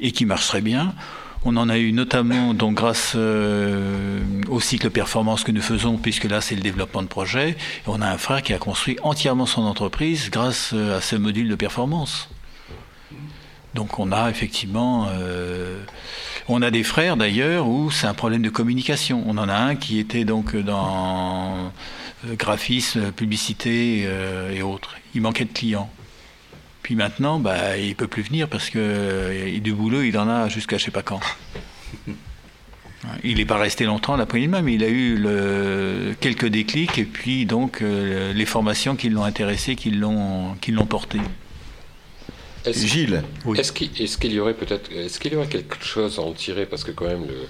et 0.00 0.10
qui 0.10 0.26
marche 0.26 0.48
très 0.48 0.60
bien. 0.60 0.94
On 1.44 1.56
en 1.56 1.68
a 1.68 1.76
eu 1.76 1.92
notamment 1.92 2.54
donc 2.54 2.76
grâce 2.76 3.14
euh, 3.16 4.20
au 4.48 4.60
cycle 4.60 4.90
performance 4.90 5.42
que 5.42 5.50
nous 5.50 5.60
faisons, 5.60 5.96
puisque 5.96 6.24
là 6.24 6.40
c'est 6.40 6.54
le 6.54 6.60
développement 6.60 7.02
de 7.02 7.08
projet. 7.08 7.50
Et 7.50 7.88
on 7.88 8.00
a 8.00 8.08
un 8.08 8.18
frère 8.18 8.42
qui 8.42 8.52
a 8.52 8.58
construit 8.58 8.96
entièrement 9.02 9.46
son 9.46 9.62
entreprise 9.62 10.30
grâce 10.30 10.70
euh, 10.72 10.98
à 10.98 11.00
ce 11.00 11.16
module 11.16 11.48
de 11.48 11.56
performance. 11.56 12.28
Donc 13.74 13.98
on 13.98 14.12
a 14.12 14.30
effectivement, 14.30 15.08
euh, 15.10 15.82
on 16.46 16.62
a 16.62 16.70
des 16.70 16.84
frères 16.84 17.16
d'ailleurs 17.16 17.66
où 17.66 17.90
c'est 17.90 18.06
un 18.06 18.14
problème 18.14 18.42
de 18.42 18.50
communication. 18.50 19.24
On 19.26 19.36
en 19.36 19.48
a 19.48 19.56
un 19.56 19.74
qui 19.74 19.98
était 19.98 20.24
donc 20.24 20.54
dans 20.54 21.72
graphisme, 22.38 23.10
publicité 23.10 24.06
et 24.52 24.62
autres. 24.62 24.94
Il 25.14 25.22
manquait 25.22 25.46
de 25.46 25.52
clients. 25.52 25.90
Puis 26.92 26.98
maintenant, 26.98 27.38
bah, 27.38 27.78
il 27.78 27.94
peut 27.96 28.06
plus 28.06 28.20
venir 28.22 28.48
parce 28.48 28.68
que 28.68 28.78
euh, 28.78 29.58
du 29.60 29.72
boulot, 29.72 30.02
il 30.02 30.18
en 30.18 30.28
a 30.28 30.50
jusqu'à 30.50 30.76
je 30.76 30.84
sais 30.84 30.90
pas 30.90 31.00
quand. 31.02 31.20
Il 33.24 33.38
n'est 33.38 33.46
pas 33.46 33.56
resté 33.56 33.84
longtemps 33.86 34.12
à 34.12 34.16
la 34.18 34.26
poignée 34.26 34.46
de 34.46 34.50
main, 34.52 34.60
mais 34.62 34.74
il 34.74 34.84
a 34.84 34.88
eu 34.88 35.16
le- 35.16 36.14
quelques 36.20 36.46
déclics 36.46 36.98
et 36.98 37.04
puis 37.04 37.46
donc 37.46 37.80
euh, 37.82 38.32
les 38.34 38.44
formations 38.44 38.94
qui 38.94 39.08
l'ont 39.08 39.24
intéressé, 39.24 39.74
qui 39.74 39.90
l'ont, 39.90 40.54
qui 40.60 40.70
l'ont 40.70 40.84
porté. 40.86 41.18
Est-ce- 42.66 42.86
Gilles. 42.86 43.24
Est-ce 43.56 43.72
qu'il 43.72 43.90
est-ce 44.00 44.18
qu'il 44.18 44.32
y 44.32 44.38
aurait 44.38 44.54
peut-être, 44.54 44.92
est-ce 44.92 45.18
qu'il 45.18 45.32
y 45.32 45.36
aurait 45.36 45.48
quelque 45.48 45.82
chose 45.82 46.18
à 46.18 46.22
en 46.22 46.32
tirer? 46.32 46.66
Parce 46.66 46.84
que 46.84 46.90
quand 46.92 47.06
même 47.06 47.24
le- 47.26 47.48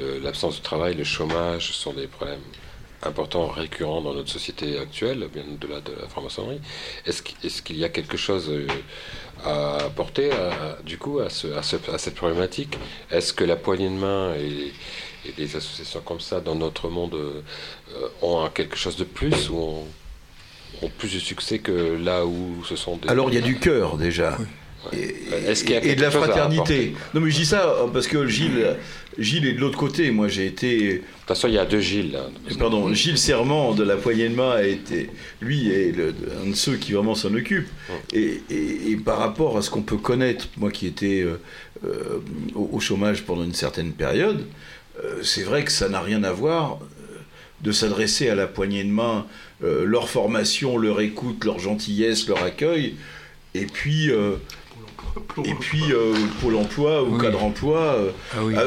le- 0.00 0.18
l'absence 0.20 0.56
de 0.58 0.62
travail, 0.62 0.94
le 0.94 1.04
chômage 1.04 1.72
sont 1.72 1.92
des 1.92 2.06
problèmes 2.06 2.38
importants, 3.06 3.46
récurrents 3.48 4.00
dans 4.02 4.14
notre 4.14 4.30
société 4.30 4.78
actuelle, 4.78 5.28
bien 5.32 5.44
au-delà 5.52 5.80
de 5.80 5.92
la 6.00 6.08
franc-maçonnerie. 6.08 6.60
Est-ce 7.06 7.62
qu'il 7.62 7.76
y 7.78 7.84
a 7.84 7.88
quelque 7.88 8.16
chose 8.16 8.48
euh, 8.50 8.66
à 9.44 9.76
apporter 9.84 10.30
à- 10.32 10.78
du 10.84 10.98
coup 10.98 11.18
à, 11.20 11.28
ce- 11.30 11.48
à 11.54 11.62
ce- 11.62 11.76
à 11.92 11.98
cette 11.98 12.14
problématique? 12.14 12.78
Est-ce 13.10 13.32
que 13.32 13.44
la 13.44 13.56
poignée 13.56 13.88
de 13.88 13.94
main 13.94 14.34
et, 14.34 14.72
et 15.28 15.32
des 15.32 15.56
associations 15.56 16.00
comme 16.00 16.20
ça 16.20 16.40
dans 16.40 16.54
notre 16.54 16.88
monde 16.88 17.14
euh, 17.14 17.42
ont 18.22 18.48
quelque 18.50 18.76
chose 18.76 18.96
de 18.96 19.04
plus 19.04 19.50
ou 19.50 19.56
ont, 19.56 19.84
ont 20.82 20.90
plus 20.98 21.14
de 21.14 21.18
succès 21.20 21.58
que 21.60 21.96
là 22.02 22.26
où 22.26 22.64
ce 22.68 22.76
sont 22.76 22.96
des... 22.96 23.08
Alors 23.08 23.28
il 23.30 23.34
y 23.34 23.38
a 23.38 23.42
du 23.42 23.58
cœur 23.58 23.96
déjà. 23.96 24.36
Est-ce 24.92 25.64
qu'il 25.64 25.74
y 25.74 25.76
a 25.76 25.84
et 25.84 25.94
de 25.94 26.00
la 26.00 26.10
fraternité. 26.10 26.94
Non 27.14 27.20
mais 27.20 27.30
je 27.30 27.36
dis 27.36 27.46
ça 27.46 27.68
euh, 27.68 27.86
parce 27.92 28.06
que 28.06 28.26
Gilles, 28.26 28.76
Gilles 29.18 29.46
est 29.46 29.52
de 29.52 29.60
l'autre 29.60 29.78
côté. 29.78 30.10
Moi 30.10 30.28
j'ai 30.28 30.46
été. 30.46 30.78
De 30.94 30.96
toute 30.98 31.04
façon 31.28 31.48
il 31.48 31.54
y 31.54 31.58
a 31.58 31.64
deux 31.64 31.80
Gilles. 31.80 32.12
Là. 32.12 32.28
Pardon, 32.58 32.92
Gilles 32.92 33.18
Serment 33.18 33.74
de 33.74 33.82
la 33.84 33.96
poignée 33.96 34.28
de 34.28 34.34
main 34.34 34.50
a 34.50 34.62
été, 34.62 35.10
lui 35.40 35.70
est 35.72 35.92
le- 35.96 36.14
un 36.44 36.50
de 36.50 36.54
ceux 36.54 36.76
qui 36.76 36.92
vraiment 36.92 37.14
s'en 37.14 37.32
occupe. 37.34 37.68
Et, 38.12 38.42
et- 38.50 38.90
et 38.90 38.96
par 38.96 39.18
rapport 39.18 39.56
à 39.56 39.62
ce 39.62 39.70
qu'on 39.70 39.82
peut 39.82 39.96
connaître, 39.96 40.48
moi 40.58 40.70
qui 40.70 40.86
étais 40.86 41.22
euh, 41.22 41.40
euh, 41.86 42.20
au, 42.54 42.68
au 42.72 42.80
chômage 42.80 43.22
pendant 43.24 43.44
une 43.44 43.54
certaine 43.54 43.92
période, 43.92 44.44
euh, 45.02 45.22
c'est 45.22 45.42
vrai 45.44 45.64
que 45.64 45.72
ça 45.72 45.88
n'a 45.88 46.00
rien 46.00 46.22
à 46.24 46.32
voir 46.32 46.78
de 47.62 47.72
s'adresser 47.72 48.28
à 48.28 48.34
la 48.34 48.46
poignée 48.46 48.84
de 48.84 48.90
main, 48.90 49.24
leur 49.62 50.10
formation, 50.10 50.76
leur 50.76 51.00
écoute, 51.00 51.42
leur 51.46 51.58
gentillesse, 51.58 52.28
leur 52.28 52.42
accueil, 52.42 52.96
et 53.54 53.64
puis 53.64 54.10
et 55.44 55.54
puis 55.54 55.82
euh, 55.92 56.14
Pôle 56.40 56.56
Emploi 56.56 57.02
ou 57.02 57.16
cadre 57.18 57.42
emploi, 57.42 57.80
euh, 57.80 58.10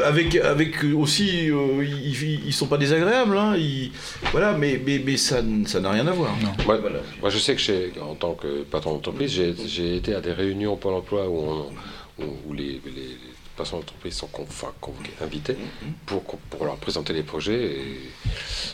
avec 0.06 0.36
avec 0.36 0.84
aussi 0.96 1.50
euh, 1.52 1.84
ils, 1.84 2.24
ils- 2.24 2.42
ils 2.48 2.54
sont 2.54 2.68
pas 2.68 2.78
désagréables, 2.78 3.38
hein, 3.38 3.56
ils- 3.58 3.92
voilà, 4.32 4.54
mais 4.54 4.80
mais, 4.86 5.02
mais 5.04 5.18
ça 5.18 5.42
ça 5.66 5.80
n'a 5.80 5.92
rien 5.92 6.08
à 6.08 6.12
voir. 6.12 6.34
Moi, 6.66 6.80
moi, 7.22 7.30
je 7.30 7.38
sais 7.38 7.56
que 7.56 7.62
j'ai- 7.62 7.92
en 8.02 8.16
tant 8.16 8.34
que 8.34 8.64
patron 8.64 8.94
d'entreprise, 8.94 9.32
j'ai 9.32 9.54
j'ai 9.68 9.96
été 9.98 10.14
à 10.16 10.22
des 10.22 10.32
réunions 10.34 10.74
au 10.74 10.78
Pôle 10.78 10.94
emploi 10.94 11.28
où, 11.28 11.38
on- 11.38 12.24
où- 12.24 12.38
où 12.50 12.54
les, 12.54 12.82
les- 12.86 13.18
patrons 13.58 13.78
d'entreprise 13.80 14.16
sont 14.16 14.28
con- 14.28 14.46
enfin, 14.48 14.72
convoqués, 14.80 15.12
invités 15.22 15.58
pour, 16.06 16.24
pour 16.24 16.66
leur 16.66 16.78
présenter 16.78 17.12
les 17.14 17.24
projets. 17.24 17.64
Et 17.80 18.00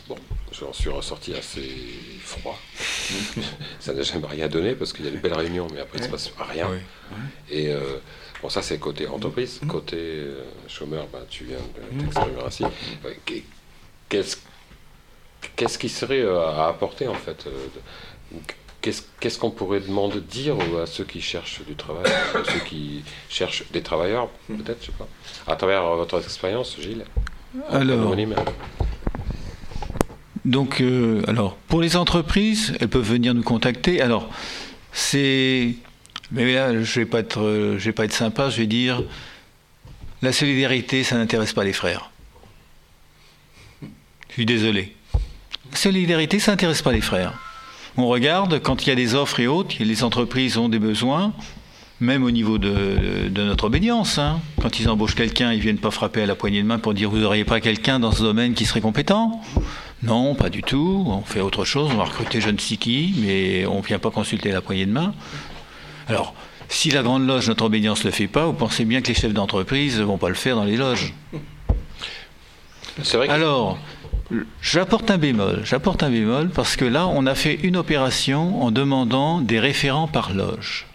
bon, 0.08 0.16
j'en 0.52 0.72
suis 0.72 0.90
ressorti 0.90 1.34
assez 1.34 1.68
froid. 2.22 2.58
ça 3.80 3.92
n'a 3.94 4.02
jamais 4.02 4.26
rien 4.26 4.48
donné 4.48 4.74
parce 4.74 4.92
qu'il 4.92 5.04
y 5.04 5.08
a 5.08 5.10
de 5.10 5.16
belles 5.16 5.34
réunions, 5.34 5.66
mais 5.72 5.80
après 5.80 5.98
il 5.98 6.02
ne 6.02 6.06
se 6.06 6.10
passe 6.12 6.30
rien. 6.38 6.68
Oui. 6.70 6.78
Et 7.50 7.72
euh, 7.72 7.98
bon, 8.42 8.48
ça 8.48 8.62
c'est 8.62 8.78
côté 8.78 9.08
entreprise. 9.08 9.60
Côté 9.68 9.96
euh, 9.98 10.44
chômeur, 10.68 11.06
bah, 11.12 11.24
tu 11.28 11.44
viens 11.44 11.56
de 11.58 12.00
t'exprimer 12.00 12.42
ainsi. 12.46 12.64
Qu'est-ce 14.08 14.36
qu'est-ce 15.56 15.78
qui 15.78 15.88
serait 15.88 16.20
euh, 16.22 16.46
à 16.46 16.68
apporter 16.68 17.06
en 17.08 17.14
fait 17.14 17.46
Qu'est-ce 19.20 19.38
qu'on 19.38 19.50
pourrait 19.50 19.80
demander, 19.80 20.20
dire 20.20 20.56
à 20.82 20.86
ceux 20.86 21.04
qui 21.04 21.22
cherchent 21.22 21.62
du 21.66 21.74
travail, 21.74 22.04
à 22.34 22.44
ceux 22.44 22.60
qui 22.60 23.02
cherchent 23.30 23.64
des 23.72 23.82
travailleurs, 23.82 24.28
peut-être, 24.48 24.80
je 24.80 24.86
sais 24.86 24.92
pas, 24.92 25.08
à 25.46 25.56
travers 25.56 25.82
votre 25.96 26.20
expérience, 26.20 26.76
Gilles 26.78 27.04
Alors. 27.70 28.14
Donc, 30.44 30.82
euh, 30.82 31.22
alors, 31.26 31.56
pour 31.68 31.80
les 31.80 31.96
entreprises, 31.96 32.74
elles 32.78 32.88
peuvent 32.88 33.08
venir 33.08 33.32
nous 33.32 33.42
contacter. 33.42 34.02
Alors, 34.02 34.28
c'est. 34.92 35.74
Mais 36.30 36.52
là, 36.52 36.82
je 36.82 37.00
vais 37.00 37.06
pas 37.06 37.20
être, 37.20 37.40
euh, 37.40 37.78
je 37.78 37.84
vais 37.86 37.92
pas 37.92 38.04
être 38.04 38.12
sympa. 38.12 38.50
Je 38.50 38.58
vais 38.58 38.66
dire, 38.66 39.02
la 40.20 40.32
solidarité, 40.32 41.02
ça 41.02 41.16
n'intéresse 41.16 41.54
pas 41.54 41.64
les 41.64 41.72
frères. 41.72 42.10
Je 44.28 44.34
suis 44.34 44.46
désolé. 44.46 44.94
La 45.70 45.76
solidarité, 45.76 46.38
ça 46.38 46.50
n'intéresse 46.50 46.82
pas 46.82 46.92
les 46.92 47.00
frères. 47.00 47.32
On 47.96 48.08
regarde 48.08 48.60
quand 48.60 48.84
il 48.84 48.88
y 48.88 48.92
a 48.92 48.96
des 48.96 49.14
offres 49.14 49.38
et 49.40 49.46
autres, 49.46 49.76
les 49.78 50.02
entreprises 50.02 50.58
ont 50.58 50.68
des 50.68 50.80
besoins, 50.80 51.32
même 52.00 52.24
au 52.24 52.32
niveau 52.32 52.58
de, 52.58 53.28
de 53.28 53.42
notre 53.44 53.64
obédience. 53.64 54.18
hein. 54.18 54.40
Quand 54.60 54.80
ils 54.80 54.88
embauchent 54.88 55.14
quelqu'un, 55.14 55.52
ils 55.52 55.60
viennent 55.60 55.78
pas 55.78 55.92
frapper 55.92 56.22
à 56.22 56.26
la 56.26 56.34
poignée 56.34 56.60
de 56.60 56.66
main 56.66 56.78
pour 56.78 56.92
dire 56.92 57.08
vous 57.08 57.18
n'auriez 57.18 57.44
pas 57.44 57.60
quelqu'un 57.60 58.00
dans 58.00 58.10
ce 58.10 58.22
domaine 58.22 58.54
qui 58.54 58.64
serait 58.64 58.80
compétent? 58.80 59.40
Non, 60.02 60.34
pas 60.34 60.50
du 60.50 60.62
tout. 60.62 61.04
On 61.06 61.22
fait 61.22 61.40
autre 61.40 61.64
chose. 61.64 61.90
On 61.92 61.96
va 61.96 62.04
recruter 62.04 62.40
je 62.40 62.50
ne 62.50 62.58
sais 62.58 62.76
qui, 62.76 63.14
mais 63.18 63.64
on 63.66 63.78
ne 63.78 63.82
vient 63.82 64.00
pas 64.00 64.10
consulter 64.10 64.50
la 64.50 64.60
poignée 64.60 64.86
de 64.86 64.92
main. 64.92 65.14
Alors, 66.08 66.34
si 66.68 66.90
la 66.90 67.02
grande 67.02 67.26
loge, 67.26 67.48
notre 67.48 67.64
obédience 67.64 68.00
ne 68.00 68.10
le 68.10 68.10
fait 68.10 68.26
pas, 68.26 68.44
vous 68.44 68.52
pensez 68.54 68.84
bien 68.84 69.00
que 69.02 69.08
les 69.08 69.14
chefs 69.14 69.32
d'entreprise 69.32 69.98
ne 70.00 70.04
vont 70.04 70.18
pas 70.18 70.28
le 70.28 70.34
faire 70.34 70.56
dans 70.56 70.64
les 70.64 70.76
loges. 70.76 71.14
Alors, 73.28 73.78
j'apporte 74.60 75.10
un 75.10 75.18
bémol. 75.18 75.62
J'apporte 75.64 76.02
un 76.02 76.10
bémol 76.10 76.48
parce 76.48 76.76
que 76.76 76.84
là, 76.84 77.06
on 77.06 77.26
a 77.26 77.34
fait 77.34 77.54
une 77.62 77.76
opération 77.76 78.62
en 78.62 78.70
demandant 78.70 79.40
des 79.40 79.58
référents 79.58 80.08
par 80.08 80.32
loge. 80.32 80.86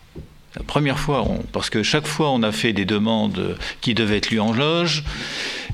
La 0.55 0.63
première 0.63 0.97
fois, 0.97 1.25
parce 1.51 1.69
que 1.69 1.83
chaque 1.83 2.07
fois, 2.07 2.31
on 2.31 2.41
a 2.43 2.51
fait 2.51 2.73
des 2.73 2.85
demandes 2.85 3.57
qui 3.81 3.93
devaient 3.93 4.17
être 4.17 4.31
lues 4.31 4.39
en 4.39 4.51
loge 4.51 5.03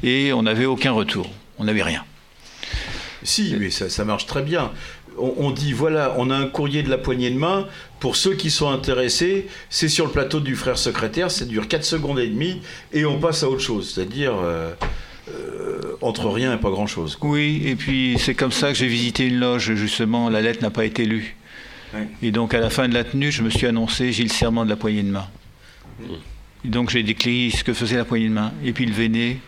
et 0.03 0.33
on 0.33 0.43
n'avait 0.43 0.65
aucun 0.65 0.91
retour. 0.91 1.29
On 1.57 1.63
n'avait 1.63 1.83
rien. 1.83 2.03
Si, 3.23 3.55
mais 3.59 3.69
ça, 3.69 4.05
marche 4.05 4.25
très 4.25 4.41
bien. 4.41 4.71
On, 5.17 5.33
on 5.37 5.51
dit 5.51 5.71
voilà, 5.71 6.13
on 6.17 6.29
a 6.29 6.35
un 6.35 6.47
courrier 6.47 6.83
de 6.83 6.89
la 6.89 6.97
poignée 6.97 7.29
de 7.29 7.37
main. 7.37 7.67
Pour 7.99 8.17
ceux 8.17 8.33
qui 8.35 8.51
sont 8.51 8.69
intéressés, 8.69 9.47
c'est 9.69 9.87
sur 9.87 10.05
le 10.05 10.11
plateau 10.11 10.41
du 10.41 10.55
frère 10.55 10.77
secrétaire. 10.77 11.31
Ça 11.31 11.45
dure 11.45 11.67
4 11.67 11.85
secondes 11.85 12.19
et 12.19 12.27
demie 12.27 12.61
et 12.91 13.05
on 13.05 13.19
passe 13.19 13.43
à 13.43 13.49
autre 13.49 13.61
chose. 13.61 13.93
C'est-à-dire 13.93 14.33
euh, 14.35 14.73
euh, 15.27 15.97
entre 16.02 16.30
rien 16.30 16.53
et 16.53 16.57
pas 16.57 16.69
grand-chose. 16.69 17.18
Oui, 17.22 17.64
et 17.65 17.76
puis 17.76 18.18
c'est 18.19 18.35
comme 18.35 18.52
ça 18.52 18.69
que 18.69 18.76
j'ai 18.76 18.88
visité 18.88 19.27
une 19.27 19.39
loge, 19.39 19.73
justement, 19.73 20.30
la 20.30 20.41
lettre 20.41 20.61
n'a 20.61 20.69
pas 20.69 20.85
été 20.85 21.06
lue. 21.06 21.35
Et 22.22 22.31
donc 22.31 22.53
à 22.53 22.60
la 22.60 22.69
fin 22.69 22.88
de 22.88 22.93
la 22.93 23.03
tenue, 23.03 23.31
je 23.31 23.41
me 23.41 23.49
suis 23.49 23.68
annoncé 23.68 24.11
Gilles 24.11 24.31
Serment 24.31 24.65
de 24.65 24.69
la 24.69 24.76
poignée 24.76 25.03
de 25.03 25.11
main. 25.11 25.27
Et 26.65 26.68
donc 26.68 26.89
j'ai 26.89 27.03
décrit 27.03 27.52
ce 27.52 27.64
que 27.64 27.73
faisait 27.73 27.95
la 27.95 28.06
poignée 28.06 28.27
de 28.27 28.34
main. 28.34 28.52
Et 28.64 28.73
puis 28.73 28.85
le 28.85 28.93
Véné, 28.93 29.39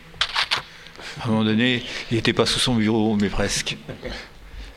à 1.21 1.25
un 1.25 1.31
moment 1.31 1.43
donné, 1.43 1.83
il 2.11 2.15
n'était 2.15 2.33
pas 2.33 2.45
sous 2.45 2.59
son 2.59 2.75
bureau, 2.75 3.15
mais 3.19 3.29
presque. 3.29 3.77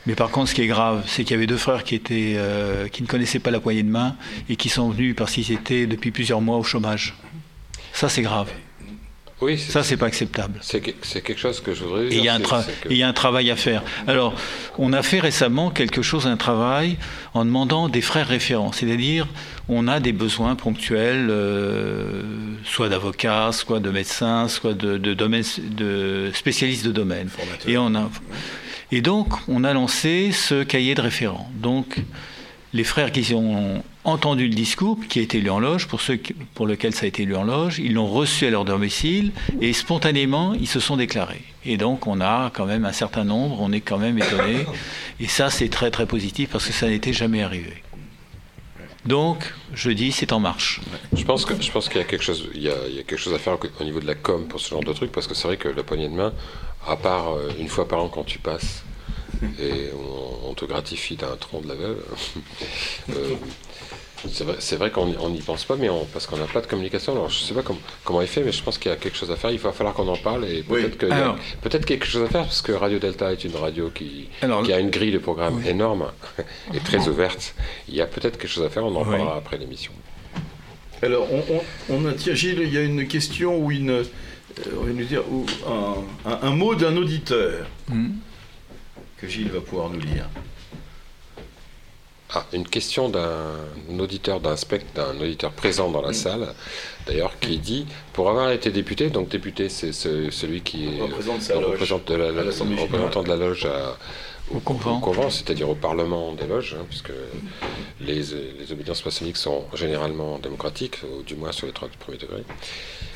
Mais 0.05 0.15
par 0.15 0.31
contre, 0.31 0.49
ce 0.49 0.55
qui 0.55 0.63
est 0.63 0.67
grave, 0.67 1.03
c'est 1.07 1.23
qu'il 1.23 1.31
y 1.31 1.37
avait 1.37 1.47
deux 1.47 1.57
frères 1.57 1.83
qui, 1.83 1.93
étaient, 1.93 2.33
euh, 2.35 2.87
qui 2.87 3.03
ne 3.03 3.07
connaissaient 3.07 3.39
pas 3.39 3.51
la 3.51 3.59
poignée 3.59 3.83
de 3.83 3.89
main 3.89 4.15
et 4.49 4.55
qui 4.55 4.69
sont 4.69 4.89
venus 4.89 5.15
parce 5.15 5.33
qu'ils 5.33 5.51
étaient 5.51 5.85
depuis 5.85 6.11
plusieurs 6.11 6.41
mois 6.41 6.57
au 6.57 6.63
chômage. 6.63 7.15
Ça, 7.93 8.09
c'est 8.09 8.23
grave. 8.23 8.51
Oui, 9.41 9.57
ça, 9.57 9.81
c'est 9.83 9.97
pas 9.97 10.05
acceptable. 10.05 10.59
C'est 10.61 10.81
que- 10.81 10.91
c'est 11.01 11.21
quelque 11.21 11.39
chose 11.39 11.61
que 11.61 11.73
je 11.73 11.83
voudrais 11.83 12.03
dire. 12.09 12.13
Et 12.13 12.17
il 12.19 12.25
y, 12.25 12.29
a 12.29 12.35
un 12.35 12.39
que- 12.39 12.93
y 12.93 13.03
a 13.03 13.11
travail 13.13 13.49
à 13.49 13.55
faire. 13.55 13.81
Alors, 14.07 14.35
on 14.77 14.93
a 14.93 15.01
fait 15.01 15.19
récemment 15.19 15.71
quelque 15.71 16.01
chose, 16.01 16.27
un 16.27 16.37
travail, 16.37 16.97
en 17.33 17.43
demandant 17.45 17.89
des 17.89 18.01
frères 18.01 18.27
référents. 18.27 18.71
C'est-à-dire, 18.71 19.27
on 19.67 19.87
a 19.87 19.99
des 19.99 20.11
besoins 20.13 20.55
ponctuels, 20.55 21.27
euh, 21.29 22.21
soit 22.65 22.89
d'avocats, 22.89 23.51
soit 23.51 23.79
de 23.79 23.89
médecins, 23.89 24.47
soit 24.47 24.73
de, 24.73 24.97
de, 24.97 25.13
domaines- 25.13 25.43
de 25.75 26.31
spécialistes 26.33 26.85
de 26.85 26.91
domaine. 26.91 27.29
Et, 27.67 27.77
on 27.77 27.95
a, 27.95 28.09
et 28.91 29.01
donc, 29.01 29.29
on 29.47 29.63
a 29.63 29.73
lancé 29.73 30.31
ce 30.31 30.63
cahier 30.63 30.93
de 30.95 31.01
référents. 31.01 31.49
Donc, 31.55 31.97
les 32.73 32.83
frères 32.83 33.11
qui 33.11 33.33
ont 33.33 33.83
entendu 34.03 34.47
le 34.47 34.53
discours, 34.53 34.97
qui 35.09 35.19
a 35.19 35.21
été 35.21 35.39
lu 35.39 35.49
en 35.49 35.59
loge, 35.59 35.87
pour 35.87 36.01
ceux 36.01 36.19
pour 36.55 36.67
lesquels 36.67 36.93
ça 36.93 37.05
a 37.05 37.07
été 37.07 37.25
lu 37.25 37.35
en 37.35 37.43
loge, 37.43 37.79
ils 37.79 37.93
l'ont 37.93 38.07
reçu 38.07 38.45
à 38.45 38.49
leur 38.49 38.65
domicile 38.65 39.31
et 39.59 39.73
spontanément, 39.73 40.53
ils 40.53 40.67
se 40.67 40.79
sont 40.79 40.97
déclarés. 40.97 41.43
Et 41.65 41.77
donc, 41.77 42.07
on 42.07 42.21
a 42.21 42.51
quand 42.53 42.65
même 42.65 42.85
un 42.85 42.91
certain 42.91 43.23
nombre, 43.23 43.57
on 43.59 43.71
est 43.71 43.81
quand 43.81 43.97
même 43.97 44.17
étonné. 44.17 44.65
Et 45.19 45.27
ça, 45.27 45.49
c'est 45.49 45.69
très 45.69 45.91
très 45.91 46.05
positif 46.05 46.49
parce 46.49 46.65
que 46.65 46.73
ça 46.73 46.87
n'était 46.87 47.13
jamais 47.13 47.43
arrivé. 47.43 47.83
Donc, 49.05 49.53
je 49.73 49.89
dis, 49.89 50.11
c'est 50.11 50.31
en 50.31 50.39
marche. 50.39 50.81
Je 51.13 51.23
pense 51.23 51.45
que 51.45 51.53
je 51.59 51.71
qu'il 51.71 51.97
y 51.97 52.03
a 52.03 52.03
quelque 52.03 52.23
chose 52.23 52.49
y 52.53 52.69
a, 52.69 52.73
quelque 53.07 53.17
chose 53.17 53.33
à 53.33 53.39
faire 53.39 53.53
au, 53.53 53.81
au 53.81 53.83
niveau 53.83 53.99
de 53.99 54.05
la 54.05 54.15
com 54.15 54.47
pour 54.47 54.59
ce 54.59 54.69
genre 54.69 54.83
de 54.83 54.93
truc 54.93 55.11
parce 55.11 55.27
que 55.27 55.33
c'est 55.33 55.47
vrai 55.47 55.57
que 55.57 55.67
la 55.67 55.83
poignée 55.83 56.07
de 56.07 56.13
main, 56.13 56.33
à 56.87 56.95
part 56.95 57.33
euh, 57.33 57.49
une 57.59 57.67
fois 57.67 57.87
par 57.87 58.03
an 58.03 58.09
quand 58.09 58.23
tu 58.23 58.37
passes 58.37 58.83
et 59.59 59.89
on, 59.95 60.49
on 60.49 60.53
te 60.53 60.65
gratifie 60.65 61.15
d'un 61.15 61.35
tronc 61.35 61.61
de 61.61 61.67
la 61.67 61.75
veuve. 61.75 62.03
euh, 63.09 63.35
c'est 64.29 64.43
vrai, 64.43 64.55
c'est 64.59 64.75
vrai 64.75 64.91
qu'on 64.91 65.07
n'y- 65.29 65.41
pense 65.41 65.65
pas, 65.65 65.75
mais 65.75 65.89
on- 65.89 66.05
parce 66.05 66.27
qu'on 66.27 66.37
n'a 66.37 66.45
pas 66.45 66.61
de 66.61 66.67
communication. 66.67 67.13
Alors 67.13 67.29
je 67.29 67.39
sais 67.39 67.53
pas 67.53 67.61
comment 67.63 67.79
comment 68.03 68.21
il 68.21 68.27
fait, 68.27 68.43
mais 68.43 68.51
je 68.51 68.61
pense 68.63 68.77
qu'il 68.77 68.91
y 68.91 68.93
a 68.93 68.97
quelque 68.97 69.17
chose 69.17 69.31
à 69.31 69.35
faire. 69.35 69.51
Il 69.51 69.59
va 69.59 69.71
falloir 69.71 69.93
qu'on 69.95 70.07
en 70.07 70.17
parle 70.17 70.45
et 70.45 70.63
peut-être 70.63 70.97
qu'il 70.97 71.09
y 71.09 71.11
a 71.11 71.15
Alors- 71.15 71.37
peut-être 71.61 71.85
quelque 71.85 72.05
chose 72.05 72.23
à 72.23 72.27
faire 72.27 72.43
parce 72.43 72.61
que 72.61 72.71
Radio 72.71 72.99
Delta 72.99 73.31
est 73.31 73.43
une 73.43 73.55
radio 73.55 73.89
qui, 73.89 74.29
Alors- 74.41 74.63
qui 74.63 74.73
a 74.73 74.79
une 74.79 74.89
grille 74.89 75.11
de 75.11 75.17
programme 75.19 75.61
énorme 75.65 76.11
et 76.73 76.79
très 76.79 77.07
ouverte. 77.07 77.55
Il 77.87 77.95
y 77.95 78.01
a 78.01 78.05
peut-être 78.07 78.37
quelque 78.37 78.49
chose 78.51 78.63
à 78.65 78.69
faire. 78.69 78.85
On 78.85 78.95
en 78.95 79.03
Oui. 79.03 79.09
parlera 79.09 79.37
après 79.37 79.57
l'émission. 79.57 79.91
Alors, 81.03 81.27
on, 81.31 81.43
on- 81.55 81.95
on 81.95 82.05
a, 82.07 82.13
tiens, 82.13 82.35
Gilles, 82.35 82.61
il 82.61 82.71
y 82.73 82.77
a 82.77 82.81
une 82.83 83.07
question 83.07 83.57
ou 83.57 83.71
une, 83.71 83.89
euh, 83.89 84.03
on 84.79 84.83
va 84.83 84.91
nous 84.91 85.03
dire, 85.05 85.23
ou 85.31 85.45
un, 85.67 86.29
un- 86.31 86.39
un 86.43 86.49
mot 86.51 86.75
d'un 86.75 86.95
auditeur 86.95 87.65
Hmm. 87.89 88.09
que 89.17 89.27
Gilles 89.27 89.49
va 89.49 89.61
pouvoir 89.61 89.89
nous 89.89 89.99
lire. 89.99 90.29
Ah, 92.33 92.45
une 92.53 92.65
question 92.67 93.09
d'un 93.09 93.99
auditeur 93.99 94.39
d'un 94.39 94.55
d'un 94.95 95.19
auditeur 95.19 95.51
présent 95.51 95.89
dans 95.91 96.01
la 96.01 96.13
salle, 96.13 96.53
d'ailleurs, 97.05 97.37
qui 97.39 97.57
dit 97.57 97.85
pour 98.13 98.29
avoir 98.29 98.51
été 98.51 98.69
député, 98.71 99.09
donc 99.09 99.27
député, 99.27 99.67
c'est 99.67 99.91
ce- 99.91 100.29
celui 100.31 100.61
qui 100.61 100.85
est 100.97 101.01
Représente 101.01 101.41
sa 101.41 101.55
le 101.55 101.61
loge 101.61 101.71
représente 101.71 102.07
de 102.07 102.15
la- 102.15 102.31
le 102.31 102.41
représentant 102.81 103.23
de 103.23 103.27
la 103.29 103.35
loge 103.35 103.65
à- 103.65 103.97
au, 104.53 104.59
convent. 104.61 105.29
c'est-à-dire 105.29 105.69
au 105.69 105.75
Parlement 105.75 106.31
des 106.33 106.45
loges, 106.47 106.75
hein, 106.79 106.85
puisque 106.89 107.11
les, 107.99 108.15
les 108.59 108.71
obédiences 108.71 109.03
maçonniques 109.05 109.37
sont 109.37 109.65
généralement 109.73 110.39
démocratiques, 110.39 110.99
ou 111.03 111.23
du 111.23 111.35
moins 111.35 111.51
sur 111.51 111.67
les 111.67 111.73
30 111.73 111.91
premiers 111.97 112.17
degrés. 112.17 112.43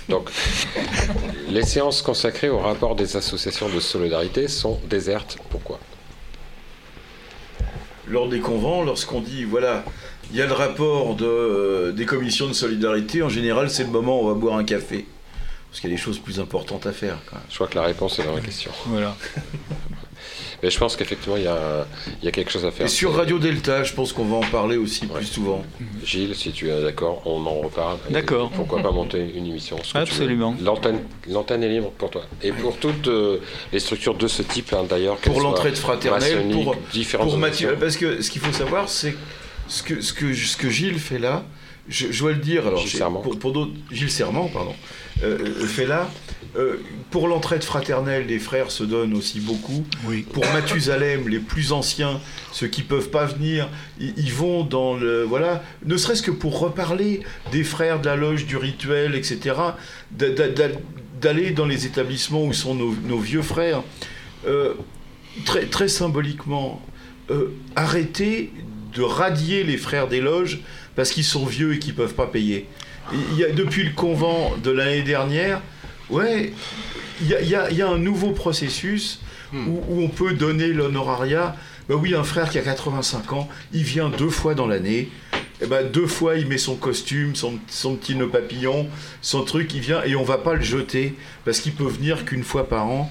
Donc, 0.10 0.30
les 1.50 1.64
séances 1.64 2.02
consacrées 2.02 2.50
au 2.50 2.60
rapport 2.60 2.96
des 2.96 3.16
associations 3.16 3.70
de 3.70 3.80
solidarité 3.80 4.48
sont 4.50 4.78
désertes. 4.90 5.38
Pourquoi? 5.50 5.80
Lors 8.08 8.30
des 8.30 8.40
convents, 8.40 8.84
lorsqu'on 8.84 9.20
dit, 9.20 9.44
voilà, 9.44 9.84
il 10.32 10.38
y 10.38 10.42
a 10.42 10.46
le 10.46 10.54
rapport 10.54 11.16
de, 11.16 11.26
euh, 11.26 11.92
des 11.92 12.06
commissions 12.06 12.48
de 12.48 12.54
solidarité, 12.54 13.24
en 13.24 13.30
général, 13.30 13.70
c'est 13.70 13.84
le 13.84 13.90
moment 13.90 14.22
où 14.22 14.26
on 14.26 14.28
va 14.28 14.34
boire 14.34 14.58
un 14.58 14.64
café. 14.64 15.06
Parce 15.70 15.82
qu'il 15.82 15.90
y 15.90 15.94
a 15.94 15.96
des 15.96 16.02
choses 16.02 16.20
plus 16.20 16.40
importantes 16.40 16.86
à 16.86 16.92
faire. 16.92 17.18
Quand 17.30 17.36
même. 17.36 17.46
Je 17.50 17.56
crois 17.56 17.68
que 17.68 17.76
la 17.76 17.84
réponse 17.84 18.20
est 18.20 18.24
dans 18.24 18.36
la 18.36 18.42
question. 18.42 18.72
Voilà. 18.86 19.16
Mais 20.64 20.70
je 20.70 20.78
pense 20.78 20.96
qu'effectivement, 20.96 21.38
il 21.38 21.44
y, 21.44 21.48
a- 21.48 21.86
il 22.22 22.26
y 22.26 22.28
a 22.28 22.32
quelque 22.32 22.52
chose 22.52 22.66
à 22.66 22.72
faire. 22.72 22.86
Et 22.86 22.90
sur 22.90 23.14
Radio 23.14 23.40
Delta, 23.40 23.84
je 23.84 23.94
pense 23.94 24.14
qu'on 24.14 24.26
va 24.26 24.38
en 24.38 24.50
parler 24.52 24.78
aussi 24.78 25.06
plus 25.06 25.26
souvent. 25.26 25.64
Gilles, 26.04 26.36
si 26.36 26.52
tu 26.52 26.70
es 26.70 26.82
d'accord, 26.82 27.22
on 27.26 27.46
en 27.46 27.56
reparle. 27.56 27.98
D'accord. 28.10 28.50
Pourquoi 28.52 28.82
pas 28.82 28.92
monter 28.92 29.32
une 29.36 29.46
émission. 29.48 29.78
Absolument. 29.94 30.56
L'antenne, 30.62 31.00
l'antenne 31.30 31.64
est 31.64 31.70
libre 31.70 31.92
pour 31.98 32.10
toi. 32.10 32.24
Et 32.42 32.52
pour 32.52 32.78
toutes 32.78 33.08
euh, 33.08 33.40
les 33.74 33.80
structures 33.80 34.16
de 34.16 34.28
ce 34.28 34.42
type, 34.42 34.74
hein, 34.74 34.86
d'ailleurs. 34.90 35.18
Pour 35.18 35.36
soient 35.36 35.44
l'entraide 35.44 35.76
fraternelle, 35.76 36.50
pour, 36.52 36.76
différentes 36.92 37.30
pour 37.30 37.38
Mathieu. 37.38 37.76
Parce 37.80 37.98
que 37.98 38.22
ce 38.22 38.30
qu'il 38.32 38.42
faut 38.42 38.54
savoir, 38.54 38.90
c'est 38.90 39.16
ce 39.68 39.84
que, 39.84 40.02
ce, 40.02 40.14
que, 40.14 40.34
ce 40.34 40.58
que 40.58 40.70
Gilles 40.70 41.00
fait 41.00 41.20
là, 41.20 41.44
je, 41.88 42.08
je 42.12 42.20
dois 42.20 42.32
le 42.32 42.38
dire, 42.40 42.66
alors 42.68 42.80
Gilles 42.80 42.98
Serment. 42.98 43.22
pour, 43.22 43.38
pour 43.38 43.52
d'autres, 43.52 43.72
Gilles 43.92 44.10
Serment, 44.12 44.48
pardon, 44.48 44.74
euh, 45.24 45.38
euh, 45.62 45.66
fait 45.68 45.86
là, 45.86 46.10
euh, 46.58 46.78
pour 47.12 47.28
l'entraide 47.28 47.64
fraternelle, 47.64 48.28
les 48.28 48.40
frères 48.40 48.72
se 48.72 48.84
donnent 48.84 49.14
aussi 49.14 49.40
beaucoup. 49.40 49.86
Pour 50.24 50.44
Mathusalem, 50.54 51.28
les 51.28 51.40
plus 51.40 51.72
anciens, 51.72 52.20
ceux 52.52 52.68
qui 52.68 52.82
peuvent 52.82 53.10
pas 53.10 53.26
venir, 53.26 53.68
ils, 54.00 54.32
vont 54.34 54.64
dans 54.64 54.96
le. 54.96 55.24
Voilà, 55.24 55.64
ne 55.86 55.98
serait-ce 55.98 56.22
que 56.24 56.32
pour 56.32 56.60
reparler 56.60 57.22
des 57.52 57.64
frères 57.64 58.00
de 58.00 58.06
la 58.06 58.16
loge, 58.16 58.46
du 58.46 58.58
rituel, 58.58 59.16
etc., 59.16 59.56
d'a- 60.12 60.30
d'a- 60.30 60.50
d'a- 60.50 60.70
d'aller 61.22 61.52
dans 61.52 61.66
les 61.66 61.86
établissements 61.86 62.44
où 62.46 62.54
sont 62.54 62.76
nos, 62.76 62.94
nos 63.08 63.20
vieux 63.20 63.42
frères. 63.42 63.84
Euh, 64.48 64.74
très, 65.46 65.66
très 65.66 65.88
symboliquement, 65.88 66.82
euh, 67.32 67.50
arrêter 67.76 68.52
de 68.94 69.02
radier 69.02 69.64
les 69.64 69.78
frères 69.78 70.08
des 70.08 70.22
loges 70.22 70.60
parce 70.96 71.12
qu'ils 71.12 71.24
sont 71.26 71.46
vieux 71.46 71.74
et 71.74 71.80
qu'ils 71.80 71.96
peuvent 71.96 72.14
pas 72.14 72.28
payer. 72.28 72.68
Il 73.14 73.38
y 73.38 73.44
a, 73.44 73.52
depuis 73.52 73.84
le 73.84 73.92
convent 73.92 74.56
de 74.64 74.72
l'année 74.72 75.02
dernière, 75.02 75.62
ouais, 76.10 76.54
il 77.22 77.28
y 77.28 77.34
a, 77.36 77.42
il 77.42 77.50
y 77.50 77.56
a- 77.56 77.72
il 77.72 77.78
y 77.78 77.82
a 77.82 77.90
un 77.90 77.98
nouveau 77.98 78.32
processus 78.32 79.20
où, 79.54 79.82
où 79.90 80.02
on 80.02 80.10
peut 80.10 80.34
donner 80.34 80.68
l'honorariat. 80.68 81.56
Ben 81.88 81.96
oui, 81.96 82.16
un 82.16 82.24
frère 82.24 82.50
qui 82.50 82.58
a 82.58 82.62
85 82.62 83.32
ans, 83.34 83.48
il 83.72 83.84
vient 83.84 84.10
deux 84.10 84.30
fois 84.30 84.54
dans 84.56 84.68
l'année. 84.68 85.10
Et 85.62 85.68
ben 85.68 85.88
deux 85.90 86.08
fois, 86.08 86.36
il 86.36 86.48
met 86.48 86.58
son 86.58 86.76
costume, 86.76 87.36
son, 87.36 87.54
son 87.70 87.96
petit 87.96 88.16
nœud 88.16 88.28
papillon, 88.28 88.88
son 89.22 89.44
truc, 89.44 89.74
il 89.74 89.80
vient 89.80 90.04
et 90.04 90.16
on 90.18 90.24
va 90.24 90.38
pas 90.38 90.56
le 90.56 90.62
jeter 90.62 91.14
parce 91.46 91.60
qu'il 91.62 91.72
peut 91.74 91.88
venir 91.88 92.26
qu'une 92.26 92.44
fois 92.44 92.68
par 92.68 92.88
an. 92.88 93.10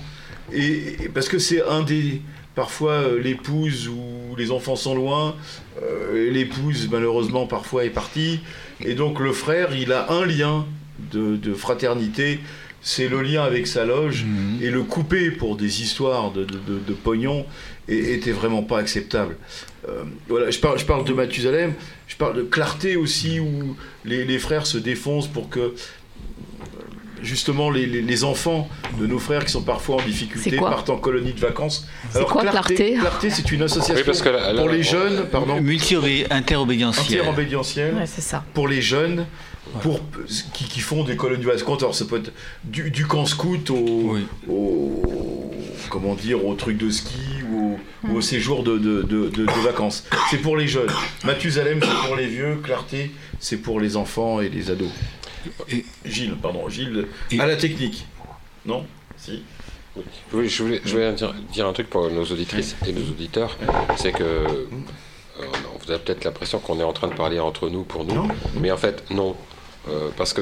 Et, 0.52 1.04
et 1.04 1.08
parce 1.08 1.28
que 1.28 1.38
c'est 1.38 1.62
un 1.66 1.82
des. 1.82 2.20
Parfois, 2.54 2.92
euh, 2.92 3.18
l'épouse 3.20 3.88
ou 3.88 4.36
les 4.36 4.50
enfants 4.50 4.76
sont 4.76 4.94
loin. 4.94 5.34
euh, 5.82 6.30
l'épouse, 6.30 6.88
malheureusement, 6.90 7.46
parfois 7.46 7.84
est 7.84 7.90
partie. 7.90 8.40
Et 8.84 8.94
donc, 8.94 9.18
le 9.20 9.32
frère, 9.32 9.74
il 9.74 9.92
a 9.92 10.12
un 10.12 10.24
lien 10.26 10.66
de, 11.12 11.36
de 11.36 11.54
fraternité. 11.54 12.38
C'est 12.86 13.08
le 13.08 13.22
lien 13.22 13.42
avec 13.42 13.66
sa 13.66 13.86
loge. 13.86 14.26
Et 14.60 14.68
le 14.70 14.82
couper 14.82 15.30
pour 15.30 15.56
des 15.56 15.80
histoires 15.82 16.30
de, 16.32 16.44
de, 16.44 16.58
de- 16.58 16.78
de 16.86 16.92
pognon 16.92 17.46
était 17.88 18.30
vraiment 18.32 18.62
pas 18.62 18.78
acceptable. 18.78 19.36
Euh, 19.88 20.04
voilà, 20.28 20.50
je 20.50 20.58
parle, 20.58 20.78
je 20.78 20.84
parle 20.84 21.04
de 21.04 21.12
Mathusalem. 21.14 21.72
Je 22.06 22.16
parle 22.16 22.36
de 22.36 22.42
clarté 22.42 22.96
aussi, 22.96 23.40
où 23.40 23.74
les, 24.04 24.24
les 24.26 24.38
frères 24.38 24.66
se 24.66 24.76
défoncent 24.76 25.28
pour 25.28 25.48
que 25.48 25.74
justement 27.22 27.70
les, 27.70 27.86
les- 27.86 28.02
les 28.02 28.24
enfants 28.24 28.68
de 29.00 29.06
nos 29.06 29.18
frères 29.18 29.44
qui 29.46 29.52
sont 29.52 29.62
parfois 29.62 29.96
en 29.96 30.04
difficulté 30.04 30.56
partent 30.58 30.90
en 30.90 30.98
colonie 30.98 31.32
de 31.32 31.40
vacances. 31.40 31.86
C'est 32.10 32.24
quoi, 32.26 32.42
Clarté 32.42 32.94
Clarté, 33.00 33.30
c'est 33.30 33.50
une 33.50 33.62
association 33.62 33.94
Oui, 33.96 34.02
parce 34.04 34.20
que 34.20 34.28
là- 34.28 34.52
là, 34.52 34.60
pour 34.60 34.68
les 34.70 34.80
on- 34.80 34.82
jeunes, 34.82 35.26
pardon, 35.32 35.58
Multi-interobédientiel. 35.60 37.20
interobédientielle 37.20 37.94
Ouais, 37.94 38.06
c'est 38.06 38.20
ça. 38.20 38.44
pour 38.52 38.68
les 38.68 38.82
jeunes. 38.82 39.24
Pour, 39.82 40.00
qui, 40.52 40.64
qui 40.64 40.80
font 40.80 41.04
des 41.04 41.16
colonies 41.16 41.42
de 41.42 41.50
vacances, 41.50 41.82
alors 41.82 41.94
ça 41.94 42.04
peut 42.04 42.18
être 42.18 42.32
du, 42.64 42.90
du 42.90 43.06
camp 43.06 43.26
scout 43.26 43.70
au, 43.70 44.16
au- 44.48 45.50
comment 45.90 46.14
dire, 46.14 46.44
au 46.44 46.54
truc 46.54 46.76
de 46.76 46.90
ski 46.90 47.18
ou 47.50 47.78
au, 48.04 48.08
ou 48.10 48.16
au 48.16 48.20
séjour 48.20 48.62
de, 48.62 48.78
de- 48.78 49.02
de- 49.02 49.28
de- 49.30 49.46
de 49.46 49.60
vacances. 49.64 50.04
C'est 50.30 50.38
pour 50.38 50.56
les 50.56 50.68
jeunes. 50.68 50.90
Mathusalem, 51.24 51.80
c'est 51.82 52.06
pour 52.06 52.16
les 52.16 52.26
vieux. 52.26 52.56
Clarté, 52.62 53.10
c'est 53.40 53.56
pour 53.56 53.80
les 53.80 53.96
enfants 53.96 54.40
et 54.40 54.48
les 54.48 54.70
ados. 54.70 54.90
Gilles, 56.04 56.36
pardon, 56.40 56.68
Gilles, 56.68 57.06
à 57.38 57.46
la 57.46 57.56
technique. 57.56 58.06
Non? 58.66 58.86
Si? 59.16 59.42
Oui, 60.32 60.48
je 60.48 60.62
voulais, 60.62 60.80
je 60.84 60.90
voulais 60.92 61.12
dire, 61.14 61.34
dire 61.52 61.66
un 61.66 61.72
truc 61.72 61.88
pour 61.88 62.10
nos 62.10 62.24
auditrices 62.24 62.76
et 62.86 62.92
nos 62.92 63.02
auditeurs, 63.02 63.56
c'est 63.96 64.12
que 64.12 64.22
euh, 64.24 64.66
vous 65.84 65.90
avez 65.90 66.00
peut-être 66.02 66.24
l'impression 66.24 66.58
qu'on 66.58 66.80
est 66.80 66.84
en 66.84 66.92
train 66.92 67.08
de 67.08 67.14
parler 67.14 67.38
entre 67.40 67.68
nous 67.68 67.84
pour 67.84 68.04
nous, 68.04 68.28
mais 68.60 68.70
en 68.70 68.76
fait 68.76 69.04
non. 69.10 69.34
Euh, 69.88 70.08
parce 70.16 70.32
que 70.32 70.40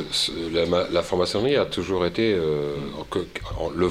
la, 0.53 0.89
la 0.89 1.03
franc-maçonnerie 1.03 1.57
a 1.57 1.65
toujours 1.65 2.07
été, 2.07 2.33
euh, 2.33 2.77
que- 3.11 3.27
en 3.59 3.71
le, 3.71 3.89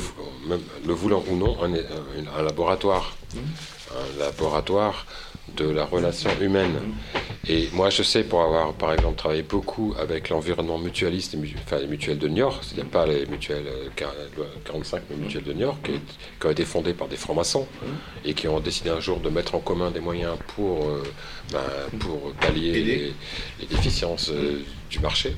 même 0.48 0.62
le 0.86 0.94
voulant 0.94 1.24
ou 1.30 1.36
non, 1.36 1.58
un, 1.62 1.74
un- 1.74 2.40
un 2.40 2.44
laboratoire. 2.44 3.16
Un 3.36 4.20
laboratoire 4.20 5.06
de 5.58 5.70
la 5.70 5.84
relation 5.86 6.30
humaine. 6.40 6.74
Et 7.48 7.70
moi, 7.74 7.90
je 7.90 8.04
sais, 8.04 8.24
pour 8.24 8.42
avoir, 8.44 8.74
par 8.74 8.94
exemple, 8.94 9.16
travaillé 9.18 9.42
beaucoup 9.42 9.96
avec 10.00 10.30
l'environnement 10.30 10.78
mutualiste, 10.78 11.36
enfin 11.66 11.80
les 11.80 11.88
mutuelles 11.88 12.20
de 12.20 12.28
Niort, 12.28 12.60
c'est-à-dire 12.64 12.86
pas 12.92 13.08
les 13.08 13.26
mutuelles 13.26 13.66
euh, 13.68 13.88
quar- 13.96 14.14
loi 14.38 14.46
45, 14.64 15.02
mais 15.10 15.16
les 15.16 15.24
mutuelles 15.24 15.44
de 15.44 15.54
Niort, 15.54 15.82
qui, 15.82 15.94
qui 16.40 16.46
ont 16.48 16.52
été 16.52 16.66
fondées 16.66 16.94
par 16.94 17.08
des 17.08 17.16
francs-maçons 17.18 17.68
et 18.24 18.36
qui 18.36 18.48
ont 18.48 18.60
décidé 18.60 18.92
un 18.92 19.00
jour 19.00 19.20
de 19.20 19.30
mettre 19.30 19.56
en 19.56 19.60
commun 19.60 19.90
des 19.90 20.00
moyens 20.00 20.36
pour, 20.56 20.86
euh, 20.88 21.04
ben, 21.52 21.98
pour 22.00 22.32
pallier 22.34 22.74
les, 22.84 23.14
les 23.60 23.66
déficiences 23.68 24.30
euh, 24.30 24.60
du 24.92 25.00
marché. 25.00 25.36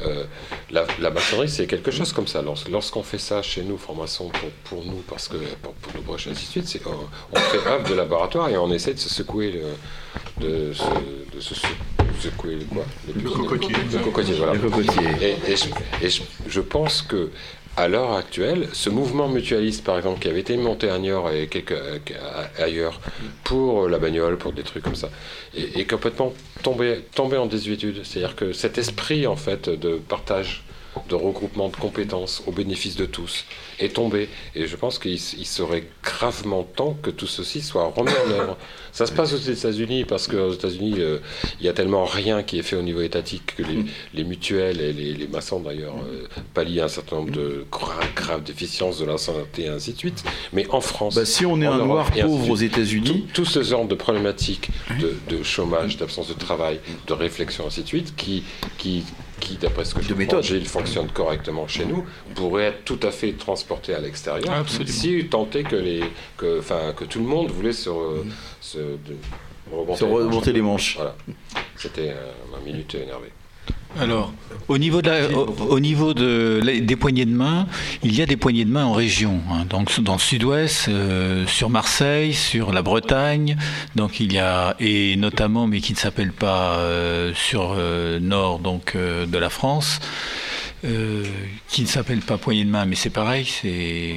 Euh, 0.00 0.24
la, 0.70 0.86
la 0.98 1.10
maçonnerie, 1.10 1.50
c'est 1.50 1.66
quelque 1.66 1.90
chose 1.90 2.14
comme 2.14 2.26
ça. 2.26 2.40
Lors- 2.40 2.64
Lorsqu'on 2.70 3.02
fait 3.02 3.18
ça 3.18 3.42
chez 3.42 3.62
nous, 3.64 3.76
francs-maçons, 3.76 4.30
pour, 4.30 4.48
pour 4.64 4.84
nous, 4.86 5.02
parce 5.08 5.28
que 5.28 5.36
pour, 5.62 5.74
pour 5.74 5.94
nos 5.94 6.00
broches, 6.00 6.26
ainsi 6.28 6.46
de 6.58 6.66
suite, 6.66 6.82
on, 6.86 7.36
on 7.36 7.36
fait 7.38 7.58
œuvre 7.68 7.86
de 7.86 7.94
laboratoire 7.94 8.48
et 8.48 8.56
on 8.56 8.72
essaie 8.72 8.94
de 8.94 8.98
se 8.98 9.10
secouer, 9.10 9.50
le, 9.52 9.62
de, 10.40 10.72
se, 10.72 10.84
de 11.34 11.40
se 11.40 11.54
secouer 12.20 12.56
le 12.56 12.64
quoi 12.64 12.84
Le 13.14 13.28
cocotier. 13.30 13.74
Le 13.92 13.98
cocotier, 13.98 14.34
voilà. 14.34 14.52
Le 14.54 14.58
cocotier. 14.60 15.06
Et, 15.20 15.52
et 15.52 15.56
je, 15.56 15.64
et 16.06 16.10
je- 16.10 16.22
je 16.48 16.60
pense 16.60 17.02
que 17.02 17.30
à 17.76 17.88
l'heure 17.88 18.12
actuelle, 18.12 18.68
ce 18.72 18.88
mouvement 18.88 19.26
mutualiste, 19.28 19.82
par 19.82 19.96
exemple, 19.96 20.20
qui 20.20 20.28
avait 20.28 20.40
été 20.40 20.56
monté 20.56 20.88
à 20.90 20.98
Niort 20.98 21.30
et 21.32 21.48
quelques, 21.48 21.74
ailleurs 22.58 23.00
pour 23.42 23.88
la 23.88 23.98
bagnole, 23.98 24.36
pour 24.38 24.52
des 24.52 24.62
trucs 24.62 24.84
comme 24.84 24.94
ça, 24.94 25.10
est, 25.56 25.76
est 25.80 25.84
complètement 25.84 26.32
tombé, 26.62 27.00
tombé 27.16 27.36
en 27.36 27.46
désuétude. 27.46 28.02
C'est-à-dire 28.04 28.36
que 28.36 28.52
cet 28.52 28.78
esprit, 28.78 29.26
en 29.26 29.34
fait, 29.36 29.68
de 29.68 29.96
partage, 29.96 30.62
de 31.08 31.14
regroupement 31.14 31.68
de 31.68 31.76
compétences 31.76 32.42
au 32.46 32.52
bénéfice 32.52 32.96
de 32.96 33.06
tous, 33.06 33.44
est 33.78 33.94
tombé. 33.94 34.28
Et 34.54 34.66
je 34.66 34.76
pense 34.76 34.98
qu'il 34.98 35.18
serait 35.18 35.84
gravement 36.02 36.62
temps 36.62 36.96
que 37.02 37.10
tout 37.10 37.26
ceci 37.26 37.60
soit 37.62 37.84
remis 37.94 38.12
en 38.26 38.30
œuvre. 38.30 38.56
Ça 38.92 39.06
se 39.06 39.12
passe 39.12 39.32
aux 39.32 39.36
États-Unis 39.38 40.04
parce 40.04 40.28
qu'aux 40.28 40.52
États-Unis, 40.52 40.94
euh, 40.98 41.18
il 41.60 41.66
y 41.66 41.68
a 41.68 41.72
tellement 41.72 42.04
rien 42.04 42.42
qui 42.42 42.58
est 42.58 42.62
fait 42.62 42.76
au 42.76 42.82
niveau 42.82 43.00
étatique 43.00 43.56
que 43.56 43.62
les, 43.62 43.84
les 44.14 44.24
mutuelles 44.24 44.80
et 44.80 44.92
les, 44.92 45.14
les 45.14 45.26
maçons 45.26 45.60
d'ailleurs 45.60 45.96
euh, 46.08 46.26
pallient 46.54 46.80
un 46.82 46.88
certain 46.88 47.16
nombre 47.16 47.32
de 47.32 47.66
graves, 47.70 48.14
graves 48.14 48.42
déficiences 48.44 48.98
de 48.98 49.04
la 49.04 49.18
santé 49.18 49.64
et 49.64 49.68
ainsi 49.68 49.92
de 49.94 49.98
suite. 49.98 50.22
Mais 50.52 50.66
en 50.70 50.80
France, 50.80 51.16
Bah, 51.16 51.24
si 51.24 51.44
on 51.44 51.60
est 51.60 51.66
un 51.66 51.78
Europe 51.78 51.88
noir 51.88 52.10
pauvre 52.12 52.50
aux 52.50 52.56
États-Unis, 52.56 53.26
tout, 53.32 53.42
tout 53.42 53.50
ce 53.50 53.62
genre 53.62 53.86
de 53.86 53.94
problématiques 53.96 54.70
de, 55.00 55.14
de 55.28 55.42
chômage, 55.42 55.96
d'absence 55.96 56.28
de 56.28 56.34
travail, 56.34 56.78
de 57.06 57.12
réflexion, 57.12 57.66
ainsi 57.66 57.82
de 57.82 57.88
suite, 57.88 58.14
qui, 58.16 58.44
qui, 58.78 59.02
qui 59.44 59.56
d'après 59.56 59.84
ce 59.84 59.94
que 59.94 60.02
je 60.02 60.08
comprends, 60.08 60.42
Gilles, 60.42 60.66
fonctionne 60.66 61.08
correctement 61.08 61.68
chez 61.68 61.84
nous, 61.84 62.04
pourrait 62.34 62.64
être 62.64 62.84
tout 62.84 62.98
à 63.02 63.10
fait 63.10 63.32
transporté 63.32 63.94
à 63.94 64.00
l'extérieur, 64.00 64.50
Absolument. 64.52 64.90
si 64.90 65.14
est 65.16 65.32
que, 65.62 65.76
les, 65.76 66.00
que, 66.36 66.60
tout 67.04 67.18
le 67.20 67.26
monde 67.26 67.50
voulait 67.50 67.72
se, 67.72 67.90
re- 67.90 68.24
se, 68.60 68.78
de- 68.78 69.16
remonter, 69.70 69.98
Se 69.98 70.04
remonter 70.04 70.52
les 70.52 70.62
manches. 70.62 70.96
Voilà. 70.96 71.14
C'était 71.76 72.10
euh, 72.10 72.32
ma 72.52 72.58
minute 72.64 72.94
énervée. 72.94 73.32
Alors, 74.00 74.32
au 74.68 74.78
niveau, 74.78 75.02
de 75.02 75.08
la- 75.10 75.30
au, 75.30 75.46
au 75.70 75.80
niveau 75.80 76.14
de, 76.14 76.60
des 76.80 76.96
poignées 76.96 77.26
de 77.26 77.34
main, 77.34 77.66
il 78.02 78.14
y 78.14 78.22
a 78.22 78.26
des 78.26 78.36
poignées 78.36 78.64
de 78.64 78.70
main 78.70 78.84
en 78.84 78.92
région. 78.92 79.40
hein. 79.50 79.64
donc, 79.68 80.00
dans 80.00 80.14
le 80.14 80.18
sud-ouest, 80.18 80.88
euh, 80.88 81.46
sur 81.46 81.70
Marseille, 81.70 82.34
sur 82.34 82.72
la 82.72 82.82
Bretagne, 82.82 83.56
donc 83.94 84.20
il 84.20 84.32
y 84.32 84.38
a, 84.38 84.74
et 84.80 85.16
notamment, 85.16 85.66
mais 85.66 85.80
qui 85.80 85.92
ne 85.92 85.98
s'appelle 85.98 86.32
pas 86.32 86.76
euh, 86.78 87.32
sur 87.34 87.74
euh, 87.78 88.18
nord 88.20 88.58
donc, 88.58 88.92
euh, 88.96 89.26
de 89.26 89.38
la 89.38 89.50
France, 89.50 90.00
qui 91.68 91.80
ne 91.82 91.86
s'appelle 91.86 92.20
pas 92.20 92.36
poignée 92.36 92.64
de 92.64 92.68
main, 92.70 92.84
mais 92.84 92.94
c'est 92.94 93.08
pareil, 93.08 93.46
c'est 93.46 94.16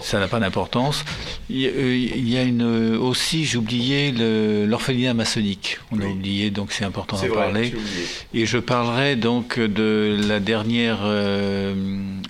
ça 0.00 0.18
n'a 0.18 0.28
pas 0.28 0.40
d'importance. 0.40 1.04
Il 1.50 1.58
y 1.60 1.66
a- 1.66 1.70
euh, 1.70 2.46
une, 2.46 2.62
euh, 2.62 2.98
aussi, 2.98 3.44
j'ai 3.44 3.58
oublié 3.58 4.12
le- 4.12 4.66
l'orphelinat 4.66 5.14
maçonnique. 5.14 5.78
On 5.92 6.00
a 6.00 6.04
oublié, 6.12 6.50
donc 6.50 6.72
c'est 6.72 6.84
important 6.84 7.16
d'en 7.28 7.34
parler. 7.34 7.72
Et 8.34 8.46
je 8.46 8.58
parlerai 8.58 9.16
donc 9.16 9.58
de 9.58 10.16
la 10.28 10.40
dernière 10.40 11.00
euh, 11.02 11.74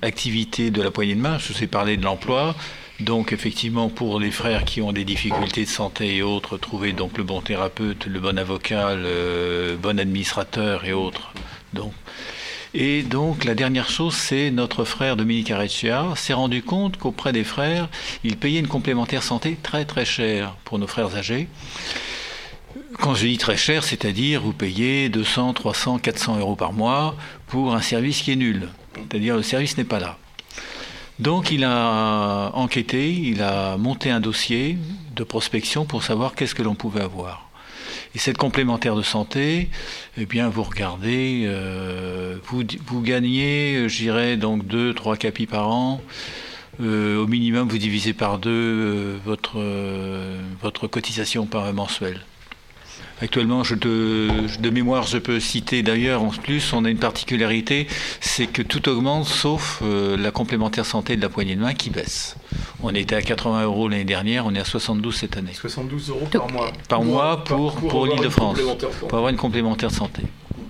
activité 0.03 0.71
de 0.71 0.83
la 0.83 0.91
poignée 0.91 1.15
de 1.15 1.21
main. 1.21 1.39
Je 1.39 1.53
vous 1.53 1.63
ai 1.63 1.67
parlé 1.67 1.97
de 1.97 2.05
l'emploi. 2.05 2.55
Donc 3.01 3.33
effectivement, 3.33 3.89
pour 3.89 4.21
les 4.21 4.31
frères 4.31 4.65
qui 4.65 4.81
ont 4.81 4.93
des 4.93 5.05
difficultés 5.05 5.65
de 5.65 5.69
santé 5.69 6.17
et 6.17 6.23
autres, 6.23 6.57
trouver 6.59 6.93
donc 6.93 7.19
le 7.19 7.25
bon 7.25 7.41
thérapeute, 7.41 8.07
le 8.07 8.21
bon 8.21 8.39
avocat, 8.39 8.95
le 8.95 9.77
bon 9.83 9.99
administrateur 9.99 10.85
et 10.85 10.93
autres. 10.93 11.33
Donc, 11.73 11.93
et 12.75 13.03
donc 13.03 13.45
la 13.45 13.55
dernière 13.55 13.89
chose, 13.89 14.15
c'est 14.15 14.51
notre 14.51 14.85
frère 14.85 15.17
Dominique 15.17 15.53
Areccia 15.53 16.07
s'est 16.17 16.33
rendu 16.33 16.63
compte 16.63 16.97
qu'auprès 16.97 17.33
des 17.33 17.45
frères, 17.45 17.89
il 18.25 18.37
payait 18.37 18.59
une 18.59 18.67
complémentaire 18.67 19.23
santé 19.23 19.57
très 19.63 19.85
très 19.85 20.05
chère 20.05 20.57
pour 20.65 20.81
nos 20.81 20.89
frères 20.89 21.15
âgés. 21.15 21.49
Quand 22.99 23.15
je 23.15 23.27
dis 23.27 23.39
très 23.39 23.57
cher, 23.57 23.85
c'est-à-dire 23.85 24.43
vous 24.43 24.53
payez 24.53 25.09
200, 25.09 25.55
300, 25.55 25.99
400 25.99 26.39
euros 26.39 26.57
par 26.57 26.73
mois 26.73 27.15
pour 27.47 27.75
un 27.77 27.81
service 27.81 28.23
qui 28.23 28.33
est 28.33 28.37
nul. 28.37 28.69
C'est-à-dire 28.95 29.37
le 29.37 29.43
service 29.43 29.79
n'est 29.79 29.85
pas 29.85 30.01
là. 30.01 30.19
Donc 31.21 31.53
il 31.53 31.63
a 31.63 32.51
enquêté, 32.55 33.13
il 33.13 33.41
a 33.41 33.77
monté 33.77 34.11
un 34.11 34.19
dossier 34.19 34.79
de 35.15 35.23
prospection 35.23 35.85
pour 35.85 36.03
savoir 36.03 36.35
qu'est-ce 36.35 36.57
que 36.57 36.63
l'on 36.63 36.75
pouvait 36.75 37.03
avoir. 37.03 37.44
Et 38.15 38.19
cette 38.19 38.39
complémentaire 38.39 38.95
de 38.95 39.03
santé, 39.03 39.69
eh 40.17 40.25
bien, 40.25 40.49
vous 40.49 40.63
regardez, 40.63 41.45
euh, 41.47 42.37
vous, 42.45 42.63
vous 42.87 43.01
gagnez, 43.01 43.75
euh, 43.75 43.89
je 43.89 43.97
dirais, 43.99 44.37
donc 44.37 44.67
2, 44.67 44.95
3 44.95 45.17
capis 45.17 45.47
par 45.47 45.69
an. 45.69 46.01
Euh, 46.81 47.21
au 47.21 47.27
minimum, 47.27 47.69
vous 47.69 47.79
divisez 47.79 48.13
par 48.13 48.39
deux 48.39 49.19
votre, 49.25 49.61
votre 50.63 50.87
cotisation 50.87 51.47
par 51.47 51.73
mensuelle. 51.73 52.21
Actuellement, 53.23 53.63
je 53.63 53.75
te- 53.77 54.59
de 54.61 54.71
mémoire, 54.71 55.07
je 55.07 55.19
peux 55.19 55.39
citer 55.39 55.83
d'ailleurs, 55.83 56.23
en 56.23 56.29
plus, 56.31 56.73
on 56.73 56.85
a 56.85 56.91
une 56.91 56.99
particularité, 56.99 57.87
c'est 58.21 58.47
que 58.47 58.61
tout 58.61 58.89
augmente 58.89 59.25
sauf 59.27 59.81
euh, 59.83 60.17
la 60.17 60.31
complémentaire 60.33 60.85
santé 60.85 61.17
de 61.17 61.23
la 61.23 61.29
poignée 61.29 61.55
de 61.55 61.61
main 61.61 61.75
qui 61.75 61.91
baisse. 61.91 62.37
On 62.83 62.93
était 62.95 63.15
à 63.15 63.23
80 63.23 63.65
euros 63.65 63.89
l'année 63.89 64.05
dernière, 64.05 64.47
on 64.47 64.55
est 64.55 64.59
à 64.61 64.65
72 64.65 65.15
cette 65.15 65.37
année. 65.37 65.53
72 65.55 66.11
euros 66.11 66.27
par 66.31 66.51
mois. 66.51 66.73
Par 66.89 67.03
mois 67.03 67.45
pour, 67.45 67.77
pour, 67.77 68.07
l'Île-de-France, 68.07 68.57
complémentaire 68.59 68.91
santé. 68.91 69.07
pour 69.09 69.19
avoir 69.19 69.31
une 69.31 69.37
complémentaire 69.39 69.91
santé. 69.91 70.23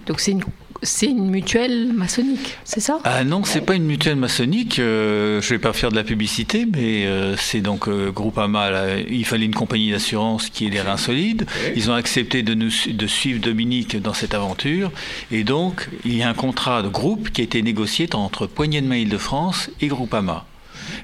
Donc 0.07 0.21
c'est 0.21 0.33
une, 0.33 0.45
c'est 0.85 1.07
une 1.07 1.31
mutuelle 1.31 1.93
maçonnique, 1.93 2.57
c'est 2.65 2.81
ça? 2.81 3.01
Ah 3.05 3.25
non, 3.25 3.43
c'est 3.45 3.61
pas 3.61 3.75
une 3.75 3.85
mutuelle 3.85 4.17
maçonnique. 4.17 4.79
euh, 4.79 5.41
je 5.41 5.49
vais 5.51 5.59
pas 5.59 5.73
faire 5.73 5.91
de 5.91 5.97
la 5.97 6.05
publicité, 6.05 6.67
mais 6.67 7.07
euh, 7.07 7.37
c'est 7.37 7.61
donc 7.61 7.89
euh, 7.89 8.11
Groupama. 8.11 8.71
là, 8.71 8.99
il 8.99 9.25
fallait 9.25 9.47
une 9.47 9.55
compagnie 9.55 9.91
d'assurance 9.91 10.51
qui 10.51 10.67
ait 10.67 10.71
les 10.71 10.81
reins 10.81 10.97
solides. 10.97 11.47
Ils 11.75 11.91
ont 11.91 11.95
accepté 11.95 12.43
de 12.43 12.55
nous 12.55 12.71
de 12.87 13.07
suivre 13.07 13.41
Dominique 13.41 14.01
dans 14.01 14.15
cette 14.15 14.35
aventure, 14.35 14.91
et 15.33 15.45
donc 15.45 15.89
il 16.05 16.17
y 16.17 16.23
a 16.23 16.29
un 16.29 16.35
contrat 16.35 16.83
de 16.83 16.89
groupe 16.89 17.31
qui 17.31 17.41
a 17.41 17.45
été 17.45 17.63
négocié 17.63 18.09
entre 18.13 18.47
Poignée 18.47 18.81
de 18.81 18.87
Main 18.87 18.97
Île-de-France 18.97 19.71
et 19.81 19.89
Groupama. 19.89 20.47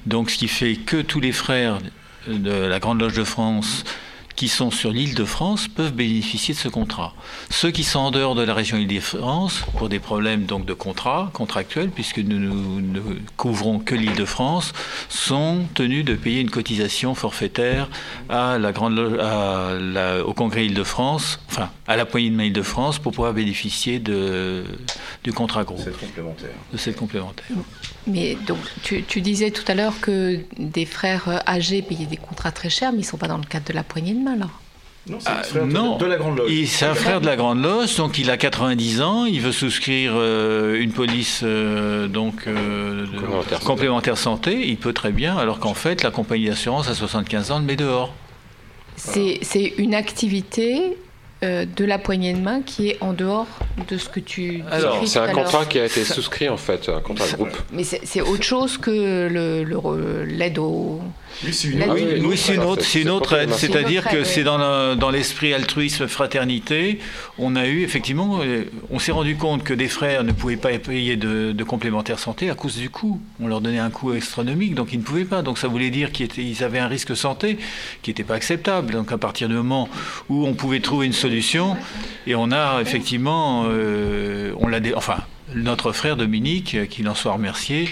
Donc 0.05 0.29
ce 0.29 0.37
qui 0.37 0.47
fait 0.47 0.75
que 0.75 1.01
tous 1.01 1.19
les 1.19 1.31
frères 1.31 1.79
de 2.27 2.51
la 2.51 2.79
Grande 2.79 3.01
Loge 3.01 3.15
de 3.15 3.23
France 3.23 3.83
qui 4.35 4.47
sont 4.47 4.71
sur 4.71 4.91
l'île 4.91 5.15
de 5.15 5.25
France 5.25 5.67
peuvent 5.67 5.93
bénéficier 5.93 6.53
de 6.53 6.59
ce 6.59 6.67
contrat. 6.67 7.13
Ceux 7.49 7.71
qui 7.71 7.83
sont 7.83 7.99
en 7.99 8.11
dehors 8.11 8.35
de 8.35 8.41
la 8.43 8.53
région 8.53 8.77
Île-de-France, 8.77 9.63
pour 9.77 9.89
des 9.89 9.99
problèmes 9.99 10.45
donc 10.45 10.65
de 10.65 10.73
contrat, 10.73 11.29
contractuels, 11.33 11.89
puisque 11.89 12.19
nous 12.19 12.39
ne 12.81 12.99
couvrons 13.37 13.79
que 13.79 13.95
l'île 13.95 14.15
de 14.15 14.25
France, 14.25 14.73
sont 15.09 15.65
tenus 15.73 16.05
de 16.05 16.15
payer 16.15 16.41
une 16.41 16.49
cotisation 16.49 17.13
forfaitaire 17.15 17.89
à 18.29 18.57
la 18.57 18.71
grande 18.71 18.95
Loge- 18.95 19.19
à 19.19 19.73
la- 19.79 20.25
au 20.25 20.33
Congrès 20.33 20.65
Île-de-France, 20.65 21.39
enfin 21.49 21.69
à 21.87 21.95
la 21.95 22.05
poignée 22.05 22.29
de 22.29 22.35
main 22.35 22.43
Île-de-France, 22.45 22.99
pour 22.99 23.11
pouvoir 23.11 23.33
bénéficier 23.33 23.99
de, 23.99 24.63
du 25.23 25.33
contrat 25.33 25.63
groupe. 25.63 25.83
complémentaire. 25.99 26.49
De 26.71 26.77
cette 26.77 26.95
complémentaire. 26.95 27.45
Mais 28.07 28.35
donc, 28.47 28.59
tu, 28.83 29.03
tu 29.03 29.21
disais 29.21 29.51
tout 29.51 29.63
à 29.67 29.75
l'heure 29.75 29.99
que 30.01 30.39
des 30.57 30.85
frères 30.85 31.41
âgés 31.47 31.81
payaient 31.81 32.05
des 32.05 32.17
contrats 32.17 32.51
très 32.51 32.69
chers, 32.69 32.91
mais 32.91 32.99
ils 32.99 33.01
ne 33.01 33.05
sont 33.05 33.17
pas 33.17 33.27
dans 33.27 33.37
le 33.37 33.43
cadre 33.43 33.65
de 33.67 33.73
la 33.73 33.83
poignée 33.83 34.13
de 34.13 34.19
main, 34.21 34.35
là. 34.35 34.47
Non, 35.09 35.17
Ah, 35.25 35.41
c'est 35.43 35.65
non. 35.65 35.97
de 35.97 36.05
la 36.05 36.17
Grande 36.17 36.37
Loge. 36.37 36.51
C'est 36.67 36.85
un 36.85 36.93
frère 36.93 37.21
de 37.21 37.25
la 37.25 37.35
Grande 37.35 37.61
Loge, 37.63 37.95
donc 37.95 38.19
il 38.19 38.29
a 38.29 38.37
90 38.37 39.01
ans, 39.01 39.25
il 39.25 39.41
veut 39.41 39.51
souscrire 39.51 40.11
euh, 40.15 40.79
une 40.79 40.91
police 40.91 41.41
euh, 41.43 42.07
donc, 42.07 42.43
euh, 42.45 43.07
de- 43.07 43.17
Complémentaire. 43.17 43.59
complémentaire 43.61 44.17
santé, 44.17 44.67
il 44.67 44.77
peut 44.77 44.93
très 44.93 45.11
bien, 45.11 45.35
alors 45.37 45.59
qu'en 45.59 45.73
fait 45.73 46.03
la 46.03 46.11
compagnie 46.11 46.45
d'assurance 46.45 46.87
à 46.87 46.93
75 46.93 47.49
ans 47.49 47.57
le 47.59 47.65
met 47.65 47.75
dehors. 47.75 48.13
C'est 48.95 49.39
c'est 49.41 49.73
une 49.79 49.95
activité 49.95 50.95
euh, 51.43 51.65
de 51.65 51.85
la 51.85 51.97
poignée 51.97 52.33
de 52.33 52.39
main 52.39 52.61
qui 52.61 52.89
est 52.89 52.97
en 53.01 53.13
dehors 53.13 53.47
de 53.89 53.97
ce 53.97 54.07
que 54.07 54.19
tu 54.19 54.61
Alors, 54.69 55.01
c'est 55.07 55.17
un 55.17 55.29
contrat 55.33 55.65
qui 55.65 55.79
a 55.79 55.85
été 55.85 56.03
souscrit 56.03 56.47
en 56.49 56.57
fait, 56.57 56.89
un 56.89 56.99
contrat 57.01 57.25
de 57.27 57.35
groupe. 57.37 57.57
Mais 57.73 57.83
c'est 57.83 58.01
c'est 58.03 58.21
autre 58.21 58.43
chose 58.43 58.77
que 58.77 58.91
le- 59.31 59.63
le- 59.63 60.25
l'aide 60.25 60.59
au. 60.59 61.01
Oui, 61.43 61.53
c'est 61.53 61.69
l'aide- 61.69 61.89
Oui, 61.89 62.05
oui, 62.23 62.37
c'est 62.37 62.53
une 62.55 62.61
autre, 62.63 62.83
c'est 62.83 63.01
une 63.01 63.09
autre 63.09 63.33
aide, 63.35 63.49
c'est-à-dire 63.57 64.03
que 64.07 64.23
c'est 64.23 64.43
dans 64.43 64.57
le- 64.57 64.95
dans 64.95 65.09
l'esprit 65.09 65.53
altruisme, 65.53 66.07
fraternité. 66.07 66.99
On 67.39 67.55
a 67.55 67.65
eu 67.67 67.81
effectivement, 67.83 68.39
euh, 68.43 68.65
on 68.91 68.99
s'est 68.99 69.11
rendu 69.11 69.35
compte 69.35 69.63
que 69.63 69.73
des 69.73 69.87
frères 69.87 70.23
ne 70.23 70.31
pouvaient 70.31 70.57
pas 70.57 70.77
payer 70.77 71.15
de, 71.15 71.51
de 71.51 71.63
complémentaire 71.63 72.19
santé 72.19 72.49
à 72.49 72.55
cause 72.55 72.75
du 72.77 72.89
coût. 72.89 73.19
On 73.41 73.47
leur 73.47 73.59
donnait 73.61 73.79
un 73.79 73.89
coût 73.89 74.11
astronomique, 74.11 74.75
donc 74.75 74.93
ils 74.93 74.99
ne 74.99 75.03
pouvaient 75.03 75.25
pas. 75.25 75.41
Donc 75.41 75.57
ça 75.57 75.67
voulait 75.67 75.89
dire 75.89 76.11
qu'ils 76.11 76.63
avaient 76.63 76.79
un 76.79 76.87
risque 76.87 77.15
santé 77.17 77.57
qui 78.03 78.11
n'était 78.11 78.23
pas 78.23 78.35
acceptable. 78.35 78.93
Donc 78.93 79.11
à 79.11 79.17
partir 79.17 79.47
du 79.49 79.55
moment 79.55 79.89
où 80.29 80.45
on 80.45 80.53
pouvait 80.53 80.79
trouver 80.79 81.07
une 81.07 81.13
solution, 81.13 81.75
et 82.27 82.35
on 82.35 82.51
a 82.51 82.79
effectivement, 82.81 83.65
euh, 83.67 84.51
on 84.59 84.67
l'a, 84.67 84.79
enfin. 84.95 85.17
Notre 85.53 85.91
frère 85.91 86.15
Dominique, 86.15 86.75
euh, 86.75 86.85
qu'il 86.85 87.09
en 87.09 87.13
soit 87.13 87.33
remercié, 87.33 87.89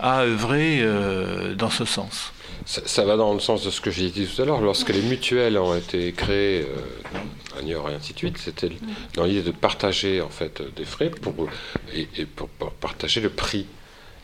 a 0.00 0.22
œuvré 0.22 0.78
euh, 0.80 1.54
dans 1.54 1.68
ce 1.68 1.84
sens. 1.84 2.31
Ça, 2.66 3.04
va 3.04 3.16
dans 3.16 3.34
le 3.34 3.40
sens 3.40 3.64
de 3.64 3.70
ce 3.70 3.80
que 3.80 3.90
j'ai 3.90 4.10
dit 4.10 4.26
tout 4.26 4.42
à 4.42 4.44
l'heure. 4.44 4.60
Lorsque 4.60 4.90
les 4.90 5.02
mutuelles 5.02 5.58
ont 5.58 5.74
été 5.74 6.12
créées 6.12 6.62
euh, 6.62 7.58
à 7.58 7.62
Niort 7.62 7.90
et 7.90 7.94
ainsi 7.94 8.12
de 8.12 8.18
suite, 8.18 8.38
c'était 8.38 8.70
dans 9.14 9.24
l'idée 9.24 9.42
de 9.42 9.50
partager 9.50 10.20
en 10.20 10.28
fait 10.28 10.62
des 10.76 10.84
frais 10.84 11.10
pour, 11.10 11.48
et, 11.94 12.06
pour 12.24 12.48
partager 12.48 13.20
le 13.20 13.30
prix. 13.30 13.66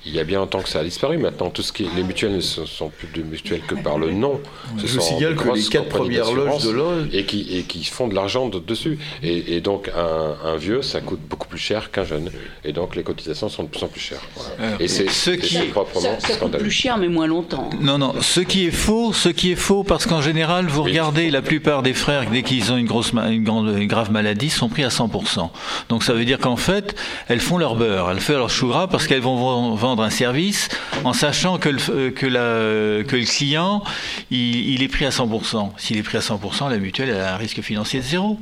Il 0.06 0.14
y 0.14 0.20
a 0.20 0.24
bien 0.24 0.38
longtemps 0.38 0.60
que 0.62 0.68
ça 0.68 0.80
a 0.80 0.84
disparu. 0.84 1.18
Maintenant, 1.18 1.50
tout 1.50 1.60
ce 1.60 1.72
qui 1.72 1.84
est- 1.84 1.94
les 1.96 2.02
mutuelles 2.02 2.32
ne 2.36 2.40
sont, 2.40 2.64
sont 2.66 2.88
plus 2.88 3.08
de 3.08 3.22
mutuelles 3.26 3.60
que 3.66 3.74
par 3.74 3.98
le 3.98 4.10
nom. 4.12 4.40
Je 4.78 4.86
sont 4.86 5.00
signale 5.00 5.34
que 5.34 5.48
les 5.52 5.62
quatre 5.64 5.88
premières 5.88 6.32
loges 6.32 6.62
de 6.64 6.70
loge- 6.70 7.08
et 7.12 7.24
qui, 7.24 7.46
et 7.58 7.62
qui 7.64 7.84
font 7.84 8.06
de 8.08 8.14
l'argent 8.14 8.48
de- 8.48 8.58
dessus. 8.60 8.98
Et, 9.22 9.56
et 9.56 9.60
donc, 9.60 9.90
un, 9.94 10.48
un 10.48 10.56
vieux, 10.56 10.82
ça 10.82 11.00
coûte 11.00 11.18
beaucoup 11.28 11.48
plus 11.48 11.58
cher 11.58 11.90
qu'un 11.90 12.04
jeune. 12.04 12.30
Et 12.64 12.72
donc, 12.72 12.94
les 12.96 13.02
cotisations 13.02 13.48
sont 13.48 13.64
de 13.64 13.68
plus 13.68 13.82
en 13.82 13.88
plus 13.88 14.00
chères. 14.00 14.22
Voilà. 14.36 14.76
Et 14.80 14.88
c'est 14.88 15.10
ce 15.10 15.30
qui- 15.32 15.54
c'est 15.56 15.62
proprement 15.64 16.00
Ça, 16.00 16.20
ça 16.20 16.26
coûte 16.28 16.36
scandaleux. 16.36 16.62
plus 16.62 16.70
cher, 16.70 16.96
mais 16.96 17.08
moins 17.08 17.26
longtemps. 17.26 17.68
Non, 17.80 17.98
non, 17.98 18.14
ce 18.20 18.40
qui 18.40 18.66
est 18.66 18.70
faux, 18.70 19.12
ce 19.12 19.28
qui 19.28 19.50
est 19.52 19.56
faux, 19.56 19.82
parce 19.82 20.06
qu'en 20.06 20.22
général, 20.22 20.66
vous 20.68 20.84
regardez, 20.84 21.28
la 21.30 21.42
plupart 21.42 21.82
des 21.82 21.92
frères, 21.94 22.24
dès 22.30 22.42
qu'ils 22.44 22.72
ont 22.72 22.76
une, 22.76 22.86
grosse, 22.86 23.12
une, 23.12 23.42
grande, 23.44 23.76
une 23.76 23.88
grave 23.88 24.10
maladie, 24.12 24.48
sont 24.48 24.68
pris 24.68 24.84
à 24.84 24.88
100%. 24.90 25.50
Donc 25.88 26.02
ça 26.04 26.12
veut 26.14 26.24
dire 26.24 26.38
qu'en 26.38 26.56
fait, 26.56 26.94
elles 27.26 27.40
font 27.40 27.58
leur 27.58 27.74
beurre, 27.74 28.10
elles 28.12 28.20
font 28.20 28.34
leur 28.34 28.48
chou 28.48 28.68
gras 28.68 28.86
parce 28.86 29.06
qu'elles 29.06 29.20
vont 29.20 29.36
vendre 29.36 29.87
un 29.98 30.10
service 30.10 30.68
en 31.04 31.12
sachant 31.12 31.58
que 31.58 31.68
le, 31.68 31.78
euh, 31.90 32.10
que 32.10 32.26
la- 32.26 33.04
que 33.04 33.16
le 33.16 33.24
client, 33.24 33.82
il, 34.30 34.70
il 34.70 34.82
est 34.82 34.88
pris 34.88 35.04
à 35.06 35.10
100%. 35.10 35.72
S'il 35.78 35.96
est 35.96 36.02
pris 36.02 36.18
à 36.18 36.20
100%, 36.20 36.68
la 36.70 36.78
mutuelle 36.78 37.10
elle 37.10 37.20
a 37.20 37.34
un 37.34 37.36
risque 37.36 37.60
financier 37.62 38.00
de 38.00 38.04
zéro. 38.04 38.38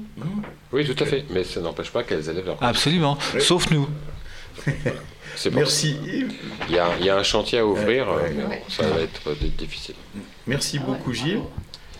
Oui, 0.72 0.84
tout 0.84 1.02
à 1.02 1.06
fait. 1.06 1.24
Mais 1.30 1.44
ça 1.44 1.60
n'empêche 1.60 1.90
pas 1.90 2.02
qu'elles 2.02 2.28
élèvent 2.28 2.46
leur 2.46 2.62
Absolument, 2.62 3.16
sauf 3.38 3.70
nous. 3.70 3.88
Merci. 5.52 5.96
Yves. 6.06 6.32
Il 6.68 6.74
y, 6.74 6.78
a, 6.78 6.88
il 6.98 7.04
y 7.06 7.10
a 7.10 7.16
un 7.16 7.22
chantier 7.22 7.58
à 7.58 7.66
ouvrir, 7.66 8.08
euh, 8.08 8.20
mais 8.48 8.62
ça 8.68 8.82
va 8.84 9.00
être 9.02 9.56
difficile. 9.56 9.94
Merci 10.46 10.78
beaucoup 10.78 11.12
Gilles. 11.12 11.40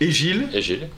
Et 0.01 0.10
Gilles? 0.10 0.48
Et 0.52 0.62
Gilles 0.62 0.89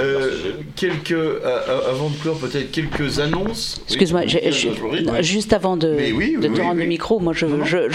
Euh, 0.00 0.52
quelques, 0.76 1.12
euh, 1.12 1.40
euh, 1.44 1.90
avant 1.90 2.10
de 2.10 2.16
clore, 2.16 2.38
peut-être 2.38 2.70
quelques 2.70 3.18
annonces. 3.18 3.80
Excuse-moi, 3.88 4.22
Oui, 4.26 5.06
juste 5.22 5.52
avant 5.52 5.76
de, 5.76 5.94
Mais 5.96 6.12
oui, 6.12 6.36
de 6.40 6.48
oui, 6.48 6.54
te 6.54 6.60
oui, 6.60 6.60
rendre 6.60 6.76
oui. 6.76 6.82
le 6.82 6.88
micro, 6.88 7.18
moi 7.20 7.32
je 7.32 7.46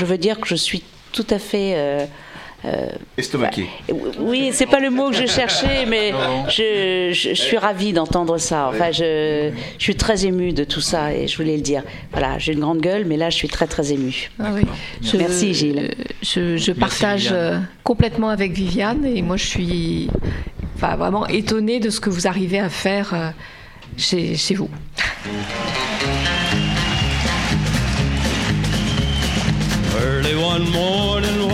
veux 0.06 0.18
dire 0.18 0.40
que 0.40 0.48
je 0.48 0.56
suis 0.56 0.84
tout 1.12 1.26
à 1.30 1.40
fait. 1.40 2.08
Euh, 2.66 2.68
euh, 2.70 2.88
Estomaqué. 3.18 3.68
oui, 4.20 4.50
c'est 4.52 4.66
pas 4.66 4.80
le 4.80 4.90
mot 4.90 5.10
que 5.12 5.16
je 5.16 5.26
cherchais, 5.28 5.86
mais 5.88 6.12
je, 6.50 7.12
je- 7.14 7.30
je 7.30 7.42
suis 7.42 7.58
ravie 7.58 7.94
d'entendre 7.94 8.38
ça. 8.40 8.70
Enfin, 8.74 8.92
je, 8.92 9.52
je 9.78 9.84
suis 9.84 9.96
très 9.96 10.26
émue 10.26 10.54
de 10.54 10.64
tout 10.64 10.82
ça 10.82 11.14
et 11.14 11.28
je 11.28 11.38
voulais 11.38 11.56
le 11.56 11.62
dire. 11.62 11.84
Voilà, 12.12 12.40
j'ai 12.40 12.54
une 12.54 12.60
grande 12.60 12.82
gueule, 12.82 13.06
mais 13.06 13.16
là, 13.16 13.30
je 13.30 13.36
suis 13.36 13.48
très 13.48 13.68
très 13.68 13.94
émue. 13.94 14.32
Ah 14.40 14.52
oui. 14.54 14.64
Je- 15.04 15.18
Merci 15.18 15.54
Gilles. 15.54 15.94
Je, 16.24 16.58
je 16.58 16.72
partage 16.72 17.30
euh, 17.32 17.60
complètement 17.84 18.30
avec 18.30 18.52
Viviane 18.54 19.06
et 19.06 19.22
moi 19.22 19.38
je 19.38 19.46
suis 19.46 20.10
enfin, 20.76 20.96
vraiment 20.96 21.28
étonnée 21.28 21.80
de 21.80 21.90
ce 21.90 22.00
que 22.00 22.10
vous 22.10 22.28
arrivez 22.28 22.60
à 22.60 22.70
faire 22.70 23.14
euh, 23.14 23.30
chez, 23.98 24.36
chez 24.36 24.56
vous. 24.56 24.70
Early 30.00 30.36
one 30.36 30.70
morning 30.72 31.50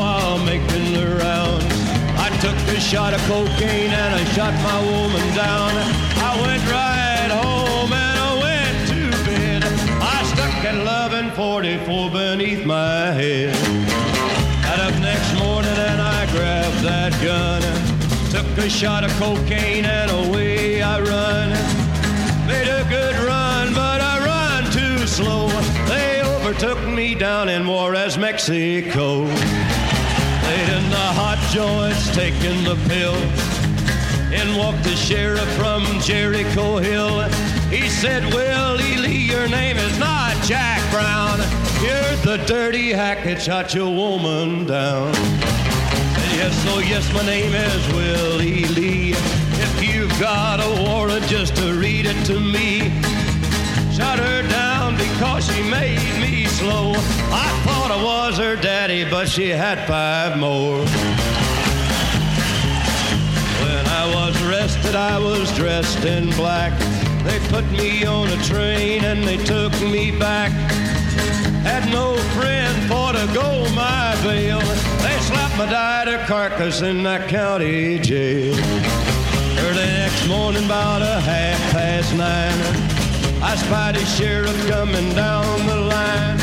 took 2.44 2.76
a 2.76 2.80
shot 2.82 3.14
of 3.14 3.22
cocaine 3.22 3.90
and 3.90 4.16
I 4.16 4.24
shot 4.36 4.54
my 4.68 4.80
woman 4.84 5.26
down. 5.34 5.72
I 6.20 6.32
went 6.44 6.64
right 6.70 7.32
home 7.32 7.92
and 7.94 8.18
I 8.28 8.32
went 8.46 8.78
to 8.92 9.00
bed. 9.24 9.64
I 9.64 10.24
stuck 10.32 10.56
at 10.68 10.76
1144 10.76 12.12
beneath 12.12 12.66
my 12.66 13.12
head. 13.16 13.56
Got 14.62 14.80
up 14.88 14.96
next 15.00 15.32
morning 15.40 15.78
and 15.90 16.02
I 16.02 16.26
grabbed 16.36 16.84
that 16.84 17.14
gun. 17.24 17.62
Took 18.30 18.66
a 18.66 18.70
shot 18.70 19.06
of 19.06 19.12
cocaine 19.12 19.86
and 19.86 20.12
away 20.12 20.82
I 20.82 21.00
run. 21.00 21.50
Made 22.46 22.68
a 22.68 22.84
good 22.90 23.16
run, 23.24 23.74
but 23.74 24.02
I 24.02 24.16
run 24.20 24.70
too 24.70 25.08
slow. 25.08 25.48
They 25.88 26.22
overtook 26.22 26.86
me 26.90 27.16
down 27.16 27.48
in 27.48 27.66
Juarez, 27.66 28.18
Mexico. 28.18 29.30
Joints, 31.54 32.10
taking 32.16 32.64
the 32.64 32.76
pill. 32.88 33.14
And 34.34 34.58
walked 34.58 34.84
the 34.84 34.96
sheriff 34.96 35.48
from 35.56 35.84
Jericho 36.00 36.78
Hill. 36.78 37.30
He 37.70 37.90
said, 37.90 38.26
Willie 38.34 38.98
Lee, 38.98 39.30
your 39.30 39.48
name 39.48 39.78
is 39.78 40.00
not 40.00 40.36
Jack 40.44 40.82
Brown. 40.92 41.38
You're 41.84 42.16
the 42.26 42.44
dirty 42.48 42.90
hack 42.90 43.24
that 43.26 43.40
shot 43.40 43.76
your 43.76 43.94
woman 43.94 44.66
down. 44.66 45.14
Said, 45.14 46.32
yes, 46.34 46.66
oh 46.70 46.80
yes, 46.80 47.14
my 47.14 47.24
name 47.24 47.54
is 47.54 47.88
Willie 47.94 48.66
Lee. 48.74 49.12
If 49.12 49.94
you've 49.94 50.20
got 50.20 50.60
a 50.60 50.84
warrant, 50.84 51.24
just 51.28 51.56
to 51.58 51.74
read 51.76 52.08
it 52.08 52.26
to 52.26 52.40
me. 52.40 52.90
Shot 53.94 54.18
her 54.18 54.42
down 54.50 54.98
because 54.98 55.46
she 55.46 55.62
made 55.70 56.20
me 56.20 56.46
slow. 56.46 56.94
I 56.96 57.48
thought 57.64 57.92
I 57.92 58.04
was 58.04 58.40
her 58.40 58.56
daddy, 58.56 59.08
but 59.08 59.30
she 59.30 59.50
had 59.50 59.88
five 59.88 60.40
more. 60.40 60.84
I 64.04 64.14
was 64.14 64.36
arrested, 64.44 64.96
I 64.96 65.18
was 65.18 65.56
dressed 65.56 66.04
in 66.04 66.30
black. 66.32 66.78
They 67.24 67.40
put 67.48 67.64
me 67.72 68.04
on 68.04 68.28
a 68.28 68.44
train 68.44 69.06
and 69.06 69.24
they 69.24 69.38
took 69.38 69.72
me 69.80 70.12
back. 70.12 70.52
Had 71.64 71.90
no 71.90 72.18
friend 72.36 72.76
for 72.90 73.14
to 73.14 73.34
go 73.34 73.64
my 73.74 74.14
bail. 74.22 74.60
They 74.60 75.18
slapped 75.22 75.58
my 75.58 75.68
died 75.68 76.28
carcass 76.28 76.82
in 76.82 77.04
that 77.04 77.30
county 77.30 77.98
jail. 77.98 78.56
Early 79.66 79.88
next 80.02 80.28
morning, 80.28 80.66
about 80.66 81.02
a 81.02 81.22
half 81.22 81.72
past 81.72 82.14
nine, 82.14 82.60
I 83.42 83.56
spied 83.56 83.96
a 83.96 84.06
sheriff 84.06 84.68
coming 84.68 85.16
down 85.16 85.66
the 85.66 85.78
line. 85.78 86.40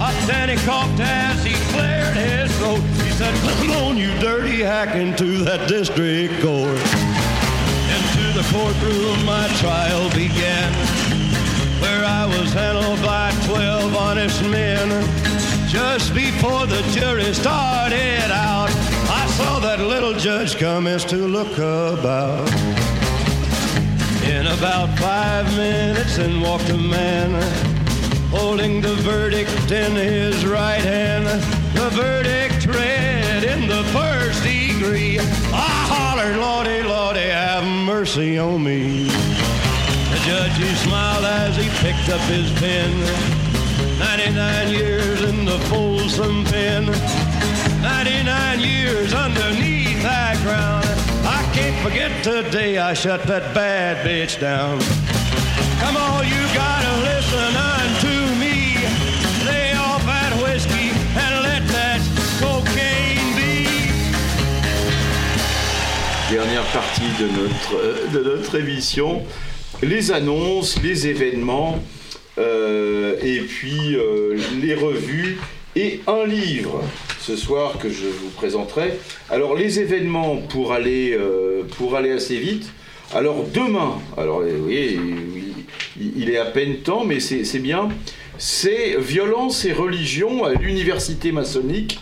Up 0.00 0.26
then 0.26 0.48
he 0.48 0.56
coughed 0.66 0.98
as 0.98 1.44
he 1.44 1.54
cleared 1.72 2.16
his 2.16 2.50
throat. 2.58 3.03
Said, 3.16 3.34
Come 3.58 3.70
on, 3.70 3.96
you 3.96 4.10
dirty 4.18 4.58
hack, 4.58 4.96
into 4.96 5.44
that 5.44 5.68
district 5.68 6.34
court. 6.42 6.82
Into 7.94 8.24
the 8.34 8.42
courtroom 8.50 9.24
my 9.24 9.46
trial 9.60 10.10
began, 10.10 10.72
where 11.80 12.04
I 12.04 12.26
was 12.26 12.52
handled 12.52 13.00
by 13.02 13.30
twelve 13.46 13.94
honest 13.94 14.42
men. 14.42 14.88
Just 15.68 16.12
before 16.12 16.66
the 16.66 16.82
jury 16.90 17.32
started 17.32 18.32
out, 18.32 18.70
I 19.08 19.26
saw 19.36 19.60
that 19.60 19.78
little 19.78 20.14
judge 20.14 20.56
come 20.56 20.88
as 20.88 21.04
to 21.04 21.16
look 21.16 21.52
about. 21.56 22.48
In 24.24 24.48
about 24.48 24.98
five 24.98 25.46
minutes, 25.56 26.18
in 26.18 26.40
walked 26.40 26.68
a 26.68 26.76
man 26.76 27.30
holding 28.30 28.80
the 28.80 28.94
verdict 29.06 29.70
in 29.70 29.92
his 29.94 30.44
right 30.44 30.82
hand. 30.82 31.53
The 31.74 31.90
verdict 31.90 32.66
read 32.66 33.44
in 33.44 33.68
the 33.68 33.84
first 33.92 34.42
degree. 34.42 35.18
I 35.18 35.68
hollered, 35.90 36.36
Lordy, 36.36 36.82
Lordy, 36.82 37.28
have 37.28 37.64
mercy 37.64 38.38
on 38.38 38.62
me. 38.62 39.04
The 39.04 40.20
judge, 40.24 40.56
he 40.56 40.72
smiled 40.86 41.24
as 41.24 41.56
he 41.56 41.68
picked 41.84 42.08
up 42.08 42.20
his 42.22 42.50
pen. 42.60 42.90
99 43.98 44.68
years 44.70 45.22
in 45.22 45.44
the 45.44 45.58
Folsom 45.70 46.44
pen. 46.44 46.86
99 47.82 48.60
years 48.60 49.12
underneath 49.12 50.02
that 50.02 50.38
ground. 50.42 50.86
I 51.26 51.42
can't 51.52 51.78
forget 51.82 52.24
today 52.24 52.78
I 52.78 52.94
shut 52.94 53.24
that 53.24 53.54
bad 53.54 54.06
bitch 54.06 54.40
down. 54.40 54.80
Come 55.80 55.96
on, 55.96 56.26
you 56.26 56.42
gotta 56.54 57.02
listen 57.02 57.56
unto 57.56 57.73
Dernière 66.34 66.64
partie 66.72 67.02
de 67.20 67.26
notre, 67.28 67.76
euh, 67.76 68.06
de 68.12 68.18
notre 68.36 68.58
émission. 68.58 69.22
Les 69.84 70.10
annonces, 70.10 70.82
les 70.82 71.06
événements, 71.06 71.78
euh, 72.38 73.14
et 73.22 73.38
puis 73.38 73.94
euh, 73.94 74.36
les 74.60 74.74
revues 74.74 75.38
et 75.76 76.00
un 76.08 76.26
livre 76.26 76.82
ce 77.20 77.36
soir 77.36 77.78
que 77.78 77.88
je 77.88 78.06
vous 78.06 78.30
présenterai. 78.30 78.94
Alors 79.30 79.54
les 79.54 79.78
événements 79.78 80.38
pour 80.38 80.72
aller, 80.72 81.16
pour 81.78 81.94
aller 81.94 82.10
assez 82.10 82.36
vite. 82.38 82.68
Alors 83.14 83.44
demain, 83.54 84.00
alors 84.16 84.40
euh, 84.40 84.58
oui, 84.60 84.98
il- 85.96 86.30
est 86.30 86.38
à 86.38 86.46
peine 86.46 86.78
temps, 86.78 87.04
mais 87.04 87.20
c'est 87.20 87.60
bien. 87.60 87.90
C'est 88.38 88.96
violence 88.98 89.64
et 89.66 89.72
religion 89.72 90.42
à 90.44 90.54
l'université 90.54 91.30
maçonnique 91.30 92.00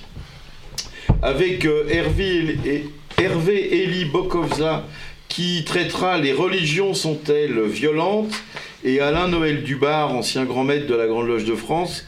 avec 1.20 1.66
Hervé, 1.90 2.56
et- 2.64 2.84
Hervé 3.22 3.84
Eli 3.84 4.04
Bokovza 4.04 4.84
qui 5.28 5.62
traitera 5.64 6.18
Les 6.18 6.32
religions 6.32 6.92
sont-elles 6.92 7.62
violentes? 7.62 8.34
Et 8.82 8.98
Alain 8.98 9.28
Noël 9.28 9.62
Dubar, 9.62 10.12
ancien 10.12 10.44
grand 10.44 10.64
maître 10.64 10.88
de 10.88 10.96
la 10.96 11.06
Grande 11.06 11.28
Loge 11.28 11.44
de 11.44 11.54
France, 11.54 12.04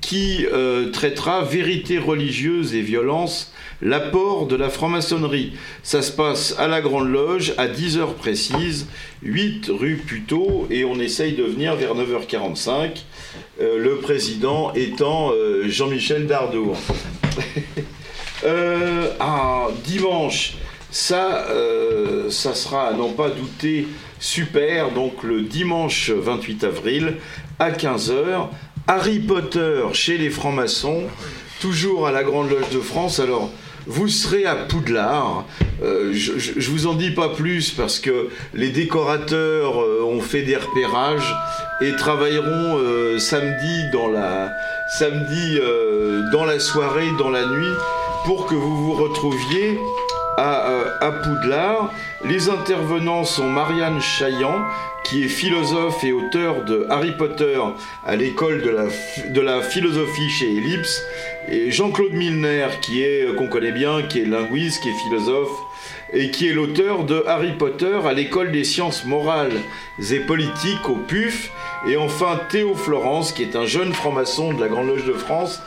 qui 0.00 0.44
euh, 0.52 0.90
traitera 0.90 1.42
Vérité 1.42 1.98
religieuse 1.98 2.74
et 2.74 2.80
violence, 2.80 3.52
l'apport 3.80 4.48
de 4.48 4.56
la 4.56 4.68
franc-maçonnerie. 4.68 5.52
Ça 5.84 6.02
se 6.02 6.10
passe 6.10 6.56
à 6.58 6.66
la 6.66 6.80
Grande 6.80 7.12
Loge 7.12 7.54
à 7.58 7.68
10h 7.68 8.14
précises, 8.14 8.88
8 9.22 9.70
rue 9.70 10.02
Puteaux, 10.04 10.66
et 10.68 10.84
on 10.84 10.98
essaye 10.98 11.34
de 11.34 11.44
venir 11.44 11.76
vers 11.76 11.94
9h45, 11.94 13.04
euh, 13.60 13.78
le 13.78 13.98
président 13.98 14.74
étant 14.74 15.30
euh, 15.30 15.68
Jean-Michel 15.68 16.26
Dardour. 16.26 16.76
Euh, 18.44 19.08
ah, 19.18 19.68
dimanche, 19.84 20.54
ça, 20.90 21.46
euh, 21.50 22.30
ça 22.30 22.54
sera 22.54 22.88
à 22.88 22.92
n'en 22.92 23.10
pas 23.10 23.30
douter 23.30 23.88
super. 24.18 24.90
Donc 24.90 25.22
le 25.22 25.42
dimanche 25.42 26.10
28 26.10 26.64
avril 26.64 27.14
à 27.58 27.70
15h, 27.70 28.48
Harry 28.86 29.18
Potter 29.18 29.82
chez 29.92 30.18
les 30.18 30.30
francs-maçons, 30.30 31.04
toujours 31.60 32.06
à 32.06 32.12
la 32.12 32.22
Grande 32.22 32.50
Loge 32.50 32.70
de 32.72 32.80
France. 32.80 33.20
Alors 33.20 33.50
vous 33.86 34.08
serez 34.08 34.46
à 34.46 34.54
Poudlard. 34.54 35.44
Euh, 35.82 36.10
je, 36.12 36.38
je, 36.38 36.70
vous 36.70 36.86
en 36.86 36.94
dis 36.94 37.10
pas 37.10 37.28
plus 37.28 37.70
parce 37.70 38.00
que 38.00 38.28
les 38.52 38.70
décorateurs 38.70 39.80
euh, 39.80 40.02
ont 40.02 40.20
fait 40.20 40.42
des 40.42 40.56
repérages 40.56 41.34
et 41.80 41.92
travailleront 41.92 43.18
samedi 43.18 43.90
dans 43.92 44.08
la 44.08 44.50
samedi 44.98 45.58
dans 46.32 46.44
la 46.44 46.58
soirée, 46.58 47.08
dans 47.18 47.28
la 47.30 47.44
nuit, 47.46 47.74
pour 48.26 48.46
que 48.46 48.54
vous 48.54 48.76
vous 48.76 48.92
retrouviez 48.94 49.78
à, 50.36 50.68
euh, 50.68 50.84
à 51.00 51.10
Poudlard. 51.12 51.92
Les 52.24 52.48
intervenants 52.50 53.24
sont 53.24 53.48
Marianne 53.48 54.00
Chaillan, 54.00 54.60
qui 55.04 55.24
est 55.24 55.28
philosophe 55.28 56.02
et 56.04 56.12
auteur 56.12 56.64
de 56.64 56.86
Harry 56.90 57.12
Potter 57.16 57.58
à 58.04 58.16
l'école 58.16 58.62
de 58.62 58.70
la, 58.70 58.84
ph- 58.86 59.32
de 59.32 59.40
la 59.40 59.62
philosophie 59.62 60.28
chez 60.28 60.56
Ellipse, 60.56 61.02
et 61.48 61.70
Jean-Claude 61.70 62.12
Milner, 62.12 62.66
qui 62.82 63.02
est, 63.02 63.22
euh, 63.28 63.34
qu'on 63.34 63.46
connaît 63.46 63.72
bien, 63.72 64.02
qui 64.02 64.20
est 64.20 64.24
linguiste, 64.26 64.82
qui 64.82 64.88
est 64.88 64.98
philosophe, 65.08 65.52
et 66.12 66.30
qui 66.30 66.48
est 66.48 66.52
l'auteur 66.52 67.04
de 67.04 67.22
Harry 67.26 67.52
Potter 67.52 67.98
à 68.04 68.12
l'école 68.12 68.50
des 68.50 68.64
sciences 68.64 69.04
morales 69.04 69.52
et 70.10 70.18
politiques 70.20 70.88
au 70.88 70.96
PUF, 70.96 71.50
et 71.86 71.96
enfin 71.96 72.40
Théo 72.48 72.74
Florence, 72.74 73.32
qui 73.32 73.42
est 73.42 73.56
un 73.56 73.66
jeune 73.66 73.92
franc-maçon 73.92 74.52
de 74.52 74.60
la 74.60 74.68
Grande 74.68 74.88
Loge 74.88 75.04
de 75.04 75.12
France, 75.12 75.60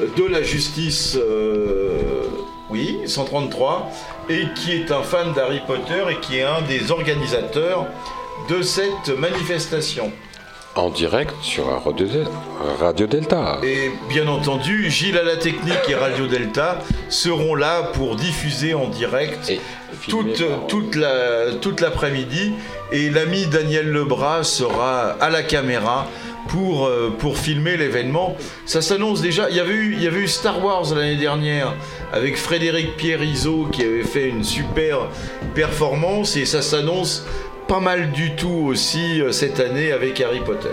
euh, 0.00 0.06
de 0.16 0.24
la 0.24 0.42
justice, 0.42 1.16
euh, 1.16 2.24
oui, 2.70 3.00
133, 3.06 3.90
et 4.28 4.44
qui 4.54 4.72
est 4.72 4.90
un 4.92 5.02
fan 5.02 5.32
d'Harry 5.32 5.60
Potter 5.66 6.04
et 6.10 6.16
qui 6.20 6.38
est 6.38 6.44
un 6.44 6.62
des 6.62 6.90
organisateurs 6.90 7.86
de 8.48 8.62
cette 8.62 9.08
manifestation. 9.18 10.12
En 10.76 10.90
direct 10.90 11.32
sur 11.40 11.66
Radio, 11.84 12.06
Del- 12.06 12.26
Radio 12.80 13.06
Delta. 13.06 13.58
Et 13.62 13.92
bien 14.08 14.26
entendu, 14.26 14.90
Gilles 14.90 15.16
à 15.16 15.22
la 15.22 15.36
technique 15.36 15.78
et 15.88 15.94
Radio 15.94 16.26
Delta 16.26 16.80
seront 17.08 17.54
là 17.54 17.82
pour 17.94 18.16
diffuser 18.16 18.74
en 18.74 18.88
direct 18.88 19.52
toute, 20.08 20.42
toute, 20.66 20.96
la, 20.96 21.52
toute 21.60 21.80
l'après-midi. 21.80 22.54
Et 22.90 23.08
l'ami 23.08 23.46
Daniel 23.46 23.92
Lebras 23.92 24.42
sera 24.42 25.10
à 25.20 25.30
la 25.30 25.44
caméra 25.44 26.08
pour, 26.48 26.86
euh, 26.86 27.14
pour 27.20 27.38
filmer 27.38 27.76
l'événement. 27.76 28.36
Ça 28.66 28.82
s'annonce 28.82 29.20
déjà. 29.22 29.48
Il 29.50 29.56
y, 29.56 29.60
avait 29.60 29.74
eu, 29.74 29.92
il 29.94 30.02
y 30.02 30.08
avait 30.08 30.20
eu 30.22 30.28
Star 30.28 30.62
Wars 30.64 30.92
l'année 30.92 31.16
dernière 31.16 31.72
avec 32.12 32.36
Frédéric 32.36 32.96
Pierre-Iso 32.96 33.68
qui 33.70 33.82
avait 33.82 34.02
fait 34.02 34.28
une 34.28 34.42
super 34.42 35.06
performance 35.54 36.36
et 36.36 36.44
ça 36.46 36.62
s'annonce 36.62 37.24
pas 37.68 37.80
mal 37.80 38.12
du 38.12 38.34
tout 38.36 38.66
aussi 38.68 39.20
euh, 39.20 39.32
cette 39.32 39.60
année 39.60 39.92
avec 39.92 40.20
Harry 40.20 40.40
Potter. 40.44 40.68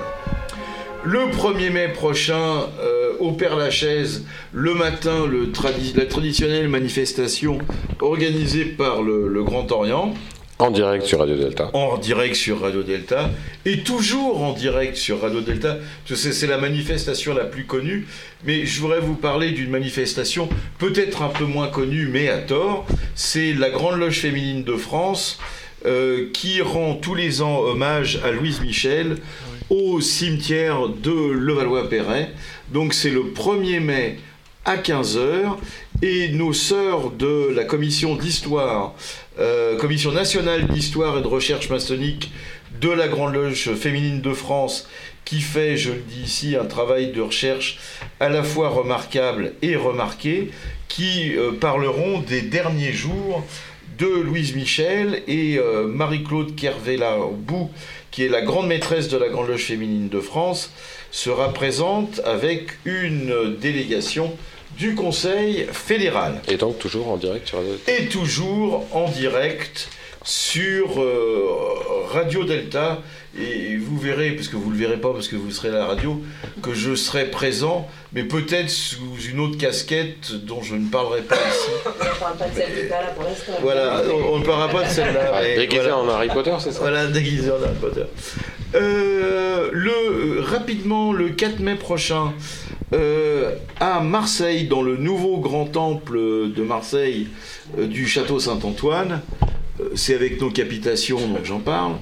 Le 1.03 1.19
1er 1.31 1.71
mai 1.71 1.87
prochain, 1.87 2.67
euh, 2.79 3.13
au 3.19 3.31
Père 3.31 3.55
Lachaise, 3.55 4.23
le 4.53 4.73
matin, 4.75 5.25
le 5.25 5.47
tradi- 5.47 5.95
la 5.97 6.05
traditionnelle 6.05 6.67
manifestation 6.67 7.57
organisée 8.01 8.65
par 8.65 9.01
le, 9.01 9.27
le 9.27 9.43
Grand 9.43 9.71
Orient. 9.71 10.13
En 10.59 10.69
direct 10.69 11.05
sur 11.05 11.17
Radio 11.17 11.35
Delta. 11.37 11.71
En 11.73 11.97
direct 11.97 12.35
sur 12.35 12.61
Radio 12.61 12.83
Delta. 12.83 13.31
Et 13.65 13.79
toujours 13.79 14.43
en 14.43 14.53
direct 14.53 14.95
sur 14.95 15.19
Radio 15.21 15.41
Delta. 15.41 15.77
Parce 15.77 16.09
que 16.09 16.15
c'est- 16.15 16.33
c'est 16.33 16.45
la 16.45 16.59
manifestation 16.59 17.33
la 17.33 17.45
plus 17.45 17.65
connue. 17.65 18.05
Mais 18.45 18.67
je 18.67 18.79
voudrais 18.79 18.99
vous 18.99 19.15
parler 19.15 19.51
d'une 19.53 19.71
manifestation 19.71 20.49
peut-être 20.77 21.23
un 21.23 21.29
peu 21.29 21.45
moins 21.45 21.67
connue, 21.67 22.09
mais 22.11 22.29
à 22.29 22.37
tort. 22.37 22.85
C'est 23.15 23.53
la 23.53 23.71
Grande 23.71 23.97
Loge 23.99 24.19
féminine 24.19 24.63
de 24.63 24.75
France. 24.75 25.39
Euh, 25.85 26.29
qui 26.33 26.61
rend 26.61 26.95
tous 26.95 27.15
les 27.15 27.41
ans 27.41 27.59
hommage 27.59 28.19
à 28.23 28.31
Louise 28.31 28.61
Michel 28.61 29.17
au 29.69 30.01
cimetière 30.01 30.89
de 30.89 31.11
Levallois-Perret. 31.11 32.31
Donc 32.71 32.93
c'est 32.93 33.09
le 33.09 33.21
1er 33.21 33.79
mai 33.79 34.19
à 34.65 34.77
15h 34.77 35.57
et 36.01 36.29
nos 36.29 36.53
sœurs 36.53 37.11
de 37.11 37.49
la 37.53 37.63
commission 37.63 38.15
d'histoire, 38.15 38.93
euh, 39.39 39.77
commission 39.77 40.11
nationale 40.11 40.67
d'histoire 40.67 41.17
et 41.17 41.21
de 41.21 41.27
recherche 41.27 41.69
maçonnique 41.69 42.31
de 42.79 42.89
la 42.89 43.07
Grande 43.07 43.33
Loge 43.33 43.73
féminine 43.73 44.21
de 44.21 44.33
France, 44.33 44.87
qui 45.25 45.41
fait, 45.41 45.77
je 45.77 45.91
le 45.91 45.99
dis 45.99 46.23
ici, 46.23 46.55
un 46.55 46.65
travail 46.65 47.11
de 47.11 47.21
recherche 47.21 47.79
à 48.19 48.29
la 48.29 48.43
fois 48.43 48.69
remarquable 48.69 49.53
et 49.61 49.75
remarqué, 49.75 50.51
qui 50.87 51.35
euh, 51.35 51.53
parleront 51.53 52.19
des 52.19 52.41
derniers 52.41 52.93
jours 52.93 53.45
de 53.97 54.07
Louise 54.07 54.55
Michel 54.55 55.23
et 55.27 55.57
euh, 55.57 55.87
Marie-Claude 55.87 56.55
Kervella-Bou, 56.55 57.69
qui 58.11 58.23
est 58.23 58.29
la 58.29 58.41
grande 58.41 58.67
maîtresse 58.67 59.07
de 59.07 59.17
la 59.17 59.29
Grande 59.29 59.47
Loge 59.47 59.65
féminine 59.65 60.09
de 60.09 60.19
France, 60.19 60.71
sera 61.11 61.53
présente 61.53 62.19
avec 62.25 62.71
une 62.85 63.55
délégation 63.59 64.35
du 64.77 64.95
Conseil 64.95 65.67
fédéral. 65.71 66.41
Et 66.47 66.57
donc 66.57 66.79
toujours 66.79 67.09
en 67.09 67.17
direct 67.17 67.47
sur 67.47 67.57
Radio 67.57 67.71
Delta. 67.73 68.03
Et 68.03 68.07
toujours 68.07 68.85
en 68.91 69.09
direct 69.09 69.89
sur 70.23 71.01
euh, 71.01 72.05
Radio 72.09 72.43
Delta 72.43 73.01
et 73.39 73.77
vous 73.77 73.97
verrez, 73.97 74.31
parce 74.31 74.49
que 74.49 74.57
vous 74.57 74.69
ne 74.69 74.73
le 74.73 74.79
verrez 74.79 74.99
pas 74.99 75.13
parce 75.13 75.27
que 75.27 75.35
vous 75.35 75.51
serez 75.51 75.69
à 75.69 75.71
la 75.71 75.85
radio, 75.85 76.21
que 76.61 76.73
je 76.73 76.95
serai 76.95 77.31
présent, 77.31 77.89
mais 78.13 78.23
peut-être 78.23 78.69
sous 78.69 79.17
une 79.29 79.39
autre 79.39 79.57
casquette 79.57 80.33
dont 80.45 80.61
je 80.61 80.75
ne 80.75 80.89
parlerai 80.89 81.21
pas 81.21 81.35
ici. 81.35 81.71
On 81.85 81.89
ne 81.89 82.19
parle 82.19 82.37
pas 82.37 82.47
de 82.47 82.55
celle 82.55 82.73
qui 82.73 82.79
est 82.79 82.89
là 82.89 83.07
pour 83.15 83.23
l'instant. 83.23 83.53
Voilà, 83.61 84.01
on 84.31 84.39
ne 84.39 84.45
parlera 84.45 84.69
pas 84.69 84.83
de 84.83 84.89
celle-là. 84.89 85.31
Ah, 85.33 85.43
déguisé 85.43 85.81
voilà. 85.81 85.97
en 85.97 86.09
Harry 86.09 86.27
Potter, 86.27 86.53
c'est 86.59 86.71
ça? 86.71 86.79
Voilà, 86.79 87.07
déguisé 87.07 87.49
en 87.51 87.55
Harry 87.55 87.75
Potter. 87.79 88.03
Euh, 88.75 89.69
le, 89.71 89.91
euh, 89.91 90.41
rapidement, 90.41 91.13
le 91.13 91.29
4 91.29 91.59
mai 91.59 91.75
prochain, 91.75 92.33
euh, 92.93 93.55
à 93.79 94.01
Marseille, 94.01 94.65
dans 94.67 94.81
le 94.81 94.97
nouveau 94.97 95.37
grand 95.37 95.65
temple 95.65 96.17
de 96.17 96.63
Marseille 96.63 97.27
euh, 97.77 97.87
du 97.87 98.07
château 98.07 98.39
Saint-Antoine, 98.39 99.21
euh, 99.79 99.89
c'est 99.95 100.15
avec 100.15 100.41
nos 100.41 100.51
capitations, 100.51 101.19
donc 101.27 101.45
j'en 101.45 101.59
parle, 101.59 101.93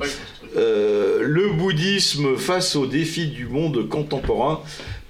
euh, 0.57 1.19
le 1.22 1.49
bouddhisme 1.49 2.36
face 2.36 2.76
aux 2.76 2.88
défis 2.88 3.27
du 3.27 3.45
monde 3.45 3.88
contemporain 3.88 4.61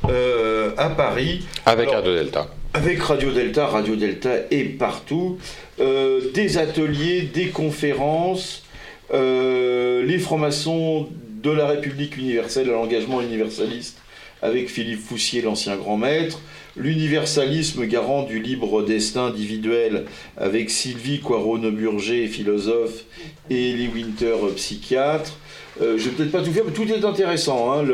euh, 0.10 0.72
à 0.77 0.90
Paris 0.90 1.45
Avec 1.65 1.90
Alors, 1.90 2.02
Radio 2.02 2.15
Delta. 2.15 2.48
avec 2.73 3.02
Radio 3.02 3.31
Delta, 3.31 3.68
Radio 3.68 3.95
Delta 3.95 4.31
est 4.49 4.64
partout. 4.77 5.38
Euh, 5.80 6.31
des 6.34 6.57
ateliers, 6.57 7.22
des 7.22 7.49
conférences, 7.49 8.64
les 9.11 10.19
francs-maçons 10.19 11.07
de 11.44 11.52
la 11.52 11.68
République 11.68 12.18
universelle 12.18 12.69
à 12.69 12.73
l'engagement 12.73 13.22
universaliste 13.22 13.99
avec 14.41 14.69
Philippe 14.69 14.99
Foussier, 14.99 15.41
l'ancien 15.41 15.76
grand 15.77 15.98
maître, 15.98 16.40
l'universalisme 16.75 17.85
garant 17.85 18.23
du 18.23 18.39
libre 18.41 18.83
destin 18.83 19.27
individuel 19.27 20.05
avec 20.37 20.69
Sylvie 20.69 21.19
Poirot-Neuburger, 21.19 22.27
philosophe, 22.27 23.03
et 23.49 23.71
Elie 23.71 23.89
Winter, 23.93 24.35
psychiatre. 24.55 25.33
Euh, 25.81 25.97
je 25.97 26.05
vais 26.05 26.11
peut-être 26.11 26.31
pas 26.31 26.41
tout 26.41 26.51
faire, 26.51 26.63
mais 26.65 26.73
tout 26.73 26.87
est 26.91 27.03
intéressant. 27.05 27.73
hein. 27.73 27.85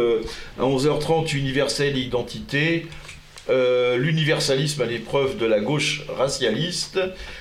À 0.60 0.64
11h30, 0.64 1.36
universel 1.38 1.98
et 1.98 2.02
identité. 2.02 2.88
Euh, 3.50 3.98
L'universalisme 3.98 4.82
à 4.84 4.86
l'épreuve 4.86 5.38
de 5.38 5.46
la 5.48 5.60
gauche 5.60 6.04
racialiste. 6.16 7.00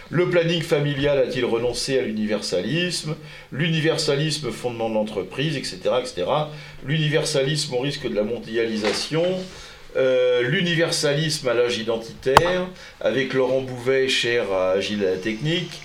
Le 0.08 0.30
planning 0.30 0.62
familial 0.62 1.18
a-t-il 1.18 1.44
renoncé 1.44 1.98
à 1.98 2.02
l'universalisme? 2.02 3.14
L'universalisme 3.52 4.50
fondement 4.50 4.88
de 4.88 4.94
l'entreprise, 4.94 5.56
etc. 5.56 5.80
etc. 6.00 6.26
L'universalisme 6.86 7.74
au 7.74 7.80
risque 7.80 8.08
de 8.08 8.14
la 8.14 8.22
mondialisation. 8.22 9.22
Euh, 9.96 10.42
L'universalisme 10.42 11.48
à 11.48 11.54
l'âge 11.54 11.78
identitaire, 11.78 12.66
avec 13.00 13.32
Laurent 13.32 13.62
Bouvet, 13.62 14.08
cher 14.08 14.52
à 14.52 14.72
Agile 14.72 15.04
à 15.04 15.10
la 15.12 15.16
Technique. 15.16 15.80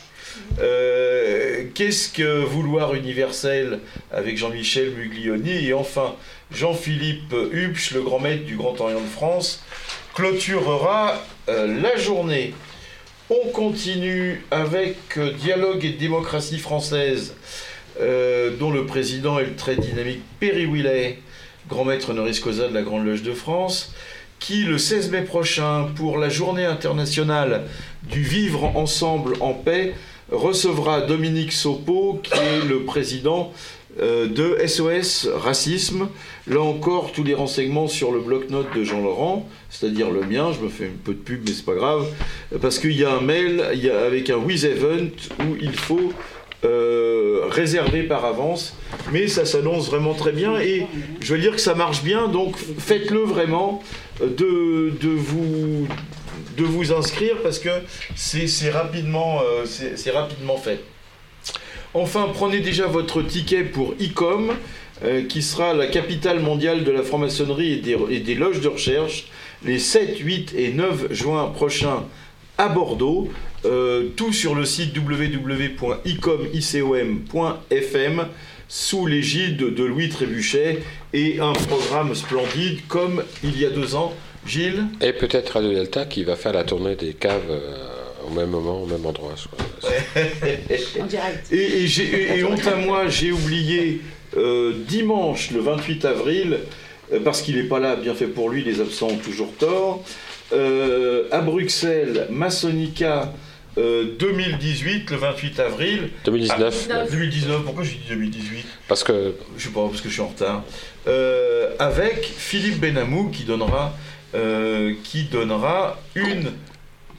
Euh, 0.59 1.63
Qu'est-ce 1.73 2.09
que 2.09 2.43
vouloir 2.43 2.95
universel 2.95 3.79
avec 4.11 4.37
Jean-Michel 4.37 4.91
Muglioni? 4.91 5.67
Et 5.67 5.73
enfin, 5.73 6.15
Jean-Philippe 6.51 7.33
Hupsch, 7.51 7.91
le 7.91 8.01
grand 8.01 8.19
maître 8.19 8.43
du 8.43 8.57
Grand 8.57 8.79
Orient 8.81 8.99
de 9.01 9.07
France, 9.07 9.63
clôturera 10.13 11.23
euh, 11.49 11.81
la 11.81 11.95
journée. 11.95 12.53
On 13.29 13.49
continue 13.49 14.43
avec 14.51 14.97
Dialogue 15.39 15.85
et 15.85 15.91
démocratie 15.91 16.59
française, 16.59 17.33
dont 17.97 18.69
le 18.69 18.85
président 18.85 19.39
est 19.39 19.45
le 19.45 19.55
très 19.55 19.75
dynamique 19.75 20.21
Perry 20.39 20.65
Willet, 20.65 21.19
grand 21.69 21.85
maître 21.85 22.09
honoris 22.09 22.39
causa 22.39 22.67
de 22.67 22.73
la 22.73 22.81
Grande 22.81 23.05
Loge 23.05 23.23
de 23.23 23.33
France, 23.33 23.93
qui 24.39 24.63
le 24.63 24.77
16 24.77 25.11
mai 25.11 25.21
prochain, 25.21 25.87
pour 25.95 26.17
la 26.17 26.29
journée 26.29 26.65
internationale 26.65 27.63
du 28.03 28.21
vivre 28.21 28.75
ensemble 28.75 29.35
en 29.39 29.53
paix, 29.53 29.93
recevra 30.31 31.01
Dominique 31.01 31.51
Sopo, 31.51 32.19
qui 32.21 32.33
est 32.33 32.65
le 32.67 32.83
président 32.83 33.53
euh, 34.01 34.27
de 34.27 34.57
SOS 34.65 35.29
Racisme. 35.33 36.09
Là 36.47 36.61
encore, 36.61 37.11
tous 37.11 37.23
les 37.23 37.35
renseignements 37.35 37.87
sur 37.87 38.11
le 38.11 38.19
bloc-notes 38.19 38.75
de 38.75 38.83
Jean-Laurent, 38.83 39.47
c'est-à-dire 39.69 40.09
le 40.09 40.21
mien, 40.21 40.51
je 40.51 40.65
me 40.65 40.69
fais 40.69 40.87
un 40.87 41.03
peu 41.03 41.13
de 41.13 41.19
pub, 41.19 41.41
mais 41.45 41.53
c'est 41.53 41.65
pas 41.65 41.75
grave, 41.75 42.07
parce 42.59 42.79
qu'il 42.79 42.97
y 42.97 43.05
a 43.05 43.13
un 43.13 43.21
mail 43.21 43.61
avec 43.61 44.29
un 44.29 44.37
With 44.37 44.63
Event 44.63 45.11
où 45.41 45.55
il 45.61 45.73
faut 45.73 46.11
euh, 46.65 47.41
réserver 47.49 48.03
par 48.03 48.23
avance, 48.23 48.75
mais 49.11 49.27
ça 49.27 49.45
s'annonce 49.45 49.87
vraiment 49.87 50.13
très 50.13 50.31
bien 50.31 50.57
et 50.59 50.87
je 51.19 51.33
veux 51.33 51.39
dire 51.39 51.51
que 51.51 51.61
ça 51.61 51.75
marche 51.75 52.03
bien, 52.03 52.29
donc 52.29 52.55
faites-le 52.79 53.19
vraiment 53.19 53.83
euh, 54.21 54.29
de, 54.29 55.09
vous 55.09 55.87
de 56.57 56.63
vous 56.63 56.93
inscrire 56.93 57.35
parce 57.43 57.59
que 57.59 57.69
c'est 58.15 58.69
rapidement, 58.69 59.41
euh, 59.41 59.65
rapidement 60.13 60.57
fait. 60.57 60.79
Enfin, 61.93 62.29
prenez 62.33 62.59
déjà 62.59 62.87
votre 62.87 63.21
ticket 63.21 63.63
pour 63.63 63.93
ICOM, 63.99 64.53
qui 65.27 65.41
sera 65.41 65.73
la 65.73 65.87
capitale 65.87 66.39
mondiale 66.39 66.85
de 66.85 66.91
la 66.91 67.03
franc-maçonnerie 67.03 67.73
et 67.73 67.77
des, 67.77 68.19
des 68.21 68.35
loges 68.35 68.61
de 68.61 68.69
recherche, 68.69 69.27
les 69.65 69.79
7, 69.79 70.17
8 70.17 70.53
et 70.57 70.71
9 70.71 71.11
juin 71.11 71.51
prochains 71.53 72.05
à 72.57 72.69
Bordeaux. 72.69 73.29
Euh, 73.65 74.09
tout 74.17 74.33
sur 74.33 74.55
le 74.55 74.65
site 74.65 74.93
www.icom.fm 76.97 78.25
sous 78.67 79.05
l'égide 79.05 79.57
de 79.57 79.83
Louis 79.83 80.09
Trébuchet 80.09 80.79
et 81.13 81.39
un 81.39 81.53
programme 81.53 82.13
splendide 82.15 82.79
comme 82.87 83.23
il 83.43 83.59
y 83.59 83.65
a 83.65 83.69
deux 83.69 83.95
ans. 83.95 84.13
Gilles? 84.45 84.83
Et 85.01 85.13
peut-être 85.13 85.51
Radio 85.51 85.71
Delta 85.73 86.05
qui 86.05 86.23
va 86.25 86.35
faire 86.35 86.51
la 86.53 86.63
tournée 86.65 86.95
des 86.95 87.13
caves 87.13 87.49
euh, 87.49 87.77
au 88.27 88.31
même 88.31 88.49
moment, 88.49 88.83
au 88.83 88.85
même 88.85 89.05
endroit. 89.05 89.35
En 90.99 91.05
direct. 91.05 91.47
Et, 91.51 91.83
et 91.83 91.87
j'ai- 91.87 92.03
et- 92.35 92.39
et 92.39 92.43
honte 92.43 92.65
à 92.67 92.75
moi, 92.75 93.07
j'ai 93.07 93.31
oublié 93.31 94.01
euh, 94.35 94.73
dimanche, 94.87 95.51
le 95.51 95.59
28 95.61 96.03
avril, 96.05 96.57
euh, 97.13 97.19
parce 97.23 97.41
qu'il 97.41 97.55
n'est 97.55 97.63
pas 97.69 97.79
là, 97.79 97.95
bien 97.95 98.13
fait 98.15 98.27
pour 98.27 98.49
lui, 98.49 98.63
les 98.63 98.81
absents 98.81 99.07
ont 99.09 99.17
toujours 99.17 99.53
tort. 99.57 100.03
euh, 100.51 101.23
à 101.31 101.39
Bruxelles, 101.41 102.27
Masonica 102.29 103.33
euh, 103.77 104.05
2018, 104.19 105.09
le 105.11 105.17
28 105.17 105.59
avril. 105.59 106.09
2019. 106.25 106.89
Ah, 106.91 107.05
2019, 107.09 107.63
pourquoi 107.63 107.83
j'ai 107.83 107.91
dit 107.95 108.03
2018 108.09 108.65
Parce 108.87 109.03
que 109.03 109.33
Je 109.57 109.63
sais 109.63 109.69
pas, 109.73 109.87
parce 109.87 110.01
que 110.01 110.09
je 110.09 110.13
suis 110.13 110.21
en 110.21 110.27
retard. 110.27 110.63
Euh, 111.07 111.71
avec 111.79 112.23
Philippe 112.25 112.79
Benamou 112.79 113.29
qui 113.29 113.43
donnera, 113.43 113.93
euh, 114.35 114.93
qui 115.03 115.23
donnera 115.23 115.99
une 116.15 116.51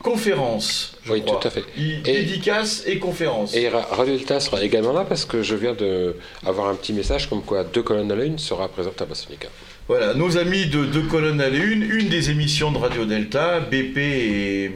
conférence, 0.03 0.97
je 1.05 1.13
Oui, 1.13 1.23
crois. 1.23 1.39
tout 1.41 1.49
à 1.49 1.51
fait. 1.51 1.65
Il- 1.79 2.03
Dédicace 2.03 2.83
et 2.87 2.99
conférence. 2.99 3.55
Et 3.57 3.69
Ra- 3.71 3.89
Radio 3.91 4.17
Delta 4.17 4.39
sera 4.39 4.63
également 4.63 4.93
là 4.93 5.05
parce 5.09 5.25
que 5.25 5.43
je 5.43 5.55
viens 5.55 5.73
de 5.75 6.15
avoir 6.45 6.69
un 6.69 6.75
petit 6.75 6.93
message 6.93 7.29
comme 7.31 7.43
quoi 7.43 7.65
deux 7.65 7.83
colonnes 7.83 8.13
à 8.13 8.17
la 8.17 8.25
une 8.25 8.39
sera 8.39 8.69
présente 8.69 9.01
à 9.01 9.07
Bassonica. 9.07 9.49
Voilà, 9.89 10.13
nos 10.15 10.37
amis 10.39 10.67
de 10.67 10.85
Deux 10.85 11.03
colonnes 11.03 11.41
à 11.41 11.49
la 11.49 11.57
une, 11.59 11.83
une 11.83 12.09
des 12.09 12.31
émissions 12.31 12.71
de 12.73 12.79
Radio 12.79 13.05
Delta, 13.07 13.61
BP 13.61 13.97
et 13.99 14.73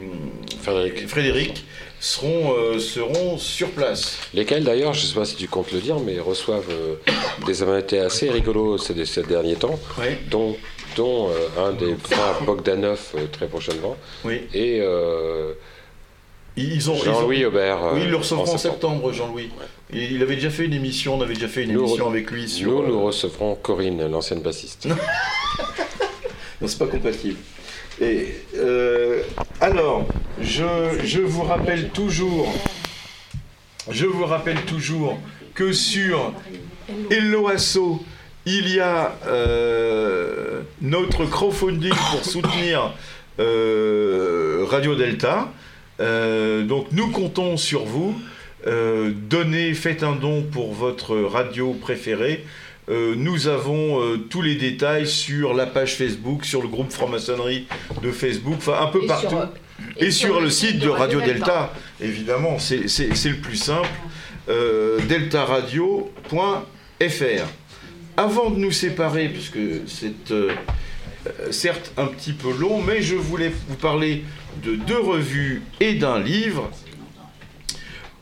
hum, 0.73 1.07
Frédéric, 1.07 1.65
seront, 1.99 2.53
euh, 2.57 2.79
seront 2.79 3.37
sur 3.37 3.69
place. 3.71 4.17
Lesquels 4.33 4.63
d'ailleurs, 4.63 4.93
je 4.93 5.01
ne 5.01 5.05
sais 5.07 5.15
pas 5.15 5.25
si 5.25 5.35
tu 5.35 5.47
comptes 5.47 5.71
le 5.71 5.79
dire, 5.79 5.99
mais 5.99 6.19
reçoivent 6.19 6.69
euh, 6.71 6.95
des 7.45 7.61
invités 7.63 7.99
assez 7.99 8.29
rigolos 8.29 8.77
ces, 8.77 9.05
ces 9.05 9.23
derniers 9.23 9.55
temps, 9.55 9.79
dont, 10.29 10.55
dont 10.95 11.29
euh, 11.29 11.67
un 11.67 11.73
des 11.73 11.95
frères 12.01 12.41
Bogdanov 12.45 13.13
très 13.31 13.47
prochainement, 13.47 13.97
Oui. 14.23 14.41
et 14.53 14.81
Ils 16.57 16.89
ont, 16.91 16.95
Jean-Louis 16.95 17.45
Aubert. 17.45 17.79
Oui, 17.93 18.01
ils 18.03 18.09
le 18.09 18.17
recevront 18.17 18.43
en 18.43 18.57
septembre. 18.57 18.59
septembre, 18.73 19.13
Jean-Louis. 19.13 19.49
Il 19.93 20.11
il 20.13 20.21
avait 20.21 20.35
déjà 20.35 20.49
fait 20.49 20.65
une 20.65 20.73
émission, 20.73 21.15
on 21.15 21.21
avait 21.21 21.33
déjà 21.33 21.47
fait 21.47 21.63
une 21.63 21.71
Nous, 21.73 21.85
émission 21.85 22.09
avec 22.09 22.29
lui 22.31 22.47
sur. 22.49 22.69
nous, 22.71 22.87
nous 22.87 23.01
recevrons 23.03 23.55
Corinne, 23.55 24.05
l'ancienne 24.09 24.41
bassiste. 24.41 24.87
Non, 26.61 26.67
c'est 26.67 26.77
pas 26.77 26.87
compatible. 26.87 27.37
Euh, 28.01 29.21
alors, 29.59 30.07
je, 30.41 31.19
vous 31.19 31.43
rappelle 31.43 31.89
toujours, 31.89 32.53
je 33.89 34.05
vous 34.05 34.25
rappelle 34.25 34.61
toujours 34.61 35.19
que 35.53 35.73
sur 35.73 36.33
Helloasso, 37.11 38.03
il 38.45 38.73
y 38.73 38.79
a 38.79 39.15
euh, 39.27 40.61
notre 40.81 41.25
crowdfunding 41.25 41.93
pour 42.11 42.23
soutenir 42.23 42.93
euh, 43.39 44.65
Radio 44.69 44.95
Delta. 44.95 45.49
Donc 45.99 46.87
nous 46.93 47.11
comptons 47.11 47.57
sur 47.57 47.83
vous. 47.83 48.15
Donnez, 48.65 49.73
faites 49.73 50.03
un 50.03 50.13
don 50.13 50.43
pour 50.43 50.73
votre 50.73 51.17
radio 51.17 51.73
préférée. 51.73 52.45
Euh, 52.89 53.13
nous 53.15 53.47
avons 53.47 54.01
euh, 54.01 54.17
tous 54.17 54.41
les 54.41 54.55
détails 54.55 55.07
sur 55.07 55.53
la 55.53 55.67
page 55.67 55.95
Facebook, 55.95 56.43
sur 56.43 56.61
le 56.61 56.67
groupe 56.67 56.91
franc-maçonnerie 56.91 57.67
de 58.01 58.11
Facebook, 58.11 58.55
enfin 58.57 58.79
un 58.81 58.87
peu 58.87 59.03
Et 59.03 59.07
partout. 59.07 59.29
sur, 59.29 59.37
euh, 59.37 59.45
et, 59.97 60.11
sur, 60.11 60.41
le 60.41 60.49
site 60.49 60.79
de 60.79 60.89
Radio 60.89 61.21
Delta, 61.21 61.71
évidemment, 62.01 62.57
c'est 62.57 62.79
le 62.79 63.41
plus 63.41 63.57
simple. 63.57 63.87
Euh, 64.49 64.99
deltaradio.fr. 65.07 67.45
Avant 68.17 68.49
de 68.49 68.57
nous 68.57 68.71
séparer, 68.71 69.29
puisque 69.29 69.59
c'est 69.85 70.31
euh, 70.31 70.51
euh, 71.27 71.51
certes 71.51 71.93
un 71.97 72.07
petit 72.07 72.33
peu 72.33 72.51
long, 72.51 72.81
mais 72.81 73.01
je 73.01 73.15
voulais 73.15 73.51
vous 73.67 73.75
parler 73.75 74.23
de 74.63 74.75
deux 74.75 74.99
revues 74.99 75.61
et 75.79 75.93
d'un 75.93 76.19
livre. 76.19 76.69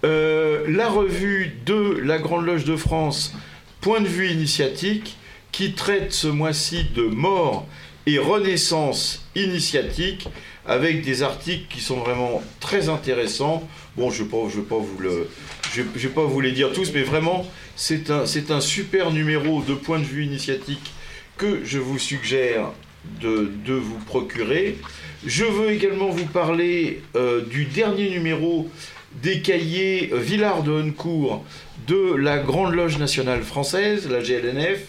Euh, 0.03 0.65
la 0.67 0.89
revue 0.89 1.55
de 1.65 1.99
la 2.03 2.19
Grande 2.19 2.45
Loge 2.45 2.65
de 2.65 2.75
France, 2.75 3.33
Point 3.81 4.01
de 4.01 4.07
vue 4.07 4.29
initiatique, 4.29 5.15
qui 5.51 5.73
traite 5.73 6.11
ce 6.11 6.27
mois-ci 6.27 6.85
de 6.95 7.03
mort 7.03 7.65
et 8.05 8.17
renaissance 8.19 9.25
initiatique, 9.35 10.27
avec 10.65 11.03
des 11.03 11.23
articles 11.23 11.65
qui 11.73 11.81
sont 11.81 11.97
vraiment 11.97 12.41
très 12.59 12.89
intéressants. 12.89 13.67
Bon, 13.95 14.09
je 14.11 14.23
ne 14.23 14.27
vais, 14.27 14.63
pas- 14.63 14.77
vous 14.77 14.97
le, 14.99 15.29
je, 15.73 15.81
vais 15.81 16.09
pas 16.09 16.25
vous 16.25 16.41
les 16.41 16.51
dire 16.51 16.73
tous, 16.73 16.91
mais 16.93 17.03
vraiment, 17.03 17.45
c'est 17.75 18.09
un, 18.11 18.23
un 18.49 18.61
super 18.61 19.11
numéro 19.11 19.61
de 19.61 19.73
point 19.73 19.99
de 19.99 20.03
vue 20.05 20.25
initiatique 20.25 20.91
que 21.37 21.63
je 21.63 21.79
vous 21.79 21.99
suggère 21.99 22.71
de, 23.21 23.51
de 23.65 23.73
vous 23.73 23.99
procurer. 23.99 24.77
Je 25.25 25.45
veux 25.45 25.71
également 25.71 26.09
vous 26.09 26.25
parler 26.25 27.01
euh, 27.15 27.45
du 27.45 27.65
dernier 27.65 28.09
numéro 28.09 28.69
des 29.23 29.41
cahiers 29.41 30.09
euh, 30.13 30.17
Villard 30.19 30.63
de 30.63 30.71
Honnecourt 30.71 31.45
de 31.87 32.15
la 32.15 32.37
Grande 32.37 32.73
Loge 32.75 32.97
nationale 32.97 33.43
française, 33.43 34.09
la 34.09 34.21
GLNF, 34.21 34.79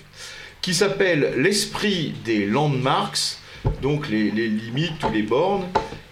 qui 0.60 0.74
s'appelle 0.74 1.34
L'esprit 1.36 2.12
des 2.24 2.44
landmarks, 2.44 3.38
donc 3.82 4.08
les, 4.08 4.30
limites 4.30 5.02
ou 5.04 5.12
les 5.12 5.22
bornes. 5.22 5.66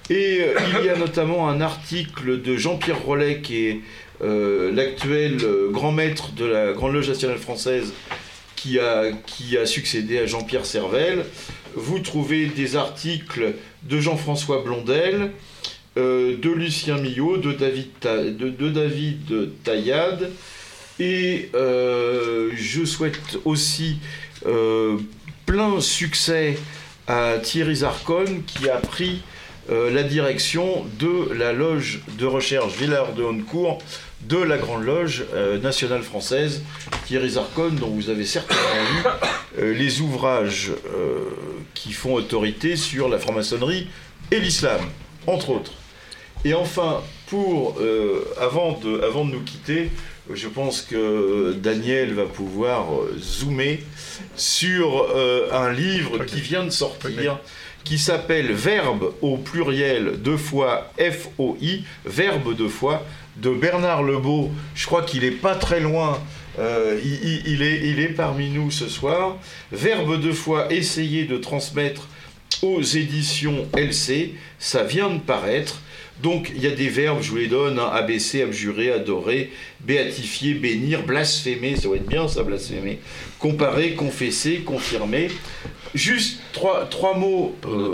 Et 0.09 0.41
euh, 0.41 0.55
il 0.79 0.87
y 0.87 0.89
a 0.89 0.97
notamment 0.97 1.49
un 1.49 1.61
article 1.61 2.41
de 2.41 2.57
Jean-Pierre 2.57 3.03
Rollet, 3.03 3.41
qui 3.41 3.67
est 3.67 3.81
euh, 4.23 4.73
l'actuel 4.73 5.39
euh, 5.43 5.71
grand 5.73 5.91
maître 5.91 6.31
de 6.33 6.45
la 6.45 6.73
Grande 6.73 6.93
Loge 6.93 7.09
nationale 7.09 7.39
française, 7.39 7.93
qui 8.55 8.79
a, 8.79 9.67
succédé 9.67 10.19
à 10.19 10.27
Jean-Pierre 10.27 10.67
Servel. 10.67 11.25
Vous 11.75 11.99
trouvez 11.99 12.47
des 12.47 12.77
articles 12.77 13.55
de 13.83 14.01
Jean-François 14.01 14.63
Blondel, 14.63 15.31
de 15.97 16.51
Lucien 16.51 16.97
Millot, 16.99 17.37
de 17.37 17.53
David 17.53 17.91
Taillade. 19.63 20.31
Et 20.99 21.51
euh, 21.55 22.51
je 22.55 22.85
souhaite 22.85 23.39
aussi 23.45 23.99
euh, 24.47 24.97
plein 25.45 25.81
succès 25.81 26.59
à 27.07 27.35
Thierry 27.39 27.77
Zarcone 27.77 28.43
qui 28.47 28.69
a 28.69 28.79
pris 28.79 29.23
euh, 29.71 29.91
la 29.91 30.03
direction 30.03 30.87
de 30.99 31.33
la 31.35 31.53
loge 31.53 32.01
de 32.19 32.25
recherche 32.25 32.77
Villard 32.77 33.13
de 33.13 33.23
Honnecourt 33.23 33.79
de 34.23 34.39
la 34.39 34.57
Grande 34.57 34.85
Loge 34.85 35.25
nationale 35.63 36.03
française. 36.03 36.63
Thierry 37.07 37.31
Zarcone, 37.31 37.77
dont 37.77 37.91
vous 37.91 38.09
avez 38.09 38.25
certainement 38.25 39.13
lu 39.57 39.75
les 39.75 40.01
ouvrages 40.01 40.73
qui 41.75 41.93
font 41.93 42.15
autorité 42.15 42.75
sur 42.75 43.09
la 43.09 43.19
franc-maçonnerie 43.19 43.87
et 44.33 44.41
l'islam, 44.41 44.81
entre 45.29 45.51
autres. 45.51 45.73
Et 46.45 46.55
enfin, 46.55 47.03
pour, 47.29 47.77
avant, 48.41 48.81
de, 48.83 49.01
avant 49.03 49.25
de 49.25 49.33
nous 49.33 49.43
quitter, 49.43 49.91
je 50.33 50.49
pense 50.49 50.83
que 50.83 51.53
Daniel 51.53 52.13
va 52.15 52.25
pouvoir 52.25 52.93
euh, 52.95 53.17
zoomer 53.19 53.81
sur 54.37 55.07
euh, 55.15 55.49
un 55.53 55.73
livre 55.73 56.25
qui 56.25 56.41
vient 56.41 56.65
de 56.65 56.71
sortir, 56.71 57.39
qui 57.85 57.99
s'appelle 57.99 58.53
Verbe 58.53 59.13
au 59.23 59.37
pluriel 59.37 60.15
deux 60.19 60.37
fois 60.37 60.91
F-O-I, 60.99 61.85
Verbe 62.05 62.57
deux 62.57 62.69
fois, 62.69 63.05
de 63.37 63.51
Bernard 63.51 64.03
Lebeau. 64.03 64.51
Je 64.75 64.87
crois 64.87 65.03
qu'il 65.03 65.23
est 65.25 65.31
pas 65.31 65.55
très 65.55 65.81
loin. 65.81 66.21
euh, 66.59 66.99
il, 67.05 67.13
il- 67.29 67.43
il 67.53 67.63
est, 67.63 67.81
il 67.89 68.01
est 68.01 68.09
parmi 68.09 68.49
nous 68.51 68.71
ce 68.71 68.89
soir. 68.89 69.37
Verbe 69.73 70.21
deux 70.21 70.33
fois, 70.33 70.73
essayer 70.73 71.25
de 71.25 71.37
transmettre 71.37 72.09
aux 72.63 72.81
éditions 72.83 73.67
LC. 73.77 74.35
Ça 74.59 74.83
vient 74.83 75.11
de 75.11 75.19
paraître. 75.21 75.81
Donc 76.23 76.51
il 76.55 76.63
y 76.63 76.67
a 76.67 76.71
des 76.71 76.89
verbes, 76.89 77.19
je 77.21 77.31
vous 77.31 77.37
les 77.37 77.47
donne, 77.49 77.79
hein, 77.79 77.91
abaisser, 77.93 78.43
abjurer, 78.43 78.91
adorer, 78.91 79.51
béatifier, 79.81 80.55
bénir, 80.55 81.03
blasphémer, 81.05 81.77
ça 81.77 81.89
va 81.89 81.97
être 81.97 82.07
bien 82.09 82.27
ça, 82.27 82.43
blasphémer, 82.43 82.99
comparer, 83.39 83.93
confesser, 83.93 84.61
confirmer. 84.65 85.29
Juste 85.95 86.41
trois, 86.53 86.87
trois 86.87 87.17
mots, 87.19 87.55
euh, 87.67 87.91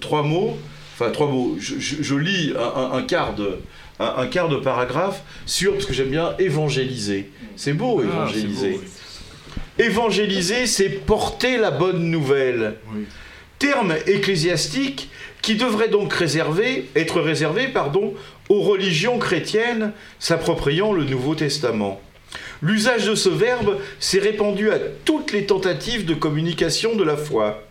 trois 0.00 0.22
mots, 0.22 0.58
enfin 0.94 1.10
trois 1.10 1.28
mots, 1.28 1.56
je, 1.60 1.78
je- 1.78 2.02
je 2.02 2.14
lis 2.16 2.52
un, 2.58 3.02
quart 3.02 3.34
de, 3.34 3.58
un, 4.00 4.14
un 4.18 4.26
quart 4.26 4.48
de 4.48 4.56
paragraphe 4.56 5.22
sur, 5.46 5.72
parce 5.74 5.86
que 5.86 5.92
j'aime 5.94 6.10
bien 6.10 6.34
évangéliser. 6.40 7.30
C'est 7.56 7.72
beau 7.74 8.00
Ah, 8.02 8.04
évangéliser. 8.26 8.80
Évangéliser, 9.78 10.66
c'est 10.66 10.88
porter 10.88 11.56
la 11.56 11.70
bonne 11.70 12.10
nouvelle. 12.10 12.74
Terme 13.58 13.94
ecclésiastique 14.06 15.08
qui 15.42 15.56
devrait 15.56 15.88
donc 15.88 16.14
être 16.94 17.20
réservé 17.20 17.74
aux 18.48 18.60
religions 18.60 19.18
chrétiennes 19.18 19.92
s'appropriant 20.18 20.92
le 20.92 21.04
Nouveau 21.04 21.34
Testament. 21.34 22.00
L'usage 22.62 23.06
de 23.06 23.16
ce 23.16 23.28
verbe 23.28 23.78
s'est 23.98 24.20
répandu 24.20 24.70
à 24.70 24.78
toutes 25.04 25.32
les 25.32 25.46
tentatives 25.46 26.06
de 26.06 26.14
communication 26.14 26.94
de 26.94 27.02
la 27.02 27.16
foi. 27.16 27.64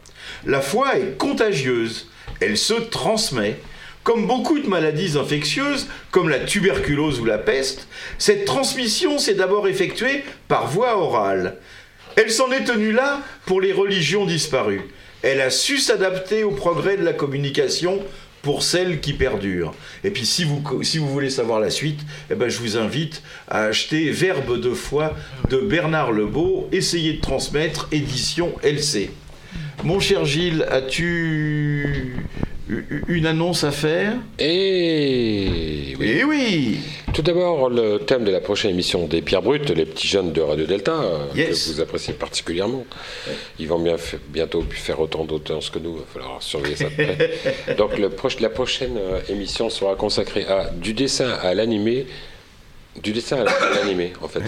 La 0.45 0.59
foi 0.61 0.97
est 0.97 1.17
contagieuse, 1.17 2.09
elle 2.41 2.57
se 2.57 2.73
transmet. 2.73 3.57
Comme 4.03 4.25
beaucoup 4.25 4.57
de 4.57 4.67
maladies 4.67 5.15
infectieuses, 5.15 5.87
comme 6.09 6.27
la 6.27 6.39
tuberculose 6.39 7.19
ou 7.19 7.25
la 7.25 7.37
peste, 7.37 7.87
cette 8.17 8.45
transmission 8.45 9.19
s'est 9.19 9.35
d'abord 9.35 9.67
effectuée 9.67 10.23
par 10.47 10.67
voie 10.67 10.97
orale. 10.97 11.57
Elle 12.15 12.31
s'en 12.31 12.51
est 12.51 12.63
tenue 12.63 12.93
là 12.93 13.21
pour 13.45 13.61
les 13.61 13.71
religions 13.71 14.25
disparues. 14.25 14.89
Elle 15.23 15.41
a 15.41 15.49
su 15.49 15.77
s'adapter 15.77 16.43
au 16.43 16.51
progrès 16.51 16.97
de 16.97 17.03
la 17.03 17.13
communication 17.13 17.99
pour 18.41 18.63
celles 18.63 18.99
qui 19.01 19.13
perdurent. 19.13 19.73
Et 20.03 20.09
puis 20.09 20.25
si 20.25 20.43
vous, 20.43 20.63
voulez 21.07 21.29
savoir 21.29 21.59
la 21.59 21.69
suite, 21.69 21.99
eh 22.29 22.35
ben, 22.35 22.49
je 22.49 22.57
vous 22.57 22.77
invite 22.77 23.21
à 23.47 23.65
acheter 23.65 24.09
Verbe 24.11 24.59
de 24.59 24.71
foi 24.71 25.15
de 25.49 25.57
Bernard 25.57 26.11
Lebeau, 26.11 26.67
Essayez 26.71 27.13
de 27.13 27.21
transmettre, 27.21 27.87
édition 27.91 28.53
LC. 28.63 29.11
Mon 29.83 29.99
cher 29.99 30.25
Gilles, 30.25 30.65
as-tu 30.69 32.15
une 33.07 33.25
annonce 33.25 33.63
à 33.63 33.71
faire 33.71 34.13
Et 34.39 35.93
oui. 35.99 36.07
Et 36.09 36.23
oui 36.23 36.79
Tout 37.13 37.21
d'abord, 37.21 37.69
le 37.69 37.97
thème 37.99 38.23
de 38.23 38.31
la 38.31 38.39
prochaine 38.39 38.71
émission 38.71 39.07
des 39.07 39.21
Pierres 39.21 39.41
Brutes, 39.41 39.69
les 39.71 39.85
petits 39.85 40.07
jeunes 40.07 40.31
de 40.31 40.39
Radio 40.41 40.65
Delta, 40.65 41.01
Yes. 41.35 41.67
que 41.67 41.73
vous 41.73 41.81
appréciez 41.81 42.13
particulièrement. 42.13 42.85
Ils 43.59 43.67
vont 43.67 43.79
bien 43.79 43.95
bientôt 44.29 44.63
faire 44.69 44.99
autant 44.99 45.25
d'audience 45.25 45.69
que 45.69 45.79
nous, 45.79 45.95
il 45.95 45.99
va 45.99 46.05
falloir 46.13 46.41
surveiller 46.43 46.75
ça 46.77 46.85
de 46.85 46.89
près. 46.91 47.75
Donc 47.77 47.97
le 47.97 48.09
proche- 48.09 48.39
la 48.39 48.49
prochaine 48.49 48.97
euh, 48.97 49.19
émission 49.29 49.69
sera 49.69 49.95
consacrée 49.95 50.45
à 50.45 50.69
du 50.69 50.93
dessin 50.93 51.29
à 51.41 51.53
l'animé, 51.53 52.05
du 53.03 53.11
dessin 53.11 53.43
à 53.45 53.75
l'animé 53.75 54.13
en 54.21 54.27
fait. 54.27 54.41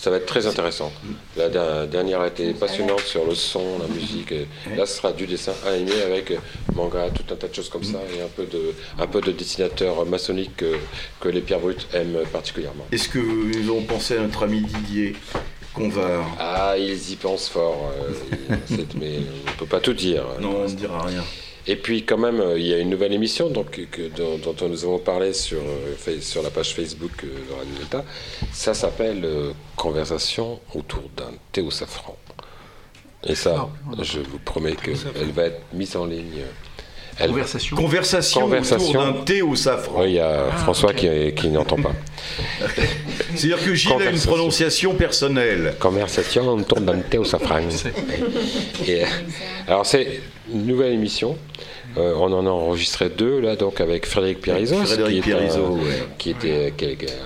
Ça 0.00 0.10
va 0.10 0.18
être 0.18 0.26
très 0.26 0.46
intéressant. 0.46 0.92
La 1.36 1.48
der- 1.48 1.88
dernière 1.88 2.20
a 2.20 2.28
été 2.28 2.54
passionnante 2.54 3.00
sur 3.00 3.26
le 3.26 3.34
son, 3.34 3.80
la 3.80 3.88
musique. 3.92 4.30
et 4.30 4.46
Là, 4.76 4.86
ce 4.86 4.96
sera 4.98 5.12
du 5.12 5.26
dessin 5.26 5.52
animé 5.66 6.00
avec 6.02 6.32
manga, 6.72 7.08
tout 7.10 7.24
un 7.34 7.36
tas 7.36 7.48
de 7.48 7.54
choses 7.54 7.68
comme 7.68 7.82
ça, 7.82 7.98
et 8.16 8.20
un 8.22 8.28
peu 8.28 8.44
de, 8.44 8.74
un 8.98 9.06
peu 9.08 9.20
de 9.20 9.32
dessinateur 9.32 10.06
maçonnique 10.06 10.56
que, 10.56 10.76
que 11.18 11.28
les 11.28 11.40
Pierres 11.40 11.58
Brutes 11.58 11.88
aiment 11.92 12.20
particulièrement. 12.32 12.86
Est-ce 12.92 13.08
que 13.08 13.18
nous 13.18 13.68
avons 13.70 13.82
pensé 13.82 14.16
à 14.16 14.20
notre 14.20 14.44
ami 14.44 14.60
Didier 14.60 15.16
qu'on 15.74 15.88
va... 15.88 16.24
Ah, 16.38 16.74
ils 16.78 17.10
y 17.10 17.16
pensent 17.16 17.48
fort, 17.48 17.90
euh, 18.50 18.54
mais 19.00 19.16
on 19.46 19.50
ne 19.50 19.56
peut 19.58 19.66
pas 19.66 19.80
tout 19.80 19.94
dire. 19.94 20.22
Non, 20.40 20.60
on 20.60 20.68
ne 20.68 20.74
dira 20.74 21.02
rien. 21.06 21.24
Et 21.70 21.76
puis 21.76 22.04
quand 22.04 22.16
même, 22.16 22.40
euh, 22.40 22.58
il 22.58 22.66
y 22.66 22.72
a 22.74 22.78
une 22.78 22.88
nouvelle 22.88 23.12
émission 23.12 23.50
donc, 23.50 23.70
que- 23.90 24.08
dont, 24.16 24.38
dont 24.38 24.68
nous 24.68 24.84
avons 24.84 24.98
parlé 24.98 25.34
sur, 25.34 25.58
euh, 25.60 26.20
sur 26.20 26.42
la 26.42 26.48
page 26.50 26.72
Facebook 26.74 27.12
euh, 27.24 27.26
de 27.48 27.52
Radio 27.52 27.74
Delta. 27.78 28.04
Ça 28.52 28.72
s'appelle 28.72 29.22
euh, 29.24 29.52
Conversation 29.76 30.60
autour 30.74 31.02
d'un 31.14 31.32
thé 31.52 31.60
au 31.60 31.70
safran. 31.70 32.16
Et 33.24 33.34
ça, 33.34 33.68
je 34.02 34.20
vous 34.20 34.38
promets 34.38 34.76
qu'elle 34.76 35.32
va 35.32 35.44
être 35.44 35.60
mise 35.74 35.94
en 35.96 36.06
ligne. 36.06 36.42
Elle- 37.20 37.30
Conversation. 37.30 37.76
Conversation 37.76 38.46
autour 38.46 38.92
d'un 38.94 39.12
thé 39.24 39.42
au 39.42 39.54
safran. 39.56 40.02
Oui, 40.02 40.10
il 40.10 40.14
y 40.14 40.20
a 40.20 40.46
Ah, 40.52 40.56
François 40.58 40.92
qui, 40.92 41.08
qui 41.34 41.48
n'entend 41.48 41.76
pas. 41.76 41.92
C'est-à-dire 43.34 43.64
que 43.64 43.74
Gilles 43.74 43.90
a 43.90 43.94
une 43.94 43.98
Conversation. 44.00 44.30
prononciation 44.30 44.94
personnelle. 44.94 45.74
Conversation 45.80 46.48
autour 46.54 46.80
d'un 46.80 46.98
thé 47.00 47.18
au 47.18 47.24
safran. 47.24 47.58
Et, 48.86 49.02
alors 49.66 49.84
c'est 49.84 50.20
une 50.52 50.66
nouvelle 50.66 50.92
émission. 50.92 51.36
Euh, 51.96 52.14
on 52.16 52.32
en 52.32 52.46
a 52.46 52.50
enregistré 52.50 53.08
deux 53.08 53.40
là, 53.40 53.56
donc 53.56 53.80
avec 53.80 54.04
Frédéric 54.06 54.38
Frédéric 54.42 55.22
qui 55.24 55.30
est 55.30 55.32
un- 55.32 55.38
Pierrizot, 55.38 55.68
ouais. 55.76 56.02
qui 56.18 56.30
était 56.30 56.72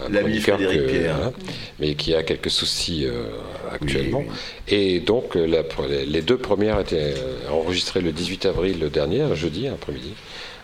un 0.06 0.09
L'ami 0.12 0.39
Frédéric 0.40 0.80
que- 0.80 0.89
Pierre. 0.90 1.16
voilà, 1.16 1.32
mais 1.80 1.94
qui 1.94 2.14
a 2.14 2.22
quelques 2.22 2.51
soucis 2.51 3.05
euh, 3.05 3.24
actuellement. 3.70 4.22
Et 4.68 5.01
donc 5.01 5.34
la 5.34 5.62
les 6.06 6.22
deux 6.22 6.39
premières 6.39 6.78
étaient 6.80 7.14
euh, 7.16 7.51
enregistrées 7.51 8.01
le 8.01 8.12
18 8.12 8.47
avril 8.47 8.78
dernier, 8.90 9.22
un 9.22 9.34
jeudi 9.34 9.66
après-midi, 9.66 10.14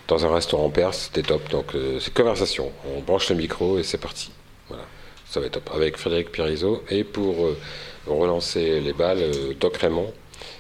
dans 0.06 0.24
un 0.24 0.32
restaurant 0.32 0.70
perse. 0.70 1.10
C'était 1.12 1.26
top. 1.28 1.50
Donc 1.50 1.74
euh, 1.74 1.98
c'est 2.00 2.14
conversation. 2.14 2.70
On 2.96 3.00
branche 3.00 3.28
le 3.30 3.36
micro 3.36 3.78
et 3.78 3.82
c'est 3.82 3.98
parti. 3.98 4.30
Voilà, 4.68 4.84
ça 5.28 5.40
va 5.40 5.46
être 5.46 5.52
top. 5.54 5.70
Avec 5.74 5.96
Frédéric 5.96 6.30
Pierrizot 6.30 6.82
et 6.88 7.02
pour 7.04 7.34
relancer 8.06 8.80
les 8.80 8.92
balles, 8.92 9.24
Doc 9.60 9.76
Raymond. 9.78 10.12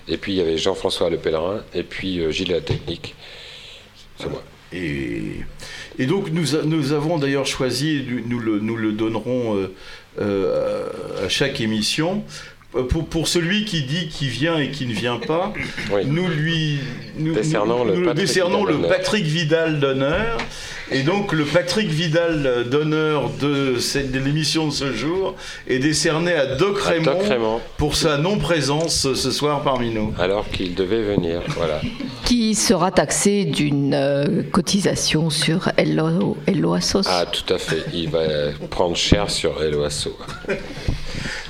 Et 0.08 0.16
puis 0.16 0.32
il 0.32 0.36
y 0.36 0.40
avait 0.40 0.58
Jean-François 0.58 1.10
Le 1.10 1.18
Pèlerin 1.18 1.62
et 1.74 1.82
puis 1.82 2.20
euh, 2.20 2.30
Gilles 2.30 2.50
La 2.52 2.60
Technique. 2.60 3.14
C'est 4.18 4.28
moi. 4.28 4.42
Et, 4.72 6.06
donc 6.06 6.30
nous, 6.30 6.44
nous 6.66 6.92
avons 6.92 7.18
d'ailleurs 7.18 7.46
choisi, 7.46 8.04
nous- 8.26 8.38
le, 8.38 8.58
nous 8.60 8.76
le 8.76 8.92
donnerons 8.92 9.56
euh, 9.56 9.74
euh, 10.20 10.88
à 11.24 11.28
chaque 11.28 11.60
émission, 11.60 12.22
pour, 12.72 13.06
pour 13.06 13.28
celui 13.28 13.64
qui 13.64 13.82
dit 13.82 14.08
qui 14.08 14.28
vient 14.28 14.58
et 14.58 14.70
qui 14.70 14.86
ne 14.86 14.92
vient 14.92 15.18
pas, 15.18 15.52
nous 16.04 16.28
lui 16.28 16.78
nous, 17.16 17.34
Décernant 17.34 17.84
nous- 17.84 17.92
le 17.92 17.96
nous 17.96 18.04
Patrick 18.06 18.26
décernons 18.26 18.58
Vidal 18.64 18.66
le 18.76 18.82
d'honneur. 18.82 18.96
Patrick 18.96 19.24
Vidal 19.24 19.80
d'honneur. 19.80 20.38
Et 20.90 21.02
donc 21.02 21.32
le 21.34 21.44
Patrick 21.44 21.88
Vidal 21.90 22.66
d'honneur 22.70 23.28
de, 23.40 23.78
cette- 23.78 24.10
de 24.10 24.18
l'émission 24.18 24.68
de 24.68 24.72
ce 24.72 24.92
jour 24.94 25.34
est 25.66 25.78
décerné 25.80 26.32
à 26.32 26.46
Doc 26.56 26.78
À 26.86 26.98
Doc 26.98 27.16
Raymond, 27.16 27.28
Raymond. 27.28 27.60
pour 27.76 27.94
sa 27.94 28.16
non-présence 28.16 29.12
ce 29.12 29.30
soir 29.30 29.62
parmi 29.62 29.90
nous. 29.90 30.14
Alors 30.18 30.48
qu'il 30.48 30.74
devait 30.74 31.02
venir, 31.02 31.42
voilà. 31.56 31.80
Qui 32.24 32.54
sera 32.54 32.90
taxé 32.90 33.44
d'une 33.44 33.92
euh, 33.94 34.42
cotisation 34.50 35.28
sur 35.30 35.70
Assos. 36.74 37.02
Ah, 37.06 37.24
tout 37.26 37.52
à 37.52 37.58
fait. 37.58 37.84
Il 37.92 38.08
va 38.10 38.20
prendre 38.70 38.96
cher 38.96 39.30
sur 39.30 39.62
Eloasso. 39.62 40.16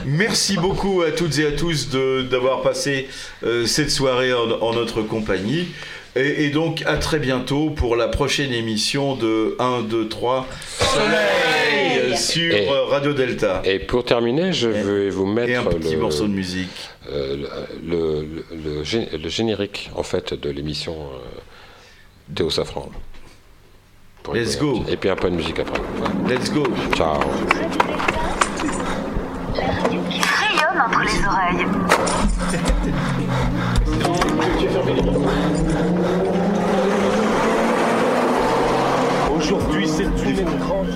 Merci 0.05 0.57
beaucoup 0.57 1.03
à 1.03 1.11
toutes 1.11 1.39
et 1.39 1.47
à 1.47 1.53
tous 1.53 1.91
de- 1.91 2.23
d'avoir 2.23 2.63
passé 2.63 3.09
euh, 3.45 3.67
cette 3.67 3.91
soirée 3.91 4.33
en, 4.33 4.51
en 4.61 4.73
notre 4.75 5.03
compagnie. 5.03 5.69
Et, 6.17 6.47
et 6.47 6.51
donc 6.51 6.83
à 6.87 6.97
très 6.97 7.19
bientôt 7.19 7.71
pour 7.71 7.95
la 7.95 8.09
prochaine 8.09 8.53
émission 8.53 9.15
de 9.15 9.55
1, 9.59 9.83
2, 9.83 10.09
3 10.09 10.47
Soleil 10.81 12.17
sur 12.17 12.55
Et- 12.55 12.67
Radio 12.91 13.13
Delta. 13.13 13.61
Et 13.65 13.79
pour 13.79 14.05
terminer, 14.05 14.53
je 14.53 14.69
vais 14.69 15.11
vous 15.11 15.27
mettre 15.27 15.51
Et 15.51 15.55
un 15.57 15.65
petit 15.65 15.95
le, 15.95 16.01
morceau 16.01 16.25
de 16.25 16.33
musique. 16.33 16.89
euh, 17.13 17.37
le, 17.87 18.23
le- 18.23 18.45
le 18.79 18.83
gé- 18.83 19.17
le 19.17 19.29
générique 19.29 19.91
en 19.95 20.03
fait 20.03 20.35
de 20.35 20.51
l'émission 20.51 20.95
euh, 20.95 22.35
Théo 22.35 22.51
Safran. 22.51 22.89
Let's 24.33 24.57
petit- 24.57 24.83
Et 24.93 24.97
puis 24.97 25.09
un 25.11 25.17
peu 25.17 25.31
de 25.31 25.37
musique 25.37 25.59
après. 25.61 25.81
Let's 26.29 26.51
go. 26.53 26.65
Ciao. 26.95 27.21
qui 30.11 30.21
rayonne 30.21 30.81
entre 30.87 31.01
les 31.05 31.18
oreilles. 31.29 31.67
Aujourd'hui, 39.37 39.87
c'est 39.87 40.05
une 40.05 40.39
étrange. 40.41 40.89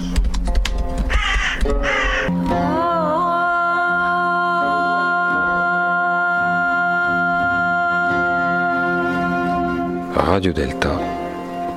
Radio 10.15 10.53
Delta, 10.53 10.99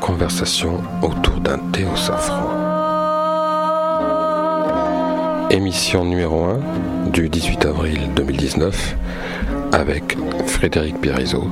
conversation 0.02 0.82
autour 1.02 1.40
d'un 1.40 1.58
thé 1.72 1.86
au 1.86 1.96
safran. 1.96 2.65
Émission 5.66 6.06
numéro 6.06 6.44
1 6.44 7.10
du 7.10 7.28
18 7.28 7.66
avril 7.66 8.00
2019 8.16 8.96
avec 9.72 10.16
Frédéric 10.46 11.02
Birizot, 11.02 11.48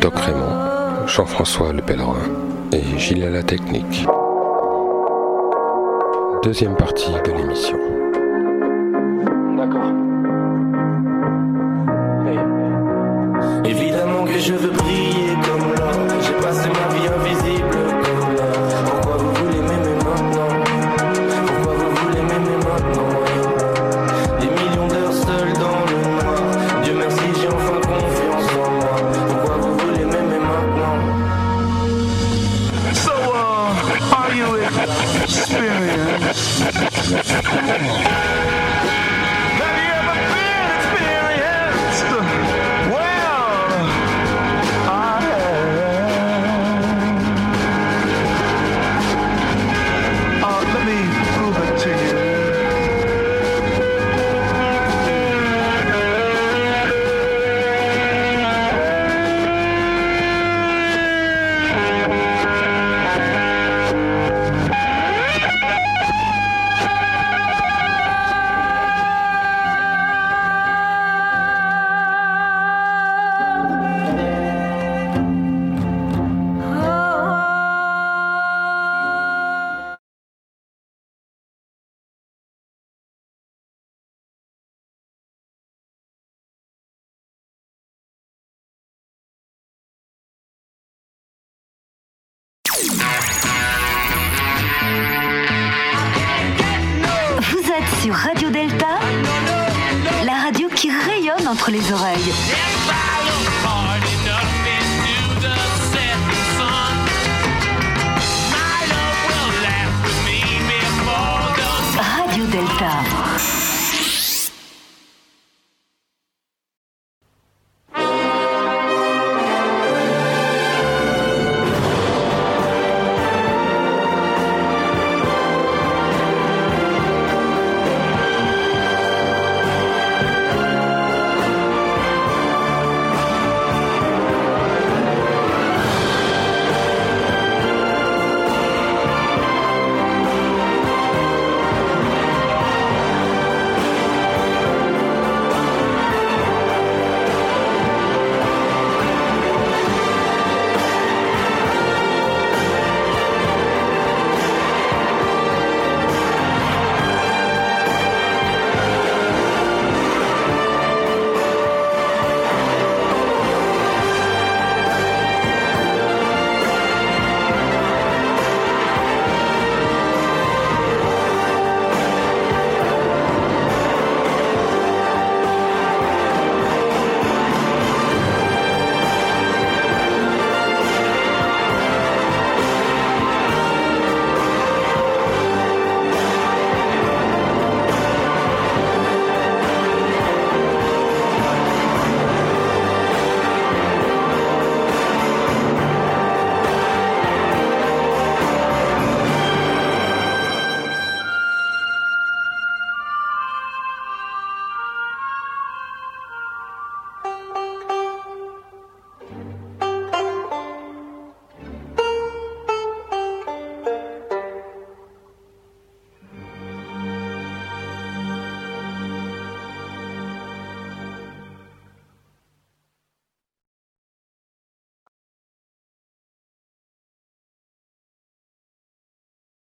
Doc 0.00 0.18
Raymond, 0.18 1.06
Jean-François 1.06 1.72
Le 1.72 1.80
Pèlerin 1.80 2.18
et 2.72 2.98
Gilles 2.98 3.36
à 3.36 3.42
Technique. 3.44 4.04
Deuxième 6.42 6.74
partie 6.74 7.12
de 7.24 7.30
l'émission. 7.30 7.91